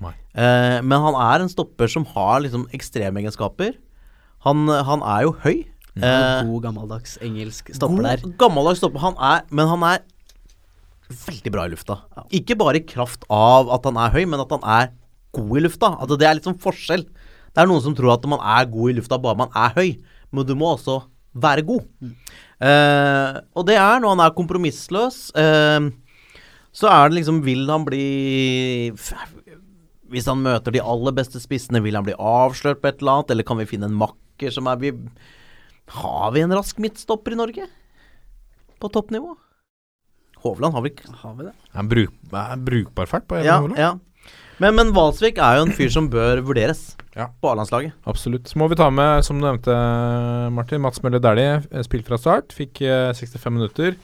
Nei. 0.00 0.12
Eh, 0.38 0.78
men 0.86 1.00
han 1.02 1.14
er 1.18 1.42
en 1.42 1.48
stopper 1.50 1.88
som 1.90 2.04
har 2.14 2.40
liksom 2.46 2.68
ekstremegenskaper. 2.72 3.74
Han, 4.46 4.68
han 4.68 5.02
er 5.02 5.22
jo 5.26 5.32
høy. 5.42 5.64
Eh, 5.98 6.44
God 6.46 6.62
gammeldags 6.62 7.16
engelsk 7.26 7.72
stopper 7.74 8.04
der. 8.06 8.22
Gammeldags 8.38 8.78
stopper. 8.78 9.02
Han 9.02 9.16
er, 9.18 9.42
men 9.50 9.66
han 9.66 9.82
er 9.82 10.04
veldig 11.08 11.52
bra 11.54 11.66
i 11.66 11.72
lufta. 11.72 12.00
Ikke 12.34 12.56
bare 12.58 12.80
i 12.80 12.86
kraft 12.86 13.24
av 13.32 13.70
at 13.74 13.86
han 13.88 13.98
er 14.00 14.14
høy, 14.14 14.24
men 14.28 14.42
at 14.42 14.52
han 14.54 14.64
er 14.64 14.90
god 15.36 15.60
i 15.60 15.64
lufta. 15.64 15.92
Altså, 15.96 16.18
det 16.20 16.28
er 16.28 16.38
litt 16.38 16.48
sånn 16.48 16.60
forskjell. 16.60 17.06
Det 17.48 17.62
er 17.62 17.70
noen 17.70 17.84
som 17.84 17.94
tror 17.96 18.14
at 18.14 18.26
man 18.28 18.42
er 18.44 18.68
god 18.70 18.92
i 18.92 18.98
lufta 18.98 19.18
bare 19.20 19.40
man 19.40 19.54
er 19.56 19.72
høy, 19.76 19.88
men 20.30 20.46
du 20.46 20.54
må 20.58 20.74
også 20.74 21.00
være 21.38 21.64
god. 21.68 21.86
Eh, 22.58 23.38
og 23.54 23.66
det 23.68 23.78
er 23.78 24.02
når 24.02 24.14
han 24.14 24.24
er 24.24 24.36
kompromissløs. 24.36 25.18
Uh, 25.36 25.90
så 26.74 26.90
er 26.90 27.08
det 27.08 27.18
liksom 27.20 27.40
Vil 27.46 27.64
han 27.70 27.84
bli 27.86 28.90
Hvis 30.12 30.28
han 30.28 30.42
møter 30.44 30.74
de 30.74 30.82
aller 30.84 31.14
beste 31.16 31.40
spissene, 31.42 31.80
vil 31.82 31.96
han 31.96 32.06
bli 32.06 32.16
avslørt 32.18 32.82
på 32.82 32.90
et 32.90 33.02
eller 33.02 33.18
annet? 33.18 33.32
Eller 33.34 33.46
kan 33.48 33.58
vi 33.60 33.68
finne 33.70 33.88
en 33.88 33.98
makker 33.98 34.52
som 34.54 34.68
er 34.70 34.80
vi, 34.82 34.92
Har 36.02 36.32
vi 36.36 36.44
en 36.44 36.54
rask 36.54 36.78
midtstopper 36.82 37.34
i 37.34 37.40
Norge? 37.40 37.68
På 38.78 38.90
toppnivå? 38.92 39.34
Hovland 40.44 40.74
har 40.74 40.82
vi 40.84 40.90
ikke 40.94 41.10
Har 41.22 41.34
vi 41.38 41.44
det? 41.48 41.54
Er 41.72 41.76
han 41.82 41.88
bruk, 41.90 42.12
er 42.32 42.56
brukbar 42.68 43.06
fart 43.10 43.26
på 43.28 43.40
Ja, 43.44 43.58
Hovland? 43.60 43.78
ja. 43.78 43.94
Men, 44.58 44.74
men 44.74 44.88
Valsvik 44.92 45.36
er 45.38 45.58
jo 45.60 45.66
en 45.68 45.72
fyr 45.72 45.88
som 45.94 46.08
bør 46.10 46.40
vurderes 46.42 46.96
Ja. 47.14 47.28
på 47.42 47.50
A-landslaget. 47.52 47.92
Absolutt. 48.06 48.48
Så 48.50 48.58
må 48.58 48.66
vi 48.68 48.74
ta 48.78 48.88
med, 48.90 49.22
som 49.26 49.38
du 49.38 49.46
nevnte, 49.46 49.74
Martin, 50.54 50.80
Mats 50.82 51.02
Møller 51.02 51.18
Dæhlie 51.22 51.62
eh, 51.70 51.82
spilt 51.86 52.06
fra 52.10 52.18
start. 52.18 52.52
Fikk 52.54 52.82
eh, 52.82 53.12
65 53.14 53.52
minutter. 53.54 53.94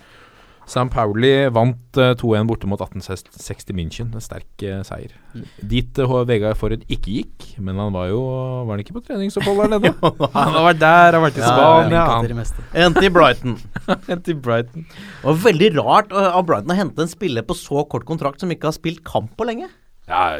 Sam 0.67 0.89
Pauli 0.89 1.31
vant 1.53 1.99
eh, 2.01 2.15
2-1 2.17 2.47
borte 2.49 2.69
mot 2.71 2.81
1860 2.81 3.75
München. 3.77 4.09
En 4.17 4.23
sterk 4.25 4.63
eh, 4.65 4.81
seier. 4.87 5.13
Dit 5.61 5.99
uh, 6.01 6.07
H- 6.09 6.23
Vegard 6.31 6.57
Forhud 6.57 6.87
ikke 6.89 7.13
gikk, 7.19 7.47
men 7.61 7.77
han 7.83 7.93
var 7.93 8.07
jo 8.13 8.21
Var 8.25 8.71
han 8.73 8.83
ikke 8.85 8.95
på 8.97 9.03
treningsopphold 9.09 9.61
der 9.65 9.73
nede? 9.75 9.93
han 10.39 10.57
har 10.57 10.67
vært 10.71 10.81
der, 10.81 11.05
han 11.11 11.19
har 11.19 11.25
vært 11.27 11.41
i 11.41 11.45
Spania. 11.45 12.05
Ja. 12.07 12.87
Endte 12.87 13.05
i 13.05 13.13
Brighton. 13.13 13.57
Hentet 14.09 14.33
i 14.33 14.37
Brighton. 14.47 14.87
Det 14.89 15.27
var 15.29 15.41
veldig 15.45 15.71
rart 15.81 16.15
uh, 16.17 16.31
av 16.39 16.47
Brighton 16.49 16.73
å 16.73 16.79
hente 16.81 17.05
en 17.05 17.13
spiller 17.13 17.45
på 17.45 17.57
så 17.59 17.85
kort 17.91 18.07
kontrakt 18.09 18.41
som 18.41 18.53
ikke 18.55 18.71
har 18.71 18.77
spilt 18.79 19.05
kamp 19.05 19.35
på 19.37 19.47
lenge. 19.51 19.69
Ja, 20.09 20.35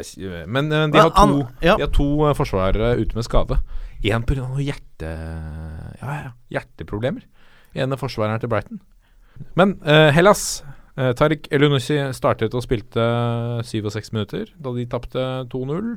men 0.45 0.67
eh, 0.69 0.87
de 0.93 0.99
har 1.01 1.09
to, 1.09 1.21
han- 1.21 1.39
ja. 1.65 1.73
de 1.79 1.85
har 1.87 1.93
to 1.93 2.05
eh, 2.29 2.35
forsvarere 2.37 2.91
ute 3.01 3.17
med 3.17 3.25
skade. 3.25 3.57
Én 4.05 4.21
pga. 4.29 4.45
hjerte... 4.61 5.13
Ja, 6.01 6.17
ja, 6.27 6.33
hjerteproblemer. 6.53 7.23
En 7.73 7.91
av 7.95 7.97
forsvarerne 8.01 8.37
til 8.43 8.51
Brighton. 8.51 8.77
Men 9.59 9.77
uh, 9.85 10.09
Hellas 10.15 10.63
uh, 10.99 11.11
Tariq 11.17 11.49
Elunussi 11.53 11.97
startet 12.15 12.55
og 12.55 12.63
spilte 12.65 13.05
67 13.67 14.11
minutter 14.15 14.51
da 14.61 14.75
de 14.75 14.85
tapte 14.89 15.25
2-0 15.51 15.95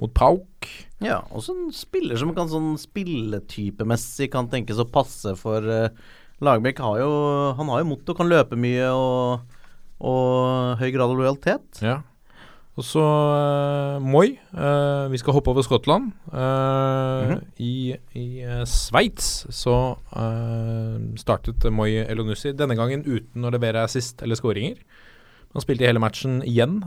mot 0.00 0.12
Pauk. 0.12 0.68
Ja, 1.00 1.22
også 1.32 1.54
en 1.54 1.72
spiller 1.74 2.18
som 2.20 2.34
kan 2.36 2.50
sånn 2.52 2.74
spilletypemessig 2.80 4.28
kan 4.34 4.50
tenkes 4.52 4.80
å 4.82 4.88
passe 4.90 5.36
for 5.40 5.64
uh, 5.64 5.88
Lagerbäck 6.44 6.82
har 6.84 6.98
jo 7.00 7.12
Han 7.56 7.70
har 7.72 7.80
jo 7.80 7.92
motto, 7.94 8.16
kan 8.16 8.28
løpe 8.28 8.58
mye 8.60 8.90
og, 8.92 9.54
og 10.04 10.82
høy 10.82 10.90
grad 10.92 11.08
av 11.08 11.16
lojalitet. 11.16 11.80
Ja. 11.80 12.02
Og 12.76 12.84
så 12.84 13.02
uh, 13.02 14.04
Moi. 14.04 14.36
Uh, 14.52 15.08
vi 15.08 15.20
skal 15.20 15.32
hoppe 15.36 15.52
over 15.52 15.64
Skottland. 15.64 16.10
Eh, 16.28 17.32
I 17.64 17.96
i 18.16 18.26
uh, 18.44 18.64
Sveits 18.68 19.46
så 19.48 19.96
startet 21.16 21.64
Moi 21.72 22.02
Elonussi, 22.04 22.52
denne 22.52 22.76
gangen 22.76 23.04
uten 23.06 23.48
å 23.48 23.52
levere 23.54 23.86
assist 23.86 24.20
eller 24.22 24.36
skåringer. 24.36 24.76
Han 25.56 25.64
spilte 25.64 25.88
hele 25.88 26.02
matchen 26.02 26.42
igjen 26.44 26.82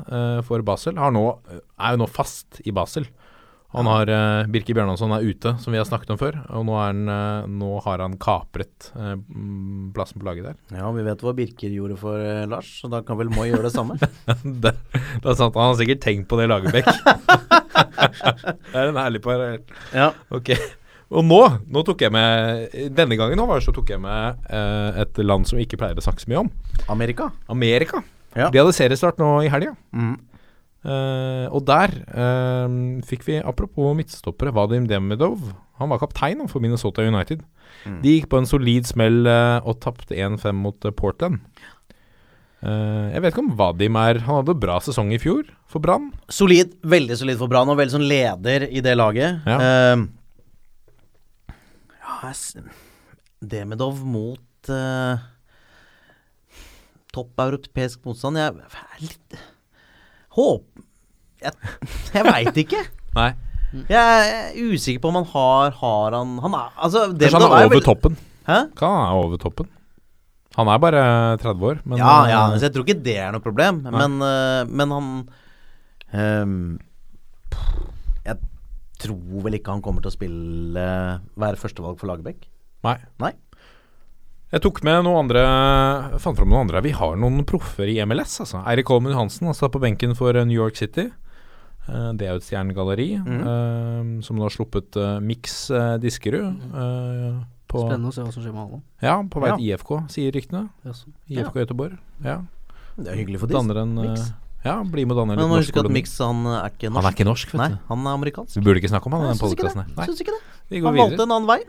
for 0.45 0.61
Basel. 0.61 0.99
Har 1.01 1.09
nå, 1.15 1.23
er 1.49 1.95
jo 1.95 2.01
nå 2.03 2.07
fast 2.11 2.59
i 2.69 2.73
Basel. 2.75 3.07
Han 3.75 3.85
har 3.85 4.09
uh, 4.09 4.47
Birker 4.49 4.73
Bjørnansson 4.73 5.11
er 5.13 5.25
ute, 5.29 5.53
som 5.61 5.73
vi 5.73 5.77
har 5.77 5.85
snakket 5.85 6.15
om 6.15 6.17
før. 6.17 6.39
Og 6.57 6.65
nå, 6.65 6.73
han, 6.79 7.03
eh, 7.13 7.49
nå 7.53 7.75
har 7.85 8.01
han 8.01 8.15
kapret 8.21 8.89
eh, 8.97 9.13
plassen 9.93 10.17
på 10.17 10.25
laget 10.25 10.47
der. 10.47 10.57
Ja, 10.79 10.89
vi 10.95 11.05
vet 11.05 11.21
hva 11.21 11.35
Birker 11.37 11.69
gjorde 11.75 11.99
for 12.01 12.17
eh, 12.17 12.47
Lars, 12.49 12.71
så 12.81 12.89
da 12.89 13.03
kan 13.05 13.19
vel 13.19 13.29
Moi 13.29 13.45
gjøre 13.51 13.67
det 13.67 13.73
samme. 13.75 13.99
det, 14.63 14.73
det 14.73 15.21
er 15.21 15.37
sant, 15.37 15.53
Han 15.53 15.69
har 15.69 15.77
sikkert 15.77 16.01
tenkt 16.07 16.25
på 16.31 16.39
det, 16.41 16.49
Lagerbäck. 16.49 16.89
det 18.73 18.73
er 18.73 18.89
en 18.89 19.01
herlig 19.03 19.21
parallell. 19.25 19.61
ja. 19.93 20.11
Ok. 20.33 20.55
Og 21.09 21.25
nå, 21.25 21.39
nå 21.73 21.81
tok 21.87 22.03
jeg 22.05 22.13
med 22.13 22.73
Denne 22.93 23.17
gangen 23.17 23.39
nå 23.39 23.47
var 23.49 23.57
det 23.57 23.65
så 23.65 23.73
tok 23.73 23.89
jeg 23.95 24.01
med 24.03 24.43
eh, 24.53 24.99
et 25.01 25.21
land 25.23 25.47
som 25.49 25.57
vi 25.57 25.65
ikke 25.65 25.79
pleier 25.81 25.97
å 25.97 26.05
snakke 26.05 26.21
så 26.21 26.29
mye 26.29 26.43
om. 26.43 26.51
Amerika. 26.93 27.31
Amerika. 27.49 28.03
Ja. 28.37 28.51
De 28.53 28.61
hadde 28.61 28.75
seriestart 28.77 29.17
nå 29.21 29.39
i 29.45 29.49
helga. 29.49 29.73
Mm. 29.89 30.17
Eh, 30.79 31.45
og 31.51 31.65
der 31.67 31.91
uh, 32.15 32.67
fikk 33.03 33.25
vi, 33.27 33.39
apropos 33.43 33.95
midtstoppere, 33.97 34.53
Vadim 34.55 34.87
Demidov. 34.87 35.41
Han 35.79 35.91
var 35.91 35.99
kaptein 35.99 36.45
for 36.51 36.63
Minnesota 36.63 37.03
United. 37.03 37.43
De 38.03 38.15
gikk 38.15 38.29
på 38.31 38.39
en 38.39 38.47
solid 38.49 38.87
smell 38.87 39.27
uh, 39.27 39.59
og 39.67 39.79
tapte 39.83 40.15
1-5 40.15 40.55
mot 40.55 40.89
Portland. 40.95 41.43
Jeg 42.59 43.21
vet 43.23 43.31
ikke 43.31 43.39
om 43.39 43.53
Vadim 43.55 43.95
er 43.95 44.17
Han 44.25 44.41
hadde 44.41 44.51
bra 44.59 44.73
sesong 44.83 45.13
i 45.15 45.19
fjor 45.23 45.45
for 45.71 45.79
Brann. 45.79 46.09
Solid, 46.27 46.73
veldig 46.83 47.15
solid 47.15 47.39
for 47.39 47.47
Brann, 47.47 47.71
og 47.71 47.77
veldig 47.79 47.93
sånn 47.93 48.03
leder 48.03 48.65
i 48.67 48.81
det 48.83 48.97
laget. 48.99 49.47
Ja. 49.47 49.95
Ja, 52.03 52.33
Demidov 53.39 54.03
mot 54.03 54.73
topp 57.15 57.45
europeisk 57.45 58.03
motstand 58.03 58.41
Jeg 58.41 58.59
er 58.59 58.99
litt 59.05 59.39
Håp... 60.39 60.85
Jeg, 61.43 61.53
jeg 62.15 62.25
veit 62.27 62.57
ikke. 62.65 62.81
Nei. 63.19 63.29
Jeg 63.91 64.29
er 64.33 64.55
usikker 64.73 65.01
på 65.03 65.11
om 65.11 65.19
han 65.19 65.27
har 65.29 65.75
Har 65.77 66.15
han 66.17 66.31
Han 66.41 66.55
er 66.57 66.71
Altså, 66.81 67.03
Kanskje 67.13 67.37
han 67.37 67.43
er 67.45 67.67
over 67.67 67.75
vel- 67.75 67.83
toppen. 67.85 68.15
Hæ? 68.49 68.57
Kan 68.79 68.95
han 68.95 69.03
er 69.11 69.19
over 69.27 69.37
toppen. 69.43 69.67
Han 70.57 70.67
er 70.73 70.79
bare 70.81 71.01
30 71.39 71.61
år, 71.69 71.77
men 71.85 71.99
ja, 72.01 72.13
eh, 72.25 72.31
ja, 72.33 72.39
så 72.57 72.65
jeg 72.65 72.73
tror 72.75 72.83
ikke 72.87 73.03
det 73.05 73.13
er 73.21 73.29
noe 73.35 73.43
problem. 73.45 73.83
Men, 73.85 74.15
eh, 74.25 74.63
men 74.67 74.91
han 74.95 75.11
um, 76.11 76.55
Jeg 78.25 78.39
tror 78.99 79.43
vel 79.45 79.55
ikke 79.59 79.71
han 79.77 79.83
kommer 79.85 80.03
til 80.03 80.11
å 80.11 80.15
spille 80.17 80.87
være 81.39 81.61
førstevalg 81.61 82.01
for 82.01 82.09
Lagerbäck. 82.11 82.49
Nei. 82.83 82.97
Nei. 83.23 83.31
Jeg 84.49 84.63
tok 84.65 84.81
med 84.85 85.03
noen 85.05 85.27
andre 85.27 85.41
Fant 86.21 86.37
fram 86.37 86.49
noen 86.49 86.65
andre. 86.65 86.81
Vi 86.81 86.93
har 86.97 87.17
noen 87.21 87.43
proffer 87.47 87.89
i 87.91 87.99
MLS, 88.01 88.39
altså. 88.45 88.63
Eirik 88.69 88.89
Holmen 88.89 89.13
Johansen 89.13 89.49
han 89.49 89.57
satt 89.57 89.75
på 89.75 89.81
benken 89.83 90.15
for 90.17 90.33
eh, 90.33 90.47
New 90.47 90.57
York 90.57 90.79
City. 90.79 91.05
Eh, 91.85 92.09
det 92.17 92.25
er 92.25 92.33
jo 92.33 92.41
et 92.41 92.47
stjernegalleri 92.47 93.11
mm. 93.21 93.37
uh, 93.45 94.11
som 94.25 94.39
nå 94.39 94.47
har 94.47 94.53
sluppet 94.53 94.97
uh, 94.97 95.19
Mix 95.21 95.61
uh, 95.69 95.97
Diskerud. 96.01 96.65
Uh, 96.73 97.43
på, 97.69 97.85
Spennende 97.85 98.09
å 98.09 98.15
se 98.15 98.25
hva 98.25 98.33
som 98.33 98.41
skjer 98.41 98.55
med 98.55 98.63
Haaland. 98.63 98.85
Ja, 99.05 99.19
på 99.21 99.43
vei 99.43 99.51
Ja. 99.51 99.57
til 99.59 99.69
IFK, 99.69 99.95
sier 100.15 100.33
ryktene. 100.33 100.65
Yes. 100.87 101.05
IFK 101.29 101.61
Göteborg. 101.61 101.99
Ja. 102.25 102.39
Det 102.97 103.13
er 103.13 103.21
hyggelig 103.21 103.43
for 103.43 103.53
Danner 103.53 103.83
en 103.83 103.93
Mix. 104.01 104.31
Ja, 104.65 104.75
bli 104.83 105.05
med 105.07 105.15
Daniel 105.15 105.39
Men 105.39 105.47
må 105.47 105.57
huske 105.61 105.79
at. 105.79 105.87
Mix 105.93 106.17
han 106.19 106.43
er 106.51 106.65
ikke 106.67 106.89
norsk. 106.91 106.99
Han 106.99 107.07
er 107.07 107.15
ikke 107.15 107.27
norsk, 107.29 107.53
vet 107.53 107.61
Nei, 107.61 107.69
han 107.87 108.07
er 108.07 108.17
amerikansk. 108.17 108.57
Vi 108.57 108.63
burde 108.65 108.81
ikke 108.81 108.91
snakke 108.91 109.07
om 109.07 109.15
han 109.15 109.23
i 109.23 109.29
den 109.31 109.39
podkasten. 109.39 109.93
Syns 110.03 110.23
ikke 110.25 110.35
det. 110.35 110.41
Vi 110.69 110.81
går 110.83 110.91
Han 110.91 110.99
valgte 110.99 111.15
videre. 111.15 111.27
en 111.29 111.35
annen 111.37 111.47
vei. 111.49 111.59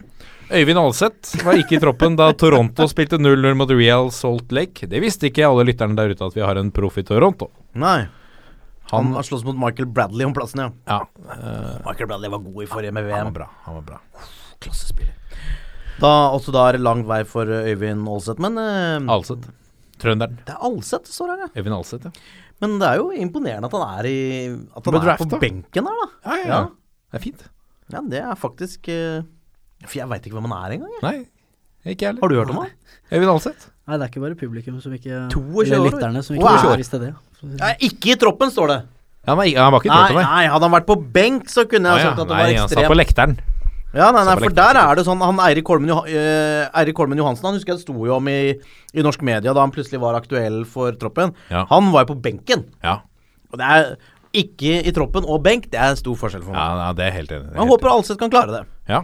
Øyvind 0.50 0.80
Alseth 0.82 1.44
var 1.46 1.60
ikke 1.60 1.76
i 1.78 1.80
troppen 1.82 2.16
da 2.18 2.32
Toronto 2.34 2.88
spilte 2.90 3.20
0-0 3.20 3.54
mot 3.54 3.70
Real 3.70 4.10
Salt 4.10 4.50
Lake. 4.50 4.88
Det 4.90 4.98
visste 5.00 5.30
ikke 5.30 5.46
alle 5.46 5.68
lytterne 5.70 5.94
der 5.94 6.10
ute 6.10 6.26
at 6.26 6.34
vi 6.34 6.42
har 6.42 6.58
en 6.58 6.72
proff 6.74 6.98
i 6.98 7.06
Toronto. 7.06 7.52
Nei. 7.78 8.08
Han 8.90 9.12
har 9.14 9.22
slåss 9.22 9.44
mot 9.46 9.54
Michael 9.54 9.86
Bradley 9.86 10.26
om 10.26 10.34
plassen, 10.34 10.64
ja. 10.64 10.72
Ja, 10.90 11.06
uh, 11.30 11.78
Michael 11.86 12.10
Bradley 12.10 12.30
var 12.32 12.42
god 12.42 12.62
i 12.64 12.66
forrige 12.66 12.92
med 12.92 13.06
han 13.06 13.12
var 13.12 13.24
VM. 13.30 13.32
bra. 13.38 13.46
Han 13.68 13.78
var 13.78 13.82
bra. 13.92 14.00
Klassespiller. 14.58 15.14
Da, 16.00 16.10
også 16.34 16.50
da 16.50 16.66
er 16.66 16.78
det 16.78 16.82
lang 16.82 17.04
vei 17.06 17.22
for 17.28 17.46
Øyvind 17.46 18.08
Aalseth, 18.08 18.42
men 18.42 18.58
uh, 18.58 19.14
Alseth. 19.14 19.46
Trønderen. 20.02 20.40
Det 20.48 20.56
er 20.56 20.62
Alseth 20.66 21.06
det 21.06 21.14
står 21.14 21.34
her, 21.36 21.44
ja. 21.46 21.50
Øyvind 21.60 21.76
Alseth, 21.76 22.10
ja. 22.10 22.10
Men 22.60 22.76
det 22.80 22.88
er 22.90 23.00
jo 23.00 23.08
imponerende 23.16 23.68
at 23.70 23.74
han 23.76 23.98
er 24.00 24.08
i 24.10 24.16
At 24.76 24.84
han 24.84 24.98
er 25.00 25.16
på 25.20 25.38
benken 25.40 25.86
her, 25.88 26.00
da. 26.02 26.08
Ja, 26.26 26.36
ja, 26.36 26.46
Ja. 26.48 26.60
Det 27.10 27.18
er 27.18 27.22
fint. 27.24 27.42
Ja, 27.90 28.00
det 28.06 28.20
er 28.22 28.36
faktisk 28.38 28.86
eh, 28.92 29.22
For 29.86 29.96
jeg 29.98 30.08
veit 30.12 30.26
ikke 30.28 30.36
hvem 30.38 30.50
han 30.52 30.58
er 30.60 30.76
engang, 30.76 30.92
jeg. 31.00 31.02
Nei, 31.02 31.92
ikke 31.94 32.06
heller. 32.10 32.20
Har 32.22 32.28
du 32.28 32.36
hørt 32.38 32.50
om 32.52 32.60
han? 32.62 32.70
Øyvind 33.10 33.32
Alseth. 33.32 33.70
Nei, 33.88 33.96
det 33.98 34.04
er 34.06 34.10
ikke 34.12 34.22
bare 34.22 34.36
publikum 34.38 34.76
som 34.84 34.92
ikke 34.94 35.24
22 35.32 35.64
Eller 35.64 35.80
år. 35.80 35.88
lytterne 35.90 36.22
som 36.22 36.36
Wow. 36.38 36.54
ikke 36.60 36.76
visste 36.84 37.00
det. 37.02 37.14
Ja, 37.58 37.72
ikke 37.80 38.12
i 38.12 38.18
troppen, 38.20 38.52
står 38.54 38.68
det. 38.68 38.78
Ja, 39.26 39.34
han 39.34 39.38
var 39.40 39.44
ikke 39.48 39.88
i 39.88 39.96
troppen, 39.96 40.16
nei. 40.20 40.22
nei, 40.22 40.44
hadde 40.52 40.68
han 40.68 40.72
vært 40.76 40.86
på 40.86 40.96
benk, 41.12 41.48
så 41.50 41.64
kunne 41.68 41.88
jeg 41.90 42.04
ha 42.04 42.10
sagt 42.10 42.20
at 42.22 42.28
det 42.28 42.36
var 42.36 42.46
ekstremt. 42.46 42.54
Nei, 42.54 42.60
han 42.60 42.68
satt 42.76 42.92
på 42.92 42.98
lekteren. 43.00 43.34
Ja, 43.96 44.12
nei, 44.14 44.22
nei, 44.28 44.36
for 44.38 44.54
der 44.54 44.76
er 44.78 44.94
det 44.94 45.02
sånn 45.06 45.18
Han 45.24 45.40
Eirik 45.42 45.66
Holmen, 45.66 45.90
Joha- 45.90 46.06
eh, 46.06 46.68
Eirik 46.78 46.94
Holmen 47.00 47.18
Johansen 47.18 47.48
Han 47.48 47.56
husker 47.58 47.72
jeg 47.74 47.80
det 47.80 47.86
sto 47.88 47.94
jo 48.06 48.14
om 48.20 48.28
i, 48.30 48.54
i 48.94 49.02
norsk 49.02 49.24
media 49.26 49.50
da 49.56 49.64
han 49.64 49.72
plutselig 49.74 49.98
var 50.02 50.14
aktuell 50.20 50.60
for 50.64 50.92
troppen. 51.00 51.32
Ja. 51.50 51.64
Han 51.72 51.90
var 51.90 52.04
jo 52.06 52.12
på 52.14 52.20
benken. 52.22 52.68
Ja. 52.86 53.00
Og 53.50 53.58
det 53.58 53.66
er 53.66 53.90
ikke 54.30 54.76
i 54.86 54.92
troppen 54.94 55.26
og 55.26 55.42
benk, 55.42 55.66
det 55.72 55.80
er 55.82 55.90
en 55.90 55.98
stor 55.98 56.14
forskjell 56.14 56.44
for 56.46 56.54
meg. 56.54 56.60
Ja, 56.62 56.86
ja, 56.86 56.92
det 56.94 57.08
er 57.08 57.16
helt 57.18 57.32
enig. 57.34 57.50
Jeg 57.56 57.66
håper 57.72 57.90
Alseth 57.90 58.20
kan 58.22 58.30
klare 58.30 58.60
det. 58.60 58.62
Ja. 58.92 59.02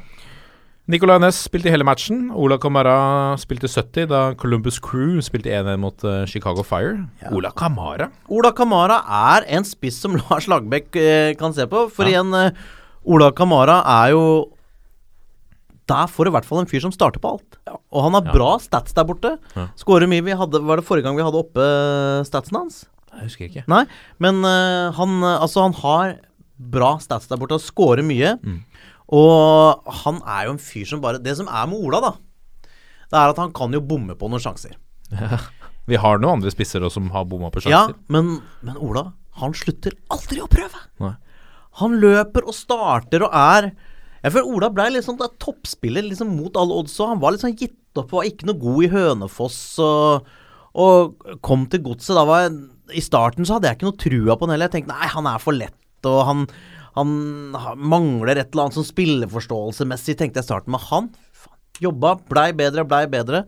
Nicolay 0.87 1.19
Næss 1.19 1.41
spilte 1.49 1.67
hele 1.75 1.83
matchen. 1.83 2.29
Ola 2.31 2.61
Kamara 2.63 3.35
spilte 3.43 3.67
70 3.67 4.07
da 4.13 4.21
Columbus 4.39 4.79
Crew 4.79 5.19
spilte 5.27 5.51
1-1 5.51 5.81
mot 5.83 6.05
uh, 6.07 6.21
Chicago 6.31 6.63
Fire. 6.63 7.09
Ola 7.35 7.51
Kamara? 7.59 8.07
Ola 8.31 8.53
Kamara 8.55 9.01
er 9.35 9.49
en 9.59 9.67
spiss 9.67 9.99
som 10.05 10.15
Lars 10.21 10.47
Lagbekk 10.47 10.95
uh, 10.95 11.33
kan 11.41 11.57
se 11.59 11.67
på. 11.67 11.89
For 11.91 12.07
Ja. 12.07 12.21
igjen, 12.21 12.31
uh, 12.31 12.77
Ola 13.03 13.33
Kamara 13.35 13.81
er 14.05 14.15
jo 14.15 14.23
Der 15.87 16.09
får 16.11 16.27
du 16.27 16.31
i 16.31 16.35
hvert 16.35 16.49
fall 16.49 16.61
en 16.65 16.67
fyr 16.71 16.83
som 16.83 16.93
starter 16.95 17.23
på 17.23 17.37
alt. 17.37 17.59
Og 17.95 18.03
han 18.03 18.17
har 18.17 18.25
Ja. 18.27 18.33
bra 18.35 18.59
stats 18.59 18.93
der 18.97 19.05
borte. 19.07 19.37
Ja. 19.55 19.69
Skårer 19.79 20.09
mye. 20.11 20.25
Vi 20.27 20.35
hadde, 20.35 20.61
var 20.67 20.77
det 20.81 20.85
forrige 20.89 21.05
gang 21.07 21.17
vi 21.17 21.23
hadde 21.23 21.39
oppe 21.39 21.63
eh, 21.63 22.25
statsen 22.27 22.59
hans? 22.59 22.81
Jeg 23.15 23.29
husker 23.29 23.47
ikke. 23.49 23.65
Nei, 23.71 23.85
men 24.21 24.43
uh, 24.45 24.91
han, 24.93 25.23
eh, 25.23 25.39
altså, 25.41 25.63
han 25.63 25.73
har 25.79 26.17
bra 26.59 26.97
stats 26.99 27.29
der 27.31 27.39
borte 27.39 27.55
og 27.57 27.63
scorer 27.63 28.03
mye. 28.05 28.35
Mm. 28.43 28.59
Og 29.15 29.87
han 30.03 30.19
er 30.27 30.47
jo 30.49 30.57
en 30.57 30.59
fyr 30.59 30.85
som 30.91 31.01
bare 31.01 31.23
Det 31.23 31.37
som 31.39 31.47
er 31.47 31.67
med 31.71 31.79
Ola, 31.79 32.01
da 32.03 32.13
det 33.07 33.15
er 33.21 33.31
at 33.31 33.39
han 33.39 33.53
kan 33.55 33.71
jo 33.71 33.79
bomme 33.87 34.17
på 34.19 34.27
noen 34.27 34.43
sjanser. 34.43 34.73
Vi 35.87 35.99
har 36.03 36.19
noen 36.19 36.41
andre 36.41 36.51
spisser 36.51 36.83
også 36.83 36.99
som 36.99 37.11
har 37.15 37.27
bomma 37.31 37.53
på 37.55 37.63
Ja, 37.63 37.85
sjanser. 37.87 38.01
men, 38.11 38.41
men 38.67 38.79
Ola, 38.83 39.13
han 39.39 39.55
slutter 39.55 39.95
aldri 40.11 40.41
å 40.43 40.49
prøve. 40.51 40.81
Nei. 41.05 41.13
Han 41.79 41.95
løper 42.03 42.49
og 42.49 42.57
starter 42.57 43.23
og 43.23 43.31
er 43.37 43.69
Jeg 44.25 44.35
føler 44.35 44.55
Ola 44.57 44.71
ble 44.73 45.03
sånn 45.05 45.19
da, 45.21 45.29
toppspiller 45.43 46.05
liksom 46.07 46.33
mot 46.37 46.57
alle 46.59 46.81
odds, 46.81 46.97
og 47.01 47.13
han 47.13 47.21
var 47.23 47.37
sånn 47.41 47.57
gitt 47.59 47.99
opp, 47.99 48.13
var 48.13 48.29
ikke 48.29 48.49
noe 48.49 48.61
god 48.61 48.87
i 48.87 48.91
Hønefoss, 48.93 49.59
og, 49.83 50.31
og 50.77 51.37
kom 51.47 51.67
til 51.73 51.85
godset. 51.87 52.15
Da 52.19 52.25
var 52.29 52.47
jeg, 52.47 52.57
I 53.01 53.05
starten 53.05 53.49
så 53.49 53.57
hadde 53.57 53.71
jeg 53.71 53.79
ikke 53.79 53.91
noe 53.91 54.01
trua 54.03 54.37
på 54.37 54.49
han 54.49 54.57
heller. 54.57 54.71
Jeg 54.71 54.79
tenkte 54.79 54.97
nei, 54.97 55.13
han 55.13 55.31
er 55.31 55.43
for 55.43 55.57
lett, 55.57 55.79
og 56.09 56.19
han, 56.29 56.43
han 56.97 57.15
mangler 57.77 58.37
et 58.37 58.51
eller 58.51 58.67
annet 58.67 58.81
sånn 58.81 58.91
spilleforståelsemessig, 58.91 60.19
tenkte 60.19 60.43
jeg 60.43 60.49
i 60.49 60.51
starten. 60.51 60.75
Men 60.75 60.85
han 60.89 61.09
faen, 61.37 61.57
jobba, 61.85 62.17
blei 62.33 62.51
bedre, 62.57 62.87
blei 62.89 63.05
bedre. 63.13 63.47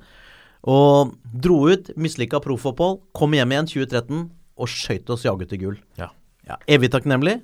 Og 0.69 1.15
dro 1.39 1.61
ut, 1.71 1.93
mislykka 1.97 2.43
proffopphold, 2.45 3.03
kom 3.17 3.37
hjem 3.37 3.55
igjen 3.55 3.71
2013 3.71 4.25
og 4.59 4.71
skøyt 4.71 5.13
oss 5.15 5.25
jaget 5.27 5.53
til 5.53 5.63
gull. 5.63 5.77
Ja. 6.01 6.11
Ja, 6.49 6.57
evig 6.71 6.91
takknemlig. 6.93 7.39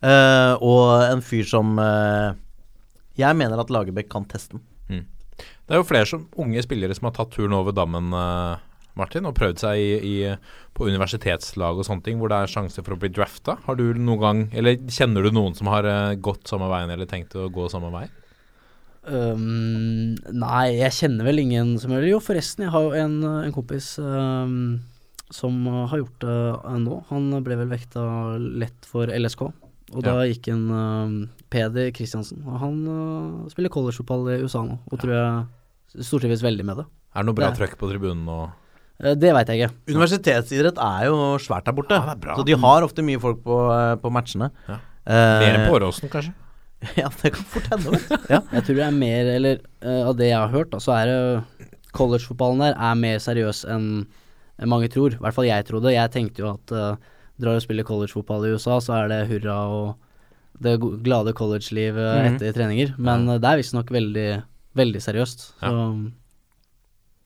Uh, 0.00 0.54
og 0.64 0.84
en 1.04 1.22
fyr 1.24 1.44
som 1.48 1.74
eh, 1.80 2.36
Jeg 3.18 3.36
mener 3.36 3.60
at 3.60 3.72
Lagerbäck 3.72 4.10
kan 4.12 4.28
teste 4.28 4.58
den. 4.58 4.66
Det 5.40 5.76
er 5.76 5.80
jo 5.80 5.86
flere 5.86 6.08
som, 6.08 6.26
unge 6.40 6.62
spillere 6.64 6.96
som 6.96 7.08
har 7.08 7.14
tatt 7.16 7.32
turen 7.34 7.54
over 7.56 7.74
dammen, 7.76 8.10
eh, 8.16 8.62
Martin, 8.98 9.26
og 9.28 9.36
prøvd 9.38 9.62
seg 9.62 9.80
i, 9.80 9.90
i, 10.02 10.14
på 10.76 10.88
universitetslag 10.90 11.78
og 11.78 11.86
sånne 11.86 12.04
ting, 12.06 12.18
hvor 12.20 12.32
det 12.32 12.40
er 12.40 12.50
sjanse 12.50 12.82
for 12.84 12.96
å 12.96 13.00
bli 13.00 13.12
drafta. 13.14 13.56
Har 13.68 13.78
du 13.78 13.86
noen 13.94 14.24
gang, 14.24 14.42
eller 14.50 14.80
kjenner 14.90 15.24
du 15.24 15.30
noen 15.34 15.54
som 15.58 15.70
har 15.72 15.86
eh, 15.88 16.16
gått 16.20 16.50
samme 16.50 16.68
veien, 16.72 16.90
eller 16.92 17.08
tenkt 17.10 17.38
å 17.38 17.48
gå 17.52 17.68
samme 17.72 17.92
vei? 17.94 18.08
Um, 19.00 20.18
nei, 20.28 20.64
jeg 20.76 20.92
kjenner 20.98 21.24
vel 21.30 21.40
ingen 21.40 21.76
som 21.80 21.94
gjør 21.94 22.04
det. 22.04 22.12
Jo, 22.12 22.20
forresten, 22.24 22.66
jeg 22.66 22.74
har 22.74 22.84
jo 22.84 23.06
en, 23.06 23.16
en 23.46 23.54
kompis 23.54 23.94
um, 24.02 24.82
som 25.32 25.56
har 25.70 26.02
gjort 26.02 26.26
det 26.26 26.38
nå. 26.82 27.00
Han 27.14 27.30
ble 27.46 27.62
vel 27.62 27.70
vekta 27.70 28.02
lett 28.36 28.90
for 28.90 29.08
LSK. 29.08 29.46
Og 29.90 30.04
da 30.06 30.20
gikk 30.28 30.52
en 30.52 30.64
uh, 30.70 31.14
Peder 31.50 31.90
Kristiansen. 31.96 32.44
Og 32.46 32.60
han 32.62 32.80
uh, 32.86 33.50
spiller 33.50 33.72
collegefotball 33.72 34.28
i 34.36 34.40
USA 34.44 34.62
nå, 34.66 34.78
og 34.86 35.02
tror 35.02 35.16
jeg 35.16 36.04
stortrives 36.06 36.44
veldig 36.46 36.66
med 36.68 36.82
det. 36.82 36.86
Er 37.10 37.24
det 37.24 37.26
noe 37.26 37.38
bra 37.38 37.50
Det 37.50 37.58
trøkk 37.58 37.78
på 37.80 37.88
tribunen 37.90 38.28
og 38.30 38.44
Eh, 39.00 39.16
det 39.16 39.32
veit 39.34 39.50
jeg 39.50 39.62
ikke. 39.62 39.94
Universitetsidrett 39.94 40.80
er 40.84 41.08
jo 41.08 41.16
svært 41.42 41.68
der 41.68 41.76
borte. 41.76 41.96
Ja, 41.96 42.14
er. 42.14 42.36
Så 42.36 42.46
de 42.46 42.56
har 42.64 42.86
ofte 42.86 43.04
mye 43.04 43.20
folk 43.22 43.42
på, 43.44 43.58
eh, 43.72 43.96
på 44.00 44.12
matchene. 44.12 44.50
Ja. 44.68 44.78
Eh, 45.06 45.40
Mer 45.40 45.56
enn 45.56 45.68
på 45.68 45.76
Åråsen, 45.80 46.12
kanskje? 46.12 46.34
Ja, 46.96 47.10
det 47.22 47.34
kan 47.34 47.44
fort 47.44 47.68
hende. 47.68 47.98
Ja. 48.32 48.40
Jeg 48.52 48.64
tror 48.64 48.76
det 48.78 48.86
er 48.86 48.96
mer, 48.96 49.26
eller 49.36 49.58
uh, 49.84 50.08
av 50.08 50.14
det 50.16 50.30
jeg 50.30 50.38
har 50.38 50.52
hørt, 50.52 50.70
da, 50.72 50.78
så 50.80 50.94
er 50.96 51.10
det 51.10 51.76
collegefotballen 51.92 52.62
der 52.62 52.76
er 52.76 52.94
mer 52.96 53.18
seriøs 53.20 53.66
enn 53.68 54.06
mange 54.68 54.88
tror. 54.92 55.12
I 55.12 55.20
hvert 55.20 55.36
fall 55.36 55.48
jeg 55.48 55.66
trodde. 55.68 55.92
Jeg 55.92 56.12
tenkte 56.12 56.40
jo 56.40 56.54
at 56.54 56.72
uh, 56.72 57.10
drar 57.40 57.56
og 57.58 57.64
spiller 57.64 57.84
collegefotball 57.88 58.46
i 58.48 58.54
USA, 58.54 58.78
så 58.84 58.94
er 59.02 59.08
det 59.12 59.20
hurra 59.30 59.56
og 59.68 59.96
det 60.60 60.74
glade 61.02 61.32
collegelivet 61.34 62.10
Mhm. 62.20 62.34
etter 62.34 62.52
treninger. 62.56 62.94
Men 62.98 63.26
ja. 63.26 63.38
det 63.38 63.48
er 63.50 63.60
visstnok 63.62 63.88
veldig, 63.90 64.42
veldig 64.76 65.00
seriøst. 65.00 65.46
Så 65.60 65.70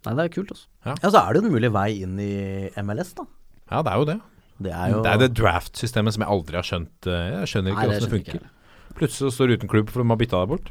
Nei, 0.05 0.13
det 0.19 0.25
er 0.27 0.33
kult, 0.35 0.51
altså. 0.53 0.67
ja, 0.85 0.95
så 1.09 1.17
er 1.23 1.33
det 1.33 1.41
jo 1.43 1.47
en 1.49 1.55
mulig 1.55 1.71
vei 1.73 1.89
inn 2.05 2.19
i 2.21 2.71
MLS, 2.85 3.15
da. 3.17 3.25
Ja, 3.73 3.81
det 3.83 3.91
er 3.93 3.97
jo 4.03 4.05
det. 4.11 4.17
Det 4.65 4.71
er 4.73 4.91
jo 4.93 4.99
Det 5.03 5.11
er 5.15 5.19
det 5.23 5.31
draft-systemet 5.35 6.13
som 6.15 6.23
jeg 6.23 6.31
aldri 6.31 6.55
har 6.61 6.67
skjønt. 6.69 7.07
eh, 7.09 7.41
Jeg 7.41 7.49
skjønner 7.49 7.73
ikke 7.73 7.89
åssen 7.89 7.89
det 7.89 8.11
det 8.11 8.21
ikke 8.21 8.33
funker. 8.39 8.51
Plutselig 8.95 9.33
står 9.33 9.49
du 9.49 9.55
uten 9.57 9.69
klubb 9.73 9.89
for 9.91 10.03
de 10.05 10.09
har 10.13 10.17
bytta 10.21 10.41
deg 10.45 10.49
bort. 10.53 10.69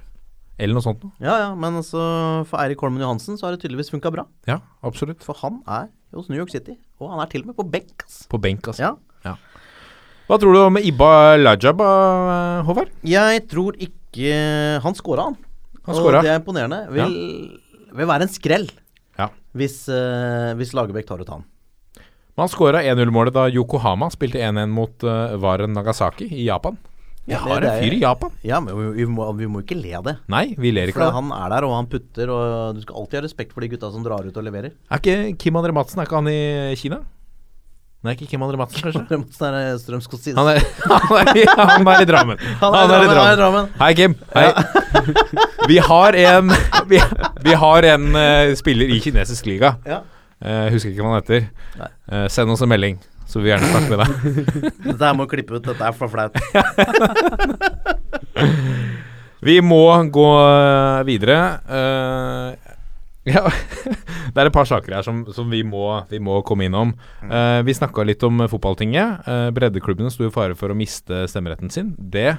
Eller 0.59 0.73
noe 0.77 0.85
sånt 0.85 1.01
noe. 1.03 1.11
Ja, 1.19 1.33
ja, 1.41 1.55
men 1.55 1.73
altså 1.81 2.45
for 2.45 2.59
Eirik 2.61 2.79
Holmen 2.79 3.01
Johansen 3.01 3.35
så 3.41 3.47
har 3.49 3.57
det 3.57 3.63
tydeligvis 3.65 3.89
funka 3.89 4.11
bra. 4.13 4.27
Ja, 4.47 4.59
absolutt. 4.83 5.23
For 5.25 5.33
han 5.41 5.63
er 5.67 5.89
hos 6.13 6.29
New 6.29 6.37
York 6.37 6.51
City, 6.53 6.77
og 7.01 7.09
han 7.09 7.19
er 7.19 7.25
til 7.25 7.41
og 7.41 7.47
med 7.47 7.55
på 7.57 7.65
benk, 7.73 8.03
ass. 8.05 8.27
På 8.29 8.39
benk, 8.39 8.61
altså. 8.69 8.79
Ja. 8.79 8.93
Hva 10.29 10.37
tror 10.39 10.55
du 10.55 10.59
om 10.63 10.77
Ibba 10.79 11.09
Lajab, 11.41 11.81
eh, 11.83 12.61
Håvard? 12.67 12.91
Jeg 13.03 13.43
tror 13.51 13.75
ikke 13.81 14.79
Han 14.83 14.95
scora, 14.95 15.23
han. 15.29 15.35
Han 15.85 15.95
scora. 15.97 16.21
Og 16.21 16.23
det 16.27 16.31
er 16.31 16.39
imponerende. 16.39 16.79
Vil, 16.93 17.15
vil 17.97 18.07
være 18.07 18.27
en 18.27 18.31
skrell 18.31 18.69
Ja. 19.19 19.27
hvis, 19.53 19.83
uh, 19.91 20.53
hvis 20.57 20.71
Lagerbäck 20.73 21.05
tar 21.09 21.19
ut 21.21 21.29
han. 21.29 21.43
Man 22.37 22.47
skåra 22.49 22.79
1-0-målet 22.81 23.33
da 23.35 23.43
Yokohama 23.53 24.07
spilte 24.09 24.39
1-1 24.41 24.71
mot 24.73 25.03
uh, 25.05 25.35
Waren 25.37 25.73
Nagasaki 25.75 26.25
i 26.31 26.47
Japan. 26.47 26.77
Vi 27.27 27.31
Ja, 27.35 27.39
har 27.39 27.61
en 27.63 27.77
fyr 27.83 27.93
i 27.93 27.99
Japan. 28.01 28.31
Ja, 28.43 28.57
men 28.59 28.73
vi, 28.75 28.87
vi, 29.03 29.05
må, 29.07 29.27
vi 29.37 29.45
må 29.47 29.61
ikke 29.61 29.77
le 29.79 29.93
av 29.95 30.03
det. 30.07 30.15
Nei, 30.33 30.55
vi 30.59 30.71
ler 30.73 30.89
ikke 30.89 30.97
For 30.97 31.05
av 31.05 31.11
det. 31.13 31.19
han 31.21 31.29
er 31.37 31.53
der, 31.53 31.67
og 31.69 31.75
han 31.77 31.87
putter, 31.91 32.31
og 32.33 32.75
du 32.75 32.81
skal 32.83 32.97
alltid 32.99 33.19
ha 33.19 33.23
respekt 33.27 33.53
for 33.53 33.61
de 33.63 33.69
gutta 33.71 33.91
som 33.93 34.03
drar 34.03 34.25
ut 34.27 34.35
og 34.41 34.43
leverer. 34.43 34.73
Er 34.91 34.99
ikke 35.03 35.37
Kim 35.39 35.55
André 35.61 35.71
Madsen 35.77 36.01
Er 36.01 36.09
ikke 36.09 36.19
han 36.19 36.27
i 36.33 36.75
Kina? 36.81 36.99
Nei, 38.03 38.17
ikke 38.17 38.25
Kim 38.33 38.41
André 38.43 38.57
Madsen, 38.59 38.83
kanskje? 38.83 39.15
Madsen 39.15 39.55
er 39.55 39.77
Strømskog 39.79 40.25
Han 40.35 40.49
er, 40.51 40.57
han 40.91 41.03
han 41.77 41.87
er 41.87 42.01
i 42.03 42.07
Drammen. 42.09 42.41
Han 42.59 42.75
er 42.75 42.83
i 42.83 42.89
Drammen, 42.91 43.13
han 43.15 43.29
er 43.29 43.35
i 43.35 43.37
Drammen. 43.39 43.69
Hei, 43.79 43.93
Kim. 43.95 44.15
Hei. 44.33 44.49
Vi 45.71 45.77
har 45.79 46.17
en 46.19 46.51
Vi, 46.91 46.99
vi 47.45 47.53
har 47.55 47.87
en 47.93 48.09
uh, 48.11 48.51
spiller 48.59 48.91
i 48.91 48.99
kinesisk 48.99 49.47
liga. 49.47 49.77
Ja. 49.87 50.01
Uh, 50.43 50.67
husker 50.73 50.91
ikke 50.91 51.05
hva 51.05 51.13
han 51.13 51.21
heter. 51.21 51.47
Eh, 52.11 52.25
send 52.27 52.51
oss 52.51 52.61
en 52.65 52.67
melding, 52.67 52.97
så 53.23 53.39
vil 53.39 53.47
vi 53.47 53.53
gjerne 53.53 53.69
snakke 53.71 53.95
med 53.95 54.03
deg. 54.03 54.09
Dette 54.89 55.07
her 55.07 55.15
må 55.15 55.27
klippe 55.31 55.55
ut, 55.55 55.63
dette 55.63 55.87
er 55.87 55.95
for 55.95 56.11
flaut. 56.11 56.35
Vi 59.43 59.57
må 59.63 59.85
gå 60.11 60.27
eh, 60.43 60.99
videre. 61.07 61.39
Uh, 61.71 62.73
ja, 63.31 63.47
det 64.33 64.41
er 64.41 64.49
et 64.49 64.55
par 64.55 64.65
saker 64.69 64.97
her 64.97 65.05
som, 65.05 65.23
som 65.33 65.49
vi, 65.51 65.61
må, 65.67 65.85
vi 66.09 66.19
må 66.23 66.39
komme 66.47 66.65
innom. 66.67 66.95
Uh, 67.23 67.61
vi 67.65 67.75
snakka 67.77 68.05
litt 68.07 68.23
om 68.25 68.41
fotballtinget. 68.49 69.27
Uh, 69.27 69.49
breddeklubbene 69.55 70.11
sto 70.13 70.25
i 70.27 70.33
fare 70.33 70.57
for 70.57 70.73
å 70.73 70.77
miste 70.77 71.25
stemmeretten 71.31 71.73
sin. 71.73 71.93
Det 71.97 72.33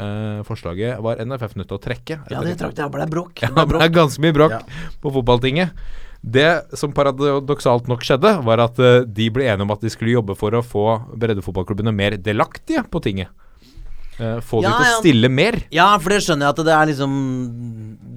Uh, 0.00 0.40
forslaget 0.46 1.00
var 1.02 1.18
NFF 1.18 1.56
nødt 1.58 1.66
til 1.68 1.76
å 1.76 1.82
trekke. 1.82 2.16
Ja, 2.30 2.40
det 2.46 2.54
trakk 2.60 2.76
jeg. 2.76 2.78
Det 2.78 2.92
ble 2.94 3.06
bråk. 3.10 3.42
Ja, 3.42 3.50
det 3.50 3.80
er 3.82 3.90
ganske 3.90 4.22
mye 4.22 4.36
bråk 4.36 4.54
Ja. 4.54 4.60
på 5.02 5.10
fotballtinget. 5.16 5.74
Det 6.22 6.76
som 6.78 6.92
paradoksalt 6.94 7.88
nok 7.90 8.04
skjedde, 8.06 8.30
var 8.46 8.62
at 8.62 8.78
uh, 8.78 9.02
de 9.02 9.26
ble 9.34 9.48
enige 9.50 9.66
om 9.66 9.74
at 9.74 9.82
de 9.82 9.90
skulle 9.90 10.14
jobbe 10.14 10.36
for 10.38 10.54
å 10.54 10.62
få 10.62 10.84
breddefotballklubbene 11.18 11.92
mer 11.92 12.16
delaktige 12.22 12.84
på 12.86 13.02
tinget. 13.02 13.34
Eh, 14.20 14.38
få 14.44 14.60
Ja, 14.62 14.74
dem 14.74 14.84
til 14.84 14.92
å 14.92 15.00
stille 15.00 15.30
mer. 15.32 15.56
Ja, 15.72 15.88
for 15.98 16.12
det 16.12 16.20
skjønner 16.26 16.48
jeg 16.48 16.54
at 16.56 16.64
det 16.66 16.74
er 16.76 16.90
liksom 16.90 17.14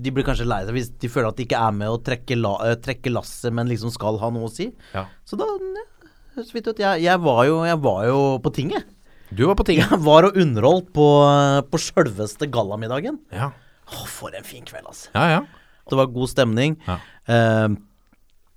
De 0.04 0.12
blir 0.12 0.26
kanskje 0.28 0.48
lei 0.50 0.60
seg 0.68 0.76
hvis 0.76 0.90
de 1.00 1.10
føler 1.12 1.30
at 1.32 1.38
de 1.40 1.46
ikke 1.48 1.62
er 1.64 1.76
med 1.78 1.88
å 1.88 2.00
trekke, 2.04 2.36
la, 2.36 2.58
eh, 2.68 2.76
trekke 2.84 3.14
lasset, 3.14 3.54
men 3.56 3.72
liksom 3.72 3.94
skal 3.94 4.20
ha 4.20 4.30
noe 4.36 4.50
å 4.50 4.52
si. 4.52 4.68
Ja. 4.92 5.06
Så 5.24 5.40
da 5.40 5.48
så 6.34 6.50
vidt 6.56 6.68
ut, 6.68 6.80
jeg, 6.82 7.04
jeg, 7.06 7.20
var 7.22 7.44
jo, 7.46 7.60
jeg 7.68 7.78
var 7.84 8.06
jo 8.08 8.20
på 8.42 8.52
tinget. 8.56 8.88
Du 9.30 9.46
var 9.46 9.58
på 9.58 9.66
tinget. 9.68 9.92
Jeg 9.94 10.02
var 10.02 10.26
og 10.26 10.38
underholdt 10.42 10.90
på, 10.96 11.06
på 11.70 11.82
sjølveste 11.82 12.50
gallamiddagen. 12.54 13.20
Ja, 13.34 13.52
Å, 13.94 14.06
for 14.10 14.34
en 14.34 14.46
fin 14.48 14.66
kveld, 14.66 14.88
altså. 14.90 15.12
ja. 15.14 15.38
ja. 15.38 15.44
Det 15.90 15.98
var 16.00 16.08
god 16.16 16.32
stemning. 16.32 16.78
Ja. 16.88 16.96
Uh, 17.28 17.76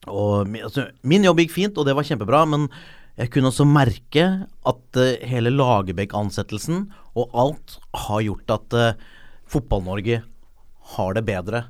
og 0.06 0.52
altså, 0.62 0.86
min 1.02 1.24
jobb 1.26 1.40
gikk 1.42 1.52
fint, 1.56 1.78
og 1.80 1.88
det 1.88 1.96
var 1.98 2.06
kjempebra, 2.06 2.44
men 2.48 2.68
jeg 3.16 3.30
kunne 3.32 3.48
også 3.48 3.64
merke 3.68 4.24
at 4.68 4.98
eh, 5.00 5.22
hele 5.24 5.52
Lagerbäck-ansettelsen 5.54 6.82
og 7.16 7.32
alt 7.32 7.78
har 8.04 8.24
gjort 8.26 8.52
at 8.52 8.76
eh, 8.76 9.06
Fotball-Norge 9.48 10.20
har 10.96 11.16
det 11.16 11.22
bedre. 11.26 11.62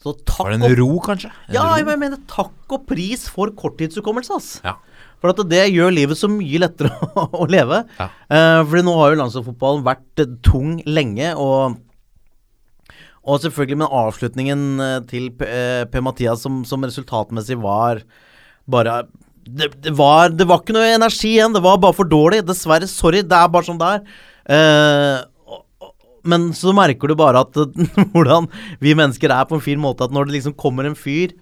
Så 0.00 0.14
takk 0.22 0.46
Var 0.46 0.54
det 0.54 0.60
en 0.70 0.76
ro, 0.78 0.92
kanskje? 1.04 1.32
En 1.48 1.56
ja, 1.58 1.64
ro? 1.66 1.80
jeg 1.80 2.00
mener 2.00 2.22
takk 2.30 2.72
og 2.72 2.86
pris 2.88 3.26
for 3.28 3.50
korttidshukommelse, 3.58 4.36
ass. 4.38 4.50
Ja. 4.64 4.76
For 5.20 5.34
at 5.34 5.42
det 5.50 5.66
gjør 5.74 5.92
livet 5.92 6.16
så 6.16 6.30
mye 6.32 6.62
lettere 6.62 6.94
å, 7.10 7.26
å 7.42 7.48
leve. 7.50 7.82
Ja. 7.98 8.08
Eh, 8.30 8.62
fordi 8.62 8.86
nå 8.86 8.94
har 9.00 9.10
jo 9.12 9.20
landslagsfotballen 9.24 9.86
vært 9.90 10.22
eh, 10.22 10.34
tung 10.46 10.78
lenge, 10.88 11.34
og 11.36 11.80
og 13.30 13.36
selvfølgelig 13.42 13.76
med 13.82 13.92
avslutningen 13.92 14.60
til 15.10 15.26
P. 15.36 15.44
P. 15.92 16.00
Mathias 16.00 16.40
som, 16.40 16.62
som 16.64 16.80
resultatmessig 16.88 17.58
var 17.60 18.00
bare 18.64 18.94
det, 19.46 19.70
det, 19.82 19.92
var, 19.98 20.30
det 20.34 20.46
var 20.48 20.62
ikke 20.62 20.76
noe 20.76 20.88
energi 20.94 21.34
igjen, 21.36 21.54
det 21.56 21.62
var 21.64 21.80
bare 21.82 21.96
for 21.96 22.08
dårlig. 22.08 22.42
Dessverre. 22.48 22.88
Sorry, 22.90 23.22
det 23.26 23.36
er 23.36 23.52
bare 23.52 23.68
sånn 23.68 23.80
det 23.80 23.92
er. 23.96 25.26
Og- 25.48 25.64
men 26.28 26.50
så 26.52 26.74
merker 26.76 27.08
du 27.08 27.16
bare 27.16 27.40
at 27.46 27.56
hvordan 28.12 28.48
vi 28.82 28.92
mennesker 28.98 29.32
er 29.32 29.46
på 29.48 29.56
en 29.56 29.64
fin 29.64 29.80
måte. 29.80 30.04
At 30.04 30.12
når 30.12 30.28
det 30.28 30.38
liksom 30.38 30.56
kommer 30.58 30.84
en 30.88 30.98
fyr 30.98 31.32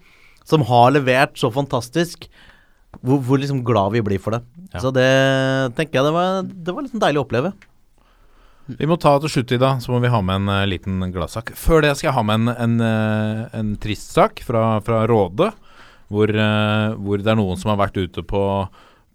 som 0.49 0.63
har 0.69 0.93
levert 0.95 1.35
så 1.37 1.51
fantastisk, 1.53 2.29
hvor, 3.03 3.21
hvor 3.21 3.41
liksom 3.41 3.65
glad 3.67 3.93
vi 3.97 4.05
blir 4.07 4.21
for 4.23 4.37
det. 4.39 4.45
Ja. 4.73 4.81
Så 4.83 4.93
det 4.95 5.09
tenker 5.77 5.99
jeg 5.99 6.07
det 6.09 6.15
var, 6.15 6.47
det 6.47 6.75
var 6.75 6.87
liksom 6.87 7.03
deilig 7.03 7.21
å 7.21 7.27
oppleve. 7.27 7.53
Vi 8.79 8.89
må 8.89 8.99
ta 9.01 9.15
til 9.21 9.33
slutt 9.33 9.53
i 9.57 9.61
dag, 9.61 9.79
så 9.81 9.95
må 9.95 10.01
vi 10.05 10.11
ha 10.13 10.19
med 10.25 10.43
en 10.43 10.51
uh, 10.53 10.67
liten 10.69 11.01
gladsak. 11.13 11.55
Før 11.57 11.81
det 11.85 11.95
skal 11.97 12.11
jeg 12.11 12.17
ha 12.19 12.25
med 12.29 12.43
en, 12.43 12.51
en, 12.53 12.75
uh, 12.85 13.47
en 13.57 13.71
trist 13.81 14.13
sak 14.13 14.43
fra, 14.45 14.77
fra 14.85 15.07
Råde, 15.09 15.51
hvor, 16.13 16.31
eh, 16.33 16.95
hvor 16.97 17.21
det 17.21 17.33
er 17.33 17.39
noen 17.39 17.61
som 17.61 17.73
har 17.73 17.81
vært 17.83 17.99
ute 18.01 18.25
på, 18.25 18.43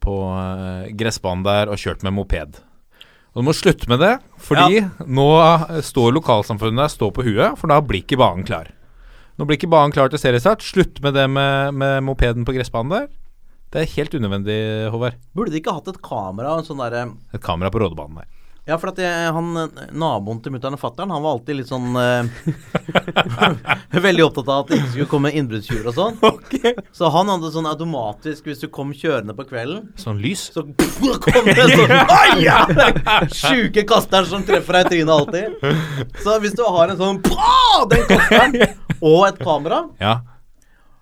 på 0.04 0.20
eh, 0.38 0.94
gressbanen 0.98 1.46
der 1.46 1.72
og 1.74 1.82
kjørt 1.82 2.06
med 2.06 2.16
moped. 2.18 2.62
Og 3.34 3.42
Du 3.42 3.48
må 3.48 3.56
slutte 3.58 3.90
med 3.90 4.04
det, 4.04 4.14
fordi 4.38 4.84
nå 5.10 5.28
eh, 5.42 5.82
står 5.82 6.14
lokalsamfunnet 6.20 6.86
der 6.86 6.94
står 6.94 7.14
på 7.16 7.26
huet, 7.26 7.58
for 7.58 7.72
da 7.72 7.82
blir 7.82 8.04
ikke 8.04 8.20
banen 8.22 8.46
klar. 8.46 8.70
Nå 9.38 9.48
blir 9.50 9.58
ikke 9.58 9.72
banen 9.72 9.94
klar 9.96 10.12
til 10.14 10.22
seriestart. 10.22 10.62
Slutt 10.62 11.02
med 11.02 11.16
det 11.18 11.26
med, 11.32 11.74
med 11.74 12.04
mopeden 12.06 12.46
på 12.46 12.54
gressbanen 12.54 12.94
der. 12.94 13.08
Det 13.74 13.82
er 13.82 13.94
helt 13.96 14.14
unødvendig, 14.14 14.58
Håvard. 14.94 15.18
Burde 15.34 15.50
de 15.50 15.58
ikke 15.58 15.74
hatt 15.74 15.90
et 15.90 15.98
kamera 16.06 16.60
sånn 16.62 16.84
Et 16.86 17.42
kamera 17.42 17.74
på 17.74 17.82
Rådebanen 17.82 18.22
der. 18.22 18.30
Ja, 18.64 18.78
for 18.80 18.94
at 18.94 19.00
jeg, 19.04 19.32
han, 19.36 19.50
naboen 19.92 20.38
til 20.40 20.54
mutter'n 20.56 20.78
og 20.78 20.80
fatter'n, 20.80 21.12
han 21.12 21.20
var 21.26 21.34
alltid 21.36 21.58
litt 21.58 21.68
sånn 21.68 21.90
eh, 22.00 22.30
Veldig 24.06 24.24
opptatt 24.24 24.48
av 24.54 24.62
at 24.62 24.70
det 24.72 24.78
ikke 24.80 24.92
skulle 24.94 25.08
komme 25.12 25.32
innbruddstyver 25.36 25.90
og 25.92 25.98
sånn. 25.98 26.16
Så 26.98 27.10
han 27.12 27.32
hadde 27.34 27.50
sånn 27.52 27.68
automatisk 27.68 28.48
Hvis 28.48 28.64
du 28.64 28.70
kom 28.72 28.94
kjørende 28.96 29.36
på 29.36 29.44
kvelden, 29.50 29.90
Sånn 30.00 30.22
lys. 30.24 30.46
så 30.56 30.64
kom 31.26 31.50
det 31.52 31.68
sånn 31.74 31.92
Oi, 31.92 32.46
ja! 32.46 32.62
Sjuke 33.36 33.84
kasteren 33.90 34.32
som 34.32 34.48
treffer 34.48 34.80
deg 34.80 34.88
i 34.88 34.92
trynet 34.94 35.14
alltid. 35.18 36.16
Så 36.24 36.38
hvis 36.44 36.56
du 36.56 36.64
har 36.64 36.94
en 36.96 37.00
sånn 37.04 37.20
Pah! 37.28 37.84
Den 37.92 38.08
kasteren 38.08 38.58
og 39.04 39.28
et 39.28 39.44
kamera 39.44 39.84
Ja. 40.00 40.22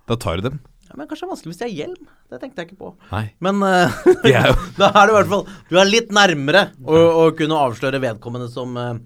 Da 0.10 0.18
tar 0.18 0.42
du 0.42 0.50
dem. 0.50 0.58
Ja, 0.92 0.98
Men 1.00 1.08
kanskje 1.08 1.24
det 1.24 1.30
er 1.30 1.32
vanskelig 1.32 1.54
hvis 1.54 1.62
de 1.62 1.66
er 1.70 1.74
hjelm. 1.78 2.10
Det 2.32 2.40
tenkte 2.42 2.62
jeg 2.64 2.70
ikke 2.72 2.82
på. 2.82 2.90
Nei. 3.14 3.24
Men 3.40 3.64
uh, 3.64 4.04
er 4.28 4.52
da 4.82 4.92
er 4.92 5.08
det 5.08 5.14
i 5.14 5.16
hvert 5.16 5.32
fall 5.32 5.46
Du 5.72 5.80
er 5.80 5.88
litt 5.88 6.12
nærmere 6.16 6.68
å, 6.84 7.02
å 7.24 7.26
kunne 7.38 7.60
avsløre 7.70 8.02
vedkommende 8.04 8.50
som 8.52 8.76
uh, 8.76 9.00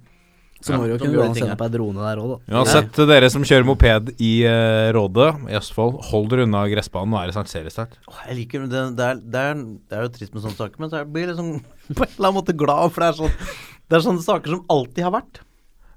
Så 0.66 0.74
må 0.74 0.88
det 0.88 0.96
jo 0.96 0.98
som 1.04 1.14
kunne 1.14 1.38
sende 1.38 1.58
på 1.60 1.68
ei 1.68 1.74
drone 1.76 2.08
der 2.08 2.24
òg, 2.24 2.34
da. 2.34 2.58
Uansett, 2.58 3.00
dere 3.12 3.30
som 3.30 3.46
kjører 3.46 3.68
moped 3.70 4.12
i 4.18 4.34
uh, 4.50 4.90
Råde 4.98 5.30
i 5.52 5.60
Østfold, 5.62 6.02
hold 6.10 6.30
dere 6.34 6.48
unna 6.50 6.66
gressbanen. 6.72 7.14
Nå 7.14 7.22
er 7.22 7.30
det 7.30 7.38
snart 7.38 7.54
seriestart. 7.54 7.98
Åh, 8.10 8.26
Jeg 8.32 8.40
liker 8.42 8.66
det, 8.66 8.84
det, 8.98 9.12
er, 9.12 9.22
det, 9.22 9.46
er, 9.52 9.64
det 9.86 10.00
er 10.00 10.08
jo 10.08 10.14
trist 10.18 10.34
med 10.34 10.48
sånne 10.48 10.58
saker, 10.64 10.82
men 10.82 10.94
så 10.94 11.06
blir 11.06 11.28
jeg 11.28 11.36
liksom 11.36 11.52
på 11.96 12.02
en 12.02 12.08
eller 12.10 12.32
annen 12.32 12.40
måte 12.42 12.58
glad, 12.58 12.96
for 12.96 13.06
det 13.06 13.12
er, 13.14 13.20
sånn, 13.22 13.66
det 13.86 14.00
er 14.00 14.08
sånne 14.10 14.26
saker 14.26 14.58
som 14.58 14.66
alltid 14.74 15.06
har 15.06 15.14
vært. 15.22 15.44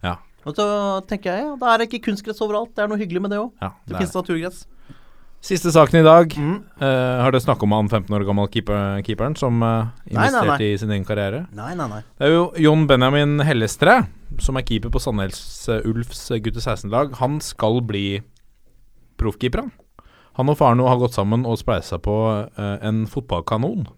Ja. 0.05 0.19
Og 0.45 0.55
så 0.57 0.67
tenker 1.09 1.33
jeg 1.33 1.47
ja, 1.49 1.55
da 1.61 1.73
er 1.73 1.81
det 1.81 1.89
ikke 1.89 2.05
kunstgress 2.11 2.43
overalt. 2.45 2.75
Det 2.77 2.85
er 2.85 2.91
noe 2.93 3.01
hyggelig 3.01 3.25
med 3.25 3.33
det 3.35 3.41
òg. 3.41 3.55
ja 3.63 3.73
Det 3.73 3.89
det 3.89 3.97
er 3.97 4.03
finnes 4.05 4.19
naturgress. 4.21 4.67
Siste 5.39 5.71
saken 5.71 6.01
i 6.01 6.03
dag. 6.03 6.33
Mm. 6.35 6.55
Uh, 6.83 7.23
har 7.23 7.31
dere 7.31 7.43
snakket 7.43 7.67
om 7.69 7.75
han 7.77 7.89
15 7.89 8.15
år 8.17 8.25
gammel 8.27 8.49
keeper, 8.51 8.99
keeperen 9.07 9.37
som 9.39 9.61
eh, 9.63 9.91
Nei, 10.11 10.17
nei, 10.17 10.25
investerte 10.27 10.55
nei. 10.59 10.71
i 10.73 10.79
sin 10.81 10.95
egen 10.95 11.05
karriere? 11.07 11.45
Nei, 11.55 11.75
nei, 11.79 11.87
nei. 11.93 12.01
Det 12.19 12.27
er 12.27 12.33
jo 12.35 12.47
Jon 12.59 12.87
Benjamin 12.91 13.39
Hellestre, 13.47 14.01
som 14.43 14.59
er 14.59 14.67
keeper 14.67 14.91
på 14.91 15.03
Sandnes 15.03 15.39
uh, 15.71 15.79
Ulfs 15.87 16.25
eh, 16.35 16.41
gutte 16.43 16.63
16-lag. 16.65 17.15
Han 17.23 17.39
skal 17.45 17.79
bli 17.87 18.07
proffkeeper, 19.19 19.63
han. 19.63 20.09
Han 20.39 20.51
og 20.51 20.59
faren 20.59 20.83
har 20.83 20.99
gått 21.01 21.17
sammen 21.17 21.47
og 21.51 21.59
spleisa 21.59 21.97
på 21.99 22.15
en 22.63 23.01
fotballkanon 23.11 23.89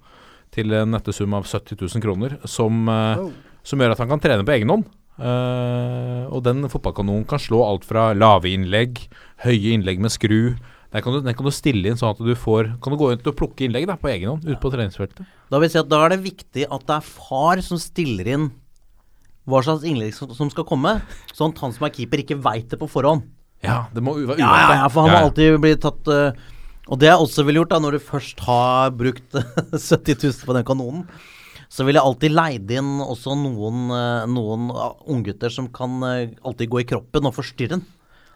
til 0.57 0.73
en 0.73 0.89
nette 0.95 1.13
sum 1.13 1.35
av 1.37 1.45
70 1.45 1.77
000 1.77 2.01
kroner, 2.01 2.39
som, 2.49 2.89
oh. 2.89 3.27
som 3.61 3.83
gjør 3.83 3.93
at 3.93 4.01
han 4.01 4.09
kan 4.09 4.23
trene 4.25 4.47
på 4.49 4.55
egen 4.55 4.73
hånd. 4.73 4.87
Og 5.21 6.41
den 6.47 6.65
fotballkanonen 6.73 7.27
kan 7.29 7.43
slå 7.45 7.61
alt 7.67 7.85
fra 7.85 8.15
lave 8.17 8.55
innlegg, 8.55 9.03
høye 9.45 9.75
innlegg 9.75 10.01
med 10.01 10.17
skru. 10.17 10.41
Der 10.91 11.05
kan 11.05 11.15
du, 11.15 11.21
den 11.23 11.37
kan 11.39 11.47
du 11.47 11.53
stille 11.55 11.87
inn 11.87 11.99
sånn 11.99 12.17
at 12.17 12.23
du 12.23 12.33
får 12.35 12.73
Kan 12.83 12.95
du 12.95 12.99
gå 12.99 13.13
rundt 13.13 13.29
og 13.31 13.37
plukke 13.39 13.67
innlegg 13.67 13.87
da, 13.87 13.95
på 14.01 14.11
egen 14.11 14.33
hånd 14.33 14.47
ute 14.49 14.59
på 14.63 14.73
treningsfeltet. 14.73 15.23
Da 15.51 15.61
vil 15.63 15.71
si 15.71 15.79
at 15.79 15.91
da 15.91 16.01
er 16.03 16.17
det 16.17 16.25
viktig 16.25 16.67
at 16.67 16.87
det 16.89 16.97
er 16.97 17.07
far 17.07 17.63
som 17.63 17.79
stiller 17.81 18.31
inn 18.35 18.49
hva 19.51 19.63
slags 19.65 19.87
innlegg 19.87 20.15
som, 20.15 20.51
skal 20.53 20.67
komme, 20.69 20.99
sånn 21.35 21.55
at 21.55 21.63
han 21.65 21.73
som 21.75 21.87
er 21.87 21.95
keeper, 21.95 22.23
ikke 22.23 22.39
veit 22.43 22.69
det 22.71 22.79
på 22.79 22.91
forhånd. 22.91 23.25
Ja, 23.65 23.85
det 23.95 24.03
må 24.05 24.15
være 24.19 24.39
Ja, 24.41 24.51
ja, 24.63 24.77
ja, 24.83 24.89
for 24.93 25.05
han 25.05 25.15
må 25.15 25.21
alltid 25.27 25.59
bli 25.61 25.75
tatt 25.77 26.07
uh, 26.09 26.31
Og 26.89 27.01
det 27.01 27.11
jeg 27.11 27.25
også 27.25 27.45
ville 27.45 27.61
gjort, 27.61 27.75
da, 27.75 27.81
når 27.83 27.97
du 27.97 28.07
først 28.07 28.41
har 28.47 28.95
brukt 28.97 29.37
70 29.75 30.17
000 30.17 30.47
på 30.49 30.57
den 30.57 30.67
kanonen, 30.67 31.05
så 31.71 31.87
ville 31.87 32.01
jeg 32.01 32.09
alltid 32.09 32.35
leid 32.35 32.73
inn 32.75 32.97
også 33.05 33.37
noen, 33.39 33.93
eh, 33.95 34.25
noen 34.27 34.73
unggutter 35.07 35.53
som 35.55 35.69
kan 35.71 36.01
eh, 36.03 36.33
alltid 36.43 36.73
gå 36.73 36.81
i 36.83 36.87
kroppen 36.89 37.29
og 37.29 37.37
forstyrre 37.37 37.77
den. 37.77 37.85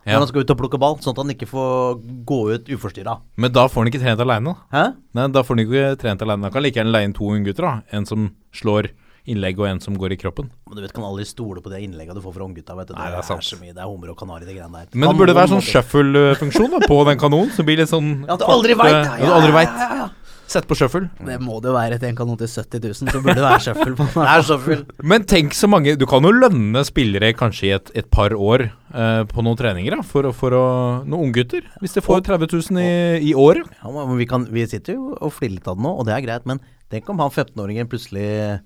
Ja. 0.05 0.14
Når 0.18 0.24
han 0.26 0.28
skal 0.28 0.44
ut 0.44 0.51
og 0.52 0.59
plukke 0.60 0.78
ball, 0.81 0.98
sånn 1.01 1.14
at 1.16 1.22
han 1.22 1.32
ikke 1.32 1.48
får 1.48 2.02
gå 2.28 2.40
ut 2.55 2.66
uforstyrra. 2.76 3.14
Men 3.40 3.52
da 3.56 3.64
får 3.68 3.81
han 3.85 3.89
ikke 3.93 4.02
trent 4.02 4.20
aleine. 4.20 4.52
Da 4.70 5.43
får 5.43 5.56
han 5.56 5.64
ikke 5.64 5.97
trent 6.02 6.22
alene. 6.26 6.44
Han 6.44 6.52
kan 6.52 6.62
like 6.62 6.76
gjerne 6.76 6.93
leie 6.93 7.09
inn 7.09 7.16
to 7.16 7.24
unggutter. 7.32 7.64
da. 7.64 7.81
En 7.97 8.05
som 8.06 8.28
slår 8.52 8.90
innlegg, 9.24 9.56
og 9.59 9.64
en 9.70 9.81
som 9.81 9.97
går 9.97 10.12
i 10.12 10.16
kroppen. 10.20 10.51
Men 10.68 10.76
du 10.76 10.82
vet, 10.85 10.93
kan 10.93 11.05
aldri 11.09 11.24
stole 11.24 11.62
på 11.64 11.70
de 11.72 11.78
innleggene 11.81 12.18
du 12.18 12.20
får 12.20 12.35
fra 12.36 12.44
unggutta. 12.44 12.76
Det. 12.76 12.93
Nei, 12.93 13.06
det 13.14 13.22
er 13.22 13.24
sant. 13.24 13.47
så 13.47 13.56
mye. 13.56 13.72
Det 13.72 13.81
er 13.81 13.89
hummer 13.89 14.12
og 14.12 14.18
kanari, 14.20 14.44
de 14.44 14.52
greiene 14.59 14.82
der. 14.82 14.90
Men 14.93 15.09
det 15.09 15.16
burde 15.22 15.36
være 15.39 15.52
sånn 15.55 15.64
shuffle-funksjon 15.64 16.76
på 16.85 16.98
den 17.09 17.18
kanonen. 17.22 17.51
som 17.56 17.64
blir 17.64 17.81
litt 17.81 17.89
sånn 17.89 18.26
Ja, 18.28 18.36
du 18.36 18.44
aldri 18.44 18.76
veit! 18.76 18.93
Ja, 18.93 19.16
du 19.24 19.32
aldri 19.32 19.56
vet. 19.56 20.20
Sett 20.51 20.66
på 20.69 20.77
shuffle. 20.77 21.09
Det 21.25 21.39
må 21.43 21.57
det 21.62 21.71
jo 21.71 21.75
være 21.77 21.99
Tenk 22.01 22.12
en 22.12 22.19
kanon 22.19 22.39
til 22.41 22.51
70 22.51 22.83
000, 22.85 23.12
så 23.12 23.21
burde 23.23 23.37
det 23.39 23.45
være 23.45 23.62
shuffle 23.65 23.95
på. 23.97 24.07
Det 24.15 24.27
er 24.35 24.45
shuffle. 24.49 24.79
Men 25.03 25.25
tenk 25.31 25.57
så 25.57 25.71
mange 25.71 25.97
Du 26.01 26.05
kan 26.11 26.27
jo 26.27 26.33
lønne 26.35 26.85
spillere 26.87 27.33
kanskje 27.39 27.66
i 27.69 27.73
et, 27.79 27.91
et 28.03 28.11
par 28.12 28.35
år 28.37 28.66
eh, 28.69 29.23
på 29.31 29.45
noen 29.47 29.59
treninger, 29.59 29.97
da, 29.97 30.07
for, 30.07 30.29
for 30.37 30.57
å 30.59 30.65
Noen 31.09 31.31
unggutter. 31.31 31.66
Hvis 31.83 31.97
de 31.97 32.05
får 32.05 32.25
30 32.29 32.53
000 32.71 32.85
i, 32.85 33.33
i 33.33 33.35
året. 33.39 33.69
Ja, 33.81 33.91
men 33.95 34.16
vi, 34.21 34.29
kan, 34.31 34.47
vi 34.53 34.66
sitter 34.69 34.99
jo 34.99 35.15
og 35.15 35.35
flirer 35.35 35.57
litt 35.57 35.69
av 35.71 35.79
det 35.79 35.87
nå, 35.87 35.95
og 35.99 36.09
det 36.09 36.16
er 36.16 36.25
greit, 36.27 36.49
men 36.49 36.62
tenk 36.93 37.09
om 37.11 37.21
han 37.25 37.33
15-åringen 37.33 37.91
plutselig, 37.91 38.61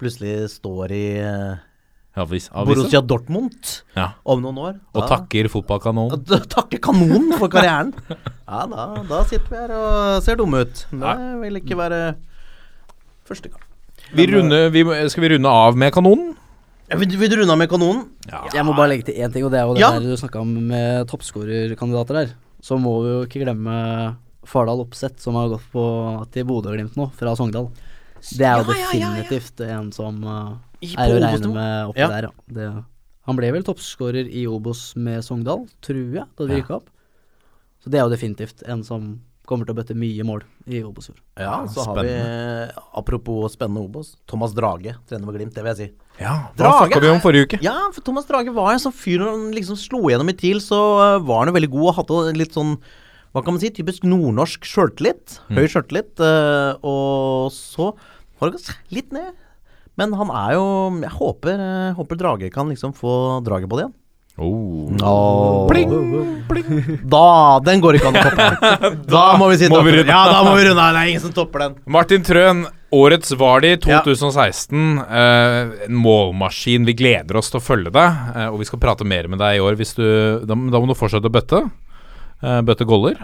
plutselig 0.00 0.50
står 0.58 0.94
i 0.96 1.04
eh, 1.22 1.58
Avis, 2.18 2.48
Borussia 2.50 3.00
Dortmund 3.00 3.82
Ja. 3.96 4.08
om 4.26 4.40
noen 4.42 4.58
år. 4.58 4.74
Og 4.98 5.06
takker 5.08 5.46
fotballkanonen. 5.52 6.24
Takker 6.56 6.80
kanonen 6.82 7.36
for 7.38 7.48
karrieren! 7.52 7.92
Ja, 8.10 8.64
da, 8.66 8.86
da 9.06 9.20
sitter 9.30 9.46
vi 9.52 9.56
her 9.60 9.74
og 9.76 10.22
ser 10.26 10.36
dumme 10.40 10.64
ut. 10.66 10.82
Det 10.90 11.16
vil 11.44 11.60
ikke 11.60 11.78
være 11.78 12.00
første 13.28 13.48
gang. 13.52 13.62
Vi 14.16 14.26
runder, 14.26 14.70
vi, 14.74 14.82
skal 15.12 15.22
vi 15.22 15.30
runde 15.36 15.48
av 15.54 15.76
med 15.78 15.92
kanonen? 15.94 16.32
Ja, 16.90 16.96
vil, 16.98 17.12
vil 17.20 17.30
du 17.30 17.36
runde 17.38 17.54
av 17.54 17.60
med 17.60 17.70
kanonen? 17.70 18.08
Jeg 18.26 18.64
må 18.66 18.74
bare 18.74 18.90
legge 18.90 19.06
til 19.06 19.20
én 19.22 19.30
ting, 19.30 19.44
og 19.46 19.52
det 19.54 19.60
er 19.60 19.68
jo 19.68 19.76
det 19.78 19.84
Ja. 19.84 19.90
der 19.94 20.08
du 20.10 20.16
snakka 20.18 20.40
om 20.42 20.50
med 20.72 21.06
toppskårerkandidater 21.12 22.18
der. 22.18 22.32
Så 22.60 22.74
må 22.82 22.96
vi 23.04 23.12
jo 23.12 23.20
ikke 23.28 23.44
glemme 23.44 24.16
Fardal 24.50 24.82
Opseth, 24.82 25.20
som 25.22 25.38
har 25.38 25.46
gått 25.52 25.68
på 25.70 25.84
til 26.34 26.44
Bodø-Glimt 26.48 26.96
nå, 26.98 27.06
fra 27.14 27.36
Sogndal. 27.38 27.70
Det 28.34 28.42
er 28.48 28.64
jo 28.64 28.74
Ja, 28.74 28.74
ja, 28.74 28.88
ja, 28.90 28.98
ja. 28.98 29.22
definitivt 29.22 29.62
en 29.68 29.92
som 29.94 30.18
uh, 30.26 30.56
I- 30.82 30.94
er 30.96 31.14
å 31.14 31.20
regne 31.20 31.52
med 31.54 31.88
oppi 31.92 31.98
Ja. 32.00 32.08
der, 32.08 32.22
ja. 32.22 32.30
Det, 32.48 32.84
han 33.26 33.36
ble 33.36 33.52
vel 33.52 33.62
toppskårer 33.62 34.26
i 34.32 34.46
Obos 34.46 34.94
med 34.96 35.22
Sogndal, 35.22 35.68
tror 35.82 36.14
jeg, 36.14 36.26
da 36.36 36.46
de 36.46 36.56
Ja. 36.60 36.76
opp. 36.76 36.88
Så 37.82 37.90
det 37.90 38.00
er 38.00 38.08
jo 38.08 38.14
definitivt 38.16 38.62
en 38.68 38.82
som 38.82 39.20
kommer 39.46 39.66
til 39.66 39.74
å 39.74 39.78
bøtte 39.82 39.96
mye 39.96 40.22
mål 40.22 40.42
i 40.68 40.80
Obos-fjor. 40.82 41.16
Ja, 41.36 41.64
så 41.66 41.84
har 41.84 42.02
vi 42.04 42.72
Apropos 42.94 43.56
spennende 43.56 43.82
Obos. 43.82 44.14
Thomas 44.26 44.52
Drage, 44.54 44.94
trener 45.08 45.26
med 45.26 45.34
Glimt, 45.34 45.54
det 45.54 45.64
vil 45.64 45.74
jeg 45.74 45.76
si. 45.76 45.94
Ja, 46.20 46.50
Drage 46.56 46.86
snakka 46.86 47.00
vi 47.00 47.08
om 47.08 47.20
forrige 47.20 47.46
uke. 47.48 47.62
Ja, 47.62 47.90
for 47.90 48.00
Thomas 48.02 48.26
Drage 48.26 48.52
var 48.54 48.72
en 48.72 48.78
sånn 48.78 48.92
fyr 48.94 49.18
Når 49.18 49.30
han 49.30 49.52
liksom 49.56 49.76
slo 49.76 50.02
gjennom 50.08 50.28
i 50.28 50.36
TIL, 50.36 50.60
så 50.60 50.78
uh, 51.16 51.18
var 51.18 51.44
han 51.44 51.52
jo 51.54 51.58
veldig 51.58 51.70
god 51.72 51.88
og 51.88 51.96
hadde 51.96 52.36
litt 52.36 52.52
sånn 52.54 52.76
Hva 53.34 53.42
kan 53.44 53.54
man 53.54 53.60
si? 53.60 53.70
Typisk 53.70 54.02
nordnorsk 54.02 54.60
sjøltillit. 54.66 55.38
Høy 55.50 55.66
sjøltillit. 55.70 56.18
uh, 56.20 56.74
og 56.82 57.50
så 57.54 57.92
har 58.40 58.50
det 58.50 58.56
gått 58.58 58.70
litt 58.90 59.12
ned. 59.12 59.34
Men 60.00 60.16
han 60.16 60.30
er 60.32 60.56
jo 60.56 60.66
Jeg 61.04 61.12
håper, 61.18 61.60
jeg 61.60 61.96
håper 61.98 62.20
Drage 62.20 62.52
kan 62.54 62.70
liksom 62.72 62.94
få 62.96 63.14
draget 63.46 63.68
på 63.70 63.78
det 63.78 63.86
igjen. 63.86 63.96
Oh. 64.40 64.88
Da 67.04 67.60
Den 67.66 67.82
går 67.82 67.98
ikke 67.98 68.08
an 68.08 68.16
å 68.16 68.22
toppe. 68.24 68.46
Da 69.14 69.24
må 69.36 69.50
vi 69.50 69.58
si 69.60 69.68
Må 69.68 69.82
vi 69.84 69.98
Ja, 70.00 70.22
da 70.30 70.38
må 70.46 70.54
vi 70.56 70.64
runde. 70.68 70.80
av. 70.80 70.94
Det 70.96 71.02
er 71.02 71.10
ingen 71.12 71.24
som 71.24 71.34
topper 71.36 71.66
den. 71.66 71.74
Martin 71.84 72.24
Trøen, 72.24 72.62
årets 72.96 73.34
Vardi 73.36 73.74
2016. 73.84 74.96
Ja. 74.96 75.26
en 75.84 75.98
målmaskin. 76.00 76.88
Vi 76.88 76.96
gleder 76.96 77.36
oss 77.40 77.52
til 77.52 77.60
å 77.60 77.64
følge 77.64 77.92
deg, 77.92 78.24
eh, 78.32 78.48
og 78.48 78.62
vi 78.62 78.70
skal 78.70 78.80
prate 78.82 79.04
mer 79.04 79.28
med 79.28 79.42
deg 79.42 79.58
i 79.58 79.62
år. 79.64 79.76
Hvis 79.80 79.92
du, 79.98 80.06
da, 80.46 80.54
da 80.56 80.80
må 80.80 80.88
du 80.88 80.96
fortsette 80.96 81.28
å 81.28 81.36
bøtte. 81.36 81.66
Uh, 82.40 82.62
bøtte 82.64 82.88
goller. 82.88 83.20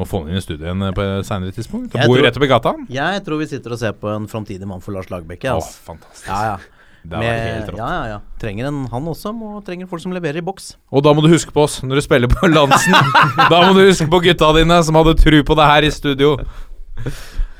Må 0.00 0.06
få 0.08 0.22
han 0.22 0.32
inn 0.32 0.40
i 0.40 0.44
studio 0.44 0.64
igjen 0.64 0.86
eh, 0.86 0.92
på 0.96 1.06
senere 1.28 1.52
tidspunkt. 1.52 1.96
Han 1.98 2.08
bor 2.08 2.20
jo 2.20 2.24
rett 2.24 2.38
oppi 2.38 2.48
gata. 2.50 2.72
Jeg 2.92 3.24
tror 3.26 3.42
vi 3.42 3.48
sitter 3.50 3.74
og 3.74 3.80
ser 3.82 3.96
på 3.98 4.08
en 4.12 4.28
framtidig 4.30 4.68
mann 4.68 4.80
for 4.84 4.96
Lars 4.96 5.10
Lagerbäck. 5.12 5.44
Å, 5.50 5.58
Altså. 5.60 5.82
fantastisk. 5.90 6.30
Ja, 6.30 6.54
ja. 6.54 6.82
Med, 7.02 7.66
ja, 7.74 7.88
ja, 7.90 8.02
ja. 8.06 8.18
Trenger 8.38 8.68
en 8.70 8.84
han 8.92 9.08
også. 9.10 9.32
Må, 9.34 9.56
trenger 9.66 9.88
folk 9.90 10.04
som 10.04 10.14
leverer 10.14 10.38
i 10.38 10.44
boks. 10.46 10.76
Og 10.94 11.02
da 11.02 11.10
må 11.12 11.24
du 11.24 11.32
huske 11.32 11.50
på 11.54 11.64
oss 11.66 11.80
når 11.82 11.98
du 11.98 12.04
spiller 12.06 12.30
på 12.30 12.46
Lansen. 12.52 12.94
da 13.52 13.62
må 13.66 13.72
du 13.74 13.82
huske 13.88 14.06
på 14.10 14.22
gutta 14.22 14.52
dine 14.60 14.78
som 14.86 15.00
hadde 15.00 15.16
tru 15.18 15.40
på 15.42 15.58
det 15.58 15.66
her 15.66 15.88
i 15.88 15.90
studio. 15.92 16.36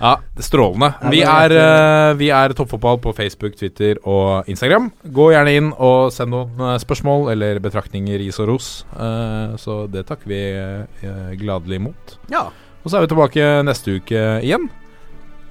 Ja, 0.02 0.16
det 0.34 0.42
strålende. 0.42 0.88
Vi 1.12 1.20
er, 1.22 1.52
eh, 1.54 2.12
vi 2.18 2.28
er 2.34 2.52
Toppfotball 2.58 2.98
på 2.98 3.12
Facebook, 3.14 3.54
Twitter 3.54 4.00
og 4.02 4.48
Instagram. 4.50 4.88
Gå 5.14 5.28
gjerne 5.30 5.52
inn 5.54 5.68
og 5.78 6.10
send 6.10 6.32
noen 6.34 6.58
eh, 6.58 6.78
spørsmål 6.82 7.28
eller 7.36 7.60
betraktninger, 7.62 8.18
ris 8.18 8.40
og 8.42 8.48
ros. 8.50 8.70
Eh, 8.98 9.54
så 9.62 9.84
det 9.92 10.02
takker 10.08 10.26
vi 10.32 10.40
eh, 10.58 11.36
gladelig 11.38 11.78
imot. 11.78 12.16
Ja. 12.34 12.48
Og 12.82 12.90
så 12.90 12.98
er 12.98 13.04
vi 13.06 13.12
tilbake 13.12 13.46
neste 13.62 13.94
uke 14.00 14.24
igjen. 14.42 14.66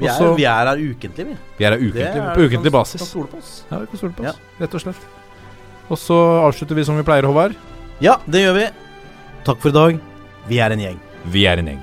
Vi 0.01 0.09
er, 0.09 0.33
vi 0.35 0.43
er 0.49 0.65
her 0.67 0.79
ukentlig, 0.81 1.25
vi. 1.29 1.35
vi 1.59 1.65
er 1.67 1.75
her 1.75 1.79
ukentlig, 1.79 2.07
er- 2.09 2.35
på 2.35 2.47
ukentlig 2.49 2.71
basis. 2.73 3.01
Kan 3.05 3.07
stole 3.13 3.27
på 3.31 3.37
oss. 3.39 3.51
Ja, 3.71 3.79
vi 3.79 3.85
kan 3.93 4.01
stole 4.01 4.13
på 4.17 4.23
Ja. 4.25 4.33
oss, 4.35 4.39
rett 4.59 4.75
og 4.75 4.81
slett. 4.81 5.07
Og 5.91 5.97
så 6.01 6.17
avslutter 6.47 6.75
vi 6.75 6.83
som 6.87 6.97
vi 6.97 7.03
pleier, 7.07 7.23
Håvard. 7.29 7.55
Ja, 8.01 8.17
det 8.27 8.41
gjør 8.43 8.55
vi. 8.57 8.67
Takk 9.45 9.61
for 9.63 9.69
i 9.69 9.77
dag. 9.77 9.99
Vi 10.49 10.59
er 10.59 10.71
en 10.75 10.79
gjeng. 10.83 10.99
Vi 11.31 11.45
er 11.47 11.57
en 11.61 11.67
gjeng. 11.71 11.81